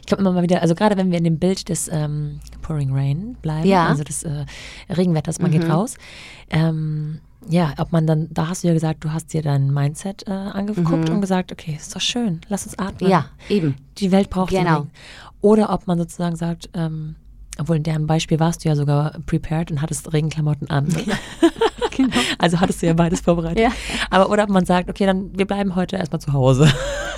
Ich 0.00 0.06
glaube 0.06 0.20
immer 0.20 0.30
mal 0.30 0.44
wieder, 0.44 0.62
also 0.62 0.76
gerade 0.76 0.96
wenn 0.96 1.10
wir 1.10 1.18
in 1.18 1.24
dem 1.24 1.40
Bild 1.40 1.68
des 1.68 1.88
ähm, 1.92 2.38
Pouring 2.62 2.92
Rain 2.94 3.36
bleiben, 3.42 3.66
Ja. 3.68 3.86
Mhm. 3.86 3.90
also 3.90 4.04
des 4.04 4.22
äh, 4.22 4.46
Regenwetters, 4.88 5.40
man 5.40 5.50
geht 5.50 5.68
raus, 5.68 5.96
ähm, 6.50 7.18
Ja, 7.48 7.72
ob 7.78 7.92
man 7.92 8.06
dann, 8.06 8.28
da 8.30 8.48
hast 8.48 8.64
du 8.64 8.68
ja 8.68 8.74
gesagt, 8.74 9.04
du 9.04 9.12
hast 9.12 9.32
dir 9.32 9.42
dein 9.42 9.72
Mindset 9.72 10.26
äh, 10.26 10.30
angeguckt 10.32 11.08
und 11.08 11.20
gesagt, 11.20 11.52
okay, 11.52 11.74
ist 11.76 11.94
doch 11.94 12.00
schön, 12.00 12.40
lass 12.48 12.66
uns 12.66 12.78
atmen. 12.78 13.10
Ja, 13.10 13.26
eben. 13.48 13.76
Die 13.98 14.10
Welt 14.12 14.28
braucht 14.30 14.52
den 14.52 14.64
Genau. 14.64 14.78
Regen. 14.80 14.90
Oder 15.40 15.72
ob 15.72 15.86
man 15.86 15.98
sozusagen 15.98 16.36
sagt, 16.36 16.68
ähm, 16.74 17.14
obwohl 17.58 17.76
in 17.76 17.82
deinem 17.84 18.06
Beispiel 18.06 18.38
warst 18.40 18.64
du 18.64 18.68
ja 18.68 18.76
sogar 18.76 19.12
prepared 19.26 19.70
und 19.70 19.80
hattest 19.82 20.12
Regenklamotten 20.12 20.68
an. 20.70 20.88
Genau. 21.96 22.14
Also 22.38 22.60
hattest 22.60 22.80
du 22.80 22.86
ja 22.86 22.92
beides 22.92 23.22
vorbereitet. 23.22 23.58
Ja. 23.58 23.72
Aber 24.08 24.30
oder 24.30 24.44
ob 24.44 24.50
man 24.50 24.64
sagt, 24.64 24.88
okay, 24.88 25.04
dann 25.04 25.36
wir 25.36 25.46
bleiben 25.48 25.74
heute 25.74 25.96
erstmal 25.96 26.20
zu 26.20 26.32
Hause. 26.32 26.72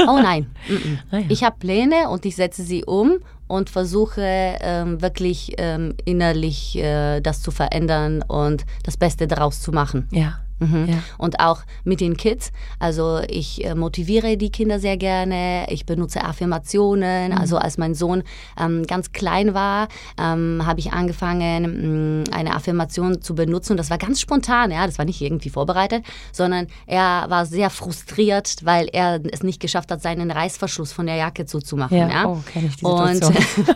Oh 0.09 0.19
nein. 0.23 0.47
Mm-mm. 0.71 0.99
Ah 1.11 1.19
ja. 1.19 1.25
Ich 1.29 1.45
habe 1.45 1.57
Pläne 1.59 2.09
und 2.09 2.25
ich 2.25 2.35
setze 2.35 2.63
sie 2.63 2.87
um 2.87 3.19
und 3.51 3.69
versuche 3.69 4.23
ähm, 4.61 5.03
wirklich 5.03 5.55
ähm, 5.59 5.95
innerlich 6.05 6.79
äh, 6.79 7.21
das 7.21 7.43
zu 7.43 7.51
verändern 7.51 8.23
und 8.23 8.65
das 8.85 8.97
Beste 8.97 9.27
daraus 9.27 9.61
zu 9.61 9.73
machen. 9.73 10.09
Ja. 10.13 10.39
Mhm. 10.61 10.87
Ja. 10.89 10.99
Und 11.19 11.41
auch 11.41 11.63
mit 11.85 12.01
den 12.01 12.17
Kids. 12.17 12.53
Also 12.79 13.21
ich 13.29 13.65
äh, 13.65 13.75
motiviere 13.75 14.37
die 14.37 14.51
Kinder 14.51 14.79
sehr 14.79 14.97
gerne. 14.97 15.67
Ich 15.71 15.87
benutze 15.87 16.23
Affirmationen. 16.23 17.33
Also 17.33 17.57
als 17.57 17.79
mein 17.79 17.95
Sohn 17.95 18.23
ähm, 18.59 18.87
ganz 18.87 19.13
klein 19.13 19.55
war, 19.55 19.89
ähm, 20.19 20.63
habe 20.65 20.81
ich 20.81 20.93
angefangen, 20.93 22.25
mh, 22.25 22.37
eine 22.37 22.55
Affirmation 22.55 23.23
zu 23.23 23.35
benutzen. 23.35 23.73
Und 23.73 23.77
das 23.79 23.91
war 23.91 23.99
ganz 23.99 24.21
spontan. 24.21 24.71
Ja, 24.71 24.87
das 24.87 24.99
war 24.99 25.05
nicht 25.05 25.21
irgendwie 25.21 25.51
vorbereitet, 25.51 26.05
sondern 26.33 26.67
er 26.87 27.27
war 27.29 27.47
sehr 27.47 27.71
frustriert, 27.71 28.57
weil 28.65 28.89
er 28.93 29.21
es 29.33 29.43
nicht 29.43 29.61
geschafft 29.61 29.91
hat, 29.91 30.03
seinen 30.03 30.31
Reißverschluss 30.31 30.93
von 30.93 31.07
der 31.07 31.17
Jacke 31.17 31.47
zuzumachen. 31.47 31.97
Ja, 31.97 32.09
Ja, 32.09 32.27
oh, 32.27 32.39
kenn 32.53 32.67
ich 32.67 32.77
die 32.77 32.85
und, 32.85 33.15
Situation. 33.25 33.67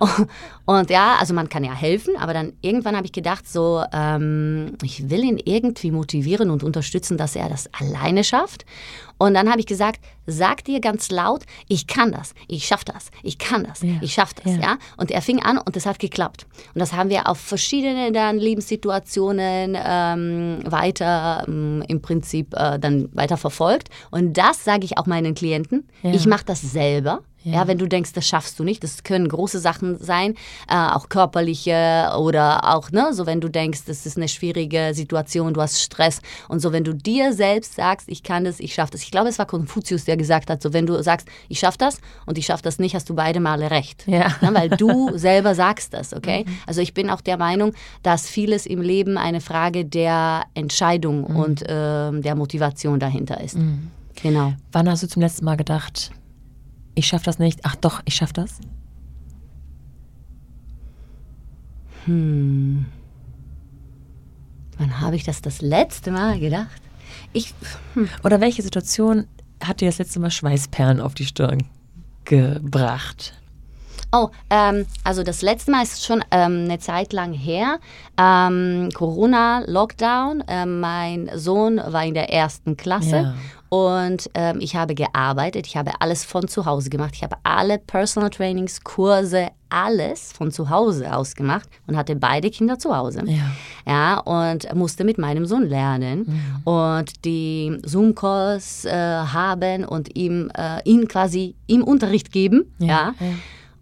und 0.66 0.90
ja, 0.90 1.16
also 1.18 1.32
man 1.32 1.48
kann 1.48 1.64
ja 1.64 1.72
helfen, 1.72 2.14
aber 2.18 2.34
dann 2.34 2.52
irgendwann 2.60 2.96
habe 2.96 3.06
ich 3.06 3.12
gedacht, 3.12 3.48
so, 3.48 3.82
ähm, 3.92 4.76
ich 4.82 5.08
will 5.08 5.24
ihn 5.24 5.40
irgendwie 5.42 5.90
motivieren 5.90 6.33
und 6.42 6.62
unterstützen, 6.62 7.16
dass 7.16 7.36
er 7.36 7.48
das 7.48 7.68
alleine 7.72 8.24
schafft. 8.24 8.64
Und 9.18 9.34
dann 9.34 9.48
habe 9.48 9.60
ich 9.60 9.66
gesagt, 9.66 10.00
sag 10.26 10.64
dir 10.64 10.80
ganz 10.80 11.10
laut, 11.10 11.44
ich 11.68 11.86
kann 11.86 12.10
das, 12.12 12.34
ich 12.48 12.66
schaff 12.66 12.84
das, 12.84 13.10
ich 13.22 13.38
kann 13.38 13.64
das, 13.64 13.82
Ja, 13.82 13.94
ich 14.00 14.12
schaff 14.12 14.34
das, 14.34 14.54
ja. 14.56 14.60
ja. 14.60 14.78
Und 14.96 15.10
er 15.10 15.22
fing 15.22 15.42
an 15.42 15.58
und 15.58 15.76
das 15.76 15.86
hat 15.86 15.98
geklappt. 15.98 16.46
Und 16.74 16.80
das 16.80 16.92
haben 16.92 17.10
wir 17.10 17.28
auf 17.28 17.38
verschiedene 17.38 18.10
dann 18.12 18.38
Lebenssituationen 18.38 19.76
ähm, 19.80 20.58
weiter 20.64 21.44
ähm, 21.46 21.84
im 21.86 22.02
Prinzip 22.02 22.54
äh, 22.54 22.78
dann 22.78 23.08
weiter 23.12 23.36
verfolgt. 23.36 23.88
Und 24.10 24.36
das 24.36 24.64
sage 24.64 24.84
ich 24.84 24.98
auch 24.98 25.06
meinen 25.06 25.34
Klienten. 25.34 25.88
Ja. 26.02 26.12
Ich 26.12 26.26
mache 26.26 26.44
das 26.44 26.60
selber. 26.60 27.20
Ja. 27.44 27.52
Ja. 27.54 27.68
wenn 27.68 27.78
du 27.78 27.86
denkst, 27.86 28.12
das 28.12 28.26
schaffst 28.26 28.58
du 28.58 28.64
nicht, 28.64 28.82
das 28.82 29.02
können 29.02 29.28
große 29.28 29.58
Sachen 29.58 29.98
sein, 29.98 30.34
äh, 30.68 30.74
auch 30.74 31.08
körperliche 31.08 32.10
oder 32.18 32.74
auch, 32.74 32.90
ne, 32.90 33.12
so 33.12 33.26
wenn 33.26 33.40
du 33.40 33.48
denkst, 33.48 33.82
das 33.86 34.06
ist 34.06 34.16
eine 34.16 34.28
schwierige 34.28 34.92
Situation, 34.94 35.54
du 35.54 35.60
hast 35.60 35.80
Stress 35.80 36.20
und 36.48 36.60
so, 36.60 36.72
wenn 36.72 36.84
du 36.84 36.94
dir 36.94 37.32
selbst 37.32 37.74
sagst, 37.74 38.08
ich 38.08 38.22
kann 38.22 38.44
das, 38.44 38.60
ich 38.60 38.74
schaffe 38.74 38.92
das. 38.92 39.02
Ich 39.02 39.10
glaube, 39.10 39.28
es 39.28 39.38
war 39.38 39.46
Konfuzius, 39.46 40.04
der 40.04 40.16
gesagt 40.16 40.50
hat, 40.50 40.62
so 40.62 40.72
wenn 40.72 40.86
du 40.86 41.00
sagst, 41.02 41.28
ich 41.48 41.58
schaffe 41.58 41.78
das 41.78 42.00
und 42.26 42.38
ich 42.38 42.46
schaffe 42.46 42.62
das 42.62 42.78
nicht, 42.78 42.94
hast 42.94 43.08
du 43.08 43.14
beide 43.14 43.40
Male 43.40 43.70
recht. 43.70 44.06
Ja. 44.06 44.28
Ne, 44.40 44.50
weil 44.52 44.70
du 44.70 45.10
selber 45.16 45.54
sagst 45.54 45.94
das, 45.94 46.12
okay? 46.12 46.44
Also 46.66 46.80
ich 46.80 46.94
bin 46.94 47.10
auch 47.10 47.20
der 47.20 47.36
Meinung, 47.36 47.72
dass 48.02 48.28
vieles 48.28 48.66
im 48.66 48.80
Leben 48.80 49.18
eine 49.18 49.40
Frage 49.40 49.84
der 49.84 50.44
Entscheidung 50.54 51.24
und 51.24 51.64
ähm, 51.68 52.22
der 52.22 52.34
Motivation 52.34 52.98
dahinter 52.98 53.40
ist. 53.40 53.56
Genau. 54.22 54.54
Wann 54.72 54.88
hast 54.88 55.02
du 55.02 55.08
zum 55.08 55.22
letzten 55.22 55.44
Mal 55.44 55.56
gedacht, 55.56 56.10
ich 56.94 57.06
schaff 57.06 57.22
das 57.22 57.38
nicht? 57.38 57.60
Ach 57.64 57.76
doch, 57.76 58.00
ich 58.04 58.14
schaff 58.14 58.32
das? 58.32 58.60
Wann 62.06 62.86
habe 64.78 65.16
ich 65.16 65.24
das 65.24 65.40
das 65.40 65.62
letzte 65.62 66.10
Mal 66.10 66.38
gedacht? 66.38 66.82
Ich, 67.32 67.54
Oder 68.22 68.40
welche 68.40 68.62
Situation 68.62 69.26
hat 69.62 69.80
dir 69.80 69.86
das 69.86 69.98
letzte 69.98 70.20
Mal 70.20 70.30
Schweißperlen 70.30 71.00
auf 71.00 71.14
die 71.14 71.24
Stirn 71.24 71.64
gebracht? 72.24 73.34
oh, 74.14 74.28
ähm, 74.50 74.86
also 75.02 75.22
das 75.22 75.42
letzte 75.42 75.70
Mal 75.70 75.82
ist 75.82 76.04
schon 76.04 76.22
ähm, 76.30 76.64
eine 76.64 76.78
Zeit 76.78 77.12
lang 77.12 77.32
her. 77.32 77.78
Ähm, 78.16 78.88
Corona, 78.94 79.64
Lockdown. 79.66 80.44
Ähm, 80.46 80.80
mein 80.80 81.30
Sohn 81.34 81.78
war 81.84 82.04
in 82.04 82.14
der 82.14 82.32
ersten 82.32 82.76
Klasse. 82.76 83.16
Ja. 83.16 83.34
Und 83.74 84.30
ähm, 84.34 84.58
ich 84.60 84.76
habe 84.76 84.94
gearbeitet, 84.94 85.66
ich 85.66 85.76
habe 85.76 85.90
alles 85.98 86.24
von 86.24 86.46
zu 86.46 86.64
Hause 86.64 86.90
gemacht. 86.90 87.10
Ich 87.14 87.24
habe 87.24 87.34
alle 87.42 87.80
Personal 87.80 88.30
Trainings, 88.30 88.84
Kurse, 88.84 89.48
alles 89.68 90.32
von 90.32 90.52
zu 90.52 90.70
Hause 90.70 91.12
aus 91.12 91.34
gemacht 91.34 91.68
und 91.88 91.96
hatte 91.96 92.14
beide 92.14 92.50
Kinder 92.50 92.78
zu 92.78 92.96
Hause. 92.96 93.24
Ja. 93.26 93.50
Ja, 93.84 94.18
und 94.20 94.72
musste 94.76 95.02
mit 95.02 95.18
meinem 95.18 95.44
Sohn 95.44 95.64
lernen 95.64 96.40
und 96.62 97.24
die 97.24 97.76
Zoom-Calls 97.84 98.84
äh, 98.84 98.92
haben 98.92 99.84
und 99.84 100.16
ihm, 100.16 100.52
äh, 100.56 100.80
ihn 100.88 101.08
quasi 101.08 101.56
ihm 101.66 101.82
Unterricht 101.82 102.30
geben. 102.30 102.72
Ja. 102.78 103.14
ja. 103.18 103.26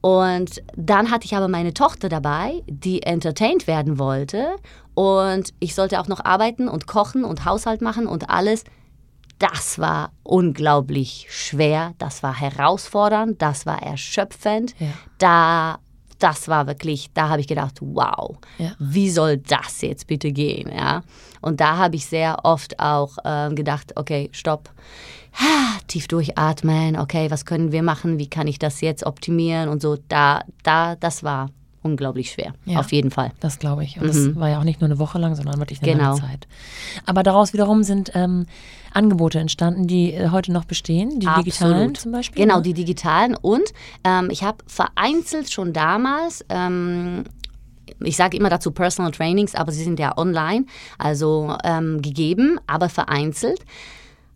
Und 0.00 0.62
dann 0.74 1.10
hatte 1.10 1.26
ich 1.26 1.36
aber 1.36 1.48
meine 1.48 1.74
Tochter 1.74 2.08
dabei, 2.08 2.62
die 2.66 3.02
entertained 3.02 3.66
werden 3.66 3.98
wollte. 3.98 4.56
Und 4.94 5.52
ich 5.60 5.74
sollte 5.74 6.00
auch 6.00 6.08
noch 6.08 6.24
arbeiten 6.24 6.68
und 6.68 6.86
kochen 6.86 7.24
und 7.24 7.44
Haushalt 7.44 7.82
machen 7.82 8.06
und 8.06 8.30
alles. 8.30 8.64
Das 9.50 9.80
war 9.80 10.12
unglaublich 10.22 11.26
schwer, 11.30 11.94
das 11.98 12.22
war 12.22 12.32
herausfordernd, 12.38 13.42
das 13.42 13.66
war 13.66 13.82
erschöpfend. 13.82 14.74
Ja. 14.78 14.86
Da, 15.18 15.78
das 16.20 16.46
war 16.46 16.68
wirklich, 16.68 17.10
da 17.12 17.28
habe 17.28 17.40
ich 17.40 17.48
gedacht, 17.48 17.78
wow, 17.80 18.36
Ja. 18.58 18.70
wie 18.78 19.10
soll 19.10 19.38
das 19.38 19.80
jetzt 19.80 20.06
bitte 20.06 20.30
gehen? 20.30 20.70
Ja? 20.72 21.02
Und 21.40 21.58
da 21.60 21.76
habe 21.76 21.96
ich 21.96 22.06
sehr 22.06 22.44
oft 22.44 22.78
auch 22.78 23.16
ähm, 23.24 23.56
gedacht, 23.56 23.94
okay, 23.96 24.28
stopp, 24.32 24.70
Ah, 25.34 25.78
tief 25.88 26.08
durchatmen, 26.08 26.98
okay, 26.98 27.30
was 27.30 27.46
können 27.46 27.72
wir 27.72 27.82
machen, 27.82 28.18
wie 28.18 28.28
kann 28.28 28.46
ich 28.46 28.58
das 28.58 28.82
jetzt 28.82 29.04
optimieren 29.06 29.70
und 29.70 29.80
so. 29.80 29.96
Da, 30.08 30.42
da, 30.62 30.94
das 30.94 31.22
war 31.24 31.48
unglaublich 31.82 32.30
schwer, 32.30 32.54
Ja. 32.64 32.78
auf 32.80 32.92
jeden 32.92 33.10
Fall. 33.10 33.32
Das 33.40 33.58
glaube 33.58 33.84
ich. 33.84 34.00
Und 34.00 34.06
das 34.08 34.36
war 34.36 34.48
ja 34.48 34.58
auch 34.58 34.64
nicht 34.64 34.80
nur 34.80 34.88
eine 34.88 34.98
Woche 34.98 35.18
lang, 35.18 35.34
sondern 35.34 35.58
wirklich 35.58 35.82
eine 35.82 35.92
Mhm. 35.94 35.98
Genau. 35.98 36.08
lange 36.10 36.20
Zeit. 36.20 36.48
Aber 37.06 37.22
daraus 37.22 37.52
wiederum 37.52 37.82
sind 37.82 38.12
ähm, 38.14 38.46
Angebote 38.94 39.38
entstanden, 39.38 39.86
die 39.86 40.12
äh, 40.12 40.28
heute 40.30 40.52
noch 40.52 40.64
bestehen, 40.64 41.18
die 41.20 41.26
digitalen 41.38 41.72
Absolut. 41.74 41.96
zum 41.98 42.12
Beispiel. 42.12 42.42
Genau, 42.44 42.56
ne? 42.56 42.62
die 42.62 42.74
digitalen. 42.74 43.34
Und 43.34 43.72
ähm, 44.04 44.28
ich 44.30 44.42
habe 44.42 44.58
vereinzelt 44.66 45.50
schon 45.50 45.72
damals, 45.72 46.44
ähm, 46.48 47.24
ich 48.00 48.16
sage 48.16 48.36
immer 48.36 48.48
dazu 48.48 48.70
Personal 48.70 49.10
Trainings, 49.12 49.54
aber 49.54 49.72
sie 49.72 49.84
sind 49.84 49.98
ja 49.98 50.16
online, 50.16 50.66
also 50.98 51.56
ähm, 51.64 52.00
gegeben, 52.02 52.58
aber 52.66 52.88
vereinzelt. 52.88 53.60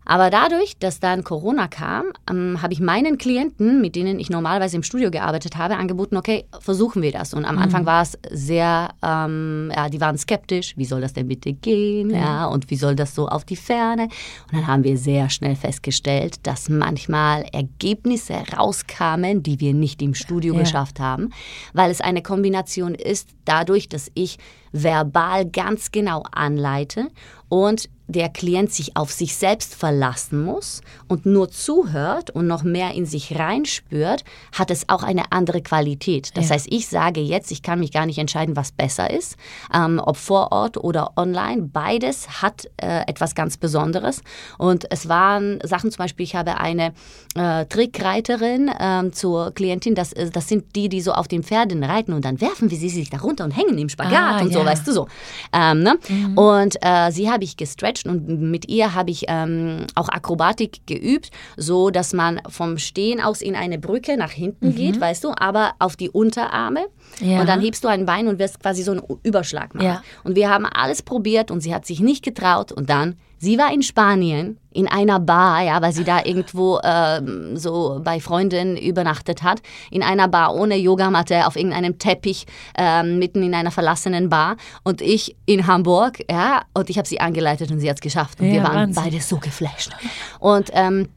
Aber 0.09 0.29
dadurch, 0.29 0.77
dass 0.79 1.01
dann 1.01 1.25
Corona 1.25 1.67
kam, 1.67 2.05
ähm, 2.31 2.61
habe 2.61 2.71
ich 2.71 2.79
meinen 2.79 3.17
Klienten, 3.17 3.81
mit 3.81 3.97
denen 3.97 4.21
ich 4.21 4.29
normalerweise 4.29 4.77
im 4.77 4.83
Studio 4.83 5.11
gearbeitet 5.11 5.57
habe, 5.57 5.75
angeboten, 5.75 6.15
okay, 6.15 6.45
versuchen 6.61 7.01
wir 7.01 7.11
das. 7.11 7.33
Und 7.33 7.43
am 7.43 7.57
Anfang 7.57 7.85
war 7.85 8.03
es 8.03 8.17
sehr, 8.31 8.91
ähm, 9.03 9.69
ja, 9.75 9.89
die 9.89 9.99
waren 9.99 10.17
skeptisch, 10.17 10.77
wie 10.77 10.85
soll 10.85 11.01
das 11.01 11.11
denn 11.11 11.27
bitte 11.27 11.51
gehen, 11.51 12.11
ja. 12.11 12.45
und 12.45 12.69
wie 12.69 12.77
soll 12.77 12.95
das 12.95 13.13
so 13.13 13.27
auf 13.27 13.43
die 13.43 13.57
Ferne. 13.57 14.03
Und 14.03 14.53
dann 14.53 14.67
haben 14.67 14.85
wir 14.85 14.97
sehr 14.97 15.29
schnell 15.29 15.57
festgestellt, 15.57 16.47
dass 16.47 16.69
manchmal 16.69 17.45
Ergebnisse 17.51 18.35
rauskamen, 18.57 19.43
die 19.43 19.59
wir 19.59 19.73
nicht 19.73 20.01
im 20.01 20.13
Studio 20.13 20.53
Ja. 20.53 20.61
geschafft 20.61 21.01
haben, 21.01 21.31
weil 21.73 21.91
es 21.91 21.99
eine 21.99 22.21
Kombination 22.21 22.95
ist, 22.95 23.27
dadurch, 23.43 23.89
dass 23.89 24.09
ich 24.13 24.37
verbal 24.71 25.45
ganz 25.45 25.91
genau 25.91 26.23
anleite 26.31 27.07
und 27.49 27.89
der 28.07 28.29
Klient 28.29 28.71
sich 28.71 28.95
auf 28.95 29.11
sich 29.11 29.35
selbst 29.35 29.75
verlassen 29.75 30.43
muss 30.43 30.81
und 31.07 31.25
nur 31.25 31.49
zuhört 31.49 32.29
und 32.29 32.47
noch 32.47 32.63
mehr 32.63 32.93
in 32.93 33.05
sich 33.05 33.37
reinspürt, 33.37 34.23
hat 34.57 34.71
es 34.71 34.87
auch 34.89 35.03
eine 35.03 35.31
andere 35.31 35.61
Qualität. 35.61 36.35
Das 36.37 36.49
Ja. 36.49 36.55
heißt, 36.55 36.67
ich 36.69 36.87
sage 36.87 37.19
jetzt, 37.21 37.51
ich 37.51 37.61
kann 37.61 37.79
mich 37.79 37.91
gar 37.91 38.05
nicht 38.05 38.17
entscheiden, 38.17 38.55
was 38.55 38.71
besser 38.71 39.09
ist, 39.09 39.35
ähm, 39.73 40.01
ob 40.03 40.17
vor 40.17 40.51
Ort 40.51 40.77
oder 40.77 41.11
online. 41.17 41.63
Beides 41.63 42.41
hat 42.41 42.67
äh, 42.81 43.01
etwas 43.07 43.35
ganz 43.35 43.57
Besonderes. 43.57 44.21
Und 44.57 44.89
es 44.91 45.09
waren 45.09 45.59
Sachen, 45.63 45.91
zum 45.91 45.97
Beispiel, 45.99 46.23
ich 46.23 46.35
habe 46.35 46.57
eine 46.57 46.93
äh, 47.35 47.65
Trickreiterin 47.65 48.71
ähm, 48.79 49.13
zur 49.13 49.51
Klientin, 49.53 49.95
das, 49.95 50.13
äh, 50.13 50.29
das 50.29 50.47
sind 50.47 50.75
die, 50.75 50.87
die 50.89 51.01
so 51.01 51.11
auf 51.13 51.27
den 51.27 51.43
Pferden 51.43 51.83
reiten 51.83 52.13
und 52.13 52.23
dann 52.23 52.39
werfen 52.41 52.69
wir 52.71 52.77
sie 52.77 52.89
sich 52.89 53.09
da 53.09 53.17
runter 53.17 53.43
und 53.43 53.51
hängen 53.51 53.77
im 53.77 53.89
Spagat 53.89 54.13
Ah, 54.17 54.41
und 54.41 54.53
so, 54.53 54.59
ja. 54.59 54.65
weißt 54.65 54.87
du 54.87 54.91
so. 54.93 55.07
Ähm, 55.53 55.83
ne? 55.83 55.97
Und 56.35 56.77
äh, 56.81 57.11
sie 57.11 57.29
habe 57.29 57.43
ich 57.43 57.57
gestretcht 57.57 57.96
und 58.05 58.27
mit 58.27 58.69
ihr 58.69 58.93
habe 58.93 59.11
ich 59.11 59.25
ähm, 59.27 59.87
auch 59.95 60.09
Akrobatik 60.09 60.85
geübt, 60.85 61.31
so 61.55 61.89
dass 61.89 62.13
man 62.13 62.41
vom 62.49 62.77
Stehen 62.77 63.21
aus 63.21 63.41
in 63.41 63.55
eine 63.55 63.79
Brücke 63.79 64.17
nach 64.17 64.31
hinten 64.31 64.75
geht, 64.75 64.99
weißt 64.99 65.23
du, 65.23 65.33
aber 65.37 65.73
auf 65.79 65.95
die 65.95 66.09
Unterarme. 66.09 66.87
Ja. 67.19 67.41
Und 67.41 67.47
dann 67.47 67.61
hebst 67.61 67.83
du 67.83 67.87
ein 67.87 68.05
Bein 68.05 68.27
und 68.27 68.39
wirst 68.39 68.59
quasi 68.59 68.83
so 68.83 68.91
einen 68.91 69.01
Überschlag 69.23 69.73
machen. 69.73 69.85
Ja. 69.85 70.03
Und 70.23 70.35
wir 70.35 70.49
haben 70.49 70.65
alles 70.65 71.01
probiert 71.01 71.51
und 71.51 71.61
sie 71.61 71.73
hat 71.73 71.85
sich 71.85 71.99
nicht 71.99 72.23
getraut 72.23 72.71
und 72.71 72.89
dann 72.89 73.15
Sie 73.39 73.57
war 73.57 73.71
in 73.73 73.83
Spanien 73.83 74.57
in 74.73 74.87
einer 74.87 75.19
Bar, 75.19 75.61
ja, 75.63 75.81
weil 75.81 75.91
sie 75.91 76.03
da 76.03 76.23
irgendwo 76.23 76.79
ähm, 76.83 77.57
so 77.57 77.99
bei 78.03 78.19
Freundinnen 78.19 78.77
übernachtet 78.77 79.41
hat, 79.43 79.61
in 79.91 80.03
einer 80.03 80.27
Bar 80.27 80.53
ohne 80.55 80.75
Yogamatte 80.75 81.47
auf 81.47 81.55
irgendeinem 81.55 81.97
Teppich 81.99 82.45
ähm, 82.77 83.17
mitten 83.19 83.41
in 83.43 83.53
einer 83.55 83.71
verlassenen 83.71 84.29
Bar 84.29 84.55
und 84.83 85.01
ich 85.01 85.35
in 85.45 85.65
Hamburg, 85.67 86.19
ja, 86.29 86.63
und 86.73 86.89
ich 86.89 86.97
habe 86.97 87.07
sie 87.07 87.19
angeleitet 87.19 87.71
und 87.71 87.79
sie 87.79 87.89
hat 87.89 87.97
es 87.97 88.01
geschafft 88.01 88.39
und 88.39 88.47
Ja, 88.47 88.53
wir 88.53 88.63
waren 88.63 88.75
Wahnsinn. 88.95 89.03
beide 89.03 89.19
so 89.21 89.37
geflasht. 89.37 89.91
Und 90.39 90.69
ähm, 90.73 91.09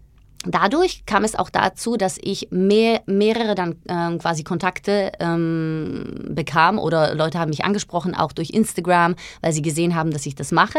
Dadurch 0.47 1.05
kam 1.05 1.25
es 1.25 1.35
auch 1.35 1.51
dazu, 1.51 1.99
dass 1.99 2.17
ich 2.19 2.49
mehr, 2.51 3.03
mehrere 3.05 3.55
dann 3.55 3.77
ähm, 3.89 4.19
quasi 4.19 4.43
Kontakte 4.43 5.13
ähm, 5.21 6.15
bekam 6.31 6.79
oder 6.79 7.15
Leute 7.15 7.39
haben 7.39 7.51
mich 7.51 7.63
angesprochen, 7.63 8.15
auch 8.15 8.33
durch 8.33 8.49
Instagram, 8.49 9.17
weil 9.43 9.53
sie 9.53 9.61
gesehen 9.61 9.95
haben, 9.95 10.11
dass 10.11 10.25
ich 10.25 10.35
das 10.35 10.51
mache. 10.51 10.79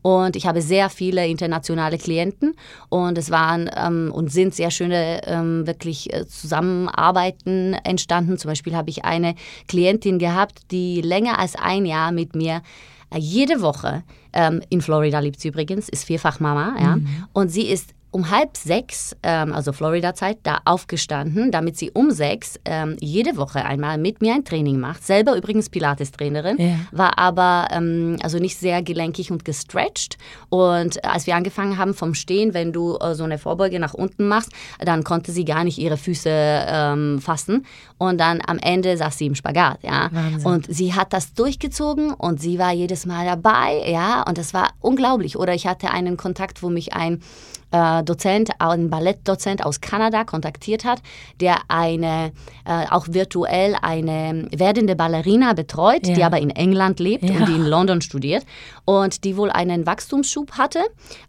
Und 0.00 0.34
ich 0.34 0.46
habe 0.46 0.62
sehr 0.62 0.88
viele 0.88 1.26
internationale 1.26 1.98
Klienten 1.98 2.54
und 2.88 3.18
es 3.18 3.30
waren 3.30 3.70
ähm, 3.76 4.10
und 4.14 4.32
sind 4.32 4.54
sehr 4.54 4.70
schöne 4.70 5.20
ähm, 5.26 5.66
wirklich 5.66 6.10
äh, 6.10 6.26
Zusammenarbeiten 6.26 7.74
entstanden. 7.84 8.38
Zum 8.38 8.48
Beispiel 8.48 8.74
habe 8.74 8.88
ich 8.88 9.04
eine 9.04 9.34
Klientin 9.68 10.18
gehabt, 10.18 10.70
die 10.70 11.02
länger 11.02 11.38
als 11.38 11.54
ein 11.54 11.84
Jahr 11.84 12.12
mit 12.12 12.34
mir 12.34 12.62
äh, 13.10 13.18
jede 13.18 13.60
Woche, 13.60 14.04
ähm, 14.32 14.62
in 14.70 14.80
Florida 14.80 15.18
lebt 15.18 15.38
sie 15.38 15.48
übrigens, 15.48 15.90
ist 15.90 16.04
vierfach 16.04 16.40
Mama, 16.40 16.74
ja, 16.80 16.96
und 17.34 17.50
sie 17.50 17.66
ist 17.66 17.90
um 18.12 18.30
halb 18.30 18.56
sechs, 18.56 19.16
ähm, 19.22 19.52
also 19.52 19.72
Florida-Zeit, 19.72 20.38
da 20.44 20.58
aufgestanden, 20.66 21.50
damit 21.50 21.76
sie 21.78 21.90
um 21.90 22.10
sechs 22.10 22.60
ähm, 22.66 22.96
jede 23.00 23.36
Woche 23.38 23.64
einmal 23.64 23.96
mit 23.98 24.20
mir 24.20 24.34
ein 24.34 24.44
Training 24.44 24.78
macht. 24.78 25.04
Selber 25.04 25.34
übrigens 25.34 25.70
Pilates-Trainerin, 25.70 26.58
Ja. 26.60 26.76
war 26.92 27.18
aber 27.18 27.68
ähm, 27.72 28.18
also 28.22 28.38
nicht 28.38 28.58
sehr 28.58 28.82
gelenkig 28.82 29.32
und 29.32 29.44
gestretched. 29.44 30.18
Und 30.50 31.04
als 31.04 31.26
wir 31.26 31.34
angefangen 31.34 31.78
haben 31.78 31.94
vom 31.94 32.14
Stehen, 32.14 32.52
wenn 32.54 32.72
du 32.72 32.98
äh, 32.98 33.14
so 33.14 33.24
eine 33.24 33.38
Vorbeuge 33.38 33.80
nach 33.80 33.94
unten 33.94 34.28
machst, 34.28 34.52
dann 34.78 35.04
konnte 35.04 35.32
sie 35.32 35.44
gar 35.46 35.64
nicht 35.64 35.78
ihre 35.78 35.96
Füße 35.96 36.28
ähm, 36.30 37.18
fassen. 37.20 37.64
Und 37.96 38.20
dann 38.20 38.40
am 38.46 38.58
Ende 38.58 38.96
saß 38.96 39.16
sie 39.16 39.26
im 39.26 39.34
Spagat, 39.34 39.78
ja. 39.82 40.10
Wahnsinn. 40.12 40.46
Und 40.46 40.66
sie 40.68 40.92
hat 40.92 41.14
das 41.14 41.32
durchgezogen 41.32 42.12
und 42.12 42.40
sie 42.42 42.58
war 42.58 42.72
jedes 42.72 43.06
Mal 43.06 43.24
dabei, 43.24 43.90
ja. 43.90 44.22
Und 44.28 44.36
das 44.36 44.52
war 44.52 44.68
unglaublich. 44.80 45.38
Oder 45.38 45.54
ich 45.54 45.66
hatte 45.66 45.90
einen 45.90 46.18
Kontakt, 46.18 46.62
wo 46.62 46.68
mich 46.68 46.92
ein 46.92 47.22
äh, 47.72 48.02
Dozent, 48.04 48.50
ein 48.58 48.90
Ballettdozent 48.90 49.64
aus 49.64 49.80
Kanada 49.80 50.24
kontaktiert 50.24 50.84
hat, 50.84 51.02
der 51.40 51.56
eine, 51.68 52.32
äh, 52.64 52.86
auch 52.90 53.06
virtuell 53.08 53.74
eine 53.82 54.48
werdende 54.54 54.94
Ballerina 54.94 55.52
betreut, 55.54 56.06
die 56.06 56.20
Ja. 56.20 56.26
aber 56.26 56.38
in 56.38 56.50
England 56.50 57.00
lebt 57.00 57.24
Ja. 57.24 57.34
und 57.36 57.48
die 57.48 57.56
in 57.56 57.66
London 57.66 58.00
studiert 58.00 58.44
und 58.84 59.24
die 59.24 59.36
wohl 59.36 59.50
einen 59.50 59.86
Wachstumsschub 59.86 60.52
hatte. 60.52 60.80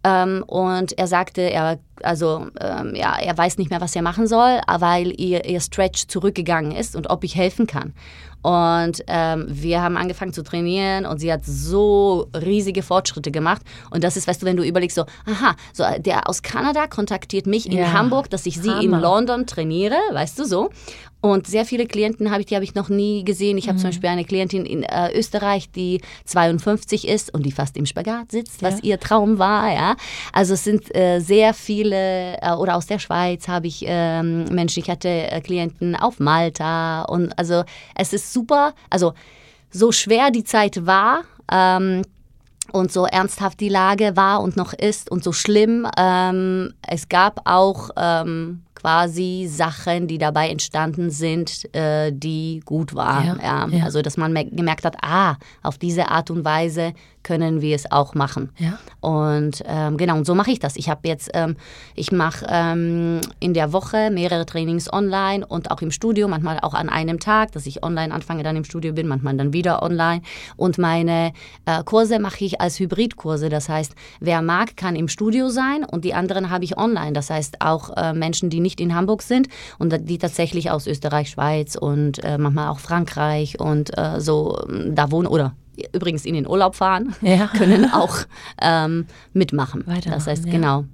Ähm, 0.03 0.43
und 0.47 0.97
er 0.97 1.07
sagte, 1.07 1.41
er, 1.41 1.79
also, 2.01 2.47
ähm, 2.59 2.95
ja, 2.95 3.17
er 3.19 3.37
weiß 3.37 3.57
nicht 3.57 3.69
mehr, 3.69 3.81
was 3.81 3.95
er 3.95 4.01
machen 4.01 4.27
soll, 4.27 4.59
weil 4.79 5.19
ihr, 5.19 5.45
ihr 5.45 5.59
Stretch 5.59 6.07
zurückgegangen 6.07 6.71
ist 6.71 6.95
und 6.95 7.09
ob 7.09 7.23
ich 7.23 7.35
helfen 7.35 7.67
kann. 7.67 7.93
Und 8.41 9.03
ähm, 9.07 9.45
wir 9.47 9.81
haben 9.81 9.95
angefangen 9.95 10.33
zu 10.33 10.43
trainieren 10.43 11.05
und 11.05 11.19
sie 11.19 11.31
hat 11.31 11.45
so 11.45 12.27
riesige 12.35 12.83
Fortschritte 12.83 13.31
gemacht. 13.31 13.61
Und 13.89 14.03
das 14.03 14.17
ist, 14.17 14.27
weißt 14.27 14.41
du, 14.41 14.45
wenn 14.45 14.57
du 14.57 14.63
überlegst, 14.63 14.95
so, 14.95 15.05
aha, 15.25 15.55
so, 15.71 15.85
der 15.99 16.27
aus 16.27 16.41
Kanada 16.41 16.87
kontaktiert 16.87 17.47
mich 17.47 17.65
in 17.67 17.77
Ja, 17.77 17.93
Hamburg, 17.93 18.29
dass 18.29 18.45
ich 18.45 18.59
sie 18.59 18.69
in 18.69 18.91
Hammer. 18.93 18.99
London 18.99 19.47
trainiere, 19.47 19.95
weißt 20.11 20.37
du 20.39 20.43
so. 20.43 20.71
Und 21.23 21.47
sehr 21.47 21.63
viele 21.63 21.85
Klienten 21.87 22.31
habe 22.31 22.41
ich, 22.41 22.47
die 22.47 22.55
habe 22.55 22.65
ich 22.65 22.75
noch 22.75 22.89
nie 22.89 23.23
gesehen. 23.23 23.57
Ich 23.57 23.69
habe 23.69 23.77
Mhm. 23.77 23.81
zum 23.81 23.89
Beispiel 23.91 24.09
eine 24.09 24.25
Klientin 24.25 24.65
in 24.65 24.83
äh, 24.83 25.17
Österreich, 25.17 25.71
die 25.71 26.01
52 26.25 27.07
ist 27.07 27.33
und 27.33 27.45
die 27.45 27.53
fast 27.53 27.77
im 27.77 27.85
Spagat 27.85 28.29
sitzt, 28.29 28.61
was 28.61 28.79
Ja. 28.79 28.83
ihr 28.83 28.99
Traum 28.99 29.39
war, 29.39 29.73
ja. 29.73 29.95
Also 30.33 30.53
es 30.55 30.65
sind 30.65 30.93
äh, 30.93 31.19
sehr 31.21 31.53
viele, 31.53 32.41
äh, 32.41 32.51
oder 32.55 32.75
aus 32.75 32.87
der 32.87 32.99
Schweiz 32.99 33.47
habe 33.47 33.67
ich 33.67 33.85
ähm, 33.87 34.43
Menschen, 34.51 34.81
ich 34.83 34.89
hatte 34.89 35.07
äh, 35.07 35.39
Klienten 35.39 35.95
auf 35.95 36.19
Malta 36.19 37.03
und 37.03 37.31
also 37.39 37.63
es 37.95 38.11
ist 38.11 38.33
super, 38.33 38.73
also 38.89 39.13
so 39.71 39.93
schwer 39.93 40.29
die 40.29 40.43
Zeit 40.43 40.85
war, 40.85 41.21
ähm, 41.49 42.01
und 42.73 42.91
so 42.91 43.05
ernsthaft 43.05 43.59
die 43.61 43.69
Lage 43.69 44.15
war 44.17 44.41
und 44.41 44.57
noch 44.57 44.73
ist 44.73 45.09
und 45.11 45.23
so 45.23 45.31
schlimm. 45.31 45.87
Ähm, 45.97 46.73
es 46.85 47.07
gab 47.07 47.41
auch 47.45 47.91
ähm, 47.95 48.63
quasi 48.83 49.47
Sachen, 49.49 50.07
die 50.07 50.17
dabei 50.17 50.49
entstanden 50.49 51.09
sind, 51.09 51.73
äh, 51.73 52.11
die 52.13 52.59
gut 52.65 52.93
waren. 52.93 53.39
Ja, 53.41 53.65
Ja. 53.71 53.85
Also, 53.85 54.01
dass 54.01 54.17
man 54.17 54.33
me- 54.33 54.45
gemerkt 54.45 54.83
hat, 54.83 54.97
ah, 55.01 55.37
auf 55.61 55.77
diese 55.77 56.09
Art 56.09 56.29
und 56.29 56.43
Weise 56.43 56.91
können 57.23 57.61
wir 57.61 57.75
es 57.75 57.91
auch 57.91 58.13
machen. 58.13 58.51
Ja. 58.57 58.77
Und 59.01 59.63
ähm, 59.65 59.97
genau, 59.97 60.17
und 60.17 60.25
so 60.25 60.35
mache 60.35 60.51
ich 60.51 60.59
das. 60.59 60.75
Ich 60.75 60.89
habe 60.89 61.07
jetzt, 61.07 61.31
ähm, 61.33 61.55
ich 61.95 62.11
mache 62.11 62.45
ähm, 62.49 63.21
in 63.39 63.53
der 63.53 63.73
Woche 63.73 64.11
mehrere 64.11 64.45
Trainings 64.45 64.91
online 64.91 65.45
und 65.45 65.71
auch 65.71 65.81
im 65.81 65.91
Studio, 65.91 66.27
manchmal 66.27 66.59
auch 66.59 66.73
an 66.73 66.89
einem 66.89 67.19
Tag, 67.19 67.51
dass 67.53 67.65
ich 67.65 67.83
online 67.83 68.13
anfange, 68.13 68.43
dann 68.43 68.55
im 68.55 68.63
Studio 68.63 68.93
bin, 68.93 69.07
manchmal 69.07 69.35
dann 69.37 69.53
wieder 69.53 69.81
online. 69.81 70.21
Und 70.55 70.77
meine 70.77 71.33
äh, 71.65 71.83
Kurse 71.83 72.19
mache 72.19 72.43
ich 72.45 72.61
als 72.61 72.79
Hybridkurse. 72.79 73.49
Das 73.49 73.69
heißt, 73.69 73.95
wer 74.19 74.41
mag, 74.41 74.77
kann 74.77 74.95
im 74.95 75.07
Studio 75.07 75.49
sein 75.49 75.85
und 75.85 76.05
die 76.05 76.13
anderen 76.13 76.49
habe 76.49 76.63
ich 76.63 76.77
online. 76.77 77.13
Das 77.13 77.29
heißt, 77.29 77.61
auch 77.61 77.95
äh, 77.95 78.13
Menschen, 78.13 78.49
die 78.49 78.59
nicht 78.59 78.79
in 78.79 78.93
Hamburg 78.93 79.21
sind 79.21 79.47
und 79.79 79.93
die 80.09 80.17
tatsächlich 80.17 80.71
aus 80.71 80.87
Österreich, 80.87 81.29
Schweiz 81.29 81.75
und 81.75 82.23
äh, 82.23 82.37
manchmal 82.37 82.69
auch 82.69 82.79
Frankreich 82.79 83.59
und 83.59 83.97
äh, 83.97 84.19
so 84.19 84.59
ähm, 84.69 84.95
da 84.95 85.11
wohnen 85.11 85.27
oder 85.27 85.53
übrigens 85.93 86.25
in 86.25 86.33
den 86.33 86.47
Urlaub 86.47 86.75
fahren, 86.75 87.15
Ja. 87.21 87.47
können 87.57 87.91
auch 87.91 88.17
ähm, 88.61 89.05
mitmachen. 89.33 89.81
Weitermachen, 89.85 90.11
das 90.11 90.27
heißt, 90.27 90.45
ja. 90.45 90.51
genau. 90.51 90.85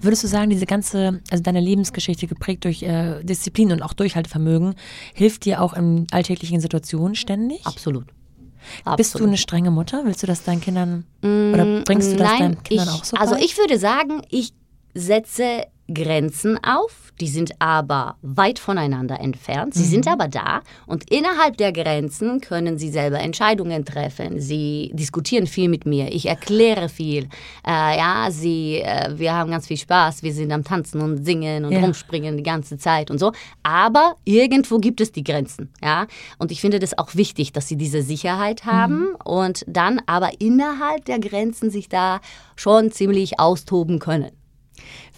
Würdest 0.00 0.24
du 0.24 0.28
sagen, 0.28 0.50
diese 0.50 0.66
ganze, 0.66 1.20
also 1.30 1.42
deine 1.42 1.60
Lebensgeschichte 1.60 2.26
geprägt 2.26 2.64
durch 2.64 2.82
äh, 2.82 3.22
Disziplin 3.22 3.72
und 3.72 3.82
auch 3.82 3.92
Durchhaltevermögen, 3.92 4.74
hilft 5.14 5.44
dir 5.44 5.60
auch 5.62 5.74
in 5.74 6.06
alltäglichen 6.10 6.60
Situationen 6.60 7.14
ständig? 7.14 7.66
Absolut. 7.66 8.06
Bist 8.06 8.84
du 8.84 8.90
Absolut. 8.90 9.28
eine 9.28 9.36
strenge 9.38 9.70
Mutter? 9.70 10.02
Willst 10.04 10.22
du 10.22 10.26
das 10.26 10.44
deinen 10.44 10.60
Kindern 10.60 11.04
oder 11.22 11.82
bringst 11.84 12.12
du 12.12 12.16
das 12.16 12.28
Nein, 12.28 12.38
deinen 12.38 12.62
Kindern 12.62 12.88
ich, 12.88 12.94
auch 12.94 13.04
so 13.04 13.16
Also 13.16 13.36
ich 13.36 13.56
würde 13.56 13.78
sagen, 13.78 14.22
ich 14.28 14.52
setze 14.94 15.64
Grenzen 15.92 16.58
auf, 16.62 17.12
die 17.20 17.28
sind 17.28 17.52
aber 17.58 18.16
weit 18.22 18.58
voneinander 18.58 19.20
entfernt. 19.20 19.74
Sie 19.74 19.84
Mhm. 19.84 19.88
sind 19.88 20.08
aber 20.08 20.28
da 20.28 20.62
und 20.86 21.10
innerhalb 21.10 21.56
der 21.58 21.72
Grenzen 21.72 22.40
können 22.40 22.78
sie 22.78 22.88
selber 22.88 23.20
Entscheidungen 23.20 23.84
treffen. 23.84 24.40
Sie 24.40 24.90
diskutieren 24.94 25.46
viel 25.46 25.68
mit 25.68 25.84
mir, 25.86 26.12
ich 26.12 26.26
erkläre 26.26 26.88
viel. 26.88 27.24
Äh, 27.66 27.98
ja, 27.98 28.28
sie, 28.30 28.80
äh, 28.80 29.10
wir 29.18 29.34
haben 29.34 29.50
ganz 29.50 29.66
viel 29.66 29.76
Spaß, 29.76 30.22
wir 30.22 30.32
sind 30.32 30.50
am 30.52 30.64
Tanzen 30.64 31.00
und 31.02 31.24
singen 31.24 31.64
und 31.64 31.72
Ja. 31.72 31.80
rumspringen 31.80 32.36
die 32.36 32.42
ganze 32.42 32.78
Zeit 32.78 33.10
und 33.10 33.18
so. 33.18 33.32
Aber 33.62 34.16
irgendwo 34.24 34.78
gibt 34.78 35.00
es 35.00 35.12
die 35.12 35.24
Grenzen, 35.24 35.70
ja. 35.82 36.06
Und 36.38 36.50
ich 36.52 36.60
finde 36.60 36.78
das 36.78 36.96
auch 36.96 37.14
wichtig, 37.14 37.52
dass 37.52 37.68
sie 37.68 37.76
diese 37.76 38.02
Sicherheit 38.02 38.64
haben 38.64 39.14
und 39.24 39.64
dann 39.68 40.00
aber 40.06 40.30
innerhalb 40.38 41.04
der 41.04 41.18
Grenzen 41.18 41.70
sich 41.70 41.88
da 41.88 42.20
schon 42.56 42.90
ziemlich 42.92 43.38
austoben 43.40 43.98
können. 43.98 44.30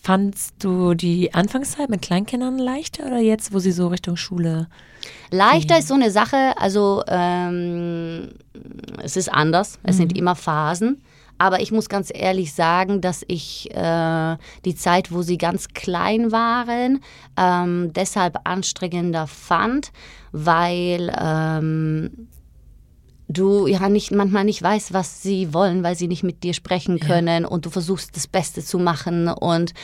Fandst 0.04 0.56
du 0.58 0.94
die 0.94 1.32
Anfangszeit 1.32 1.88
mit 1.88 2.02
Kleinkindern 2.02 2.58
leichter 2.58 3.06
oder 3.06 3.20
jetzt, 3.20 3.54
wo 3.54 3.60
sie 3.60 3.70
so 3.70 3.86
Richtung 3.86 4.16
Schule? 4.16 4.66
Leichter 5.30 5.78
ist 5.78 5.86
so 5.86 5.94
eine 5.94 6.10
Sache, 6.10 6.54
also 6.56 7.04
ähm, 7.06 8.30
es 9.00 9.16
ist 9.16 9.32
anders, 9.32 9.78
es 9.84 9.98
sind 9.98 10.16
immer 10.18 10.34
Phasen. 10.34 11.02
Aber 11.38 11.60
ich 11.60 11.70
muss 11.70 11.88
ganz 11.88 12.10
ehrlich 12.12 12.52
sagen, 12.52 13.00
dass 13.00 13.24
ich 13.28 13.70
äh, 13.76 14.36
die 14.64 14.74
Zeit, 14.74 15.12
wo 15.12 15.22
sie 15.22 15.38
ganz 15.38 15.68
klein 15.68 16.32
waren, 16.32 17.00
ähm, 17.36 17.92
deshalb 17.94 18.40
anstrengender 18.42 19.28
fand, 19.28 19.92
weil 20.32 21.12
ähm, 21.16 22.28
du 23.32 23.66
ja 23.66 23.88
nicht 23.88 24.12
manchmal 24.12 24.44
nicht 24.44 24.62
weißt, 24.62 24.92
was 24.92 25.22
sie 25.22 25.52
wollen, 25.54 25.82
weil 25.82 25.96
sie 25.96 26.08
nicht 26.08 26.22
mit 26.22 26.42
dir 26.42 26.54
sprechen 26.54 27.00
können 27.00 27.44
und 27.44 27.66
du 27.66 27.70
versuchst 27.70 28.16
das 28.16 28.26
Beste 28.26 28.62
zu 28.62 28.78
machen. 28.78 29.28
Und 29.28 29.74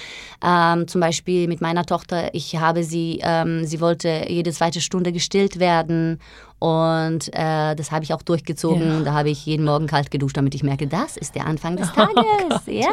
ähm, 0.45 0.87
zum 0.89 1.01
Beispiel 1.01 1.49
mit 1.49 1.61
meiner 1.61 1.85
Tochter, 1.85 2.35
ich 2.35 2.57
habe 2.57 2.85
sie, 2.85 3.21
ähm, 3.23 3.65
sie 3.65 3.81
wollte 3.81 4.27
jede 4.29 4.53
zweite 4.53 4.81
Stunde 4.81 5.13
gestillt 5.13 5.59
werden 5.59 6.21
und 6.59 7.29
äh, 7.33 7.75
das 7.77 7.93
habe 7.93 8.03
ich 8.05 8.13
auch 8.13 8.23
durchgezogen. 8.23 8.99
Ja. 8.99 9.01
Da 9.05 9.13
habe 9.13 9.31
ich 9.31 9.47
jeden 9.47 9.65
Morgen 9.65 9.87
kalt 9.87 10.11
geduscht, 10.11 10.37
damit 10.37 10.55
ich 10.55 10.63
merke, 10.65 10.87
das 10.89 11.17
ist 11.17 11.35
der 11.37 11.47
Anfang 11.47 11.77
des 11.77 11.93
Tages. 11.93 12.63
ja. 12.67 12.89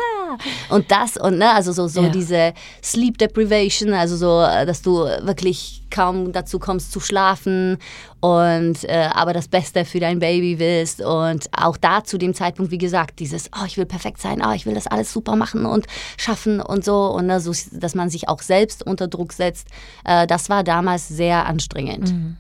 Und 0.70 0.92
das 0.92 1.18
und 1.18 1.38
ne, 1.40 1.52
also 1.52 1.72
so, 1.72 1.88
so 1.88 2.04
Ja. 2.04 2.10
diese 2.10 2.54
Sleep 2.84 3.18
Deprivation, 3.18 3.94
also 3.94 4.18
so, 4.18 4.44
äh, 4.44 4.66
dass 4.66 4.82
du 4.82 5.06
wirklich 5.22 5.84
kaum 5.90 6.32
dazu 6.32 6.60
kommst 6.60 6.92
zu 6.92 7.00
schlafen 7.00 7.78
und 8.20 8.84
äh, 8.84 9.10
aber 9.14 9.34
das 9.34 9.48
Beste 9.48 9.86
für 9.86 10.00
dein 10.00 10.20
Baby 10.20 10.60
willst 10.60 11.02
und 11.02 11.48
auch 11.56 11.78
da 11.78 12.04
zu 12.04 12.18
dem 12.18 12.34
Zeitpunkt, 12.34 12.72
wie 12.72 12.78
gesagt, 12.78 13.20
dieses, 13.20 13.50
oh, 13.60 13.66
ich 13.66 13.78
will 13.78 13.86
perfekt 13.86 14.22
sein, 14.22 14.44
oh, 14.46 14.52
ich 14.54 14.66
will 14.66 14.74
das 14.76 14.88
alles 14.88 15.12
super 15.14 15.36
machen 15.36 15.66
und 15.66 15.86
schaffen 16.18 16.60
und 16.60 16.84
so 16.84 17.06
und 17.08 17.28
ne, 17.28 17.40
so, 17.40 17.54
dass 17.72 17.96
man 17.96 18.10
sich 18.10 18.28
auch 18.28 18.42
selbst 18.42 18.86
unter 18.86 19.08
Druck 19.08 19.32
setzt, 19.34 19.70
äh, 20.04 20.28
das 20.28 20.50
war 20.50 20.64
damals 20.64 21.08
sehr 21.08 21.46
anstrengend. 21.46 22.12
Mhm. 22.12 22.38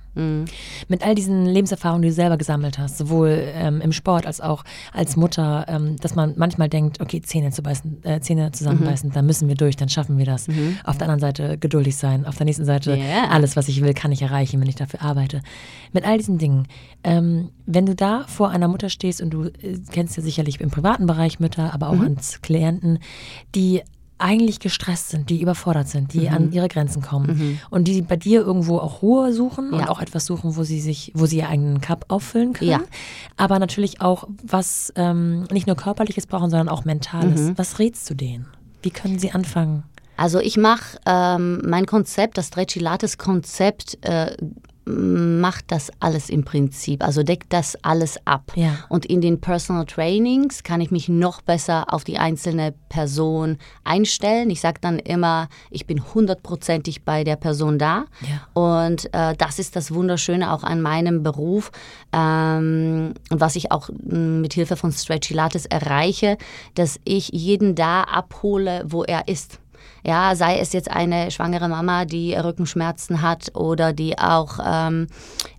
Mit 0.87 1.05
all 1.05 1.15
diesen 1.15 1.45
Lebenserfahrungen, 1.45 2.01
die 2.01 2.09
du 2.09 2.13
selber 2.13 2.37
gesammelt 2.37 2.77
hast, 2.77 2.97
sowohl 2.97 3.51
ähm, 3.53 3.81
im 3.81 3.91
Sport 3.91 4.25
als 4.25 4.41
auch 4.41 4.63
als 4.93 5.15
Mutter, 5.15 5.65
ähm, 5.67 5.97
dass 5.97 6.15
man 6.15 6.33
manchmal 6.37 6.69
denkt, 6.69 7.01
okay, 7.01 7.21
Zähne, 7.21 7.51
zu 7.51 7.61
beißen, 7.61 8.03
äh, 8.03 8.19
Zähne 8.21 8.51
zusammenbeißen, 8.51 9.09
mhm. 9.09 9.13
dann 9.13 9.25
müssen 9.25 9.47
wir 9.47 9.55
durch, 9.55 9.75
dann 9.75 9.89
schaffen 9.89 10.17
wir 10.17 10.25
das. 10.25 10.47
Mhm. 10.47 10.77
Auf 10.83 10.97
der 10.97 11.09
anderen 11.09 11.19
Seite 11.19 11.57
geduldig 11.57 11.97
sein, 11.97 12.25
auf 12.25 12.37
der 12.37 12.45
nächsten 12.45 12.65
Seite 12.65 12.95
yeah. 12.95 13.29
alles, 13.29 13.55
was 13.55 13.67
ich 13.67 13.81
will, 13.81 13.93
kann 13.93 14.11
ich 14.11 14.21
erreichen, 14.21 14.59
wenn 14.61 14.69
ich 14.69 14.75
dafür 14.75 15.01
arbeite. 15.01 15.41
Mit 15.91 16.05
all 16.05 16.17
diesen 16.17 16.37
Dingen, 16.37 16.67
ähm, 17.03 17.49
wenn 17.65 17.85
du 17.85 17.95
da 17.95 18.25
vor 18.27 18.49
einer 18.49 18.67
Mutter 18.67 18.89
stehst 18.89 19.21
und 19.21 19.31
du 19.31 19.45
äh, 19.45 19.79
kennst 19.91 20.17
ja 20.17 20.23
sicherlich 20.23 20.59
im 20.61 20.71
privaten 20.71 21.07
Bereich 21.07 21.39
Mütter, 21.39 21.73
aber 21.73 21.89
auch 21.89 21.95
mhm. 21.95 22.15
als 22.15 22.41
Klienten, 22.41 22.99
die 23.53 23.81
eigentlich 24.17 24.59
gestresst 24.59 25.09
sind, 25.09 25.29
die 25.29 25.41
überfordert 25.41 25.89
sind, 25.89 26.13
die 26.13 26.21
mhm. 26.21 26.33
an 26.33 26.51
ihre 26.51 26.67
Grenzen 26.67 27.01
kommen 27.01 27.37
mhm. 27.37 27.59
und 27.69 27.87
die 27.87 28.01
bei 28.01 28.15
dir 28.15 28.41
irgendwo 28.41 28.77
auch 28.77 29.01
Ruhe 29.01 29.33
suchen 29.33 29.71
ja. 29.71 29.79
und 29.79 29.89
auch 29.89 30.01
etwas 30.01 30.25
suchen, 30.25 30.55
wo 30.55 30.63
sie 30.63 30.79
sich, 30.79 31.11
wo 31.15 31.25
sie 31.25 31.37
ihren 31.37 31.49
eigenen 31.49 31.81
Cup 31.81 32.05
auffüllen 32.07 32.53
können. 32.53 32.71
Ja. 32.71 32.81
Aber 33.35 33.59
natürlich 33.59 34.01
auch 34.01 34.27
was 34.43 34.93
ähm, 34.95 35.43
nicht 35.51 35.67
nur 35.67 35.75
körperliches 35.75 36.27
brauchen, 36.27 36.49
sondern 36.49 36.69
auch 36.69 36.85
mentales. 36.85 37.41
Mhm. 37.41 37.57
Was 37.57 37.79
rätst 37.79 38.09
du 38.09 38.13
denen? 38.13 38.47
Wie 38.81 38.91
können 38.91 39.19
sie 39.19 39.31
anfangen? 39.31 39.83
Also 40.17 40.39
ich 40.39 40.55
mache 40.55 40.97
ähm, 41.05 41.61
mein 41.65 41.85
Konzept, 41.85 42.37
das 42.37 42.47
Stretchy 42.47 42.79
Lattes 42.79 43.17
Konzept, 43.17 43.97
äh, 44.05 44.37
macht 44.86 45.72
das 45.72 45.91
alles 45.99 46.30
im 46.30 46.45
Prinzip, 46.45 47.03
also 47.03 47.24
deckt 47.24 47.52
das 47.52 47.76
alles 47.84 48.20
ab. 48.26 48.52
Ja. 48.56 48.78
Und 48.90 49.06
in 49.06 49.22
den 49.22 49.41
Personal 49.41 49.86
Trainings 49.86 50.64
kann 50.64 50.80
ich 50.80 50.91
mich 50.91 51.10
noch 51.10 51.41
besser 51.41 51.91
auf 51.94 52.03
die 52.03 52.18
einzelne 52.18 52.74
Person 52.90 53.57
einstellen. 53.84 54.49
Ich 54.49 54.62
sage 54.62 54.80
dann 54.82 54.99
immer, 54.99 55.49
ich 55.72 55.88
bin 55.88 56.02
hundertprozentig 56.14 57.03
bei 57.03 57.24
der 57.24 57.36
Person 57.36 57.80
da. 57.80 58.06
Ja. 58.22 58.48
Und 58.53 59.14
äh, 59.14 59.36
das 59.36 59.60
ist 59.60 59.76
das 59.76 59.94
Wunderschöne 59.94 60.52
auch 60.52 60.64
an 60.64 60.82
meinem 60.82 61.24
Beruf 61.24 61.72
ähm, 62.14 63.14
und 63.30 63.41
was 63.41 63.56
ich 63.56 63.72
auch 63.72 63.90
mm, 63.90 64.41
mit 64.41 64.53
Hilfe 64.53 64.76
von 64.76 64.91
Stretchy 64.91 65.34
Lattes 65.34 65.66
erreiche, 65.66 66.38
dass 66.76 66.99
ich 67.03 67.30
jeden 67.30 67.76
da 67.76 68.03
abhole, 68.03 68.84
wo 68.86 69.03
er 69.03 69.28
ist. 69.28 69.60
Ja, 70.03 70.36
sei 70.36 70.60
es 70.60 70.74
jetzt 70.74 70.91
eine 70.91 71.32
schwangere 71.32 71.68
Mama, 71.68 72.06
die 72.06 72.36
Rückenschmerzen 72.36 73.22
hat 73.22 73.56
oder 73.56 73.91
die 73.91 74.18
auch 74.18 74.60
ähm, 74.64 75.07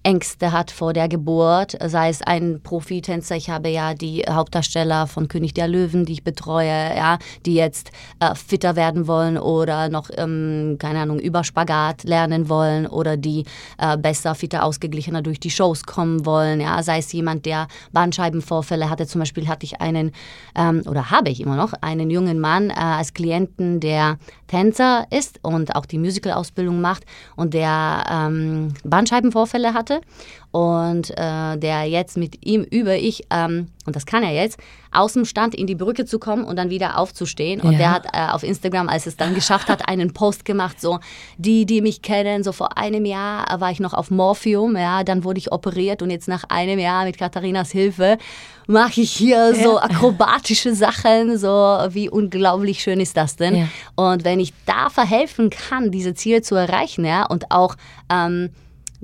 Ängste 0.06 0.52
hat 0.52 0.70
vor 0.70 0.92
der 0.92 1.08
Geburt, 1.08 1.76
sei 1.84 2.10
es 2.10 2.22
ein 2.22 2.60
Profitänzer. 2.62 3.34
Ich 3.34 3.50
habe 3.50 3.70
ja 3.70 3.92
die 3.92 4.22
Hauptdarsteller 4.22 5.08
von 5.08 5.26
König 5.26 5.52
der 5.52 5.66
Löwen, 5.66 6.04
die 6.04 6.12
ich 6.12 6.22
betreue, 6.22 6.68
ja, 6.68 7.18
die 7.44 7.54
jetzt 7.54 7.90
äh, 8.20 8.32
fitter 8.36 8.76
werden 8.76 9.08
wollen 9.08 9.36
oder 9.36 9.88
noch, 9.88 10.08
ähm, 10.16 10.76
keine 10.78 11.00
Ahnung, 11.00 11.18
über 11.18 11.42
Spagat 11.42 12.04
lernen 12.04 12.48
wollen 12.48 12.86
oder 12.86 13.16
die 13.16 13.46
äh, 13.78 13.98
besser, 13.98 14.36
fitter, 14.36 14.62
ausgeglichener 14.62 15.22
durch 15.22 15.40
die 15.40 15.50
Shows 15.50 15.82
kommen 15.82 16.24
wollen. 16.24 16.60
Ja, 16.60 16.84
sei 16.84 16.98
es 16.98 17.12
jemand, 17.12 17.44
der 17.44 17.66
Bandscheibenvorfälle 17.90 18.88
hatte. 18.88 19.08
Zum 19.08 19.18
Beispiel 19.18 19.48
hatte 19.48 19.66
ich 19.66 19.80
einen, 19.80 20.12
ähm, 20.54 20.84
oder 20.88 21.10
habe 21.10 21.30
ich 21.30 21.40
immer 21.40 21.56
noch, 21.56 21.72
einen 21.80 22.10
jungen 22.10 22.38
Mann 22.38 22.70
äh, 22.70 22.74
als 22.74 23.12
Klienten, 23.12 23.80
der 23.80 24.18
Tänzer 24.46 25.06
ist 25.10 25.40
und 25.42 25.74
auch 25.74 25.86
die 25.86 25.98
Musical-Ausbildung 25.98 26.80
macht 26.80 27.04
und 27.36 27.54
der 27.54 28.04
ähm, 28.10 28.74
Bandscheibenvorfälle 28.84 29.74
hatte 29.74 30.00
und 30.50 31.10
äh, 31.10 31.56
der 31.58 31.84
jetzt 31.84 32.16
mit 32.16 32.46
ihm 32.46 32.62
über 32.62 32.96
ich, 32.96 33.24
ähm, 33.30 33.68
und 33.84 33.94
das 33.94 34.06
kann 34.06 34.22
er 34.22 34.32
jetzt, 34.32 34.58
aus 34.90 35.12
dem 35.12 35.24
Stand 35.24 35.54
in 35.54 35.66
die 35.66 35.74
Brücke 35.74 36.06
zu 36.06 36.18
kommen 36.18 36.44
und 36.44 36.56
dann 36.56 36.70
wieder 36.70 36.98
aufzustehen. 36.98 37.60
Und 37.60 37.72
ja. 37.72 37.78
der 37.78 37.90
hat 37.90 38.06
äh, 38.12 38.32
auf 38.32 38.42
Instagram, 38.42 38.88
als 38.88 39.06
es 39.06 39.16
dann 39.16 39.34
geschafft 39.34 39.68
hat, 39.68 39.88
einen 39.88 40.12
Post 40.14 40.44
gemacht, 40.44 40.80
so, 40.80 40.98
die, 41.36 41.66
die 41.66 41.82
mich 41.82 42.00
kennen, 42.02 42.42
so 42.42 42.52
vor 42.52 42.78
einem 42.78 43.04
Jahr 43.04 43.60
war 43.60 43.70
ich 43.70 43.80
noch 43.80 43.92
auf 43.92 44.10
Morphium, 44.10 44.76
ja, 44.76 45.04
dann 45.04 45.24
wurde 45.24 45.38
ich 45.38 45.52
operiert 45.52 46.00
und 46.00 46.10
jetzt 46.10 46.28
nach 46.28 46.44
einem 46.48 46.78
Jahr 46.78 47.04
mit 47.04 47.18
Katharinas 47.18 47.70
Hilfe 47.70 48.16
mache 48.66 49.00
ich 49.00 49.12
hier 49.12 49.54
ja. 49.54 49.62
so 49.62 49.78
akrobatische 49.78 50.74
Sachen, 50.74 51.38
so 51.38 51.48
wie 51.90 52.08
unglaublich 52.08 52.80
schön 52.80 53.00
ist 53.00 53.16
das 53.16 53.36
denn? 53.36 53.56
Ja. 53.56 53.68
Und 53.94 54.24
wenn 54.24 54.40
ich 54.40 54.52
da 54.64 54.88
verhelfen 54.90 55.50
kann, 55.50 55.90
diese 55.90 56.14
Ziele 56.14 56.42
zu 56.42 56.54
erreichen, 56.54 57.04
ja, 57.04 57.26
und 57.26 57.50
auch 57.50 57.76
ähm, 58.10 58.50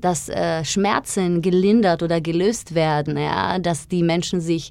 dass 0.02 0.28
äh, 0.28 0.64
Schmerzen 0.64 1.40
gelindert 1.40 2.02
oder 2.02 2.20
gelöst 2.20 2.74
werden, 2.74 3.16
ja, 3.16 3.58
dass 3.58 3.88
die 3.88 4.02
Menschen 4.02 4.40
sich 4.40 4.70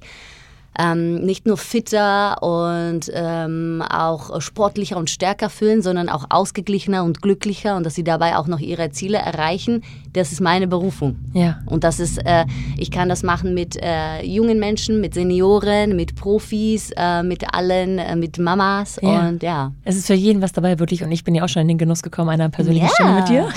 ähm, 0.78 1.16
nicht 1.16 1.46
nur 1.46 1.58
fitter 1.58 2.42
und 2.42 3.10
ähm, 3.12 3.82
auch 3.82 4.40
sportlicher 4.40 4.96
und 4.96 5.10
stärker 5.10 5.50
fühlen, 5.50 5.82
sondern 5.82 6.08
auch 6.08 6.26
ausgeglichener 6.30 7.04
und 7.04 7.20
glücklicher 7.20 7.76
und 7.76 7.84
dass 7.84 7.94
sie 7.94 8.04
dabei 8.04 8.36
auch 8.36 8.46
noch 8.46 8.60
ihre 8.60 8.90
Ziele 8.90 9.18
erreichen. 9.18 9.82
Das 10.12 10.32
ist 10.32 10.40
meine 10.40 10.66
Berufung. 10.66 11.16
Ja. 11.32 11.60
Und 11.66 11.84
das 11.84 12.00
ist, 12.00 12.18
äh, 12.24 12.44
ich 12.76 12.90
kann 12.90 13.08
das 13.08 13.22
machen 13.22 13.54
mit 13.54 13.76
äh, 13.82 14.22
jungen 14.24 14.58
Menschen, 14.58 15.00
mit 15.00 15.14
Senioren, 15.14 15.96
mit 15.96 16.14
Profis, 16.14 16.90
äh, 16.96 17.22
mit 17.22 17.54
allen, 17.54 17.98
äh, 17.98 18.14
mit 18.16 18.38
Mamas 18.38 18.98
ja. 19.00 19.28
und 19.28 19.42
ja. 19.42 19.72
Es 19.84 19.96
ist 19.96 20.06
für 20.06 20.14
jeden 20.14 20.42
was 20.42 20.52
dabei, 20.52 20.78
wirklich. 20.78 21.02
Und 21.02 21.12
ich 21.12 21.24
bin 21.24 21.34
ja 21.34 21.44
auch 21.44 21.48
schon 21.48 21.62
in 21.62 21.68
den 21.68 21.78
Genuss 21.78 22.02
gekommen 22.02 22.28
einer 22.28 22.48
persönlichen 22.50 22.86
ja. 22.86 22.92
Stimme 22.92 23.14
mit 23.14 23.28
dir. 23.28 23.48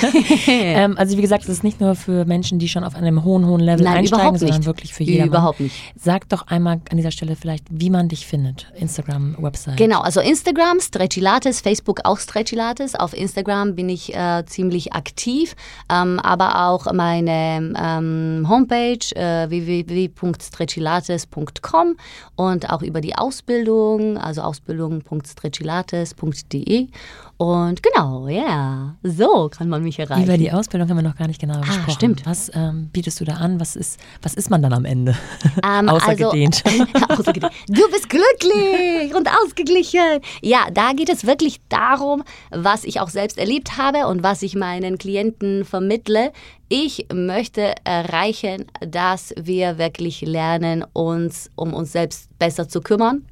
ähm, 0.47 0.97
also 0.97 1.17
wie 1.17 1.21
gesagt, 1.21 1.43
es 1.43 1.49
ist 1.49 1.63
nicht 1.63 1.81
nur 1.81 1.95
für 1.95 2.25
Menschen, 2.25 2.59
die 2.59 2.69
schon 2.69 2.83
auf 2.83 2.95
einem 2.95 3.23
hohen, 3.23 3.45
hohen 3.45 3.59
Level 3.59 3.83
Nein, 3.83 3.97
einsteigen, 3.97 4.37
sondern 4.37 4.65
wirklich 4.65 4.93
für 4.93 5.03
jeden. 5.03 5.27
Überhaupt 5.27 5.59
nicht. 5.59 5.75
Sag 5.95 6.29
doch 6.29 6.47
einmal 6.47 6.81
an 6.89 6.97
dieser 6.97 7.11
Stelle 7.11 7.35
vielleicht, 7.35 7.65
wie 7.69 7.89
man 7.89 8.07
dich 8.07 8.25
findet. 8.25 8.71
Instagram, 8.75 9.35
Website. 9.39 9.77
Genau, 9.77 10.01
also 10.01 10.21
Instagram, 10.21 10.79
Stretchilates, 10.79 11.61
Facebook 11.61 12.01
auch 12.03 12.19
Stretchilates. 12.19 12.95
Auf 12.95 13.13
Instagram 13.13 13.75
bin 13.75 13.89
ich 13.89 14.15
äh, 14.15 14.43
ziemlich 14.45 14.93
aktiv, 14.93 15.55
ähm, 15.91 16.19
aber 16.19 16.44
auch 16.53 16.93
meine 16.93 17.73
ähm, 17.77 18.47
Homepage 18.47 18.99
äh, 19.15 19.49
www.stretchilates.com 19.49 21.97
und 22.35 22.69
auch 22.69 22.81
über 22.81 23.01
die 23.01 23.15
Ausbildung, 23.15 24.17
also 24.17 24.39
ausbildung.stretchilates.de 24.41 26.87
und 27.37 27.83
genau, 27.83 28.29
ja, 28.29 28.41
yeah. 28.43 28.95
so 29.03 29.49
kann 29.49 29.67
man 29.67 29.83
mich 29.83 29.99
erreichen. 29.99 30.23
Über 30.23 30.37
die 30.37 30.53
Ausbildung 30.53 30.87
haben 30.89 30.95
wir 30.95 31.03
noch 31.03 31.17
gar 31.17 31.27
nicht 31.27 31.41
genau 31.41 31.59
gesprochen. 31.59 31.83
Ah, 31.87 31.91
stimmt. 31.91 32.25
Was 32.25 32.49
ähm, 32.53 32.89
bietest 32.93 33.19
du 33.19 33.25
da 33.25 33.33
an? 33.33 33.59
Was 33.59 33.75
ist, 33.75 33.99
was 34.21 34.35
ist 34.35 34.49
man 34.49 34.61
dann 34.61 34.71
am 34.71 34.85
Ende? 34.85 35.15
Ähm, 35.67 35.89
Außergedehnt. 35.89 36.63
Also, 37.09 37.31
du 37.33 37.91
bist 37.91 38.09
glücklich 38.09 39.13
und 39.15 39.27
ausgeglichen. 39.43 40.21
Ja, 40.41 40.67
da 40.71 40.93
geht 40.93 41.09
es 41.09 41.25
wirklich 41.25 41.59
darum, 41.69 42.23
was 42.51 42.83
ich 42.85 43.01
auch 43.01 43.09
selbst 43.09 43.37
erlebt 43.37 43.77
habe 43.77 44.07
und 44.07 44.23
was 44.23 44.41
ich 44.41 44.55
meinen 44.55 44.97
Klienten 44.97 45.65
vermittle. 45.65 46.31
Ich 46.67 47.07
möchte 47.13 47.75
erreichen, 47.83 48.65
dass 48.79 49.33
wir 49.37 49.77
wirklich 49.77 50.21
lernen, 50.21 50.83
uns 50.93 51.51
um 51.55 51.73
uns 51.73 51.91
selbst 51.91 52.29
besser 52.39 52.67
zu 52.67 52.81
kümmern, 52.81 53.25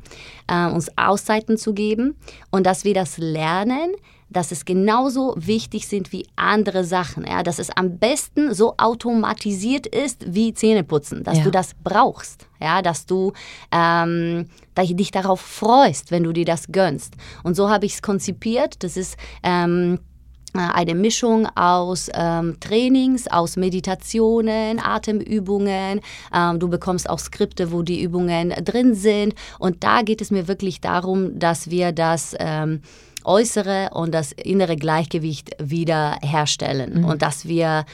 äh, 0.47 0.67
uns 0.67 0.95
Auszeiten 0.97 1.57
zu 1.57 1.73
geben 1.73 2.15
und 2.51 2.65
dass 2.67 2.83
wir 2.83 2.93
das 2.93 3.17
lernen, 3.17 3.93
dass 4.29 4.51
es 4.51 4.65
genauso 4.65 5.33
wichtig 5.37 5.87
sind 5.87 6.11
wie 6.11 6.27
andere 6.35 6.83
Sachen. 6.83 7.25
Ja, 7.25 7.43
dass 7.43 7.59
es 7.59 7.69
am 7.69 7.97
besten 7.97 8.53
so 8.53 8.75
automatisiert 8.77 9.87
ist 9.87 10.25
wie 10.27 10.53
Zähneputzen, 10.53 11.23
dass 11.23 11.39
ja. 11.39 11.43
du 11.43 11.51
das 11.51 11.75
brauchst. 11.83 12.47
Ja, 12.59 12.81
dass 12.81 13.05
du 13.05 13.33
ähm, 13.71 14.47
dich 14.77 15.11
darauf 15.11 15.41
freust, 15.41 16.11
wenn 16.11 16.23
du 16.23 16.33
dir 16.33 16.45
das 16.45 16.67
gönnst. 16.71 17.15
Und 17.43 17.55
so 17.55 17.69
habe 17.69 17.85
ich 17.85 17.95
es 17.95 18.01
konzipiert. 18.01 18.83
Das 18.83 18.97
ist 18.97 19.17
ähm, 19.43 19.95
äh, 19.95 20.12
eine 20.53 20.95
Mischung 20.95 21.47
aus 21.55 22.09
ähm, 22.13 22.57
Trainings, 22.59 23.27
aus 23.27 23.57
Meditationen, 23.57 24.79
Atemübungen. 24.79 26.01
Ähm, 26.33 26.59
du 26.59 26.67
bekommst 26.67 27.09
auch 27.09 27.19
Skripte, 27.19 27.71
wo 27.71 27.81
die 27.81 28.01
Übungen 28.01 28.49
drin 28.63 28.95
sind. 28.95 29.33
Und 29.59 29.83
da 29.83 30.01
geht 30.01 30.21
es 30.21 30.31
mir 30.31 30.47
wirklich 30.47 30.81
darum, 30.81 31.37
dass 31.39 31.69
wir 31.69 31.91
das 31.91 32.35
ähm, 32.39 32.81
äußere 33.25 33.89
und 33.93 34.13
das 34.13 34.31
innere 34.31 34.75
Gleichgewicht 34.75 35.51
wieder 35.59 36.17
herstellen 36.21 36.99
mhm. 37.01 37.05
und 37.05 37.21
dass 37.21 37.47
wir 37.47 37.85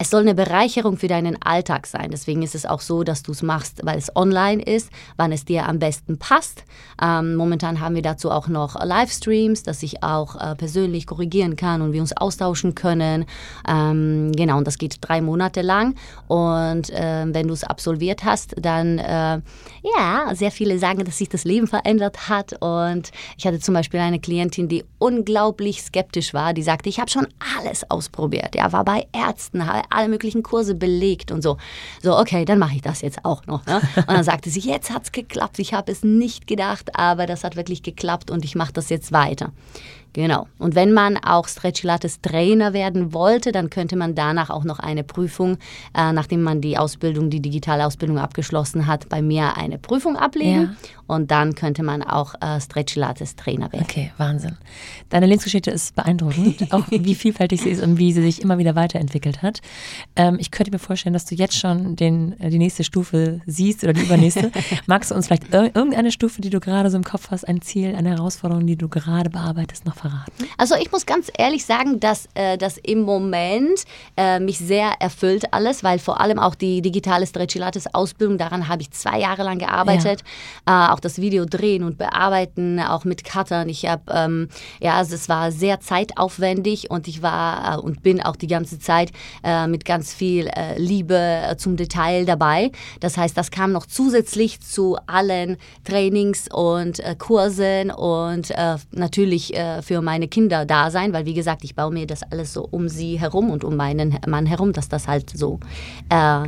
es 0.00 0.08
soll 0.08 0.22
eine 0.22 0.34
Bereicherung 0.34 0.96
für 0.96 1.08
deinen 1.08 1.40
Alltag 1.42 1.86
sein. 1.86 2.10
Deswegen 2.10 2.40
ist 2.40 2.54
es 2.54 2.64
auch 2.64 2.80
so, 2.80 3.04
dass 3.04 3.22
du 3.22 3.32
es 3.32 3.42
machst, 3.42 3.80
weil 3.84 3.98
es 3.98 4.16
online 4.16 4.62
ist, 4.62 4.88
wann 5.18 5.30
es 5.30 5.44
dir 5.44 5.68
am 5.68 5.78
besten 5.78 6.18
passt. 6.18 6.64
Ähm, 7.02 7.34
momentan 7.34 7.80
haben 7.80 7.94
wir 7.94 8.00
dazu 8.00 8.30
auch 8.30 8.48
noch 8.48 8.82
Livestreams, 8.82 9.62
dass 9.62 9.82
ich 9.82 10.02
auch 10.02 10.36
äh, 10.36 10.56
persönlich 10.56 11.06
korrigieren 11.06 11.54
kann 11.54 11.82
und 11.82 11.92
wir 11.92 12.00
uns 12.00 12.16
austauschen 12.16 12.74
können. 12.74 13.26
Ähm, 13.68 14.32
genau, 14.34 14.56
und 14.56 14.66
das 14.66 14.78
geht 14.78 14.96
drei 15.02 15.20
Monate 15.20 15.60
lang. 15.60 15.94
Und 16.28 16.88
äh, 16.88 17.26
wenn 17.28 17.48
du 17.48 17.52
es 17.52 17.62
absolviert 17.62 18.24
hast, 18.24 18.54
dann, 18.58 18.98
äh, 18.98 19.42
ja, 19.82 20.30
sehr 20.32 20.50
viele 20.50 20.78
sagen, 20.78 21.04
dass 21.04 21.18
sich 21.18 21.28
das 21.28 21.44
Leben 21.44 21.66
verändert 21.66 22.30
hat. 22.30 22.54
Und 22.62 23.10
ich 23.36 23.46
hatte 23.46 23.60
zum 23.60 23.74
Beispiel 23.74 24.00
eine 24.00 24.18
Klientin, 24.18 24.66
die 24.66 24.82
unglaublich 24.98 25.82
skeptisch 25.82 26.32
war. 26.32 26.54
Die 26.54 26.62
sagte, 26.62 26.88
ich 26.88 27.00
habe 27.00 27.10
schon 27.10 27.28
alles 27.58 27.90
ausprobiert. 27.90 28.54
Ja, 28.54 28.72
war 28.72 28.86
bei 28.86 29.06
Ärzten, 29.12 29.60
alle 29.90 30.08
möglichen 30.08 30.42
Kurse 30.42 30.74
belegt 30.74 31.30
und 31.30 31.42
so. 31.42 31.56
So, 32.02 32.18
okay, 32.18 32.44
dann 32.44 32.58
mache 32.58 32.76
ich 32.76 32.82
das 32.82 33.00
jetzt 33.02 33.24
auch 33.24 33.46
noch. 33.46 33.66
Ne? 33.66 33.80
Und 33.96 34.08
dann 34.10 34.24
sagte 34.24 34.50
sie, 34.50 34.60
jetzt 34.60 34.90
hat 34.90 35.04
es 35.04 35.12
geklappt. 35.12 35.58
Ich 35.58 35.74
habe 35.74 35.92
es 35.92 36.02
nicht 36.02 36.46
gedacht, 36.46 36.96
aber 36.96 37.26
das 37.26 37.44
hat 37.44 37.56
wirklich 37.56 37.82
geklappt 37.82 38.30
und 38.30 38.44
ich 38.44 38.54
mache 38.54 38.72
das 38.72 38.88
jetzt 38.88 39.12
weiter. 39.12 39.52
Genau. 40.12 40.48
Und 40.58 40.74
wenn 40.74 40.92
man 40.92 41.16
auch 41.16 41.46
Stretchilates 41.46 42.20
Trainer 42.20 42.72
werden 42.72 43.12
wollte, 43.12 43.52
dann 43.52 43.70
könnte 43.70 43.96
man 43.96 44.14
danach 44.14 44.50
auch 44.50 44.64
noch 44.64 44.78
eine 44.78 45.04
Prüfung, 45.04 45.58
äh, 45.96 46.12
nachdem 46.12 46.42
man 46.42 46.60
die 46.60 46.78
Ausbildung, 46.78 47.30
die 47.30 47.40
digitale 47.40 47.86
Ausbildung 47.86 48.18
abgeschlossen 48.18 48.86
hat, 48.86 49.08
bei 49.08 49.22
mir 49.22 49.56
eine 49.56 49.78
Prüfung 49.78 50.16
ablegen. 50.16 50.62
Ja. 50.62 50.90
Und 51.06 51.30
dann 51.30 51.54
könnte 51.54 51.82
man 51.82 52.02
auch 52.02 52.34
äh, 52.40 52.60
Stretchilates 52.60 53.36
Trainer 53.36 53.72
werden. 53.72 53.84
Okay, 53.88 54.12
Wahnsinn. 54.16 54.56
Deine 55.08 55.26
Lebensgeschichte 55.26 55.70
ist 55.70 55.96
beeindruckend, 55.96 56.68
auch 56.72 56.84
wie 56.90 57.14
vielfältig 57.14 57.62
sie 57.62 57.70
ist 57.70 57.82
und 57.82 57.98
wie 57.98 58.12
sie 58.12 58.22
sich 58.22 58.42
immer 58.42 58.58
wieder 58.58 58.76
weiterentwickelt 58.76 59.42
hat. 59.42 59.60
Ähm, 60.14 60.36
ich 60.38 60.50
könnte 60.50 60.70
mir 60.70 60.78
vorstellen, 60.78 61.12
dass 61.12 61.24
du 61.24 61.34
jetzt 61.34 61.56
schon 61.56 61.96
den, 61.96 62.38
äh, 62.40 62.50
die 62.50 62.58
nächste 62.58 62.84
Stufe 62.84 63.40
siehst 63.46 63.82
oder 63.82 63.92
die 63.92 64.02
übernächste. 64.02 64.52
Magst 64.86 65.10
du 65.10 65.14
uns 65.14 65.26
vielleicht 65.26 65.52
irgendeine 65.52 66.12
Stufe, 66.12 66.40
die 66.40 66.50
du 66.50 66.60
gerade 66.60 66.90
so 66.90 66.96
im 66.96 67.04
Kopf 67.04 67.30
hast, 67.30 67.46
ein 67.46 67.60
Ziel, 67.60 67.94
eine 67.96 68.10
Herausforderung, 68.10 68.66
die 68.66 68.76
du 68.76 68.88
gerade 68.88 69.30
bearbeitest, 69.30 69.86
noch 69.86 69.96
verraten? 70.00 70.48
Also 70.58 70.74
ich 70.76 70.90
muss 70.92 71.06
ganz 71.06 71.30
ehrlich 71.36 71.64
sagen, 71.64 72.00
dass 72.00 72.28
äh, 72.34 72.56
das 72.58 72.78
im 72.78 73.02
Moment 73.02 73.84
äh, 74.16 74.40
mich 74.40 74.58
sehr 74.58 74.92
erfüllt 75.00 75.52
alles, 75.52 75.84
weil 75.84 75.98
vor 75.98 76.20
allem 76.20 76.38
auch 76.38 76.54
die 76.54 76.82
digitale 76.82 77.26
Stretchilates 77.26 77.94
Ausbildung, 77.94 78.38
daran 78.38 78.68
habe 78.68 78.82
ich 78.82 78.90
zwei 78.90 79.20
Jahre 79.20 79.42
lang 79.42 79.58
gearbeitet. 79.58 80.22
Ja. 80.66 80.88
Äh, 80.88 80.92
auch 80.92 81.00
das 81.00 81.20
Video 81.20 81.44
drehen 81.44 81.84
und 81.84 81.98
bearbeiten, 81.98 82.80
auch 82.80 83.04
mit 83.04 83.24
Cuttern. 83.24 83.68
Ich 83.68 83.86
habe, 83.86 84.02
ähm, 84.12 84.48
ja, 84.80 84.96
also 84.96 85.14
es 85.14 85.28
war 85.28 85.52
sehr 85.52 85.80
zeitaufwendig 85.80 86.90
und 86.90 87.08
ich 87.08 87.22
war 87.22 87.74
äh, 87.74 87.80
und 87.80 88.02
bin 88.02 88.22
auch 88.22 88.36
die 88.36 88.46
ganze 88.46 88.78
Zeit 88.78 89.12
äh, 89.44 89.66
mit 89.66 89.84
ganz 89.84 90.12
viel 90.14 90.48
äh, 90.48 90.78
Liebe 90.78 91.54
zum 91.58 91.76
Detail 91.76 92.24
dabei. 92.24 92.70
Das 93.00 93.16
heißt, 93.16 93.36
das 93.36 93.50
kam 93.50 93.72
noch 93.72 93.86
zusätzlich 93.86 94.60
zu 94.60 94.96
allen 95.06 95.56
Trainings 95.84 96.48
und 96.52 97.02
Kursen 97.18 97.90
und 97.90 98.52
natürlich 98.92 99.54
für 99.90 100.02
meine 100.02 100.28
Kinder 100.28 100.66
da 100.66 100.88
sein, 100.88 101.12
weil 101.12 101.26
wie 101.26 101.34
gesagt, 101.34 101.64
ich 101.64 101.74
baue 101.74 101.92
mir 101.92 102.06
das 102.06 102.22
alles 102.22 102.52
so 102.52 102.64
um 102.70 102.88
sie 102.88 103.18
herum 103.18 103.50
und 103.50 103.64
um 103.64 103.74
meinen 103.74 104.16
Mann 104.24 104.46
herum, 104.46 104.72
dass 104.72 104.88
das 104.88 105.08
halt 105.08 105.30
so 105.36 105.58
äh, 106.10 106.46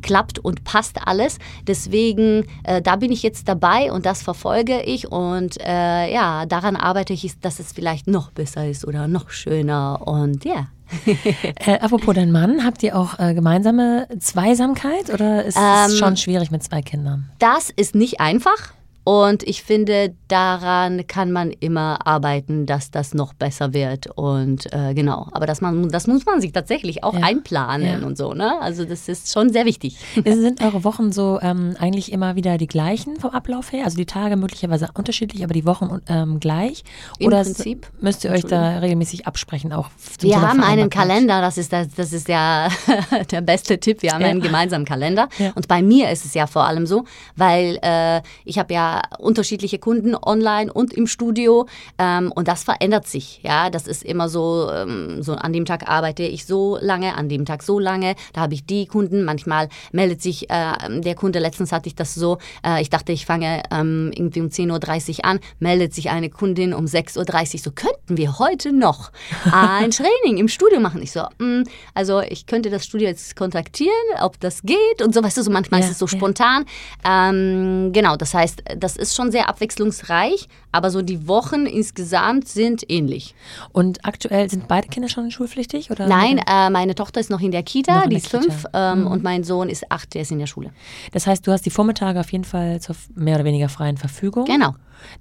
klappt 0.00 0.38
und 0.38 0.64
passt 0.64 0.96
alles. 1.04 1.38
Deswegen, 1.66 2.46
äh, 2.64 2.80
da 2.80 2.96
bin 2.96 3.12
ich 3.12 3.22
jetzt 3.22 3.46
dabei 3.46 3.92
und 3.92 4.06
das 4.06 4.22
verfolge 4.22 4.80
ich 4.80 5.12
und 5.12 5.60
äh, 5.60 6.10
ja, 6.10 6.46
daran 6.46 6.76
arbeite 6.76 7.12
ich, 7.12 7.38
dass 7.40 7.58
es 7.58 7.74
vielleicht 7.74 8.06
noch 8.06 8.30
besser 8.30 8.66
ist 8.66 8.86
oder 8.86 9.06
noch 9.06 9.28
schöner 9.28 10.00
und 10.06 10.46
ja. 10.46 10.68
äh, 11.66 11.78
apropos 11.80 12.14
dein 12.14 12.32
Mann, 12.32 12.64
habt 12.64 12.82
ihr 12.82 12.96
auch 12.96 13.18
äh, 13.18 13.34
gemeinsame 13.34 14.08
Zweisamkeit 14.18 15.12
oder 15.12 15.44
ist 15.44 15.58
es 15.58 15.92
ähm, 15.92 15.98
schon 15.98 16.16
schwierig 16.16 16.50
mit 16.50 16.62
zwei 16.62 16.80
Kindern? 16.80 17.28
Das 17.38 17.68
ist 17.68 17.94
nicht 17.94 18.18
einfach. 18.18 18.72
Und 19.08 19.42
ich 19.44 19.62
finde, 19.62 20.14
daran 20.28 21.06
kann 21.06 21.32
man 21.32 21.50
immer 21.50 22.06
arbeiten, 22.06 22.66
dass 22.66 22.90
das 22.90 23.14
noch 23.14 23.32
besser 23.32 23.72
wird. 23.72 24.06
Und 24.08 24.70
äh, 24.74 24.92
genau, 24.92 25.28
aber 25.32 25.46
das, 25.46 25.62
man, 25.62 25.88
das 25.88 26.06
muss 26.06 26.26
man 26.26 26.42
sich 26.42 26.52
tatsächlich 26.52 27.02
auch 27.04 27.14
ja. 27.14 27.20
einplanen 27.22 28.02
ja. 28.02 28.06
und 28.06 28.18
so. 28.18 28.34
Ne? 28.34 28.60
Also 28.60 28.84
das 28.84 29.08
ist 29.08 29.32
schon 29.32 29.50
sehr 29.50 29.64
wichtig. 29.64 29.96
Sind 30.26 30.62
eure 30.62 30.84
Wochen 30.84 31.10
so 31.10 31.38
ähm, 31.40 31.74
eigentlich 31.78 32.12
immer 32.12 32.36
wieder 32.36 32.58
die 32.58 32.66
gleichen 32.66 33.18
vom 33.18 33.30
Ablauf 33.30 33.72
her? 33.72 33.86
Also 33.86 33.96
die 33.96 34.04
Tage 34.04 34.36
möglicherweise 34.36 34.90
unterschiedlich, 34.92 35.42
aber 35.42 35.54
die 35.54 35.64
Wochen 35.64 36.02
ähm, 36.06 36.38
gleich? 36.38 36.84
Oder 37.18 37.38
Im 37.38 37.44
Prinzip. 37.44 37.86
müsst 38.02 38.24
ihr 38.24 38.30
euch 38.30 38.44
da 38.44 38.80
regelmäßig 38.80 39.26
absprechen? 39.26 39.72
Auch 39.72 39.88
Wir 40.20 40.32
Thema 40.34 40.50
haben 40.50 40.60
einen 40.60 40.90
Kalender, 40.90 41.40
das 41.40 41.56
ist, 41.56 41.72
das, 41.72 41.88
das 41.96 42.12
ist 42.12 42.28
ja 42.28 42.68
der 43.30 43.40
beste 43.40 43.80
Tipp. 43.80 44.02
Wir 44.02 44.12
haben 44.12 44.20
ja. 44.20 44.28
einen 44.28 44.42
gemeinsamen 44.42 44.84
Kalender. 44.84 45.30
Und 45.54 45.66
bei 45.66 45.80
mir 45.80 46.10
ist 46.10 46.26
es 46.26 46.34
ja 46.34 46.46
vor 46.46 46.66
allem 46.66 46.86
so, 46.86 47.06
weil 47.36 47.78
äh, 47.80 48.20
ich 48.44 48.58
habe 48.58 48.74
ja 48.74 48.97
unterschiedliche 49.18 49.78
Kunden 49.78 50.14
online 50.14 50.72
und 50.72 50.92
im 50.92 51.06
Studio 51.06 51.66
ähm, 51.98 52.32
und 52.34 52.48
das 52.48 52.64
verändert 52.64 53.06
sich. 53.06 53.40
Ja, 53.42 53.70
das 53.70 53.86
ist 53.86 54.04
immer 54.04 54.28
so, 54.28 54.70
ähm, 54.72 55.22
so 55.22 55.34
an 55.34 55.52
dem 55.52 55.64
Tag 55.64 55.88
arbeite 55.88 56.22
ich 56.22 56.46
so 56.46 56.78
lange, 56.80 57.16
an 57.16 57.28
dem 57.28 57.44
Tag 57.44 57.62
so 57.62 57.78
lange. 57.78 58.14
Da 58.32 58.42
habe 58.42 58.54
ich 58.54 58.64
die 58.64 58.86
Kunden. 58.86 59.24
Manchmal 59.24 59.68
meldet 59.92 60.22
sich 60.22 60.50
äh, 60.50 61.00
der 61.00 61.14
Kunde. 61.14 61.38
Letztens 61.38 61.72
hatte 61.72 61.88
ich 61.88 61.94
das 61.94 62.14
so. 62.14 62.38
Äh, 62.64 62.82
ich 62.82 62.90
dachte, 62.90 63.12
ich 63.12 63.26
fange 63.26 63.62
ähm, 63.70 64.10
irgendwie 64.14 64.40
um 64.40 64.48
10.30 64.48 65.18
Uhr 65.18 65.24
an. 65.24 65.40
Meldet 65.58 65.94
sich 65.94 66.10
eine 66.10 66.30
Kundin 66.30 66.72
um 66.74 66.86
6.30 66.86 67.54
Uhr. 67.54 67.60
So 67.60 67.70
könnten 67.70 68.16
wir 68.16 68.38
heute 68.38 68.72
noch 68.72 69.10
ein 69.50 69.90
Training 69.98 70.38
im 70.38 70.48
Studio 70.48 70.80
machen. 70.80 71.02
Ich 71.02 71.12
so, 71.12 71.20
mh, 71.38 71.60
mm, 71.60 71.64
also 71.94 72.20
ich 72.20 72.46
könnte 72.46 72.70
das 72.70 72.84
Studio 72.84 73.08
jetzt 73.08 73.36
kontaktieren, 73.36 73.92
ob 74.20 74.40
das 74.40 74.62
geht 74.62 75.02
und 75.02 75.14
so. 75.14 75.22
Weißt 75.22 75.36
du, 75.36 75.42
so 75.42 75.50
manchmal 75.50 75.80
ja, 75.80 75.86
ist 75.86 75.92
es 75.92 75.98
so 75.98 76.06
ja. 76.06 76.16
spontan. 76.16 76.64
Ähm, 77.04 77.92
genau, 77.92 78.16
das 78.16 78.34
heißt, 78.34 78.62
das 78.76 78.87
ist 78.96 79.14
schon 79.14 79.30
sehr 79.30 79.48
abwechslungsreich, 79.48 80.48
aber 80.72 80.90
so 80.90 81.02
die 81.02 81.26
Wochen 81.28 81.66
insgesamt 81.66 82.48
sind 82.48 82.88
ähnlich. 82.88 83.34
Und 83.72 84.04
aktuell 84.04 84.48
sind 84.48 84.68
beide 84.68 84.88
Kinder 84.88 85.08
schon 85.08 85.30
schulpflichtig? 85.30 85.90
Oder? 85.90 86.06
Nein, 86.06 86.38
äh, 86.38 86.70
meine 86.70 86.94
Tochter 86.94 87.20
ist 87.20 87.30
noch 87.30 87.40
in 87.40 87.50
der 87.50 87.62
Kita, 87.62 88.02
in 88.02 88.10
die 88.10 88.16
ist 88.16 88.28
fünf, 88.28 88.64
ähm, 88.74 89.00
mhm. 89.00 89.06
und 89.06 89.22
mein 89.22 89.44
Sohn 89.44 89.68
ist 89.68 89.90
acht, 89.90 90.14
der 90.14 90.22
ist 90.22 90.30
in 90.30 90.38
der 90.38 90.46
Schule. 90.46 90.70
Das 91.12 91.26
heißt, 91.26 91.46
du 91.46 91.52
hast 91.52 91.66
die 91.66 91.70
Vormittage 91.70 92.20
auf 92.20 92.32
jeden 92.32 92.44
Fall 92.44 92.80
zur 92.80 92.96
mehr 93.14 93.36
oder 93.36 93.44
weniger 93.44 93.68
freien 93.68 93.96
Verfügung. 93.96 94.44
Genau. 94.44 94.74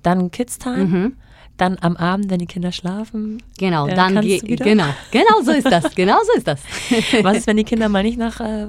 Dann 0.03 0.31
Kids 0.31 0.57
Time. 0.57 0.85
Mhm 0.85 1.17
dann 1.57 1.77
am 1.81 1.97
Abend, 1.97 2.29
wenn 2.29 2.39
die 2.39 2.45
Kinder 2.45 2.71
schlafen. 2.71 3.41
Genau, 3.57 3.87
äh, 3.87 3.95
dann 3.95 4.21
ge 4.21 4.39
genau, 4.39 4.85
genau 5.11 5.41
so 5.43 5.51
ist 5.51 5.65
das, 5.65 5.83
genau 5.95 6.17
so 6.25 6.37
ist 6.37 6.47
das. 6.47 6.61
Was 7.23 7.37
ist, 7.37 7.47
wenn 7.47 7.57
die 7.57 7.63
Kinder 7.63 7.89
mal 7.89 8.03
nicht 8.03 8.17
nach 8.17 8.39
äh, 8.39 8.67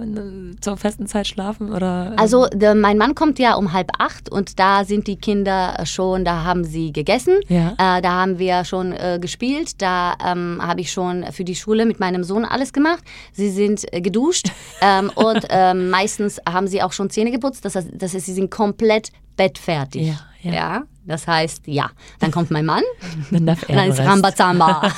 zur 0.61 0.77
festen 0.77 1.07
Zeit 1.07 1.27
schlafen 1.27 1.73
oder? 1.73 2.13
Ähm? 2.13 2.19
Also 2.19 2.47
der, 2.49 2.75
mein 2.75 2.99
Mann 2.99 3.15
kommt 3.15 3.39
ja 3.39 3.55
um 3.55 3.73
halb 3.73 3.91
acht 3.99 4.31
und 4.31 4.59
da 4.59 4.85
sind 4.85 5.07
die 5.07 5.17
Kinder 5.17 5.83
schon, 5.85 6.25
da 6.25 6.45
haben 6.45 6.65
sie 6.65 6.93
gegessen, 6.93 7.35
ja. 7.49 7.73
äh, 7.73 8.03
da 8.03 8.11
haben 8.13 8.39
wir 8.39 8.65
schon 8.65 8.93
äh, 8.93 9.19
gespielt, 9.21 9.81
da 9.83 10.15
ähm, 10.25 10.61
habe 10.63 10.81
ich 10.81 10.91
schon 10.91 11.25
für 11.33 11.45
die 11.45 11.55
Schule 11.55 11.87
mit 11.87 12.01
meinem 12.01 12.25
Sohn 12.25 12.45
alles 12.45 12.73
gemacht. 12.73 13.05
Sie 13.33 13.51
sind 13.51 13.93
äh, 13.93 14.01
geduscht 14.01 14.51
ähm, 14.81 15.11
und 15.15 15.47
ähm, 15.51 15.91
meistens 15.91 16.41
haben 16.49 16.67
sie 16.67 16.83
auch 16.83 16.93
schon 16.93 17.11
Zähne 17.11 17.31
geputzt, 17.31 17.65
das 17.65 17.75
heißt, 17.75 17.89
das 17.93 18.15
heißt 18.15 18.27
sie 18.27 18.35
sind 18.35 18.51
komplett 18.51 19.13
bettfertig. 19.37 20.09
Ja, 20.09 20.21
ja. 20.43 20.53
ja. 20.53 20.83
Das 21.09 21.27
heißt, 21.27 21.63
ja. 21.67 21.91
Dann 22.21 22.31
kommt 22.31 22.51
mein 22.51 22.67
Mann. 22.67 22.83
Dann 23.31 23.47
darf 23.47 23.69
er. 23.69 23.77
Dann 23.77 23.91
ist 23.91 23.99
Rambazamba. 23.99 24.83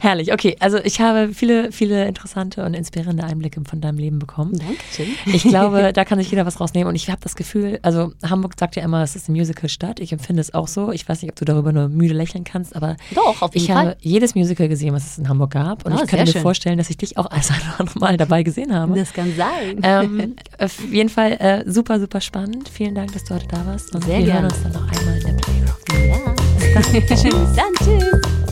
Herrlich. 0.00 0.32
Okay, 0.32 0.56
also 0.60 0.78
ich 0.78 1.00
habe 1.00 1.34
viele, 1.34 1.72
viele 1.72 2.06
interessante 2.06 2.64
und 2.64 2.74
inspirierende 2.74 3.24
Einblicke 3.24 3.60
von 3.68 3.80
deinem 3.80 3.98
Leben 3.98 4.18
bekommen. 4.18 4.56
Dankeschön. 4.56 5.08
Ich 5.26 5.42
glaube, 5.42 5.92
da 5.94 6.04
kann 6.04 6.18
sich 6.18 6.30
jeder 6.30 6.46
was 6.46 6.60
rausnehmen. 6.60 6.88
Und 6.88 6.94
ich 6.94 7.10
habe 7.10 7.20
das 7.22 7.34
Gefühl, 7.34 7.80
also 7.82 8.12
Hamburg 8.22 8.54
sagt 8.58 8.76
ja 8.76 8.82
immer, 8.82 9.02
es 9.02 9.16
ist 9.16 9.28
eine 9.28 9.36
Musical-Stadt. 9.38 9.98
Ich 10.00 10.12
empfinde 10.12 10.40
es 10.40 10.54
auch 10.54 10.68
so. 10.68 10.92
Ich 10.92 11.08
weiß 11.08 11.22
nicht, 11.22 11.32
ob 11.32 11.36
du 11.36 11.44
darüber 11.44 11.72
nur 11.72 11.88
müde 11.88 12.14
lächeln 12.14 12.44
kannst, 12.44 12.76
aber 12.76 12.96
Doch, 13.14 13.42
auf 13.42 13.54
jeden 13.54 13.66
ich 13.66 13.72
Fall. 13.72 13.86
habe 13.88 13.96
jedes 14.00 14.34
Musical 14.34 14.68
gesehen, 14.68 14.94
was 14.94 15.06
es 15.06 15.18
in 15.18 15.28
Hamburg 15.28 15.50
gab. 15.50 15.84
Und 15.84 15.92
oh, 15.92 15.96
ich 15.96 16.08
könnte 16.08 16.26
mir 16.26 16.32
schön. 16.32 16.42
vorstellen, 16.42 16.78
dass 16.78 16.88
ich 16.90 16.96
dich 16.96 17.18
auch 17.18 17.30
als 17.30 17.50
ein 17.50 17.56
oder 17.56 17.80
andere 17.80 17.98
Mal 17.98 18.16
dabei 18.16 18.42
gesehen 18.44 18.72
habe. 18.72 18.94
Das 18.94 19.12
kann 19.12 19.34
sein. 19.36 19.80
Ähm, 19.82 20.36
auf 20.58 20.84
jeden 20.90 21.08
Fall 21.08 21.32
äh, 21.32 21.64
super, 21.70 21.98
super 21.98 22.20
spannend. 22.20 22.68
Vielen 22.68 22.94
Dank, 22.94 23.12
dass 23.12 23.24
du 23.24 23.34
heute 23.34 23.48
da 23.48 23.66
warst. 23.66 23.94
Und 23.94 24.03
Sehr 24.04 24.18
wir 24.18 24.24
gerne. 24.26 24.40
hören 24.40 24.44
uns 24.52 24.62
dann 24.62 24.72
noch 24.72 24.90
einmal 24.90 25.16
in 25.16 25.26
der 25.26 25.32
Playground. 25.32 25.78
Ja. 25.90 27.14
Tschüss. 27.16 27.56
Dann 27.56 27.74
tschüss. 27.78 28.43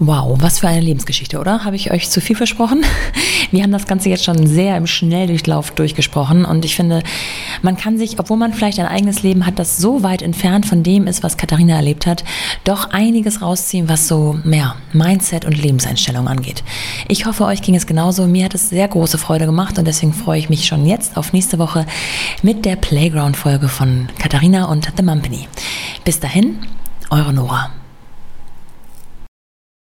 Wow, 0.00 0.36
was 0.40 0.60
für 0.60 0.68
eine 0.68 0.80
Lebensgeschichte, 0.80 1.40
oder? 1.40 1.64
Habe 1.64 1.74
ich 1.74 1.90
euch 1.90 2.08
zu 2.08 2.20
viel 2.20 2.36
versprochen? 2.36 2.84
Wir 3.50 3.64
haben 3.64 3.72
das 3.72 3.88
Ganze 3.88 4.08
jetzt 4.10 4.24
schon 4.24 4.46
sehr 4.46 4.76
im 4.76 4.86
Schnelldurchlauf 4.86 5.72
durchgesprochen 5.72 6.44
und 6.44 6.64
ich 6.64 6.76
finde, 6.76 7.02
man 7.62 7.76
kann 7.76 7.98
sich, 7.98 8.18
obwohl 8.18 8.36
man 8.36 8.52
vielleicht 8.52 8.78
ein 8.78 8.86
eigenes 8.86 9.22
Leben 9.22 9.44
hat, 9.44 9.58
das 9.58 9.78
so 9.78 10.02
weit 10.02 10.22
entfernt 10.22 10.66
von 10.66 10.82
dem 10.82 11.06
ist, 11.06 11.22
was 11.22 11.36
Katharina 11.36 11.74
erlebt 11.74 12.06
hat, 12.06 12.22
doch 12.62 12.90
einiges 12.90 13.42
rausziehen, 13.42 13.88
was 13.88 14.06
so 14.06 14.38
mehr 14.44 14.76
Mindset 14.92 15.44
und 15.46 15.60
Lebenseinstellung 15.60 16.28
angeht. 16.28 16.62
Ich 17.08 17.26
hoffe, 17.26 17.44
euch 17.46 17.62
ging 17.62 17.74
es 17.74 17.86
genauso. 17.86 18.26
Mir 18.26 18.44
hat 18.44 18.54
es 18.54 18.68
sehr 18.68 18.86
große 18.86 19.18
Freude 19.18 19.46
gemacht 19.46 19.78
und 19.78 19.86
deswegen 19.86 20.12
freue 20.12 20.38
ich 20.38 20.50
mich 20.50 20.66
schon 20.66 20.86
jetzt 20.86 21.16
auf 21.16 21.32
nächste 21.32 21.58
Woche 21.58 21.86
mit 22.42 22.66
der 22.66 22.76
Playground-Folge 22.76 23.68
von 23.68 24.08
Katharina 24.18 24.66
und 24.66 24.92
The 24.96 25.02
Mumpany. 25.02 25.48
Bis 26.04 26.20
dahin, 26.20 26.58
eure 27.10 27.32
Nora. 27.32 27.70